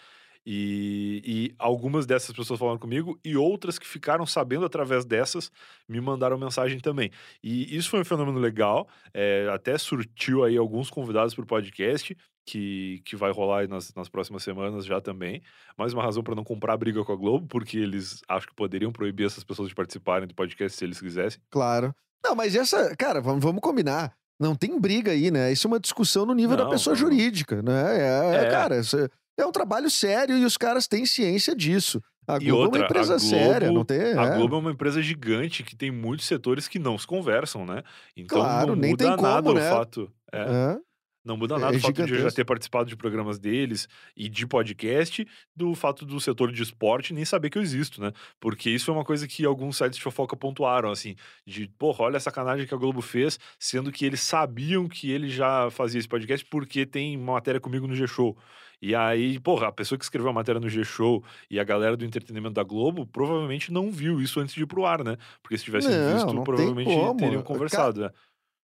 E, 0.50 1.22
e 1.26 1.56
algumas 1.60 2.06
dessas 2.06 2.34
pessoas 2.34 2.58
falaram 2.58 2.80
comigo 2.80 3.20
e 3.24 3.36
outras 3.36 3.78
que 3.78 3.86
ficaram 3.86 4.26
sabendo 4.26 4.66
através 4.66 5.04
dessas 5.04 5.52
me 5.90 6.00
mandaram 6.00 6.38
mensagem 6.38 6.80
também. 6.80 7.12
E 7.44 7.76
isso 7.76 7.90
foi 7.90 8.00
um 8.00 8.06
fenômeno 8.06 8.40
legal, 8.40 8.88
é, 9.14 9.50
até 9.54 9.78
surtiu 9.78 10.46
aí 10.46 10.56
alguns 10.56 10.90
convidados 10.90 11.36
para 11.36 11.44
o 11.44 11.48
podcast, 11.48 12.16
que, 12.46 13.02
que 13.04 13.18
vai 13.18 13.30
rolar 13.30 13.60
aí 13.60 13.68
nas, 13.68 13.94
nas 13.94 14.08
próximas 14.08 14.42
semanas 14.42 14.86
já 14.86 15.02
também. 15.02 15.42
Mais 15.78 15.92
uma 15.92 16.02
razão 16.02 16.24
para 16.24 16.34
não 16.34 16.46
comprar 16.46 16.78
briga 16.78 17.04
com 17.04 17.12
a 17.12 17.16
Globo, 17.18 17.46
porque 17.46 17.78
eles 17.78 18.22
acho 18.26 18.48
que 18.48 18.56
poderiam 18.56 18.90
proibir 18.94 19.26
essas 19.26 19.44
pessoas 19.44 19.68
de 19.68 19.76
participarem 19.76 20.30
do 20.30 20.34
podcast 20.34 20.78
se 20.78 20.86
eles 20.86 21.02
quisessem. 21.02 21.42
Claro. 21.52 21.94
Não, 22.24 22.34
mas 22.36 22.56
essa, 22.56 22.96
cara, 22.96 23.20
vamos, 23.20 23.44
vamos 23.44 23.60
combinar. 23.60 24.14
Não 24.40 24.56
tem 24.56 24.80
briga 24.80 25.12
aí, 25.12 25.30
né? 25.30 25.52
Isso 25.52 25.68
é 25.68 25.70
uma 25.70 25.80
discussão 25.80 26.26
no 26.26 26.34
nível 26.34 26.56
da 26.56 26.64
Não, 26.64 26.70
pessoa 26.70 26.94
não. 26.94 27.00
jurídica, 27.02 27.62
né? 27.62 27.98
É, 28.00 28.36
é, 28.38 28.46
É. 28.46 28.50
cara, 28.50 28.80
isso 28.80 28.98
é- 29.38 29.42
é 29.42 29.46
um 29.46 29.52
trabalho 29.52 29.90
sério 29.90 30.38
e 30.38 30.46
os 30.46 30.58
caras 30.58 30.88
têm 30.88 31.06
ciência 31.06 31.56
disso. 31.56 32.02
A 32.28 32.38
Globo 32.40 32.50
é 32.50 32.66
outra, 32.66 32.80
uma 32.80 32.86
a 32.86 32.90
empresa 32.90 33.18
Globo- 33.18 33.30
séria, 33.30 33.72
não 33.72 33.86
tem. 33.86 34.02
A 34.18 34.24
é. 34.26 34.36
Globo 34.38 34.56
é 34.56 34.60
uma 34.60 34.72
empresa 34.72 35.02
gigante 35.02 35.64
que 35.64 35.76
tem 35.78 35.90
muitos 35.92 36.26
setores 36.26 36.68
que 36.68 36.78
não 36.78 36.98
se 36.98 37.08
conversam, 37.08 37.66
né? 37.66 37.84
Então 38.18 38.40
Claro, 38.40 38.68
não 38.70 38.76
nem 38.76 38.92
muda 38.92 39.06
tem 39.06 39.16
como, 39.16 39.28
nada 39.28 39.54
né? 39.54 39.72
o 39.72 39.76
fato. 39.76 40.12
é, 40.34 40.40
É. 40.42 40.78
Não 41.24 41.36
muda 41.36 41.56
É- 41.56 41.60
nada 41.60 41.76
é 41.76 41.78
o 41.78 41.82
fato 41.82 42.06
de 42.06 42.14
eu 42.14 42.22
já 42.22 42.32
ter 42.32 42.46
participado 42.46 42.88
de 42.90 42.96
programas 42.96 43.38
deles 43.38 43.86
e 44.16 44.30
de 44.30 44.48
podcast, 44.48 45.28
do 45.54 45.74
fato 45.76 46.06
do 46.06 46.20
setor 46.22 46.54
de 46.54 46.64
esporte 46.64 47.14
nem 47.14 47.26
saber 47.26 47.50
que 47.50 47.58
eu 47.58 47.62
existo, 47.62 48.02
né? 48.02 48.14
Porque 48.40 48.70
isso 48.70 48.86
foi 48.86 48.94
uma 48.96 49.04
coisa 49.04 49.28
que 49.28 49.44
alguns 49.46 49.76
sites 49.78 49.98
de 49.98 50.04
fofoca 50.04 50.38
pontuaram, 50.38 50.90
assim, 50.90 51.16
de, 51.46 51.68
porra, 51.78 52.04
olha 52.06 52.16
a 52.18 52.22
sacanagem 52.22 52.66
que 52.66 52.74
a 52.74 52.78
Globo 52.78 53.02
fez, 53.02 53.38
sendo 53.60 53.92
que 53.92 54.06
eles 54.06 54.22
sabiam 54.22 54.88
que 54.88 55.12
ele 55.12 55.28
já 55.30 55.70
fazia 55.70 56.00
esse 56.00 56.08
podcast 56.08 56.46
porque 56.46 56.86
tem 56.86 57.18
uma 57.18 57.34
matéria 57.34 57.60
comigo 57.60 57.88
no 57.88 57.96
G-Show. 57.96 58.38
E 58.82 58.94
aí, 58.94 59.40
porra, 59.40 59.68
a 59.68 59.72
pessoa 59.72 59.98
que 59.98 60.06
escreveu 60.06 60.30
a 60.30 60.34
matéria 60.34 60.62
no 60.62 60.70
G-Show 60.70 61.24
e 61.50 61.60
a 61.60 61.64
galera 61.64 61.98
do 61.98 62.06
entretenimento 62.06 62.54
da 62.54 62.64
Globo 62.64 63.06
provavelmente 63.08 63.72
não 63.72 63.92
viu 63.92 64.22
isso 64.22 64.40
antes 64.40 64.54
de 64.54 64.62
ir 64.64 64.68
pro 64.68 64.86
ar, 64.86 65.04
né? 65.04 65.18
Porque 65.42 65.58
se 65.58 65.64
tivessem 65.64 65.92
Não, 65.92 66.14
visto, 66.14 66.34
não 66.34 66.44
provavelmente 66.44 66.92
teriam 67.18 67.42
conversado, 67.42 68.02
né? 68.02 68.10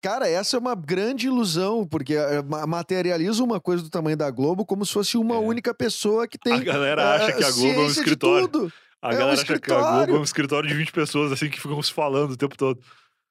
Cara, 0.04 0.28
essa 0.28 0.58
é 0.58 0.60
uma 0.60 0.76
grande 0.76 1.28
ilusão, 1.28 1.88
porque 1.88 2.14
é, 2.14 2.44
ma- 2.44 2.68
materializa 2.68 3.42
uma 3.42 3.60
coisa 3.60 3.82
do 3.82 3.90
tamanho 3.90 4.18
da 4.18 4.30
Globo 4.30 4.66
como 4.66 4.86
se 4.86 4.92
fosse 4.92 5.18
uma 5.18 5.36
É. 5.36 5.40
única 5.40 5.74
pessoa 5.74 6.28
que 6.28 6.38
tem. 6.38 6.54
A 6.54 6.60
galera 6.60 7.02
ah, 7.04 7.16
acha 7.16 7.32
que 7.34 7.44
a 7.44 7.52
Globo 7.52 7.80
é 7.80 7.84
um 7.84 7.88
escritório. 7.88 8.74
A 9.02 9.12
É 9.12 9.16
um 9.16 9.18
galera 9.18 9.42
acha 9.42 9.60
que 9.60 9.72
a. 9.72 9.82
Globo 9.82 10.16
é 10.18 10.20
um 10.20 10.24
escritório 10.24 10.68
de 10.68 10.76
20 10.76 10.92
pessoas, 10.92 11.32
assim, 11.32 11.50
que 11.50 11.60
ficam 11.60 11.82
se 11.82 11.92
falando 11.94 12.32
o 12.32 12.38
tempo 12.38 12.58
todo. 12.58 12.82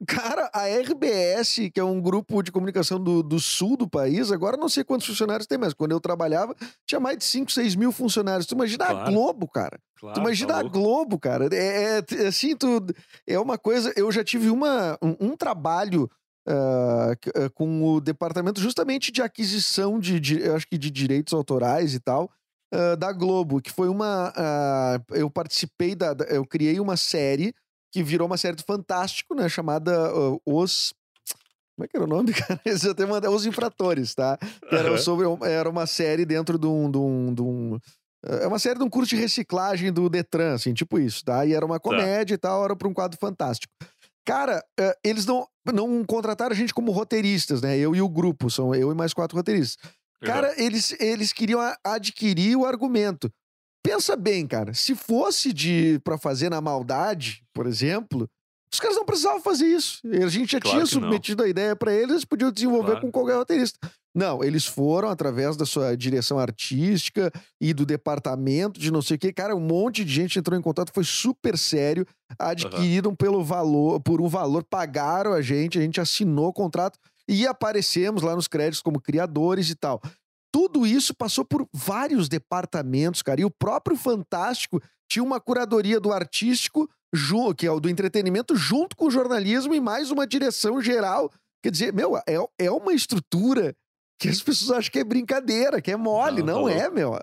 Cara, 0.06 0.50
a 0.52 0.66
RBS, 0.68 1.70
que 1.72 1.78
é 1.80 1.84
um 1.84 2.00
grupo 2.00 2.42
de 2.42 2.50
comunicação 2.50 2.98
do, 2.98 3.22
do 3.22 3.38
sul 3.38 3.76
do 3.76 3.88
país, 3.88 4.32
agora 4.32 4.56
não 4.56 4.68
sei 4.68 4.82
quantos 4.84 5.06
funcionários 5.06 5.46
tem, 5.46 5.56
mas 5.58 5.72
quando 5.72 5.92
eu 5.92 6.00
trabalhava, 6.00 6.54
tinha 6.86 6.98
mais 7.00 7.18
de 7.18 7.24
5, 7.24 7.52
6 7.52 7.74
mil 7.76 7.92
funcionários. 7.92 8.46
Tu 8.46 8.54
imagina 8.54 8.84
a 8.84 8.88
Claro. 8.88 9.12
Globo, 9.12 9.48
cara. 9.48 9.78
Claro, 9.98 10.14
Tu 10.14 10.20
imagina 10.20 10.54
tá 10.54 10.58
a. 10.60 10.62
Globo, 10.64 11.18
cara. 11.18 11.48
É, 11.52 11.98
é- 11.98 12.26
assim, 12.26 12.56
tu, 12.56 12.84
é 13.26 13.38
uma 13.38 13.56
coisa. 13.56 13.92
Eu 13.96 14.10
já 14.10 14.24
tive 14.24 14.50
uma, 14.50 14.98
um, 15.00 15.14
um 15.20 15.36
trabalho 15.36 16.10
ah, 16.48 17.12
com 17.54 17.84
o 17.84 18.00
departamento 18.00 18.60
justamente 18.60 19.12
de 19.12 19.22
aquisição 19.22 20.00
de, 20.00 20.18
de- 20.18 20.40
eu 20.42 20.56
acho 20.56 20.66
que 20.66 20.76
de 20.76 20.90
direitos 20.90 21.32
autorais 21.32 21.94
e 21.94 22.00
tal. 22.00 22.28
ah, 22.74 22.96
da 22.96 23.12
Globo, 23.12 23.60
que 23.60 23.70
foi 23.70 23.88
uma. 23.88 24.32
ah, 24.36 25.00
eu 25.10 25.30
participei 25.30 25.94
da- 25.94 26.16
Eu 26.28 26.44
criei 26.44 26.80
uma 26.80 26.96
série 26.96 27.54
que 27.92 28.02
virou 28.02 28.26
uma 28.26 28.38
série 28.38 28.56
do 28.56 28.64
Fantástico, 28.64 29.34
né? 29.34 29.48
Chamada 29.48 29.92
ah, 30.08 30.36
Os. 30.46 30.94
Como 31.76 31.84
é 31.84 31.88
que 31.88 31.96
era 31.96 32.04
o 32.04 32.08
nome, 32.08 32.32
cara? 32.34 32.60
Eu 32.64 32.90
até 32.90 33.06
mandei 33.06 33.30
Os 33.30 33.46
Infratores, 33.46 34.14
tá? 34.14 34.38
Que 34.38 34.74
era 34.74 34.96
sobre. 34.98 35.26
Era 35.48 35.68
uma 35.68 35.86
série 35.86 36.24
dentro 36.24 36.58
de 36.58 36.66
um. 36.66 36.90
De 36.90 36.98
um, 36.98 37.34
de 37.34 37.42
um 37.42 37.78
é 38.24 38.46
uma 38.46 38.58
série 38.58 38.78
de 38.78 38.84
um 38.84 38.88
curso 38.88 39.10
de 39.10 39.20
reciclagem 39.20 39.92
do 39.92 40.08
Detran, 40.08 40.54
assim, 40.54 40.72
tipo 40.72 40.96
isso, 40.98 41.24
tá? 41.24 41.44
E 41.44 41.52
era 41.52 41.66
uma 41.66 41.80
comédia 41.80 42.34
e 42.34 42.38
tal, 42.38 42.64
era 42.64 42.76
pra 42.76 42.86
um 42.86 42.94
quadro 42.94 43.18
fantástico. 43.18 43.72
Cara, 44.24 44.64
eh, 44.78 44.96
eles 45.02 45.26
não, 45.26 45.44
não 45.74 46.04
contrataram 46.04 46.52
a 46.52 46.56
gente 46.56 46.72
como 46.72 46.92
roteiristas, 46.92 47.60
né? 47.60 47.76
Eu 47.76 47.96
e 47.96 48.00
o 48.00 48.08
grupo, 48.08 48.48
são 48.48 48.72
eu 48.72 48.92
e 48.92 48.94
mais 48.94 49.12
quatro 49.12 49.36
roteiristas. 49.36 49.76
Cara, 50.24 50.54
eles, 50.56 50.94
eles 51.00 51.32
queriam 51.32 51.60
adquirir 51.82 52.54
o 52.56 52.64
argumento. 52.64 53.28
Pensa 53.82 54.14
bem, 54.16 54.46
cara, 54.46 54.72
se 54.74 54.94
fosse 54.94 55.52
de 55.52 55.98
para 56.04 56.16
fazer 56.16 56.48
na 56.50 56.60
maldade, 56.60 57.42
por 57.52 57.66
exemplo, 57.66 58.28
os 58.72 58.78
caras 58.78 58.96
não 58.96 59.04
precisavam 59.04 59.40
fazer 59.42 59.66
isso. 59.66 60.00
A 60.04 60.28
gente 60.28 60.52
já 60.52 60.60
Claro 60.60 60.76
tinha 60.78 60.86
que 60.86 60.94
não. 60.94 61.02
submetido 61.02 61.42
a 61.42 61.48
ideia 61.48 61.74
pra 61.74 61.92
eles, 61.92 62.10
eles 62.10 62.24
podiam 62.24 62.50
desenvolver 62.52 62.92
Claro. 62.92 63.00
com 63.02 63.10
qualquer 63.10 63.36
roteirista. 63.36 63.78
Não, 64.14 64.44
eles 64.44 64.66
foram 64.66 65.08
através 65.08 65.56
da 65.56 65.64
sua 65.64 65.96
direção 65.96 66.38
artística 66.38 67.32
e 67.60 67.72
do 67.72 67.84
departamento 67.86 68.78
de 68.78 68.90
não 68.92 69.00
sei 69.02 69.16
o 69.16 69.18
quê. 69.18 69.32
Cara, 69.32 69.56
um 69.56 69.60
monte 69.60 70.04
de 70.04 70.12
gente 70.12 70.38
entrou 70.38 70.58
em 70.58 70.62
contato, 70.62 70.92
foi 70.92 71.02
super 71.04 71.56
sério, 71.56 72.06
adquiriram 72.38 73.14
pelo 73.14 73.42
valor, 73.42 74.00
por 74.00 74.20
um 74.20 74.28
valor, 74.28 74.64
pagaram 74.64 75.32
a 75.32 75.40
gente, 75.40 75.78
a 75.78 75.82
gente 75.82 76.00
assinou 76.00 76.48
o 76.48 76.52
contrato 76.52 76.98
e 77.26 77.46
aparecemos 77.46 78.22
lá 78.22 78.36
nos 78.36 78.46
créditos 78.48 78.82
como 78.82 79.00
criadores 79.00 79.70
e 79.70 79.74
tal. 79.74 80.00
Tudo 80.62 80.86
isso 80.86 81.12
passou 81.12 81.44
por 81.44 81.66
vários 81.74 82.28
departamentos, 82.28 83.20
cara. 83.20 83.40
E 83.40 83.44
o 83.44 83.50
próprio 83.50 83.96
Fantástico 83.96 84.80
tinha 85.10 85.22
uma 85.22 85.40
curadoria 85.40 85.98
do 85.98 86.12
artístico, 86.12 86.88
que 87.56 87.66
é 87.66 87.70
o 87.70 87.80
do 87.80 87.88
entretenimento, 87.90 88.54
junto 88.54 88.96
com 88.96 89.06
o 89.06 89.10
jornalismo 89.10 89.74
e 89.74 89.80
mais 89.80 90.10
uma 90.12 90.24
direção 90.26 90.80
geral. 90.80 91.30
Quer 91.64 91.70
dizer, 91.72 91.92
meu, 91.92 92.16
é, 92.16 92.22
é 92.58 92.70
uma 92.70 92.92
estrutura 92.94 93.74
que 94.20 94.28
as 94.28 94.40
pessoas 94.40 94.70
acham 94.78 94.92
que 94.92 95.00
é 95.00 95.04
brincadeira, 95.04 95.82
que 95.82 95.90
é 95.90 95.96
mole. 95.96 96.42
Não, 96.44 96.62
Não, 96.62 96.68
é, 96.68 96.88
meu. 96.88 97.14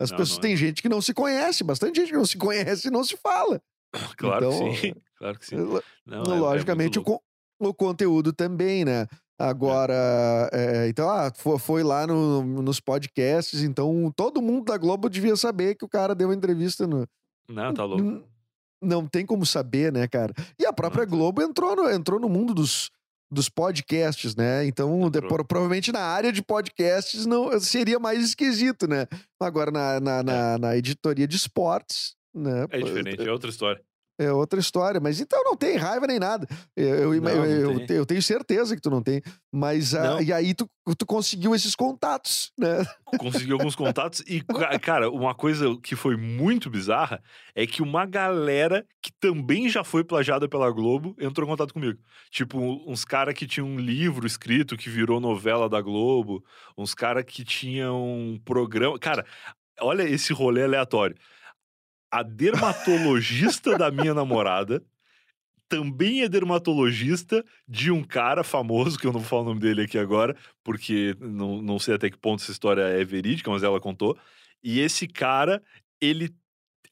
As 0.00 0.10
Não, 0.10 0.16
pessoas 0.18 0.30
não 0.30 0.38
é. 0.38 0.40
têm 0.48 0.56
gente 0.56 0.82
que 0.82 0.88
não 0.88 1.00
se 1.00 1.14
conhece, 1.14 1.62
bastante 1.62 2.00
gente 2.00 2.10
que 2.10 2.16
não 2.16 2.26
se 2.26 2.36
conhece 2.36 2.88
e 2.88 2.90
não 2.90 3.04
se 3.04 3.16
fala. 3.16 3.62
Claro 4.18 4.46
Então, 4.52 4.70
que 4.72 4.76
sim. 4.80 4.94
Claro 5.16 5.38
que 5.38 5.46
sim. 5.46 5.56
Lo- 5.56 5.82
Não, 6.04 6.24
é- 6.24 6.36
é 6.36 6.40
Logicamente, 6.40 6.98
o, 6.98 7.02
louco. 7.02 7.22
con- 7.60 7.68
o 7.68 7.72
conteúdo 7.74 8.32
também, 8.32 8.84
né? 8.84 9.06
Agora, 9.40 10.50
é, 10.52 10.86
então, 10.88 11.08
ah, 11.08 11.32
fo- 11.34 11.58
foi, 11.58 11.82
lá 11.82 12.06
no- 12.06 12.42
nos 12.62 12.78
podcasts, 12.78 13.62
então 13.62 14.12
todo 14.14 14.42
mundo 14.42 14.66
da 14.66 14.76
Globo 14.76 15.08
devia 15.08 15.34
saber 15.34 15.76
que 15.76 15.84
o 15.84 15.88
cara 15.88 16.14
deu 16.14 16.28
uma 16.28 16.34
entrevista 16.34 16.86
no. 16.86 17.06
Não, 17.48 17.72
tá 17.72 17.84
louco. 17.84 18.22
Não 18.82 19.06
tem 19.06 19.24
como 19.24 19.46
saber, 19.46 19.90
né, 19.92 20.06
cara? 20.06 20.34
E 20.58 20.66
a 20.66 20.72
própria 20.72 21.04
Não. 21.04 21.10
Globo 21.10 21.40
entrou 21.42 21.74
no, 21.74 21.90
entrou 21.90 22.20
no 22.20 22.28
mundo 22.28 22.52
dos, 22.52 22.90
dos 23.32 23.48
podcasts, 23.48 24.36
né? 24.36 24.66
Então, 24.66 25.08
depois, 25.10 25.42
provavelmente 25.46 25.90
na 25.90 26.00
área 26.00 26.30
de 26.30 26.42
podcasts 26.42 27.24
não 27.24 27.58
seria 27.60 27.98
mais 27.98 28.22
esquisito, 28.22 28.86
né? 28.86 29.06
Agora, 29.40 29.70
na, 29.70 30.00
na, 30.00 30.22
na, 30.22 30.58
na 30.58 30.76
editoria 30.76 31.26
de 31.26 31.36
esportes, 31.36 32.14
né? 32.34 32.66
É 32.70 32.78
diferente, 32.82 33.26
é 33.26 33.32
outra 33.32 33.48
história. 33.48 33.82
É 34.20 34.30
outra 34.32 34.60
história, 34.60 35.00
mas 35.00 35.18
então 35.18 35.42
não 35.44 35.56
tem 35.56 35.76
raiva 35.78 36.06
nem 36.06 36.18
nada. 36.18 36.46
Eu, 36.76 37.14
eu, 37.14 37.20
Não, 37.22 37.34
não 37.36 37.44
eu- 37.46 37.86
te- 37.86 37.92
eu 37.94 38.04
tenho 38.04 38.22
certeza 38.22 38.76
que 38.76 38.82
tu 38.82 38.90
não 38.90 39.02
tem. 39.02 39.22
Mas 39.50 39.94
ah, 39.94 40.02
Não. 40.02 40.22
e 40.22 40.30
aí 40.30 40.52
tu, 40.52 40.68
tu 40.98 41.06
conseguiu 41.06 41.54
esses 41.54 41.74
contatos, 41.74 42.52
né? 42.58 42.84
Consegui 43.18 43.52
alguns 43.52 43.74
contatos 43.74 44.20
e, 44.26 44.42
ca- 44.42 44.78
cara, 44.78 45.10
uma 45.10 45.34
coisa 45.34 45.74
que 45.82 45.96
foi 45.96 46.16
muito 46.18 46.68
bizarra 46.68 47.22
é 47.54 47.66
que 47.66 47.80
uma 47.82 48.04
galera 48.04 48.84
que 49.02 49.10
também 49.18 49.68
já 49.70 49.82
foi 49.82 50.04
plagiada 50.04 50.46
pela 50.48 50.70
Globo 50.70 51.16
entrou 51.18 51.46
em 51.46 51.50
contato 51.50 51.72
comigo. 51.72 51.98
Tipo, 52.30 52.58
uns 52.86 53.04
caras 53.06 53.32
que 53.34 53.46
tinham 53.46 53.66
um 53.68 53.78
livro 53.78 54.26
escrito 54.26 54.76
que 54.76 54.90
virou 54.90 55.18
novela 55.18 55.66
da 55.68 55.80
Globo, 55.80 56.44
uns 56.76 56.94
caras 56.94 57.24
que 57.26 57.42
tinham 57.42 57.96
um 58.04 58.38
programa. 58.44 58.98
Cara, 58.98 59.24
olha 59.80 60.02
esse 60.02 60.32
rolê 60.34 60.62
aleatório. 60.64 61.16
A 62.10 62.22
dermatologista 62.22 63.78
da 63.78 63.90
minha 63.90 64.12
namorada 64.12 64.82
também 65.68 66.22
é 66.22 66.28
dermatologista 66.28 67.44
de 67.66 67.92
um 67.92 68.02
cara 68.02 68.42
famoso, 68.42 68.98
que 68.98 69.06
eu 69.06 69.12
não 69.12 69.20
vou 69.20 69.28
falar 69.28 69.42
o 69.42 69.44
nome 69.44 69.60
dele 69.60 69.82
aqui 69.82 69.96
agora, 69.96 70.36
porque 70.64 71.14
não, 71.20 71.62
não 71.62 71.78
sei 71.78 71.94
até 71.94 72.10
que 72.10 72.18
ponto 72.18 72.42
essa 72.42 72.50
história 72.50 72.82
é 72.82 73.04
verídica, 73.04 73.48
mas 73.48 73.62
ela 73.62 73.80
contou. 73.80 74.18
E 74.62 74.80
esse 74.80 75.06
cara, 75.06 75.62
ele 76.00 76.34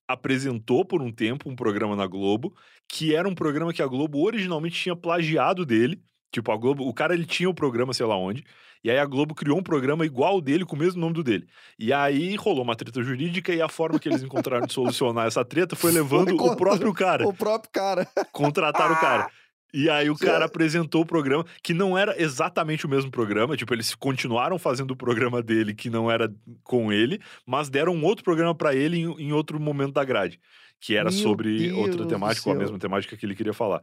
apresentou 0.07 0.85
por 0.85 1.03
um 1.03 1.13
tempo 1.13 1.51
um 1.51 1.57
programa 1.57 1.97
na 1.97 2.07
Globo, 2.07 2.57
que 2.89 3.15
era 3.15 3.29
um 3.29 3.35
programa 3.35 3.73
que 3.73 3.83
a 3.83 3.87
Globo 3.87 4.25
originalmente 4.25 4.81
tinha 4.81 4.95
plagiado 4.95 5.67
dele. 5.67 6.01
Tipo, 6.33 6.53
a 6.53 6.57
Globo, 6.57 6.87
o 6.87 6.95
cara 6.95 7.15
ele 7.15 7.27
tinha 7.27 7.51
o 7.51 7.55
programa, 7.55 7.93
sei 7.93 8.07
lá 8.07 8.17
onde, 8.17 8.45
e 8.83 8.91
aí 8.91 8.99
a 8.99 9.05
Globo 9.05 9.35
criou 9.35 9.59
um 9.59 9.63
programa 9.63 10.05
igual 10.05 10.41
dele, 10.41 10.65
com 10.65 10.77
o 10.77 10.79
mesmo 10.79 11.01
nome 11.01 11.15
do 11.15 11.25
dele. 11.25 11.47
E 11.79 11.93
aí 11.93 12.37
rolou 12.37 12.63
uma 12.63 12.77
treta 12.77 13.03
jurídica 13.03 13.53
e 13.53 13.61
a 13.61 13.69
forma 13.69 13.99
que 13.99 14.09
eles 14.09 14.23
encontraram 14.23 14.67
de 14.67 14.73
solucionar 14.73 15.27
essa 15.27 15.45
treta 15.45 15.77
foi 15.77 15.91
levando 15.93 16.37
contra 16.37 16.53
o 16.53 16.57
próprio 16.57 16.95
cara. 16.95 17.27
O 17.27 17.33
próprio 17.33 17.71
cara. 17.73 18.09
Contrataram 18.33 18.95
o 18.95 19.01
cara. 19.01 19.29
E 19.73 19.91
aí 19.91 20.09
o 20.09 20.17
cara 20.17 20.47
apresentou 20.47 21.03
o 21.03 21.07
programa, 21.07 21.45
que 21.63 21.75
não 21.75 21.97
era 21.97 22.21
exatamente 22.21 22.87
o 22.87 22.89
mesmo 22.89 23.11
programa, 23.11 23.55
tipo, 23.55 23.75
eles 23.75 23.95
continuaram 23.95 24.59
fazendo 24.59 24.93
o 24.93 24.97
programa 24.97 25.43
dele, 25.43 25.75
que 25.75 25.91
não 25.91 26.11
era 26.11 26.33
com 26.65 26.91
ele, 26.91 27.21
mas 27.45 27.69
deram 27.69 27.95
um 27.95 28.03
outro 28.03 28.25
programa 28.25 28.55
pra 28.55 28.75
ele 28.75 28.97
em, 28.97 29.29
em 29.29 29.33
outro 29.33 29.61
momento 29.61 29.93
da 29.93 30.05
grade, 30.05 30.41
que 30.81 30.97
era 30.97 31.11
Meu 31.11 31.19
sobre 31.19 31.69
Deus 31.69 31.79
outra 31.79 32.07
temática, 32.07 32.49
ou 32.49 32.57
a 32.57 32.59
mesma 32.59 32.79
temática 32.79 33.15
que 33.15 33.27
ele 33.27 33.35
queria 33.35 33.53
falar. 33.53 33.83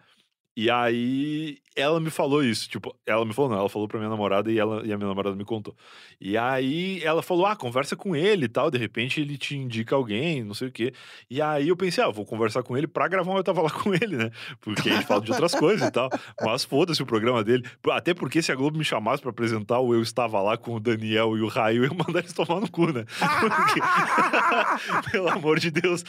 E 0.55 0.69
aí 0.71 1.57
ela 1.75 1.99
me 1.99 2.09
falou 2.09 2.41
isso, 2.41 2.69
tipo, 2.69 2.95
ela 3.05 3.25
me 3.25 3.33
falou, 3.33 3.51
não, 3.51 3.57
ela 3.59 3.67
falou 3.67 3.85
pra 3.85 3.97
minha 3.99 4.09
namorada 4.09 4.49
e, 4.49 4.57
ela, 4.57 4.77
e 4.85 4.93
a 4.93 4.97
minha 4.97 5.09
namorada 5.09 5.35
me 5.35 5.43
contou. 5.43 5.75
E 6.21 6.37
aí 6.37 7.03
ela 7.03 7.21
falou, 7.21 7.45
ah, 7.45 7.53
conversa 7.53 7.97
com 7.97 8.15
ele 8.15 8.45
e 8.45 8.47
tal, 8.47 8.71
de 8.71 8.77
repente 8.77 9.19
ele 9.19 9.37
te 9.37 9.57
indica 9.57 9.93
alguém, 9.93 10.41
não 10.41 10.53
sei 10.53 10.69
o 10.69 10.71
quê. 10.71 10.93
E 11.29 11.41
aí 11.41 11.67
eu 11.67 11.75
pensei, 11.75 12.01
ah, 12.01 12.09
vou 12.09 12.25
conversar 12.25 12.63
com 12.63 12.77
ele 12.77 12.87
pra 12.87 13.09
gravar 13.09 13.29
um 13.33 13.35
Eu 13.35 13.43
Tava 13.43 13.61
Lá 13.61 13.69
com 13.75 13.93
ele, 13.93 14.15
né? 14.15 14.31
Porque 14.61 14.89
a 14.89 14.93
gente 14.93 15.05
fala 15.05 15.19
de 15.19 15.31
outras 15.31 15.53
coisas 15.59 15.85
e 15.85 15.91
tal. 15.91 16.09
Mas 16.41 16.63
foda-se 16.63 17.03
o 17.03 17.05
programa 17.05 17.43
dele. 17.43 17.65
Até 17.91 18.13
porque 18.13 18.41
se 18.41 18.53
a 18.53 18.55
Globo 18.55 18.77
me 18.77 18.85
chamasse 18.85 19.21
pra 19.21 19.31
apresentar 19.31 19.79
o 19.81 19.93
Eu 19.93 20.01
Estava 20.01 20.41
Lá 20.41 20.55
com 20.57 20.75
o 20.75 20.79
Daniel 20.79 21.37
e 21.37 21.41
o 21.41 21.47
Raio, 21.49 21.83
eu 21.83 21.91
ia 21.91 21.97
mandar 21.97 22.19
eles 22.19 22.31
tomar 22.31 22.61
no 22.61 22.71
cu, 22.71 22.93
né? 22.93 23.03
Porque, 23.19 23.81
pelo 25.11 25.27
amor 25.29 25.59
de 25.59 25.71
Deus. 25.71 26.05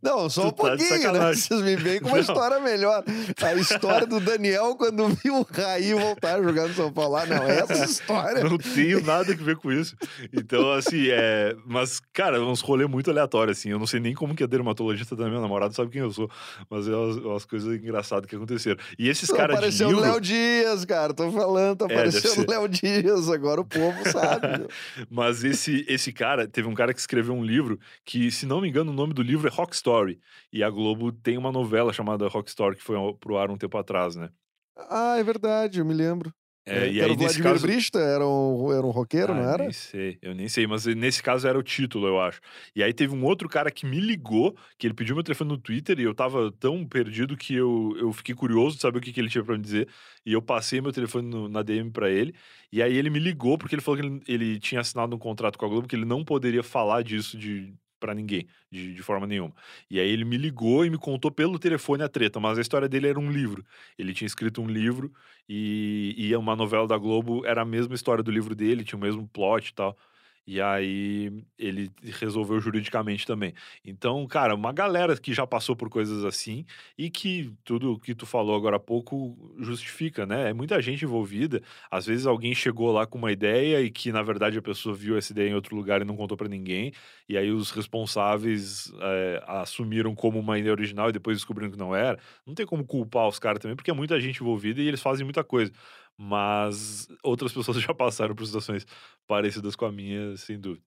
Não, 0.00 0.30
só 0.30 0.46
um 0.46 0.50
Tu 0.52 0.62
tá 0.62 0.76
de 0.76 0.84
pouquinho, 0.84 0.90
né? 0.90 0.98
sacanagem. 0.98 1.42
Vocês 1.42 1.62
me 1.62 1.74
veem 1.74 1.98
com 2.00 2.06
uma 2.06 2.14
Não. 2.14 2.20
história 2.20 2.60
melhor. 2.60 3.02
A 3.40 3.54
história 3.54 4.06
do 4.06 4.20
Daniel 4.20 4.74
quando 4.76 5.08
viu 5.08 5.40
o 5.40 5.46
Raí 5.50 5.94
voltar 5.94 6.38
a 6.38 6.42
jogar 6.42 6.68
no 6.68 6.74
São 6.74 6.92
Paulo. 6.92 7.16
Ah, 7.16 7.26
não, 7.26 7.46
essa 7.46 7.84
história. 7.84 8.44
Não 8.44 8.58
tenho 8.58 9.02
nada 9.04 9.34
que 9.34 9.42
ver 9.42 9.56
com 9.56 9.72
isso. 9.72 9.96
Então, 10.32 10.72
assim, 10.72 11.08
é. 11.10 11.54
Mas, 11.64 12.00
cara, 12.12 12.40
uns 12.42 12.60
rolê 12.60 12.86
muito 12.86 13.10
aleatórios, 13.10 13.58
assim. 13.58 13.70
Eu 13.70 13.78
não 13.78 13.86
sei 13.86 14.00
nem 14.00 14.14
como 14.14 14.34
que 14.34 14.44
a 14.44 14.46
dermatologista 14.46 15.14
da 15.16 15.28
minha 15.28 15.40
namorada 15.40 15.72
sabe 15.74 15.90
quem 15.90 16.00
eu 16.00 16.12
sou. 16.12 16.30
Mas 16.70 16.88
é 16.88 16.94
umas, 16.94 17.16
umas 17.16 17.44
coisas 17.44 17.74
engraçadas 17.80 18.28
que 18.28 18.36
aconteceram. 18.36 18.78
E 18.98 19.08
esses 19.08 19.30
caras 19.30 19.54
de 19.54 19.58
aparecendo 19.58 19.88
livro... 19.88 20.02
Léo 20.02 20.20
Dias, 20.20 20.84
cara. 20.84 21.14
Tô 21.14 21.30
falando, 21.30 21.78
tá 21.78 21.86
É, 21.88 21.92
aparecendo 21.92 22.34
ser. 22.34 22.48
Léo 22.48 22.68
Dias. 22.68 23.30
Agora 23.30 23.60
o 23.60 23.64
povo 23.64 24.08
sabe. 24.10 24.66
Mas 25.10 25.44
esse, 25.44 25.84
esse 25.88 26.12
cara, 26.12 26.46
teve 26.46 26.68
um 26.68 26.74
cara 26.74 26.92
que 26.92 27.00
escreveu 27.00 27.34
um 27.34 27.44
livro 27.44 27.78
que, 28.04 28.30
se 28.30 28.46
não 28.46 28.60
me 28.60 28.68
engano, 28.68 28.90
o 28.90 28.94
nome 28.94 29.14
do 29.14 29.22
livro 29.22 29.48
é 29.48 29.50
Rock 29.50 29.74
Story. 29.74 30.20
E 30.52 30.62
a 30.62 30.70
Globo 30.70 31.12
tem 31.12 31.38
uma 31.38 31.50
novela 31.50 31.92
chamada 31.92 32.28
Rock 32.28 32.48
Story 32.50 32.76
que 32.76 32.82
foi 32.82 32.96
pro 33.22 33.38
ar 33.38 33.50
um 33.50 33.56
tempo 33.56 33.78
atrás, 33.78 34.16
né? 34.16 34.28
Ah, 34.76 35.16
é 35.18 35.22
verdade, 35.22 35.78
eu 35.78 35.84
me 35.84 35.94
lembro. 35.94 36.34
É, 36.64 36.88
e 36.88 37.00
era 37.00 37.08
aí, 37.08 37.12
o 37.12 37.16
Vladimir 37.16 37.52
caso. 37.52 37.66
Brista, 37.66 37.98
era 37.98 38.26
um, 38.26 38.72
era 38.72 38.86
um 38.86 38.90
roqueiro, 38.90 39.32
Ah, 39.32 39.36
não 39.36 39.48
era? 39.50 39.64
Nem 39.64 39.72
sei, 39.72 40.18
eu 40.22 40.32
nem 40.32 40.48
sei, 40.48 40.64
mas 40.66 40.86
nesse 40.86 41.20
caso 41.20 41.46
era 41.48 41.58
o 41.58 41.62
título, 41.62 42.06
eu 42.06 42.20
acho. 42.20 42.40
E 42.74 42.82
aí 42.84 42.92
teve 42.94 43.12
um 43.14 43.24
outro 43.24 43.48
cara 43.48 43.68
que 43.70 43.84
me 43.84 43.98
ligou, 43.98 44.56
que 44.78 44.86
ele 44.86 44.94
pediu 44.94 45.14
meu 45.16 45.24
telefone 45.24 45.50
no 45.50 45.58
Twitter 45.58 45.98
e 45.98 46.04
eu 46.04 46.14
tava 46.14 46.52
tão 46.52 46.86
perdido 46.86 47.36
que 47.36 47.54
eu, 47.54 47.94
eu 47.98 48.12
fiquei 48.12 48.34
curioso 48.34 48.76
de 48.76 48.82
saber 48.82 48.98
o 48.98 49.00
que, 49.00 49.12
que 49.12 49.20
ele 49.20 49.28
tinha 49.28 49.42
pra 49.44 49.56
me 49.56 49.62
dizer. 49.62 49.88
E 50.24 50.32
eu 50.32 50.40
passei 50.40 50.80
meu 50.80 50.92
telefone 50.92 51.28
no- 51.28 51.48
na 51.48 51.62
DM 51.62 51.90
pra 51.90 52.08
ele. 52.08 52.32
E 52.70 52.80
aí 52.80 52.96
ele 52.96 53.10
me 53.10 53.18
ligou 53.18 53.58
porque 53.58 53.74
ele 53.74 53.82
falou 53.82 54.00
que 54.00 54.06
ele, 54.06 54.22
ele 54.28 54.60
tinha 54.60 54.80
assinado 54.80 55.14
um 55.16 55.18
contrato 55.18 55.58
com 55.58 55.66
a 55.66 55.68
Globo 55.68 55.88
que 55.88 55.96
ele 55.96 56.04
não 56.04 56.24
poderia 56.24 56.62
falar 56.62 57.02
disso 57.02 57.36
de 57.36 57.74
para 58.02 58.14
ninguém, 58.14 58.48
de, 58.68 58.92
de 58.92 59.02
forma 59.02 59.28
nenhuma. 59.28 59.54
E 59.88 60.00
aí 60.00 60.08
ele 60.08 60.24
me 60.24 60.36
ligou 60.36 60.84
e 60.84 60.90
me 60.90 60.98
contou 60.98 61.30
pelo 61.30 61.56
telefone 61.56 62.02
a 62.02 62.08
treta, 62.08 62.40
mas 62.40 62.58
a 62.58 62.60
história 62.60 62.88
dele 62.88 63.06
era 63.06 63.20
um 63.20 63.30
livro. 63.30 63.64
Ele 63.96 64.12
tinha 64.12 64.26
escrito 64.26 64.60
um 64.60 64.66
livro 64.66 65.12
e, 65.48 66.14
e 66.18 66.34
uma 66.34 66.56
novela 66.56 66.88
da 66.88 66.98
Globo 66.98 67.46
era 67.46 67.62
a 67.62 67.64
mesma 67.64 67.94
história 67.94 68.24
do 68.24 68.30
livro 68.32 68.56
dele, 68.56 68.82
tinha 68.82 68.98
o 68.98 69.00
mesmo 69.00 69.28
plot 69.28 69.68
e 69.68 69.74
tal. 69.74 69.96
E 70.46 70.60
aí 70.60 71.44
ele 71.56 71.88
resolveu 72.02 72.60
juridicamente 72.60 73.24
também. 73.24 73.54
Então, 73.84 74.26
cara, 74.26 74.54
uma 74.54 74.72
galera 74.72 75.16
que 75.16 75.32
já 75.32 75.46
passou 75.46 75.76
por 75.76 75.88
coisas 75.88 76.24
assim 76.24 76.64
e 76.98 77.08
que 77.10 77.52
tudo 77.64 77.98
que 78.00 78.14
tu 78.14 78.26
falou 78.26 78.56
agora 78.56 78.76
há 78.76 78.80
pouco 78.80 79.54
justifica, 79.58 80.26
né? 80.26 80.50
É 80.50 80.52
muita 80.52 80.80
gente 80.82 81.04
envolvida. 81.04 81.62
Às 81.90 82.06
vezes 82.06 82.26
alguém 82.26 82.54
chegou 82.54 82.90
lá 82.92 83.06
com 83.06 83.18
uma 83.18 83.30
ideia 83.30 83.80
e 83.80 83.90
que 83.90 84.10
na 84.10 84.22
verdade 84.22 84.58
a 84.58 84.62
pessoa 84.62 84.94
viu 84.94 85.16
essa 85.16 85.32
ideia 85.32 85.48
em 85.50 85.54
outro 85.54 85.76
lugar 85.76 86.02
e 86.02 86.04
não 86.04 86.16
contou 86.16 86.36
pra 86.36 86.48
ninguém. 86.48 86.92
E 87.28 87.36
aí 87.36 87.50
os 87.50 87.70
responsáveis 87.70 88.92
é, 89.00 89.42
assumiram 89.46 90.14
como 90.14 90.38
uma 90.40 90.58
ideia 90.58 90.72
original 90.72 91.08
e 91.08 91.12
depois 91.12 91.36
descobriram 91.38 91.70
que 91.70 91.78
não 91.78 91.94
era. 91.94 92.18
Não 92.46 92.54
tem 92.54 92.66
como 92.66 92.84
culpar 92.84 93.28
os 93.28 93.38
caras 93.38 93.60
também, 93.60 93.76
porque 93.76 93.90
é 93.90 93.94
muita 93.94 94.20
gente 94.20 94.40
envolvida 94.42 94.80
e 94.80 94.88
eles 94.88 95.00
fazem 95.02 95.24
muita 95.24 95.44
coisa. 95.44 95.72
Mas 96.22 97.08
outras 97.24 97.50
pessoas 97.52 97.78
já 97.80 97.92
passaram 97.92 98.34
por 98.34 98.46
situações 98.46 98.86
parecidas 99.26 99.74
com 99.74 99.84
a 99.84 99.92
minha, 99.92 100.36
sem 100.36 100.58
dúvida. 100.58 100.84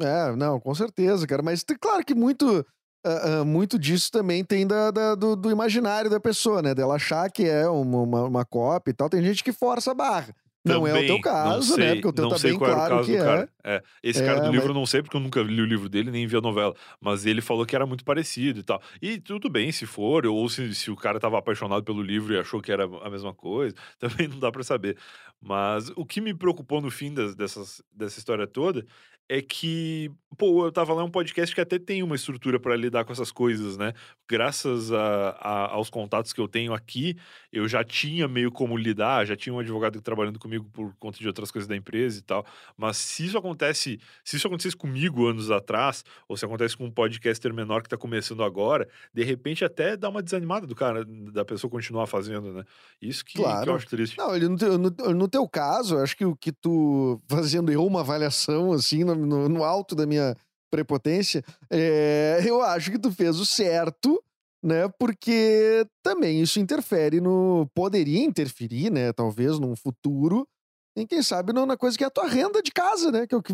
É, 0.00 0.34
não, 0.36 0.58
com 0.60 0.74
certeza, 0.74 1.26
cara. 1.26 1.42
Mas 1.42 1.64
claro 1.80 2.04
que 2.04 2.14
muito, 2.14 2.64
ah, 3.04 3.40
ah, 3.40 3.44
muito 3.44 3.78
disso 3.78 4.10
também 4.10 4.44
tem 4.44 4.66
da, 4.66 4.90
da- 4.90 5.14
do, 5.14 5.36
do 5.36 5.50
imaginário 5.50 6.10
da 6.10 6.18
pessoa, 6.20 6.62
né? 6.62 6.74
Dela 6.74 6.94
achar 6.96 7.30
que 7.30 7.44
é 7.44 7.68
uma, 7.68 7.98
uma, 8.02 8.22
uma 8.24 8.44
cópia 8.44 8.90
e 8.90 8.94
tal. 8.94 9.08
Tem 9.10 9.22
gente 9.22 9.42
que 9.44 9.52
força 9.52 9.90
a 9.92 9.94
barra. 9.94 10.34
Não 10.66 10.86
é 10.86 10.92
o 10.92 10.94
Também, 10.94 11.06
teu 11.08 11.20
caso, 11.20 11.76
né? 11.76 11.84
sei- 11.84 11.94
Porque 11.96 12.08
o 12.08 12.12
teu 12.14 12.22
não 12.22 12.30
tá 12.30 12.38
sei 12.38 12.50
bem 12.52 12.58
qual 12.58 12.70
era 12.70 12.78
o 12.78 12.80
claro 12.80 12.96
caso 12.96 13.10
do 13.12 13.16
é. 13.16 13.20
cara. 13.20 13.48
É, 13.62 13.82
esse 14.02 14.20
cara 14.24 14.38
É, 14.38 14.40
do 14.40 14.46
livro 14.50 14.66
mas- 14.68 14.68
eu 14.68 14.74
não 14.74 14.86
sei, 14.86 15.02
porque 15.02 15.16
eu 15.16 15.20
nunca 15.20 15.42
li 15.42 15.60
o 15.60 15.66
livro 15.66 15.88
dele, 15.90 16.10
nem 16.10 16.26
vi 16.26 16.36
a 16.36 16.40
novela. 16.40 16.74
Mas 17.00 17.26
ele 17.26 17.42
falou 17.42 17.66
que 17.66 17.76
era 17.76 17.84
muito 17.84 18.02
parecido 18.04 18.60
e 18.60 18.62
tal. 18.62 18.80
E 19.02 19.18
tudo 19.20 19.50
bem, 19.50 19.70
se 19.70 19.84
for, 19.84 20.24
ou 20.26 20.48
se, 20.48 20.74
se 20.74 20.90
o 20.90 20.96
cara 20.96 21.20
tava 21.20 21.38
apaixonado 21.38 21.84
pelo 21.84 22.00
livro 22.02 22.32
e 22.32 22.38
achou 22.38 22.62
que 22.62 22.72
era 22.72 22.84
a 22.84 23.10
mesma 23.10 23.34
coisa, 23.34 23.74
também 24.00 24.26
não 24.26 24.38
dá 24.38 24.50
pra 24.50 24.62
saber. 24.62 24.96
Mas 25.40 25.90
o 25.96 26.06
que 26.06 26.20
me 26.20 26.32
preocupou 26.32 26.80
no 26.80 26.90
fim 26.90 27.12
das- 27.12 27.34
dessas, 27.34 27.82
dessa 27.92 28.18
história 28.18 28.46
toda 28.46 28.86
é 29.28 29.40
que, 29.40 30.10
pô, 30.36 30.66
eu 30.66 30.72
tava 30.72 30.92
lá 30.92 31.02
em 31.02 31.06
um 31.06 31.10
podcast 31.10 31.54
que 31.54 31.60
até 31.60 31.78
tem 31.78 32.02
uma 32.02 32.14
estrutura 32.14 32.60
pra 32.60 32.76
lidar 32.76 33.04
com 33.06 33.12
essas 33.12 33.32
coisas, 33.32 33.76
né? 33.78 33.94
Graças 34.30 34.92
a- 34.92 35.30
a- 35.40 35.72
aos 35.72 35.88
contatos 35.88 36.32
que 36.32 36.40
eu 36.40 36.46
tenho 36.48 36.74
aqui, 36.74 37.16
eu 37.52 37.66
já 37.66 37.82
tinha 37.82 38.28
meio 38.28 38.50
como 38.52 38.76
lidar, 38.76 39.24
já 39.26 39.34
tinha 39.34 39.54
um 39.54 39.58
advogado 39.58 40.00
trabalhando 40.02 40.38
comigo 40.38 40.68
por 40.72 40.94
conta 40.98 41.18
de 41.18 41.26
outras 41.26 41.50
coisas 41.50 41.66
da 41.66 41.74
empresa 41.76 42.18
e 42.18 42.22
tal. 42.22 42.44
Mas 42.76 42.96
se 42.98 43.24
isso 43.26 43.38
acontece, 43.38 43.98
se 44.24 44.36
isso 44.36 44.46
acontecesse 44.46 44.76
comigo 44.76 45.26
anos 45.26 45.50
atrás, 45.50 46.04
ou 46.28 46.36
se 46.36 46.44
acontece 46.44 46.76
com 46.76 46.84
um 46.84 46.90
podcaster 46.90 47.52
menor 47.54 47.82
que 47.82 47.88
tá 47.88 47.96
começando 47.96 48.42
agora, 48.42 48.86
de 49.12 49.24
repente 49.24 49.64
até 49.64 49.96
dá 49.96 50.08
uma 50.10 50.22
desanimada 50.22 50.66
do 50.66 50.74
cara, 50.74 51.04
da 51.32 51.44
pessoa 51.44 51.70
continuar 51.70 52.06
fazendo, 52.06 52.52
né? 52.52 52.64
Isso 53.00 53.24
que, 53.24 53.32
que 53.34 53.38
Claro. 53.38 53.70
eu 53.70 53.76
acho 53.76 53.86
triste. 53.86 54.18
Não, 54.18 54.34
ele 54.36 54.48
no, 54.48 54.56
teu, 54.58 54.76
no, 54.78 54.90
no 55.14 55.28
teu 55.28 55.48
caso, 55.48 55.94
eu 55.96 56.02
acho 56.02 56.14
que 56.16 56.24
o 56.26 56.36
que 56.36 56.52
tu, 56.52 57.20
fazendo 57.28 57.70
eu 57.72 57.86
uma 57.86 58.00
avaliação, 58.00 58.72
assim, 58.72 59.04
no, 59.14 59.48
no, 59.48 59.64
alto 59.64 59.94
da 59.94 60.06
minha 60.06 60.36
prepotência, 60.70 61.42
é, 61.70 62.42
eu 62.44 62.60
acho 62.62 62.90
que 62.90 62.98
tu 62.98 63.10
fez 63.12 63.38
o 63.38 63.46
certo, 63.46 64.22
né? 64.62 64.88
Porque 64.98 65.86
também 66.02 66.40
isso 66.40 66.58
interfere 66.58 67.20
no. 67.20 67.68
Poderia 67.74 68.24
interferir, 68.24 68.90
né? 68.90 69.12
Talvez 69.12 69.58
num 69.58 69.76
futuro. 69.76 70.48
Em 70.96 71.06
quem 71.06 71.22
sabe 71.22 71.52
não 71.52 71.66
na 71.66 71.76
coisa 71.76 71.98
que 71.98 72.04
é 72.04 72.06
a 72.06 72.10
tua 72.10 72.28
renda 72.28 72.62
de 72.62 72.70
casa, 72.70 73.10
né? 73.10 73.26
Que 73.26 73.34
é 73.34 73.38
o 73.38 73.42
que. 73.42 73.52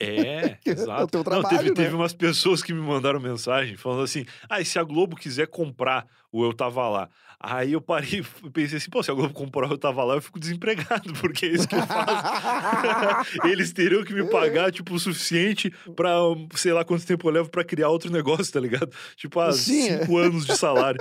É, 0.00 0.58
É 0.64 0.70
o 0.70 0.72
exato. 0.72 1.06
teu 1.06 1.18
Não, 1.18 1.24
trabalho, 1.24 1.48
teve, 1.58 1.68
né? 1.70 1.74
teve 1.76 1.94
umas 1.94 2.12
pessoas 2.12 2.62
que 2.62 2.72
me 2.72 2.80
mandaram 2.80 3.20
mensagem 3.20 3.76
falando 3.76 4.02
assim: 4.02 4.24
ah, 4.48 4.60
e 4.60 4.64
se 4.64 4.78
a 4.78 4.82
Globo 4.82 5.14
quiser 5.16 5.46
comprar 5.46 6.04
o 6.32 6.44
Eu 6.44 6.52
Tava 6.52 6.88
Lá? 6.88 7.08
Aí 7.42 7.72
eu 7.72 7.80
parei 7.80 8.20
e 8.44 8.50
pensei 8.50 8.78
assim: 8.78 8.90
pô, 8.90 9.02
se 9.02 9.10
a 9.10 9.14
Globo 9.14 9.32
comprar 9.32 9.68
o 9.68 9.72
Eu 9.72 9.78
Tava 9.78 10.02
Lá, 10.02 10.14
eu 10.14 10.20
fico 10.20 10.40
desempregado, 10.40 11.12
porque 11.20 11.46
é 11.46 11.48
isso 11.50 11.68
que 11.68 11.76
eu 11.76 11.86
faço. 11.86 13.38
Eles 13.46 13.72
teriam 13.72 14.04
que 14.04 14.12
me 14.12 14.24
pagar, 14.28 14.72
tipo, 14.72 14.92
o 14.94 14.98
suficiente 14.98 15.70
pra, 15.94 16.10
sei 16.54 16.72
lá 16.72 16.84
quanto 16.84 17.06
tempo 17.06 17.28
eu 17.28 17.32
levo 17.32 17.50
pra 17.50 17.64
criar 17.64 17.88
outro 17.88 18.10
negócio, 18.10 18.52
tá 18.52 18.60
ligado? 18.60 18.90
Tipo, 19.16 19.38
ah, 19.40 19.52
Sim, 19.52 19.88
é. 19.88 19.98
cinco 20.00 20.16
anos 20.18 20.44
de 20.44 20.56
salário, 20.56 21.00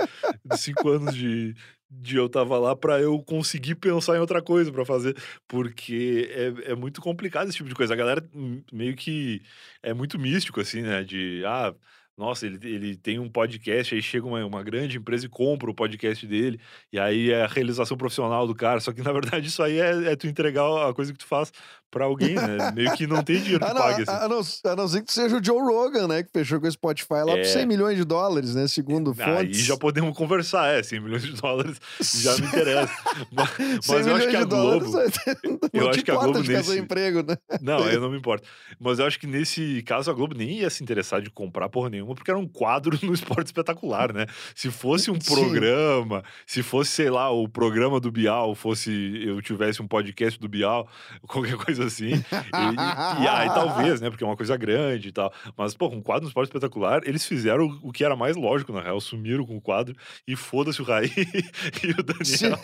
cinco 0.56 0.88
anos 0.90 1.16
de, 1.16 1.56
de 1.90 2.18
eu 2.18 2.30
tava 2.30 2.58
lá 2.60 2.76
pra 2.76 3.02
eu 3.02 3.22
conseguir 3.24 3.76
pensar 3.76 4.16
em 4.16 4.20
outra 4.20 4.42
coisa 4.42 4.72
pra 4.72 4.86
fazer, 4.86 5.18
porque 5.48 6.30
é, 6.32 6.72
é 6.72 6.76
muito 6.76 7.02
complicado 7.02 7.48
esse 7.50 7.58
tipo 7.58 7.70
de 7.70 7.76
coisa. 7.76 7.94
A 7.94 7.98
galera 7.98 8.24
hum, 8.34 8.62
meio 8.72 8.96
que 8.96 9.42
é 9.82 9.94
muito 9.94 10.20
místico, 10.20 10.62
assim, 10.62 10.82
né? 10.82 11.04
De, 11.04 11.44
ah, 11.46 11.74
nossa, 12.20 12.46
ele, 12.46 12.60
ele 12.68 12.98
tem 12.98 13.18
um 13.18 13.30
podcast, 13.30 13.96
aí 13.96 14.02
chega 14.02 14.28
uma, 14.28 14.46
uma 14.46 14.62
grande 14.62 14.98
empresa 14.98 15.26
e 15.26 15.30
compra 15.30 15.72
o 15.72 15.74
podcast 15.74 16.28
dele, 16.28 16.60
e 16.92 17.00
aí 17.00 17.32
é 17.32 17.44
a 17.44 17.48
realização 17.48 17.96
profissional 17.98 18.46
do 18.46 18.54
cara. 18.54 18.82
Só 18.82 18.92
que, 18.92 19.02
na 19.02 19.14
verdade, 19.14 19.48
isso 19.48 19.64
aí 19.64 19.80
é, 19.80 20.12
é 20.12 20.16
tu 20.18 20.28
entregar 20.28 20.90
a 20.90 20.94
coisa 20.94 21.14
que 21.14 21.18
tu 21.18 21.26
faz 21.26 21.52
pra 21.92 22.06
alguém, 22.06 22.36
né? 22.36 22.72
Meio 22.74 22.94
que 22.94 23.08
não 23.08 23.24
tem 23.24 23.40
dinheiro 23.42 23.60
que 23.66 23.72
A 23.72 23.74
não, 23.74 23.82
pague, 23.82 24.04
assim. 24.04 24.12
a, 24.12 24.28
não, 24.28 24.42
a 24.72 24.76
não 24.76 24.88
ser 24.88 25.02
que 25.04 25.12
seja 25.14 25.38
o 25.38 25.44
Joe 25.44 25.60
Rogan, 25.60 26.08
né? 26.08 26.24
Que 26.24 26.30
fechou 26.32 26.60
com 26.62 26.68
o 26.68 26.72
Spotify 26.72 27.14
lá 27.26 27.32
por 27.34 27.40
É. 27.40 27.44
100 27.44 27.66
milhões 27.66 27.98
de 27.98 28.04
dólares, 28.04 28.56
né? 28.56 28.68
Segundo 28.68 29.16
Aí 29.20 29.26
fontes. 29.46 29.60
já 29.66 29.78
podemos 29.78 30.16
conversar, 30.16 30.68
é, 30.74 30.84
100 30.84 31.00
milhões 31.00 31.24
de 31.24 31.34
dólares 31.34 31.78
já 32.22 32.36
me 32.38 32.48
interessa. 32.48 32.94
Mas, 33.32 33.50
100 33.86 33.96
mas 33.96 34.08
eu 34.08 34.16
acho 34.16 34.28
que 34.30 34.36
a 34.36 34.44
dólares, 34.44 34.84
Globo. 34.92 35.10
não 35.44 35.60
eu 35.82 35.90
acho 35.90 36.04
que 36.04 36.12
a 36.12 36.16
Globo 36.16 36.40
nesse- 36.40 36.78
emprego, 36.80 37.24
né? 37.28 37.38
Não, 37.62 37.80
eu 37.90 38.00
não 38.02 38.10
me 38.12 38.18
importo. 38.18 38.48
Mas 38.80 39.00
eu 39.00 39.06
acho 39.06 39.20
que 39.20 39.28
nesse 39.28 39.82
caso 39.84 40.10
a 40.10 40.14
Globo 40.14 40.36
nem 40.36 40.60
ia 40.60 40.70
se 40.70 40.84
interessar 40.84 41.22
de 41.22 41.30
comprar 41.30 41.70
porra 41.70 41.90
nenhuma, 41.90 42.14
porque 42.16 42.30
era 42.32 42.40
um 42.40 42.48
quadro 42.48 42.98
no 43.02 43.14
esporte 43.14 43.48
espetacular, 43.48 44.14
né? 44.14 44.26
Se 44.56 44.70
fosse 44.70 45.10
um 45.12 45.20
Sim. 45.20 45.34
programa, 45.34 46.24
se 46.46 46.62
fosse, 46.64 46.92
sei 46.92 47.10
lá, 47.10 47.30
o 47.32 47.48
programa 47.48 48.00
do 48.00 48.12
Bial, 48.12 48.54
fosse 48.56 48.90
eu 49.26 49.42
tivesse 49.42 49.82
um 49.82 49.88
podcast 49.88 50.40
do 50.40 50.48
Bial, 50.48 50.88
qualquer 51.28 51.56
coisa 51.56 51.79
assim. 51.86 52.12
E, 52.14 53.24
e- 53.24 53.28
aí 53.28 53.48
talvez, 53.50 54.02
né? 54.02 54.10
Porque 54.10 54.24
é 54.24 54.28
uma 54.28 54.38
coisa 54.38 54.56
grande 54.58 55.10
e 55.10 55.12
tal. 55.12 55.32
Mas, 55.58 55.74
pô, 55.76 55.88
um 55.88 56.02
quadro 56.02 56.24
no 56.24 56.28
esporte 56.30 56.48
espetacular, 56.50 57.02
eles 57.06 57.26
fizeram 57.26 57.66
o- 57.68 57.90
o 57.90 57.92
que 57.92 58.04
era 58.04 58.16
mais 58.16 58.36
lógico, 58.36 58.72
na 58.74 58.82
real. 58.82 59.00
Sumiram 59.02 59.46
com 59.46 59.58
o 59.58 59.62
quadro 59.62 59.96
e 60.28 60.36
foda-se 60.36 60.82
o 60.82 60.86
Raí 60.86 61.10
e 61.84 61.92
o 61.92 62.04
Daniel. 62.04 62.60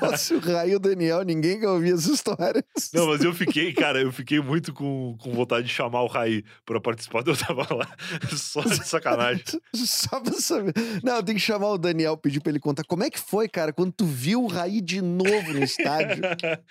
Nossa, 0.00 0.34
o 0.34 0.38
Raio 0.38 0.72
e 0.72 0.76
o 0.76 0.78
Daniel, 0.78 1.22
ninguém 1.22 1.60
quer 1.60 1.68
ouvir 1.68 1.94
essa 1.94 2.10
história. 2.12 2.64
Não, 2.92 3.06
mas 3.06 3.22
eu 3.22 3.32
fiquei, 3.32 3.72
cara, 3.72 4.00
eu 4.00 4.12
fiquei 4.12 4.40
muito 4.40 4.72
com, 4.72 5.16
com 5.20 5.32
vontade 5.32 5.66
de 5.66 5.72
chamar 5.72 6.02
o 6.02 6.06
Raí 6.06 6.44
pra 6.64 6.80
participar, 6.80 7.22
eu 7.26 7.36
tava 7.36 7.66
lá 7.74 7.88
só 8.36 8.62
de 8.62 8.86
sacanagem. 8.86 9.44
Só 9.74 10.20
pra 10.20 10.32
saber. 10.34 10.72
Não, 11.02 11.22
tem 11.22 11.34
que 11.34 11.40
chamar 11.40 11.68
o 11.68 11.78
Daniel, 11.78 12.16
pedir 12.16 12.40
pra 12.40 12.50
ele 12.50 12.58
contar. 12.60 12.82
Como 12.84 13.04
é 13.04 13.10
que 13.10 13.18
foi, 13.20 13.48
cara, 13.48 13.72
quando 13.72 13.92
tu 13.92 14.04
viu 14.04 14.42
o 14.42 14.46
Raí 14.46 14.80
de 14.80 15.00
novo 15.02 15.52
no 15.52 15.62
estádio? 15.62 16.22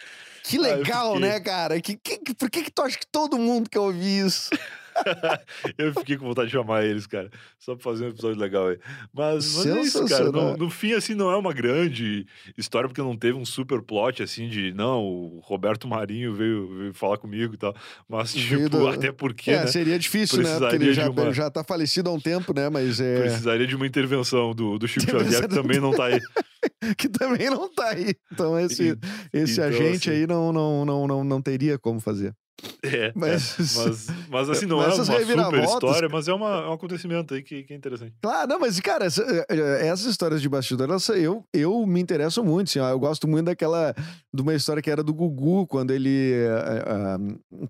Que 0.48 0.58
Ah, 0.58 0.62
legal, 0.62 1.14
fiquei. 1.16 1.28
né, 1.28 1.40
cara? 1.40 1.82
Que, 1.82 1.96
que, 1.98 2.36
por 2.36 2.52
que, 2.52 2.62
que 2.66 2.72
tu 2.72 2.84
acha 2.84 3.00
que 3.00 3.08
todo 3.08 3.36
mundo 3.40 3.68
quer 3.68 3.80
ouvir 3.80 4.28
isso? 4.28 4.52
eu 5.78 5.94
fiquei 5.94 6.18
com 6.18 6.26
vontade 6.26 6.48
de 6.48 6.54
chamar 6.54 6.86
eles, 6.86 7.06
cara, 7.08 7.30
só 7.60 7.76
pra 7.76 7.84
fazer 7.84 8.06
um 8.06 8.10
episódio 8.10 8.40
legal 8.40 8.68
aí. 8.70 8.80
Mas, 9.14 9.56
mas 9.58 9.66
é 9.66 9.82
isso, 9.82 10.06
cara. 10.08 10.32
No, 10.32 10.58
no 10.58 10.70
fim, 10.70 10.94
assim, 10.94 11.14
não 11.14 11.32
é 11.32 11.38
uma 11.38 11.54
grande 11.54 12.26
história, 12.58 12.88
porque 12.88 13.02
não 13.02 13.16
teve 13.16 13.38
um 13.38 13.46
super 13.46 13.82
plot, 13.82 14.24
assim, 14.24 14.48
de 14.48 14.74
não, 14.74 15.04
o 15.04 15.40
Roberto 15.44 15.88
Marinho 15.88 16.34
veio, 16.34 16.68
veio 16.78 16.94
falar 16.94 17.18
comigo 17.18 17.54
e 17.54 17.58
tal. 17.58 17.76
Mas, 18.08 18.34
tipo, 18.34 18.70
do- 18.70 18.88
até 18.88 19.12
porque, 19.12 19.52
é, 19.52 19.62
né? 19.62 19.68
seria 19.68 20.00
difícil, 20.00 20.42
né? 20.42 20.60
Porque 20.60 20.76
ele 20.76 20.94
já, 20.94 21.04
de 21.04 21.10
uma- 21.10 21.24
ele 21.24 21.34
já 21.34 21.50
tá 21.50 21.64
falecido 21.64 22.10
há 22.10 22.14
um 22.14 22.20
tempo, 22.20 22.54
né? 22.54 22.70
Mas 22.70 23.00
é. 23.00 23.22
Precisaria 23.22 23.68
de 23.68 23.76
uma 23.76 23.86
intervenção 23.88 24.54
do, 24.54 24.78
do 24.78 24.88
Chico 24.88 25.06
Xavier, 25.12 25.42
que 25.42 25.48
também 25.56 25.80
não 25.80 25.92
tá 25.92 26.06
aí. 26.06 26.20
que 26.98 27.10
também 27.10 27.50
não 27.50 27.72
tá 27.74 27.90
aí. 27.90 28.16
Então, 28.32 28.58
esse, 28.60 28.98
esse 29.34 29.54
então, 29.54 29.66
agente 29.66 30.10
assim- 30.10 30.20
aí 30.22 30.28
não, 30.28 30.52
não, 30.52 30.86
não, 30.86 31.08
não, 31.08 31.24
não 31.24 31.42
teria 31.42 31.78
como 31.78 32.00
fazer. 32.00 32.34
É, 32.84 33.12
Mas- 33.16 33.60
é. 33.60 33.84
mas, 33.90 34.08
mas 34.30 34.50
assim, 34.50 34.66
não 34.68 34.78
Mas 34.78 34.94
é 34.98 35.02
uma 35.02 35.20
super 35.20 35.64
história, 35.64 36.08
mas 36.10 36.28
é, 36.28 36.34
uma, 36.34 36.50
é 36.66 36.70
um 36.70 36.74
acontecimento 36.74 37.34
aí 37.34 37.42
que, 37.42 37.64
que 37.64 37.74
é 37.74 37.76
interessante. 37.76 38.14
Claro, 38.22 38.48
não, 38.48 38.60
mas, 38.60 38.80
cara, 38.80 39.06
essa- 39.06 39.24
eh, 39.50 39.88
essas 39.88 40.06
histórias 40.06 40.42
de 40.42 40.48
bastidor, 40.48 40.88
elas- 40.90 41.10
eu, 41.10 41.44
eu 41.54 41.86
me 41.86 42.00
interesso 42.00 42.44
muito, 42.44 42.70
assim, 42.70 42.80
ó, 42.80 42.90
eu 42.90 43.00
gosto 43.00 43.28
muito 43.28 43.48
daquela, 43.48 43.94
de 44.34 44.42
uma 44.42 44.54
história 44.54 44.82
que 44.82 44.90
era 44.92 45.04
do 45.04 45.14
Gugu, 45.14 45.66
quando 45.68 45.92
ele, 45.92 46.34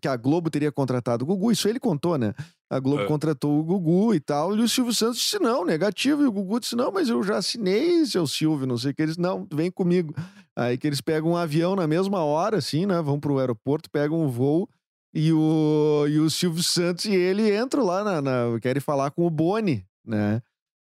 que 0.01 0.07
a 0.07 0.15
Globo 0.15 0.49
teria 0.49 0.71
contratado 0.71 1.23
o 1.23 1.27
Gugu, 1.27 1.51
isso 1.51 1.67
ele 1.67 1.79
contou, 1.79 2.17
né? 2.17 2.33
A 2.69 2.79
Globo 2.79 3.03
É. 3.03 3.07
contratou 3.07 3.59
o 3.59 3.63
Gugu 3.63 4.13
e 4.15 4.19
tal, 4.19 4.55
e 4.55 4.61
o 4.61 4.67
Silvio 4.67 4.93
Santos 4.93 5.17
disse 5.19 5.37
não, 5.39 5.63
negativo, 5.63 6.23
e 6.23 6.25
o 6.25 6.31
Gugu 6.31 6.59
disse 6.59 6.75
não, 6.75 6.91
mas 6.91 7.09
eu 7.09 7.21
já 7.23 7.37
assinei, 7.37 8.05
seu 8.05 8.25
Silvio, 8.25 8.65
não 8.65 8.77
sei 8.77 8.91
o 8.91 8.95
que, 8.95 9.01
eles, 9.03 9.17
não, 9.17 9.47
vem 9.53 9.69
comigo. 9.69 10.13
Aí 10.55 10.77
que 10.77 10.87
eles 10.87 10.99
pegam 10.99 11.31
um 11.31 11.37
avião 11.37 11.75
na 11.75 11.85
mesma 11.87 12.23
hora, 12.23 12.57
assim, 12.57 12.85
né, 12.87 12.99
vão 13.01 13.19
pro 13.19 13.37
aeroporto, 13.37 13.89
pegam 13.89 14.19
um 14.19 14.27
voo, 14.27 14.67
e 15.13 15.31
o, 15.31 16.05
e 16.09 16.19
o 16.19 16.29
Silvio 16.29 16.63
Santos 16.63 17.05
e 17.05 17.13
ele 17.13 17.55
entram 17.55 17.85
lá 17.85 18.03
na, 18.03 18.21
na 18.21 18.59
querem 18.59 18.81
falar 18.81 19.11
com 19.11 19.25
o 19.25 19.29
Boni, 19.29 19.85
né? 20.05 20.41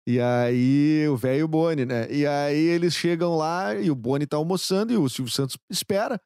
E 0.08 0.18
aí, 0.18 1.06
o 1.08 1.16
velho 1.16 1.46
Boni, 1.46 1.84
né? 1.84 2.10
E 2.10 2.26
aí 2.26 2.56
eles 2.58 2.94
chegam 2.94 3.36
lá 3.36 3.74
e 3.74 3.90
o 3.90 3.94
Boni 3.94 4.26
tá 4.26 4.36
almoçando 4.36 4.92
e 4.92 4.96
o 4.96 5.08
Silvio 5.08 5.32
Santos 5.32 5.56
espera. 5.70 6.20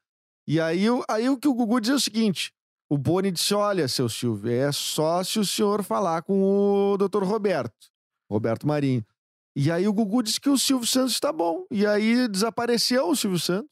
E 0.47 0.59
aí, 0.59 0.89
o- 0.89 1.03
aí 1.09 1.29
o 1.29 1.37
que 1.37 1.47
o 1.47 1.53
Gugu 1.53 1.79
diz 1.81 1.91
é 1.91 1.95
o 1.95 1.99
seguinte: 1.99 2.51
o 2.89 2.97
Boni 2.97 3.31
disse: 3.31 3.53
Olha, 3.53 3.87
seu 3.87 4.07
Silvio, 4.09 4.51
é 4.51 4.71
só 4.71 5.23
se 5.23 5.39
o 5.39 5.45
senhor 5.45 5.83
falar 5.83 6.21
com 6.23 6.41
o 6.93 6.97
doutor 6.97 7.23
Roberto, 7.23 7.73
Roberto 8.31 8.67
Marinho. 8.67 9.05
E 9.55 9.71
aí 9.71 9.87
o 9.87 9.93
Gugu 9.93 10.21
disse 10.21 10.39
que 10.39 10.49
o 10.49 10.57
Silvio 10.57 10.87
Santos 10.87 11.13
está 11.13 11.31
bom. 11.33 11.65
E 11.71 11.85
aí 11.85 12.27
desapareceu 12.27 13.09
o 13.09 13.15
Silvio 13.15 13.39
Santos. 13.39 13.69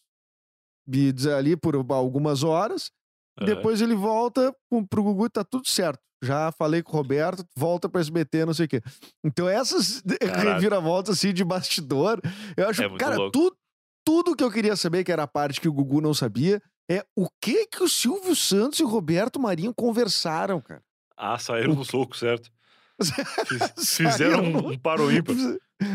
E 0.91 1.11
diz 1.11 1.28
ali 1.28 1.55
por 1.55 1.76
algumas 1.91 2.43
horas. 2.43 2.91
É. 3.39 3.45
Depois 3.45 3.82
ele 3.82 3.95
volta 3.95 4.55
com- 4.70 4.86
pro 4.86 5.03
Gugu 5.03 5.26
e 5.28 5.30
tá 5.30 5.43
tudo 5.43 5.68
certo. 5.68 5.99
Já 6.24 6.51
falei 6.53 6.82
com 6.82 6.91
o 6.93 6.95
Roberto, 6.95 7.45
volta 7.55 7.88
pro 7.88 7.99
SBT, 8.01 8.45
não 8.45 8.53
sei 8.53 8.66
o 8.66 8.70
quê. 8.70 8.82
Então 9.24 9.47
essas 9.47 10.01
Caraca. 10.20 10.53
reviravoltas 10.53 11.18
assim 11.18 11.34
de 11.34 11.43
bastidor, 11.43 12.20
eu 12.57 12.68
acho, 12.70 12.82
É 12.82 12.97
cara, 12.97 13.30
tu, 13.32 13.55
tudo 14.03 14.36
que 14.36 14.43
eu 14.43 14.49
queria 14.51 14.76
saber, 14.76 15.03
que 15.03 15.11
era 15.11 15.24
a 15.24 15.28
parte 15.28 15.59
que 15.61 15.68
o 15.68 15.74
Gugu 15.74 16.01
não 16.01 16.13
sabia, 16.13 16.61
é 16.89 17.03
o 17.15 17.27
que 17.41 17.65
que 17.67 17.83
o 17.83 17.89
Silvio 17.89 18.36
Santos 18.36 18.79
e 18.79 18.83
o 18.83 18.88
Roberto 18.88 19.39
Marinho 19.39 19.73
conversaram, 19.73 20.59
cara. 20.61 20.81
Ah, 21.17 21.38
saíram 21.39 21.73
O- 21.73 21.75
no 21.75 21.86
soco, 21.86 22.15
certo? 22.15 22.49
Fiz- 23.45 23.97
Fizeram 23.97 24.41
um, 24.43 24.69
um 24.71 24.77
paro 24.77 25.11
ímpar. 25.11 25.36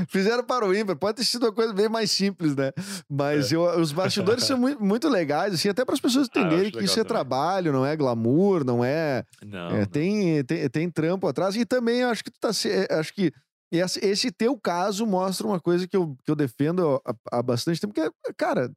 Fizeram 0.09 0.45
para 0.45 0.67
o 0.67 0.75
ímpar. 0.75 0.95
Pode 0.97 1.17
ter 1.19 1.25
sido 1.25 1.45
uma 1.47 1.53
coisa 1.53 1.73
bem 1.73 1.89
mais 1.89 2.11
simples, 2.11 2.55
né? 2.55 2.69
É. 2.69 2.73
Mas 3.09 3.51
eu- 3.51 3.63
os 3.81 3.93
bastidores 3.93 4.45
são 4.45 4.59
muito, 4.59 4.83
muito 4.85 5.09
legais, 5.09 5.55
assim, 5.55 5.69
até 5.71 5.85
para 5.85 5.95
as 5.95 6.01
pessoas 6.01 6.29
Ah, 6.29 6.39
entenderem 6.41 6.67
acho 6.69 6.73
que 6.79 6.85
isso 6.85 7.01
é 7.01 7.03
também. 7.05 7.09
trabalho, 7.09 7.73
não 7.73 7.87
é 7.87 7.97
glamour, 7.97 8.65
não 8.65 8.85
é. 8.85 9.25
Não. 9.43 9.69
É, 9.71 9.79
não. 9.81 9.87
tem, 9.87 10.45
tem, 10.45 10.69
tem 10.69 10.91
trampo 10.91 11.27
atrás. 11.27 11.57
E 11.57 11.65
também 11.65 12.03
acho 12.03 12.23
que 12.23 12.31
tu 12.31 12.39
tá. 12.39 12.51
é, 12.67 12.95
Acho 12.99 13.15
que 13.15 13.33
esse, 13.73 14.05
esse 14.05 14.31
teu 14.31 14.59
caso 14.59 15.07
mostra 15.07 15.47
uma 15.47 15.61
coisa 15.61 15.87
que 15.89 15.97
eu, 15.97 16.15
que 16.25 16.31
eu 16.31 16.37
defendo 16.37 17.01
há, 17.07 17.39
há 17.39 17.43
bastante 17.43 17.81
tempo, 17.81 17.95
que 17.95 18.01
é, 18.03 18.11
cara. 18.37 18.71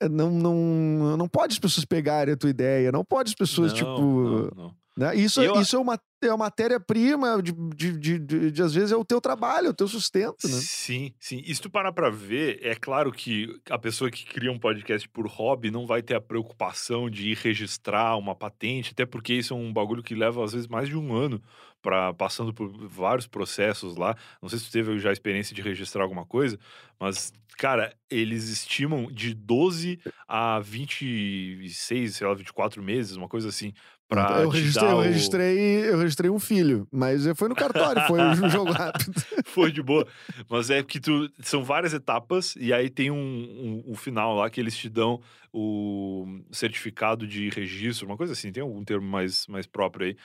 É, 0.00 0.08
Não, 0.08 0.30
não, 0.30 1.16
não 1.16 1.28
pode 1.28 1.52
as 1.54 1.58
pessoas 1.58 1.84
pegarem 1.84 2.34
a 2.34 2.36
tua 2.36 2.50
ideia, 2.50 2.90
não 2.92 3.04
pode 3.04 3.30
as 3.30 3.34
pessoas, 3.34 3.72
Não, 3.72 3.78
tipo. 3.78 4.00
não, 4.00 4.50
não. 4.64 4.74
Né? 4.96 5.14
Isso, 5.14 5.42
eu- 5.42 5.60
isso 5.60 5.76
é 5.76 5.78
uma, 5.78 5.98
é 6.22 6.28
uma 6.28 6.38
matéria-prima 6.38 7.42
de, 7.42 7.52
de, 7.52 7.98
de, 7.98 8.18
de, 8.18 8.50
de, 8.50 8.62
às 8.62 8.72
vezes, 8.74 8.92
é 8.92 8.96
o 8.96 9.04
teu 9.04 9.20
trabalho, 9.20 9.66
é 9.66 9.70
o 9.70 9.74
teu 9.74 9.86
sustento, 9.86 10.48
né? 10.48 10.54
Sim, 10.54 11.12
sim. 11.20 11.42
E 11.44 11.54
se 11.54 11.60
tu 11.60 11.68
parar 11.68 11.92
pra 11.92 12.08
ver, 12.08 12.58
é 12.62 12.74
claro 12.74 13.12
que 13.12 13.46
a 13.68 13.78
pessoa 13.78 14.10
que 14.10 14.24
cria 14.24 14.50
um 14.50 14.58
podcast 14.58 15.06
por 15.10 15.26
hobby 15.26 15.70
não 15.70 15.86
vai 15.86 16.02
ter 16.02 16.14
a 16.14 16.20
preocupação 16.20 17.10
de 17.10 17.28
ir 17.30 17.36
registrar 17.36 18.16
uma 18.16 18.34
patente, 18.34 18.92
até 18.92 19.04
porque 19.04 19.34
isso 19.34 19.52
é 19.52 19.56
um 19.56 19.70
bagulho 19.72 20.02
que 20.02 20.14
leva, 20.14 20.42
às 20.42 20.52
vezes, 20.52 20.66
mais 20.66 20.88
de 20.88 20.96
um 20.96 21.14
ano 21.14 21.42
para 21.82 22.14
passando 22.14 22.52
por 22.54 22.68
vários 22.88 23.26
processos 23.26 23.96
lá. 23.96 24.16
Não 24.42 24.48
sei 24.48 24.58
se 24.58 24.64
tu 24.66 24.72
teve 24.72 24.98
já 24.98 25.10
a 25.10 25.12
experiência 25.12 25.54
de 25.54 25.60
registrar 25.62 26.02
alguma 26.02 26.24
coisa, 26.24 26.58
mas, 26.98 27.32
cara, 27.58 27.94
eles 28.10 28.48
estimam 28.48 29.06
de 29.12 29.34
12 29.34 30.00
a 30.26 30.58
26, 30.58 32.16
sei 32.16 32.26
lá, 32.26 32.34
24 32.34 32.82
meses, 32.82 33.16
uma 33.16 33.28
coisa 33.28 33.48
assim, 33.50 33.72
pra 34.08 34.40
eu, 34.42 34.50
te 34.50 34.56
registrei, 34.58 34.84
dar 34.86 34.92
eu, 34.92 34.98
o- 34.98 35.02
registrei, 35.02 35.58
eu 35.90 35.98
registrei 35.98 36.30
um 36.30 36.38
filho, 36.38 36.86
mas 36.92 37.24
foi 37.36 37.48
no 37.48 37.54
cartório, 37.54 38.02
foi 38.06 38.20
um 38.44 38.48
jogo 38.50 38.72
rápido. 38.72 39.12
Foi 39.46 39.72
de 39.72 39.82
boa. 39.82 40.06
Mas 40.50 40.68
é 40.70 40.82
que 40.82 41.00
tu. 41.00 41.30
São 41.40 41.64
várias 41.64 41.94
etapas, 41.94 42.54
e 42.56 42.72
aí 42.74 42.90
tem 42.90 43.10
um, 43.10 43.16
um, 43.16 43.92
um 43.92 43.94
final 43.94 44.34
lá 44.36 44.50
que 44.50 44.60
eles 44.60 44.76
te 44.76 44.88
dão 44.88 45.20
o 45.52 46.40
certificado 46.52 47.26
de 47.26 47.48
registro, 47.50 48.06
uma 48.06 48.16
coisa 48.18 48.34
assim, 48.34 48.52
tem 48.52 48.62
algum 48.62 48.84
termo 48.84 49.06
mais, 49.08 49.46
mais 49.46 49.66
próprio 49.66 50.06
aí. 50.08 50.16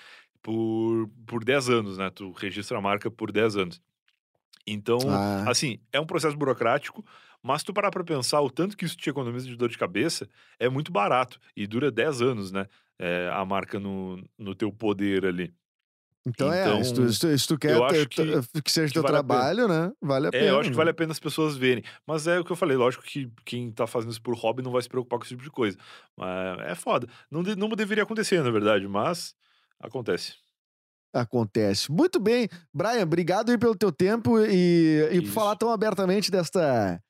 Por, 0.41 1.07
por 1.25 1.43
10 1.45 1.69
anos, 1.69 1.97
né? 1.97 2.09
Tu 2.13 2.31
registra 2.31 2.77
a 2.77 2.81
marca 2.81 3.09
por 3.11 3.31
10 3.31 3.55
anos. 3.55 3.79
Então, 4.67 4.99
Ah. 5.07 5.45
assim, 5.49 5.79
é 5.93 5.99
um 5.99 6.05
processo 6.05 6.35
burocrático, 6.35 7.05
mas 7.43 7.63
tu 7.63 7.73
parar 7.73 7.91
pra 7.91 8.03
pensar 8.03 8.41
o 8.41 8.49
tanto 8.49 8.75
que 8.77 8.85
isso 8.85 8.95
te 8.97 9.09
economiza 9.09 9.47
de 9.47 9.55
dor 9.55 9.69
de 9.69 9.77
cabeça, 9.77 10.27
é 10.59 10.69
muito 10.69 10.91
barato. 10.91 11.39
E 11.55 11.65
dura 11.67 11.91
10 11.91 12.21
anos, 12.21 12.51
né? 12.51 12.67
é, 13.03 13.31
a 13.33 13.43
marca 13.43 13.79
no, 13.79 14.23
no 14.37 14.53
teu 14.53 14.71
poder 14.71 15.25
ali. 15.25 15.51
Então, 16.23 16.53
é, 16.53 16.61
Então, 16.61 16.83
se 16.83 16.93
tu, 16.93 17.11
se 17.11 17.39
se 17.39 17.47
tu 17.47 17.57
quer 17.57 17.79
ter- 17.87 18.07
que- 18.07 18.23
ter- 18.23 18.61
que 18.61 18.71
seja 18.71 18.87
que 18.89 18.93
teu 18.93 19.01
vale 19.01 19.13
trabalho, 19.15 19.67
né? 19.67 19.91
Vale 19.99 20.27
a 20.27 20.31
pena. 20.31 20.45
É, 20.45 20.49
eu 20.51 20.59
acho 20.59 20.69
que 20.69 20.75
né? 20.75 20.77
vale 20.77 20.91
a 20.91 20.93
pena 20.93 21.11
as 21.11 21.19
pessoas 21.19 21.57
verem. 21.57 21.83
Mas 22.05 22.27
é 22.27 22.39
o 22.39 22.45
que 22.45 22.51
eu 22.51 22.55
falei, 22.55 22.77
lógico 22.77 23.03
que 23.03 23.27
quem 23.43 23.71
tá 23.71 23.87
fazendo 23.87 24.11
isso 24.11 24.21
por 24.21 24.35
hobby 24.35 24.61
não 24.61 24.71
vai 24.71 24.83
se 24.83 24.87
preocupar 24.87 25.17
com 25.17 25.25
esse 25.25 25.33
tipo 25.33 25.41
de 25.43 25.49
coisa. 25.49 25.75
Mas 26.15 26.59
é 26.59 26.75
foda. 26.75 27.07
Não, 27.31 27.41
de- 27.41 27.55
não 27.55 27.67
deveria 27.69 28.03
acontecer, 28.03 28.43
na 28.43 28.51
verdade, 28.51 28.87
mas 28.87 29.33
acontece. 29.79 30.35
Acontece. 31.11 31.91
Muito 31.91 32.19
bem. 32.19 32.47
Brian, 32.71 33.01
obrigado 33.01 33.49
aí 33.49 33.57
pelo 33.57 33.75
teu 33.75 33.91
tempo 33.91 34.39
e, 34.39 35.09
e 35.11 35.21
por 35.23 35.31
falar 35.31 35.55
tão 35.55 35.71
abertamente 35.71 36.29
desta. 36.29 37.01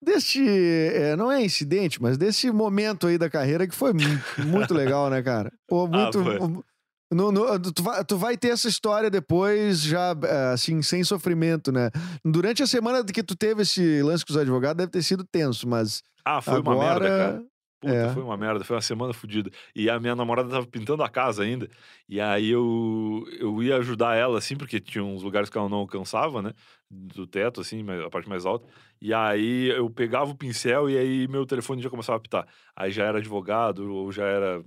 Deste. 0.00 0.40
é, 0.48 1.16
não 1.16 1.30
é 1.30 1.42
incidente, 1.44 2.00
mas 2.00 2.16
desse 2.16 2.50
momento 2.50 3.06
aí 3.06 3.18
da 3.18 3.28
carreira 3.28 3.66
que 3.66 3.74
foi 3.74 3.92
mu- 3.92 4.00
muito 4.46 4.72
legal, 4.72 5.10
né, 5.10 5.22
cara? 5.22 5.52
Pô, 5.66 5.86
muito. 5.88 6.18
Ah, 6.20 6.64
no- 7.10 7.32
no- 7.32 7.58
tu, 7.72 7.82
vai, 7.82 8.04
tu 8.04 8.16
vai 8.18 8.36
ter 8.36 8.48
essa 8.48 8.68
história 8.68 9.10
depois, 9.10 9.80
já, 9.80 10.14
é, 10.24 10.52
assim, 10.52 10.82
sem 10.82 11.02
sofrimento, 11.02 11.72
né? 11.72 11.90
Durante 12.24 12.62
a 12.62 12.66
semana 12.66 13.02
que 13.02 13.22
tu 13.22 13.34
teve 13.34 13.62
esse 13.62 14.02
lance 14.02 14.24
com 14.26 14.32
os 14.32 14.36
advogados, 14.38 14.76
deve 14.78 14.92
ter 14.92 15.02
sido 15.02 15.24
tenso, 15.24 15.66
mas 15.68 16.02
Ah, 16.24 16.40
foi 16.42 16.58
agora. 16.58 16.76
uma 16.76 16.84
merda, 16.84 17.08
cara. 17.08 17.42
Puta, 17.80 17.94
É. 17.94 18.12
foi 18.12 18.22
uma 18.22 18.36
merda, 18.36 18.64
foi 18.64 18.74
uma 18.76 18.82
semana 18.82 19.12
fodida. 19.12 19.50
E 19.74 19.88
a 19.88 20.00
minha 20.00 20.16
namorada 20.16 20.48
tava 20.48 20.66
pintando 20.66 21.02
a 21.02 21.08
casa 21.08 21.44
ainda. 21.44 21.68
E 22.08 22.20
aí 22.20 22.48
eu, 22.50 23.24
eu 23.38 23.62
ia 23.62 23.76
ajudar 23.76 24.16
ela, 24.16 24.38
assim, 24.38 24.56
porque 24.56 24.80
tinha 24.80 25.04
uns 25.04 25.22
lugares 25.22 25.48
que 25.48 25.56
ela 25.56 25.68
não 25.68 25.78
alcançava, 25.78 26.42
né? 26.42 26.52
Do 26.90 27.26
teto, 27.26 27.60
assim, 27.60 27.84
a 28.04 28.10
parte 28.10 28.28
mais 28.28 28.44
alta. 28.44 28.66
E 29.00 29.14
aí 29.14 29.68
eu 29.68 29.88
pegava 29.90 30.30
o 30.30 30.34
pincel 30.36 30.90
e 30.90 30.98
aí 30.98 31.28
meu 31.28 31.46
telefone 31.46 31.80
já 31.80 31.88
começava 31.90 32.16
a 32.16 32.18
apitar. 32.18 32.48
Aí 32.74 32.90
já 32.90 33.04
era 33.04 33.18
advogado 33.18 33.92
ou 33.92 34.10
já 34.10 34.24
era 34.26 34.64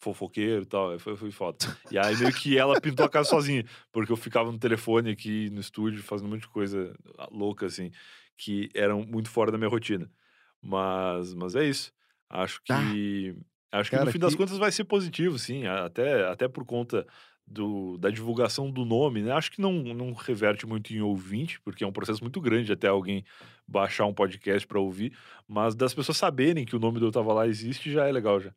fofoqueiro 0.00 0.62
e 0.62 0.66
tal. 0.66 0.98
Foi, 1.00 1.16
foi 1.16 1.30
foda. 1.32 1.58
E 1.90 1.98
aí 1.98 2.16
meio 2.16 2.32
que 2.32 2.56
ela 2.58 2.80
pintou 2.80 3.04
a 3.04 3.08
casa 3.08 3.28
sozinha. 3.28 3.64
Porque 3.90 4.12
eu 4.12 4.16
ficava 4.16 4.52
no 4.52 4.58
telefone 4.58 5.10
aqui 5.10 5.50
no 5.50 5.60
estúdio 5.60 6.02
fazendo 6.02 6.26
um 6.28 6.30
monte 6.30 6.42
de 6.42 6.48
coisa 6.48 6.94
louca, 7.30 7.66
assim, 7.66 7.90
que 8.36 8.68
eram 8.74 9.02
muito 9.04 9.28
fora 9.30 9.50
da 9.50 9.58
minha 9.58 9.70
rotina. 9.70 10.08
Mas, 10.60 11.34
mas 11.34 11.56
é 11.56 11.64
isso. 11.64 11.92
Acho 12.32 12.60
Tá. 12.66 12.80
que. 12.90 13.36
Acho 13.70 13.88
que 13.90 13.96
Cara, 13.96 14.06
no 14.06 14.12
fim 14.12 14.18
das 14.18 14.32
que- 14.32 14.36
contas 14.38 14.58
vai 14.58 14.70
ser 14.72 14.84
positivo, 14.84 15.38
sim. 15.38 15.66
Até, 15.66 16.26
até 16.28 16.48
por 16.48 16.64
conta 16.64 17.06
do, 17.46 17.96
da 17.98 18.10
divulgação 18.10 18.70
do 18.70 18.84
nome, 18.84 19.22
né? 19.22 19.32
Acho 19.32 19.50
que 19.50 19.60
não, 19.60 19.72
não 19.72 20.12
reverte 20.12 20.66
muito 20.66 20.92
em 20.92 21.00
ouvinte, 21.00 21.60
porque 21.60 21.82
é 21.82 21.86
um 21.86 21.92
processo 21.92 22.22
muito 22.22 22.40
grande 22.40 22.70
até 22.72 22.88
alguém 22.88 23.24
baixar 23.66 24.04
um 24.06 24.12
podcast 24.14 24.66
para 24.66 24.78
ouvir. 24.80 25.16
Mas 25.48 25.74
das 25.74 25.94
pessoas 25.94 26.18
saberem 26.18 26.64
que 26.64 26.76
o 26.76 26.78
nome 26.78 26.98
do 27.00 27.06
Eu 27.06 27.12
Tava 27.12 27.32
Lá 27.32 27.46
existe 27.48 27.90
já 27.90 28.06
é 28.06 28.12
legal 28.12 28.40
já. 28.40 28.52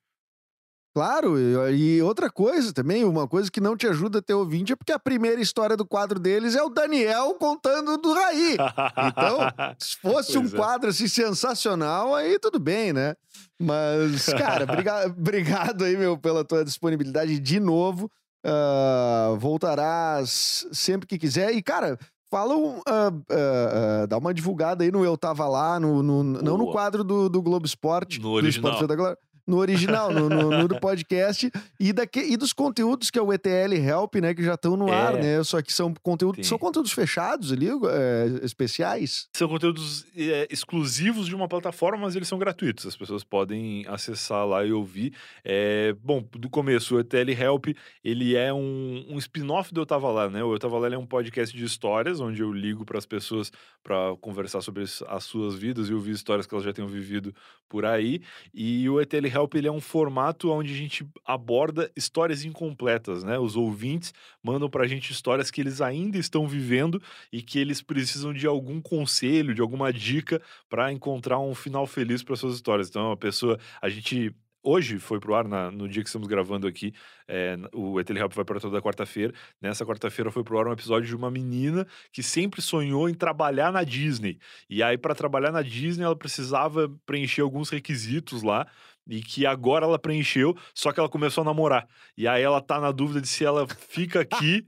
Claro, 0.96 1.38
e, 1.74 2.02
outra 2.02 2.30
coisa 2.32 2.72
também, 2.72 3.04
uma 3.04 3.28
coisa 3.28 3.52
que 3.52 3.60
não 3.60 3.76
te 3.76 3.86
ajuda 3.86 4.20
a 4.20 4.22
ter 4.22 4.34
ouvinte 4.34 4.72
é 4.72 4.78
porque 4.78 4.94
a 4.94 4.98
primeira 5.00 5.42
história 5.42 5.76
do 5.76 5.86
quadro 5.86 6.18
deles 6.18 6.56
é 6.56 6.64
o 6.64 6.70
Daniel 6.70 7.36
contando 7.38 7.98
do 7.98 8.14
Raí. 8.14 8.54
Então, 8.54 9.40
Se 9.78 9.98
fosse 9.98 10.38
um 10.38 10.44
Pois 10.44 10.54
é. 10.54 10.58
quadro 10.58 10.90
assim 10.90 11.10
sensacional, 11.10 12.16
aí 12.16 12.40
tudo 12.40 12.60
bem, 12.60 12.94
né? 12.94 13.14
Mas, 13.60 14.26
cara, 14.28 14.66
briga- 14.66 15.06
obrigado 15.12 15.84
aí, 15.84 15.98
meu, 15.98 16.18
pela 16.18 16.46
tua 16.46 16.64
disponibilidade 16.64 17.38
de 17.40 17.60
novo. 17.60 18.10
Ah, 18.46 19.36
voltarás 19.38 20.66
sempre 20.72 21.08
que 21.08 21.18
quiser. 21.18 21.52
E, 21.54 21.62
cara, 21.62 22.00
fala 22.32 22.56
um. 22.56 22.80
ah, 22.88 23.12
ah, 23.30 24.06
dá 24.08 24.18
uma 24.18 24.34
divulgada 24.34 24.84
aí 24.86 24.92
no 24.92 25.04
Eu 25.04 25.18
Tava 25.18 25.46
Lá, 25.48 25.78
no, 25.78 26.02
no- 26.02 26.24
não 26.24 26.58
no 26.58 26.72
quadro 26.72 27.04
do, 27.04 27.28
do 27.28 27.42
Globo 27.42 27.66
Esporte. 27.66 28.18
No 28.20 28.30
do 28.30 28.32
original. 28.32 28.72
Esporte 28.72 28.76
Espetacular, 28.94 29.18
No 29.48 29.58
original, 29.58 30.12
no, 30.12 30.28
no- 30.28 30.68
no 30.68 30.80
podcast. 30.80 31.52
E, 31.80 31.94
daque, 31.94 32.20
e 32.20 32.36
dos 32.36 32.52
conteúdos 32.52 33.12
que 33.12 33.20
é 33.20 33.22
o 33.22 33.32
ETL 33.32 33.74
Help, 33.76 34.16
né? 34.16 34.34
Que 34.34 34.44
já 34.44 34.56
estão 34.56 34.76
no 34.76 34.90
É. 34.90 34.96
ar, 34.96 35.14
né? 35.14 35.44
Só 35.44 35.62
que 35.62 35.72
são 35.72 35.94
conteúdos, 36.02 36.48
são 36.48 36.58
conteúdos 36.58 36.92
fechados 36.92 37.52
ali, 37.52 37.68
é, 37.70 38.44
especiais. 38.44 39.28
São 39.36 39.48
conteúdos 39.48 40.06
é, 40.18 40.48
exclusivos 40.50 41.28
de 41.28 41.36
uma 41.36 41.48
plataforma, 41.48 42.00
mas 42.06 42.16
eles 42.16 42.28
são 42.28 42.40
gratuitos. 42.40 42.86
As 42.88 42.96
pessoas 42.98 43.24
podem 43.24 43.86
acessar 43.88 44.46
lá 44.48 44.66
e 44.66 44.72
ouvir. 44.72 45.14
É, 45.44 45.94
bom, 46.04 46.24
do 46.32 46.50
começo, 46.50 46.96
o 46.96 47.00
ETL 47.00 47.30
Help, 47.40 47.68
ele 48.04 48.36
é 48.36 48.52
um, 48.54 49.06
um 49.10 49.18
spin-off 49.20 49.74
do 49.74 49.82
Eu 49.82 49.86
Tava 49.86 50.10
Lá, 50.10 50.30
né? 50.30 50.44
O 50.44 50.54
Eu 50.54 50.60
Tava 50.60 50.78
Lá 50.80 50.88
é 50.94 50.98
um 50.98 51.06
podcast 51.06 51.56
de 51.56 51.64
histórias, 51.64 52.20
onde 52.20 52.42
eu 52.42 52.52
ligo 52.52 52.84
para 52.86 52.98
as 52.98 53.06
pessoas 53.06 53.52
para 53.84 54.16
conversar 54.22 54.62
sobre 54.62 54.84
as 54.84 55.04
as 55.08 55.24
suas 55.24 55.56
vidas 55.56 55.90
e 55.90 55.94
ouvir 55.94 56.12
histórias 56.12 56.48
que 56.48 56.54
elas 56.54 56.66
já 56.66 56.74
tenham 56.74 56.88
vivido 56.90 57.34
por 57.70 57.86
aí. 57.86 58.22
E 58.54 58.90
o 58.90 59.00
ETL 59.00 59.28
Help, 59.36 59.56
ele 59.56 59.68
é 59.68 59.72
um 59.72 59.82
formato 59.82 60.50
onde 60.52 60.74
a 60.74 60.76
gente 60.78 61.06
aborda 61.26 61.92
histórias 61.96 62.46
incompletas, 62.46 63.24
né? 63.24 63.38
Os 63.38 63.56
ouvintes 63.56 64.14
mandam 64.44 64.70
pra 64.70 64.88
gente 64.88 65.12
histórias 65.12 65.52
que 65.52 65.62
eles 65.62 65.82
ainda 65.82 66.18
estão 66.18 66.48
vivendo 66.48 67.02
e 67.32 67.42
que 67.42 67.60
eles 67.60 67.82
precisam 67.82 68.34
de 68.34 68.48
algum 68.48 68.82
conselho, 68.82 69.54
de 69.54 69.62
alguma 69.62 69.92
dica 69.92 70.42
para 70.70 70.92
encontrar 70.92 71.40
um 71.40 71.54
final 71.56 71.86
feliz 71.86 72.24
para 72.24 72.36
suas 72.36 72.56
histórias. 72.56 72.90
Então, 72.90 73.12
a 73.12 73.18
pessoa, 73.18 73.60
a 73.82 73.90
gente 73.90 74.34
hoje 74.64 74.98
foi 74.98 75.20
pro 75.20 75.36
ar 75.36 75.48
na- 75.48 75.70
no 75.70 75.88
dia 75.88 76.02
que 76.02 76.10
estamos 76.10 76.28
gravando 76.28 76.66
aqui, 76.68 76.92
é, 77.28 77.56
o 77.72 78.00
ETL 78.00 78.18
Help 78.18 78.34
vai 78.34 78.44
para 78.44 78.60
toda 78.60 78.82
quarta-feira. 78.82 79.32
Nessa 79.62 79.86
quarta-feira 79.86 80.32
foi 80.32 80.44
pro 80.44 80.58
ar 80.60 80.68
um 80.68 80.72
episódio 80.74 81.08
de 81.08 81.16
uma 81.16 81.30
menina 81.30 81.86
que 82.12 82.24
sempre 82.24 82.62
sonhou 82.62 83.08
em 83.08 83.14
trabalhar 83.14 83.72
na 83.72 83.84
Disney. 83.84 84.40
E 84.70 84.82
aí 84.82 84.98
para 84.98 85.14
trabalhar 85.14 85.52
na 85.52 85.62
Disney 85.62 86.04
ela 86.04 86.16
precisava 86.16 86.90
preencher 87.06 87.42
alguns 87.42 87.70
requisitos 87.70 88.42
lá. 88.42 88.66
E 89.08 89.22
que 89.22 89.46
agora 89.46 89.86
ela 89.86 90.00
preencheu, 90.00 90.56
só 90.74 90.92
que 90.92 91.00
ela 91.00 91.08
começou 91.10 91.42
a 91.44 91.46
namorar. 91.46 91.88
E 92.18 92.28
aí 92.28 92.42
ela 92.42 92.60
tá 92.60 92.80
na 92.80 92.92
dúvida 92.92 93.22
de 93.22 93.28
se 93.28 93.46
ela 93.46 93.68
fica 93.68 94.22
aqui 94.22 94.64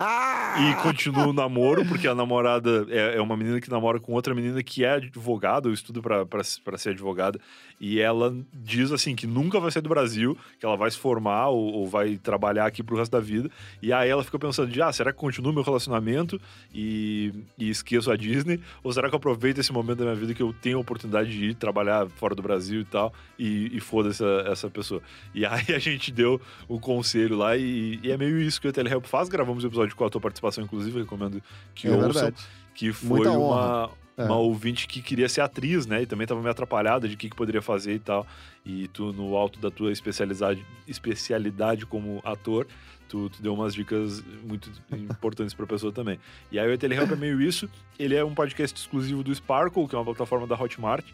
e 0.60 0.84
continua 0.84 1.28
o 1.28 1.34
namoro, 1.34 1.86
porque 1.86 2.08
a 2.08 2.14
namorada 2.14 2.86
é, 2.90 3.18
é 3.18 3.22
uma 3.22 3.36
menina 3.36 3.60
que 3.60 3.70
namora 3.70 4.00
com 4.00 4.14
outra 4.14 4.36
menina 4.36 4.62
que 4.62 4.84
é 4.84 4.92
advogada, 4.92 5.70
pra- 6.02 6.26
pra 6.26 6.42
pra 6.64 6.78
ser 6.78 6.90
advogada, 6.92 7.40
e 7.80 8.00
ela 8.00 8.36
diz 8.54 8.92
assim 8.92 9.16
que 9.16 9.26
nunca 9.26 9.60
vai 9.60 9.72
sair 9.72 9.82
do 9.82 9.90
Brasil, 9.90 10.38
que 10.60 10.66
ela 10.66 10.76
vai 10.78 10.90
se 10.92 10.98
formar 10.98 11.48
ou, 11.48 11.74
ou 11.74 11.88
vai 11.88 12.18
trabalhar 12.18 12.66
aqui 12.66 12.84
pro 12.84 12.98
resto 12.98 13.12
da 13.12 13.20
vida. 13.20 13.50
E 13.82 13.92
aí 13.94 14.10
ela 14.10 14.24
fica 14.24 14.38
pensando 14.38 14.70
de, 14.72 14.82
ah, 14.82 14.92
será 14.92 15.12
que 15.12 15.18
continua 15.18 15.52
meu 15.54 15.64
relacionamento 15.64 16.40
e, 16.74 17.34
e 17.58 17.70
esqueço 17.70 18.12
a 18.12 18.16
Disney? 18.16 18.60
Ou 18.84 18.92
será 18.94 19.10
que 19.10 19.16
eu 19.16 19.18
aproveito 19.18 19.60
esse 19.60 19.72
momento 19.72 19.98
da 20.00 20.06
minha 20.06 20.16
vida 20.16 20.34
que 20.34 20.42
eu 20.44 20.54
tenho 20.54 20.78
a 20.78 20.82
oportunidade 20.82 21.30
de 21.32 21.46
ir 21.50 21.56
trabalhar 21.56 22.08
fora 22.10 22.36
do 22.36 22.42
Brasil 22.42 22.82
e 22.82 22.86
tal, 22.86 23.14
e, 23.40 23.76
e 23.76 23.80
foda 23.80 24.10
essa, 24.28 24.50
essa 24.50 24.70
pessoa? 24.70 25.02
E 25.34 25.46
aí 25.46 25.66
a 25.76 25.80
gente 25.80 26.12
deu 26.12 26.42
o 26.68 26.80
conselho 26.80 27.38
lá 27.38 27.56
e, 27.56 28.00
e 28.04 28.12
é 28.12 28.18
meio 28.18 28.40
isso 28.40 28.60
que 28.60 28.68
o 28.68 28.74
Telehelp 28.74 29.06
faz. 29.06 29.30
Gravamos 29.30 29.64
o 29.64 29.68
episódio 29.68 29.96
com 29.96 30.06
a 30.06 30.10
tua 30.10 30.22
participação, 30.22 30.64
inclusive, 30.64 31.00
recomendo 31.00 31.42
que 31.74 31.88
é 31.88 31.92
ouçam. 31.92 32.12
verdade. 32.12 32.36
Que 32.74 32.92
foi 32.94 33.28
uma. 33.28 33.90
É. 34.20 34.24
uma 34.24 34.38
ouvinte 34.38 34.88
que 34.88 35.00
queria 35.00 35.30
ser 35.30 35.42
atriz, 35.42 35.86
né? 35.86 36.02
E 36.02 36.06
também 36.08 36.26
tava 36.26 36.40
meio 36.42 36.50
atrapalhada 36.50 37.08
de 37.08 37.14
o 37.14 37.18
que, 37.18 37.30
que 37.30 37.36
poderia 37.36 37.62
fazer 37.62 37.94
e 37.94 38.00
tal. 38.00 38.26
E 38.66 38.88
tu, 38.88 39.14
no 39.14 39.36
alto 39.36 39.60
da 39.60 39.70
tua 39.70 39.92
especialidade, 39.92 40.66
especialidade 40.88 41.86
como 41.86 42.20
ator, 42.26 42.66
tu, 43.08 43.30
tu 43.30 43.42
deu 43.44 43.54
umas 43.54 43.76
dicas 43.76 44.24
muito 44.44 44.72
importantes 44.92 45.54
pra 45.54 45.68
pessoa 45.68 45.92
também. 45.92 46.20
E 46.52 46.58
aí 46.58 46.74
o 46.74 46.78
Telehelp 46.78 47.12
é 47.12 47.16
meio 47.16 47.40
isso. 47.40 47.70
Ele 48.00 48.16
é 48.16 48.26
um 48.26 48.34
podcast 48.34 48.76
exclusivo 48.80 49.24
do 49.24 49.34
Sparkle, 49.34 49.88
que 49.88 49.96
é 49.96 50.00
uma 50.00 50.06
plataforma 50.06 50.48
da 50.48 50.60
Hotmart. 50.60 51.06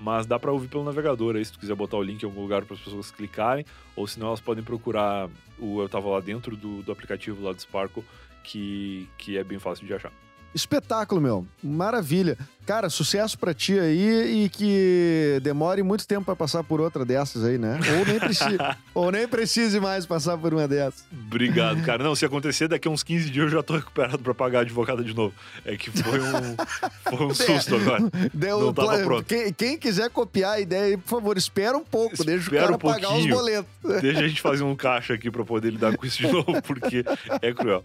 Mas 0.00 0.24
dá 0.24 0.38
pra 0.38 0.50
ouvir 0.50 0.68
pelo 0.68 0.82
navegador 0.82 1.36
aí, 1.36 1.44
se 1.44 1.52
tu 1.52 1.58
quiser 1.58 1.74
botar 1.74 1.98
o 1.98 2.02
link 2.02 2.22
em 2.22 2.26
algum 2.26 2.40
lugar 2.40 2.64
para 2.64 2.74
as 2.74 2.80
pessoas 2.80 3.10
clicarem, 3.10 3.66
ou 3.94 4.06
senão 4.06 4.28
elas 4.28 4.40
podem 4.40 4.64
procurar 4.64 5.28
o 5.58 5.82
Eu 5.82 5.88
Tava 5.90 6.08
Lá 6.08 6.20
dentro 6.20 6.56
do, 6.56 6.82
do 6.82 6.90
aplicativo 6.90 7.44
lá 7.44 7.52
do 7.52 7.60
Sparkle, 7.60 8.02
que, 8.42 9.06
que 9.18 9.36
é 9.36 9.44
bem 9.44 9.58
fácil 9.58 9.86
de 9.86 9.92
achar. 9.92 10.10
Espetáculo, 10.54 11.20
meu. 11.20 11.46
Maravilha. 11.62 12.36
Cara, 12.66 12.88
sucesso 12.88 13.36
pra 13.36 13.52
ti 13.52 13.76
aí 13.78 14.44
e 14.44 14.48
que 14.48 15.40
demore 15.42 15.82
muito 15.82 16.06
tempo 16.06 16.24
pra 16.26 16.36
passar 16.36 16.62
por 16.62 16.80
outra 16.80 17.04
dessas 17.04 17.42
aí, 17.44 17.58
né? 17.58 17.80
Ou 17.98 18.06
nem, 18.06 18.20
preci... 18.20 18.44
Ou 18.94 19.10
nem 19.10 19.26
precise 19.26 19.80
mais 19.80 20.06
passar 20.06 20.38
por 20.38 20.54
uma 20.54 20.68
dessas. 20.68 21.04
Obrigado, 21.12 21.82
cara. 21.82 22.04
Não, 22.04 22.14
se 22.14 22.24
acontecer, 22.24 22.68
daqui 22.68 22.86
a 22.86 22.90
uns 22.90 23.02
15 23.02 23.28
dias 23.30 23.46
eu 23.46 23.50
já 23.50 23.62
tô 23.62 23.74
recuperado 23.74 24.18
pra 24.20 24.34
pagar 24.34 24.60
a 24.60 24.62
advogada 24.62 25.02
de 25.02 25.12
novo. 25.14 25.34
É 25.64 25.76
que 25.76 25.90
foi 25.90 26.20
um, 26.20 26.56
foi 27.16 27.26
um 27.26 27.34
susto 27.34 27.74
agora. 27.74 28.04
Deu 28.32 28.60
Não 28.60 28.72
tava 28.72 28.98
pronto. 28.98 29.24
Quem, 29.24 29.52
quem 29.52 29.76
quiser 29.76 30.08
copiar 30.10 30.52
a 30.52 30.60
ideia 30.60 30.84
aí, 30.84 30.96
por 30.96 31.08
favor, 31.08 31.36
espera 31.36 31.76
um 31.76 31.84
pouco. 31.84 32.22
deixa 32.24 32.42
o 32.42 32.44
Espera 32.44 32.62
cara 32.62 32.76
um 32.76 32.78
pagar 32.78 33.16
os 33.16 33.26
boletos. 33.26 33.70
Deixa 34.00 34.20
a 34.20 34.28
gente 34.28 34.40
fazer 34.40 34.62
um 34.62 34.76
caixa 34.76 35.14
aqui 35.14 35.28
pra 35.28 35.44
poder 35.44 35.70
lidar 35.70 35.96
com 35.96 36.06
isso 36.06 36.18
de 36.18 36.28
novo, 36.30 36.62
porque 36.62 37.04
é 37.42 37.52
cruel. 37.52 37.82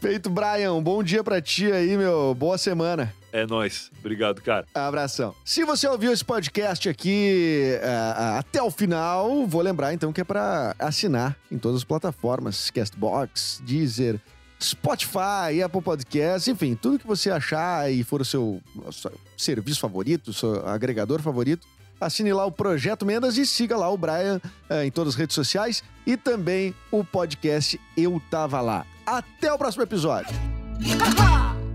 Feito, 0.00 0.28
Brian. 0.28 0.72
Bom 0.86 1.02
dia 1.02 1.24
pra 1.24 1.42
ti 1.42 1.72
aí, 1.72 1.96
meu. 1.96 2.32
Boa 2.32 2.56
semana. 2.56 3.12
É 3.32 3.44
nóis. 3.44 3.90
Obrigado, 3.98 4.40
cara. 4.40 4.68
Abração. 4.72 5.34
Se 5.44 5.64
você 5.64 5.88
ouviu 5.88 6.12
esse 6.12 6.24
podcast 6.24 6.88
aqui 6.88 7.76
ah, 7.82 8.38
até 8.38 8.62
o 8.62 8.70
final, 8.70 9.44
vou 9.48 9.62
lembrar 9.62 9.92
então 9.92 10.12
que 10.12 10.20
é 10.20 10.24
para 10.24 10.76
assinar 10.78 11.36
em 11.50 11.58
todas 11.58 11.78
as 11.78 11.84
plataformas: 11.84 12.70
Castbox, 12.70 13.60
Deezer, 13.66 14.20
Spotify, 14.62 15.60
Apple 15.64 15.82
Podcasts, 15.82 16.46
enfim, 16.46 16.76
tudo 16.76 17.00
que 17.00 17.06
você 17.06 17.32
achar 17.32 17.90
e 17.90 18.04
for 18.04 18.20
o 18.20 18.24
seu, 18.24 18.62
o 18.76 18.92
seu 18.92 19.10
serviço 19.36 19.80
favorito, 19.80 20.28
o 20.28 20.32
seu 20.32 20.68
agregador 20.68 21.20
favorito. 21.20 21.66
Assine 22.00 22.32
lá 22.32 22.46
o 22.46 22.52
Projeto 22.52 23.04
Mendas 23.04 23.36
e 23.38 23.44
siga 23.44 23.76
lá 23.76 23.90
o 23.90 23.98
Brian 23.98 24.40
eh, 24.70 24.86
em 24.86 24.90
todas 24.92 25.14
as 25.14 25.18
redes 25.18 25.34
sociais 25.34 25.82
e 26.06 26.16
também 26.16 26.72
o 26.92 27.02
podcast 27.02 27.80
Eu 27.96 28.22
Tava 28.30 28.60
Lá. 28.60 28.86
Até 29.04 29.52
o 29.52 29.58
próximo 29.58 29.82
episódio. 29.82 30.55
Ha 30.84 31.10
ha! 31.16 31.65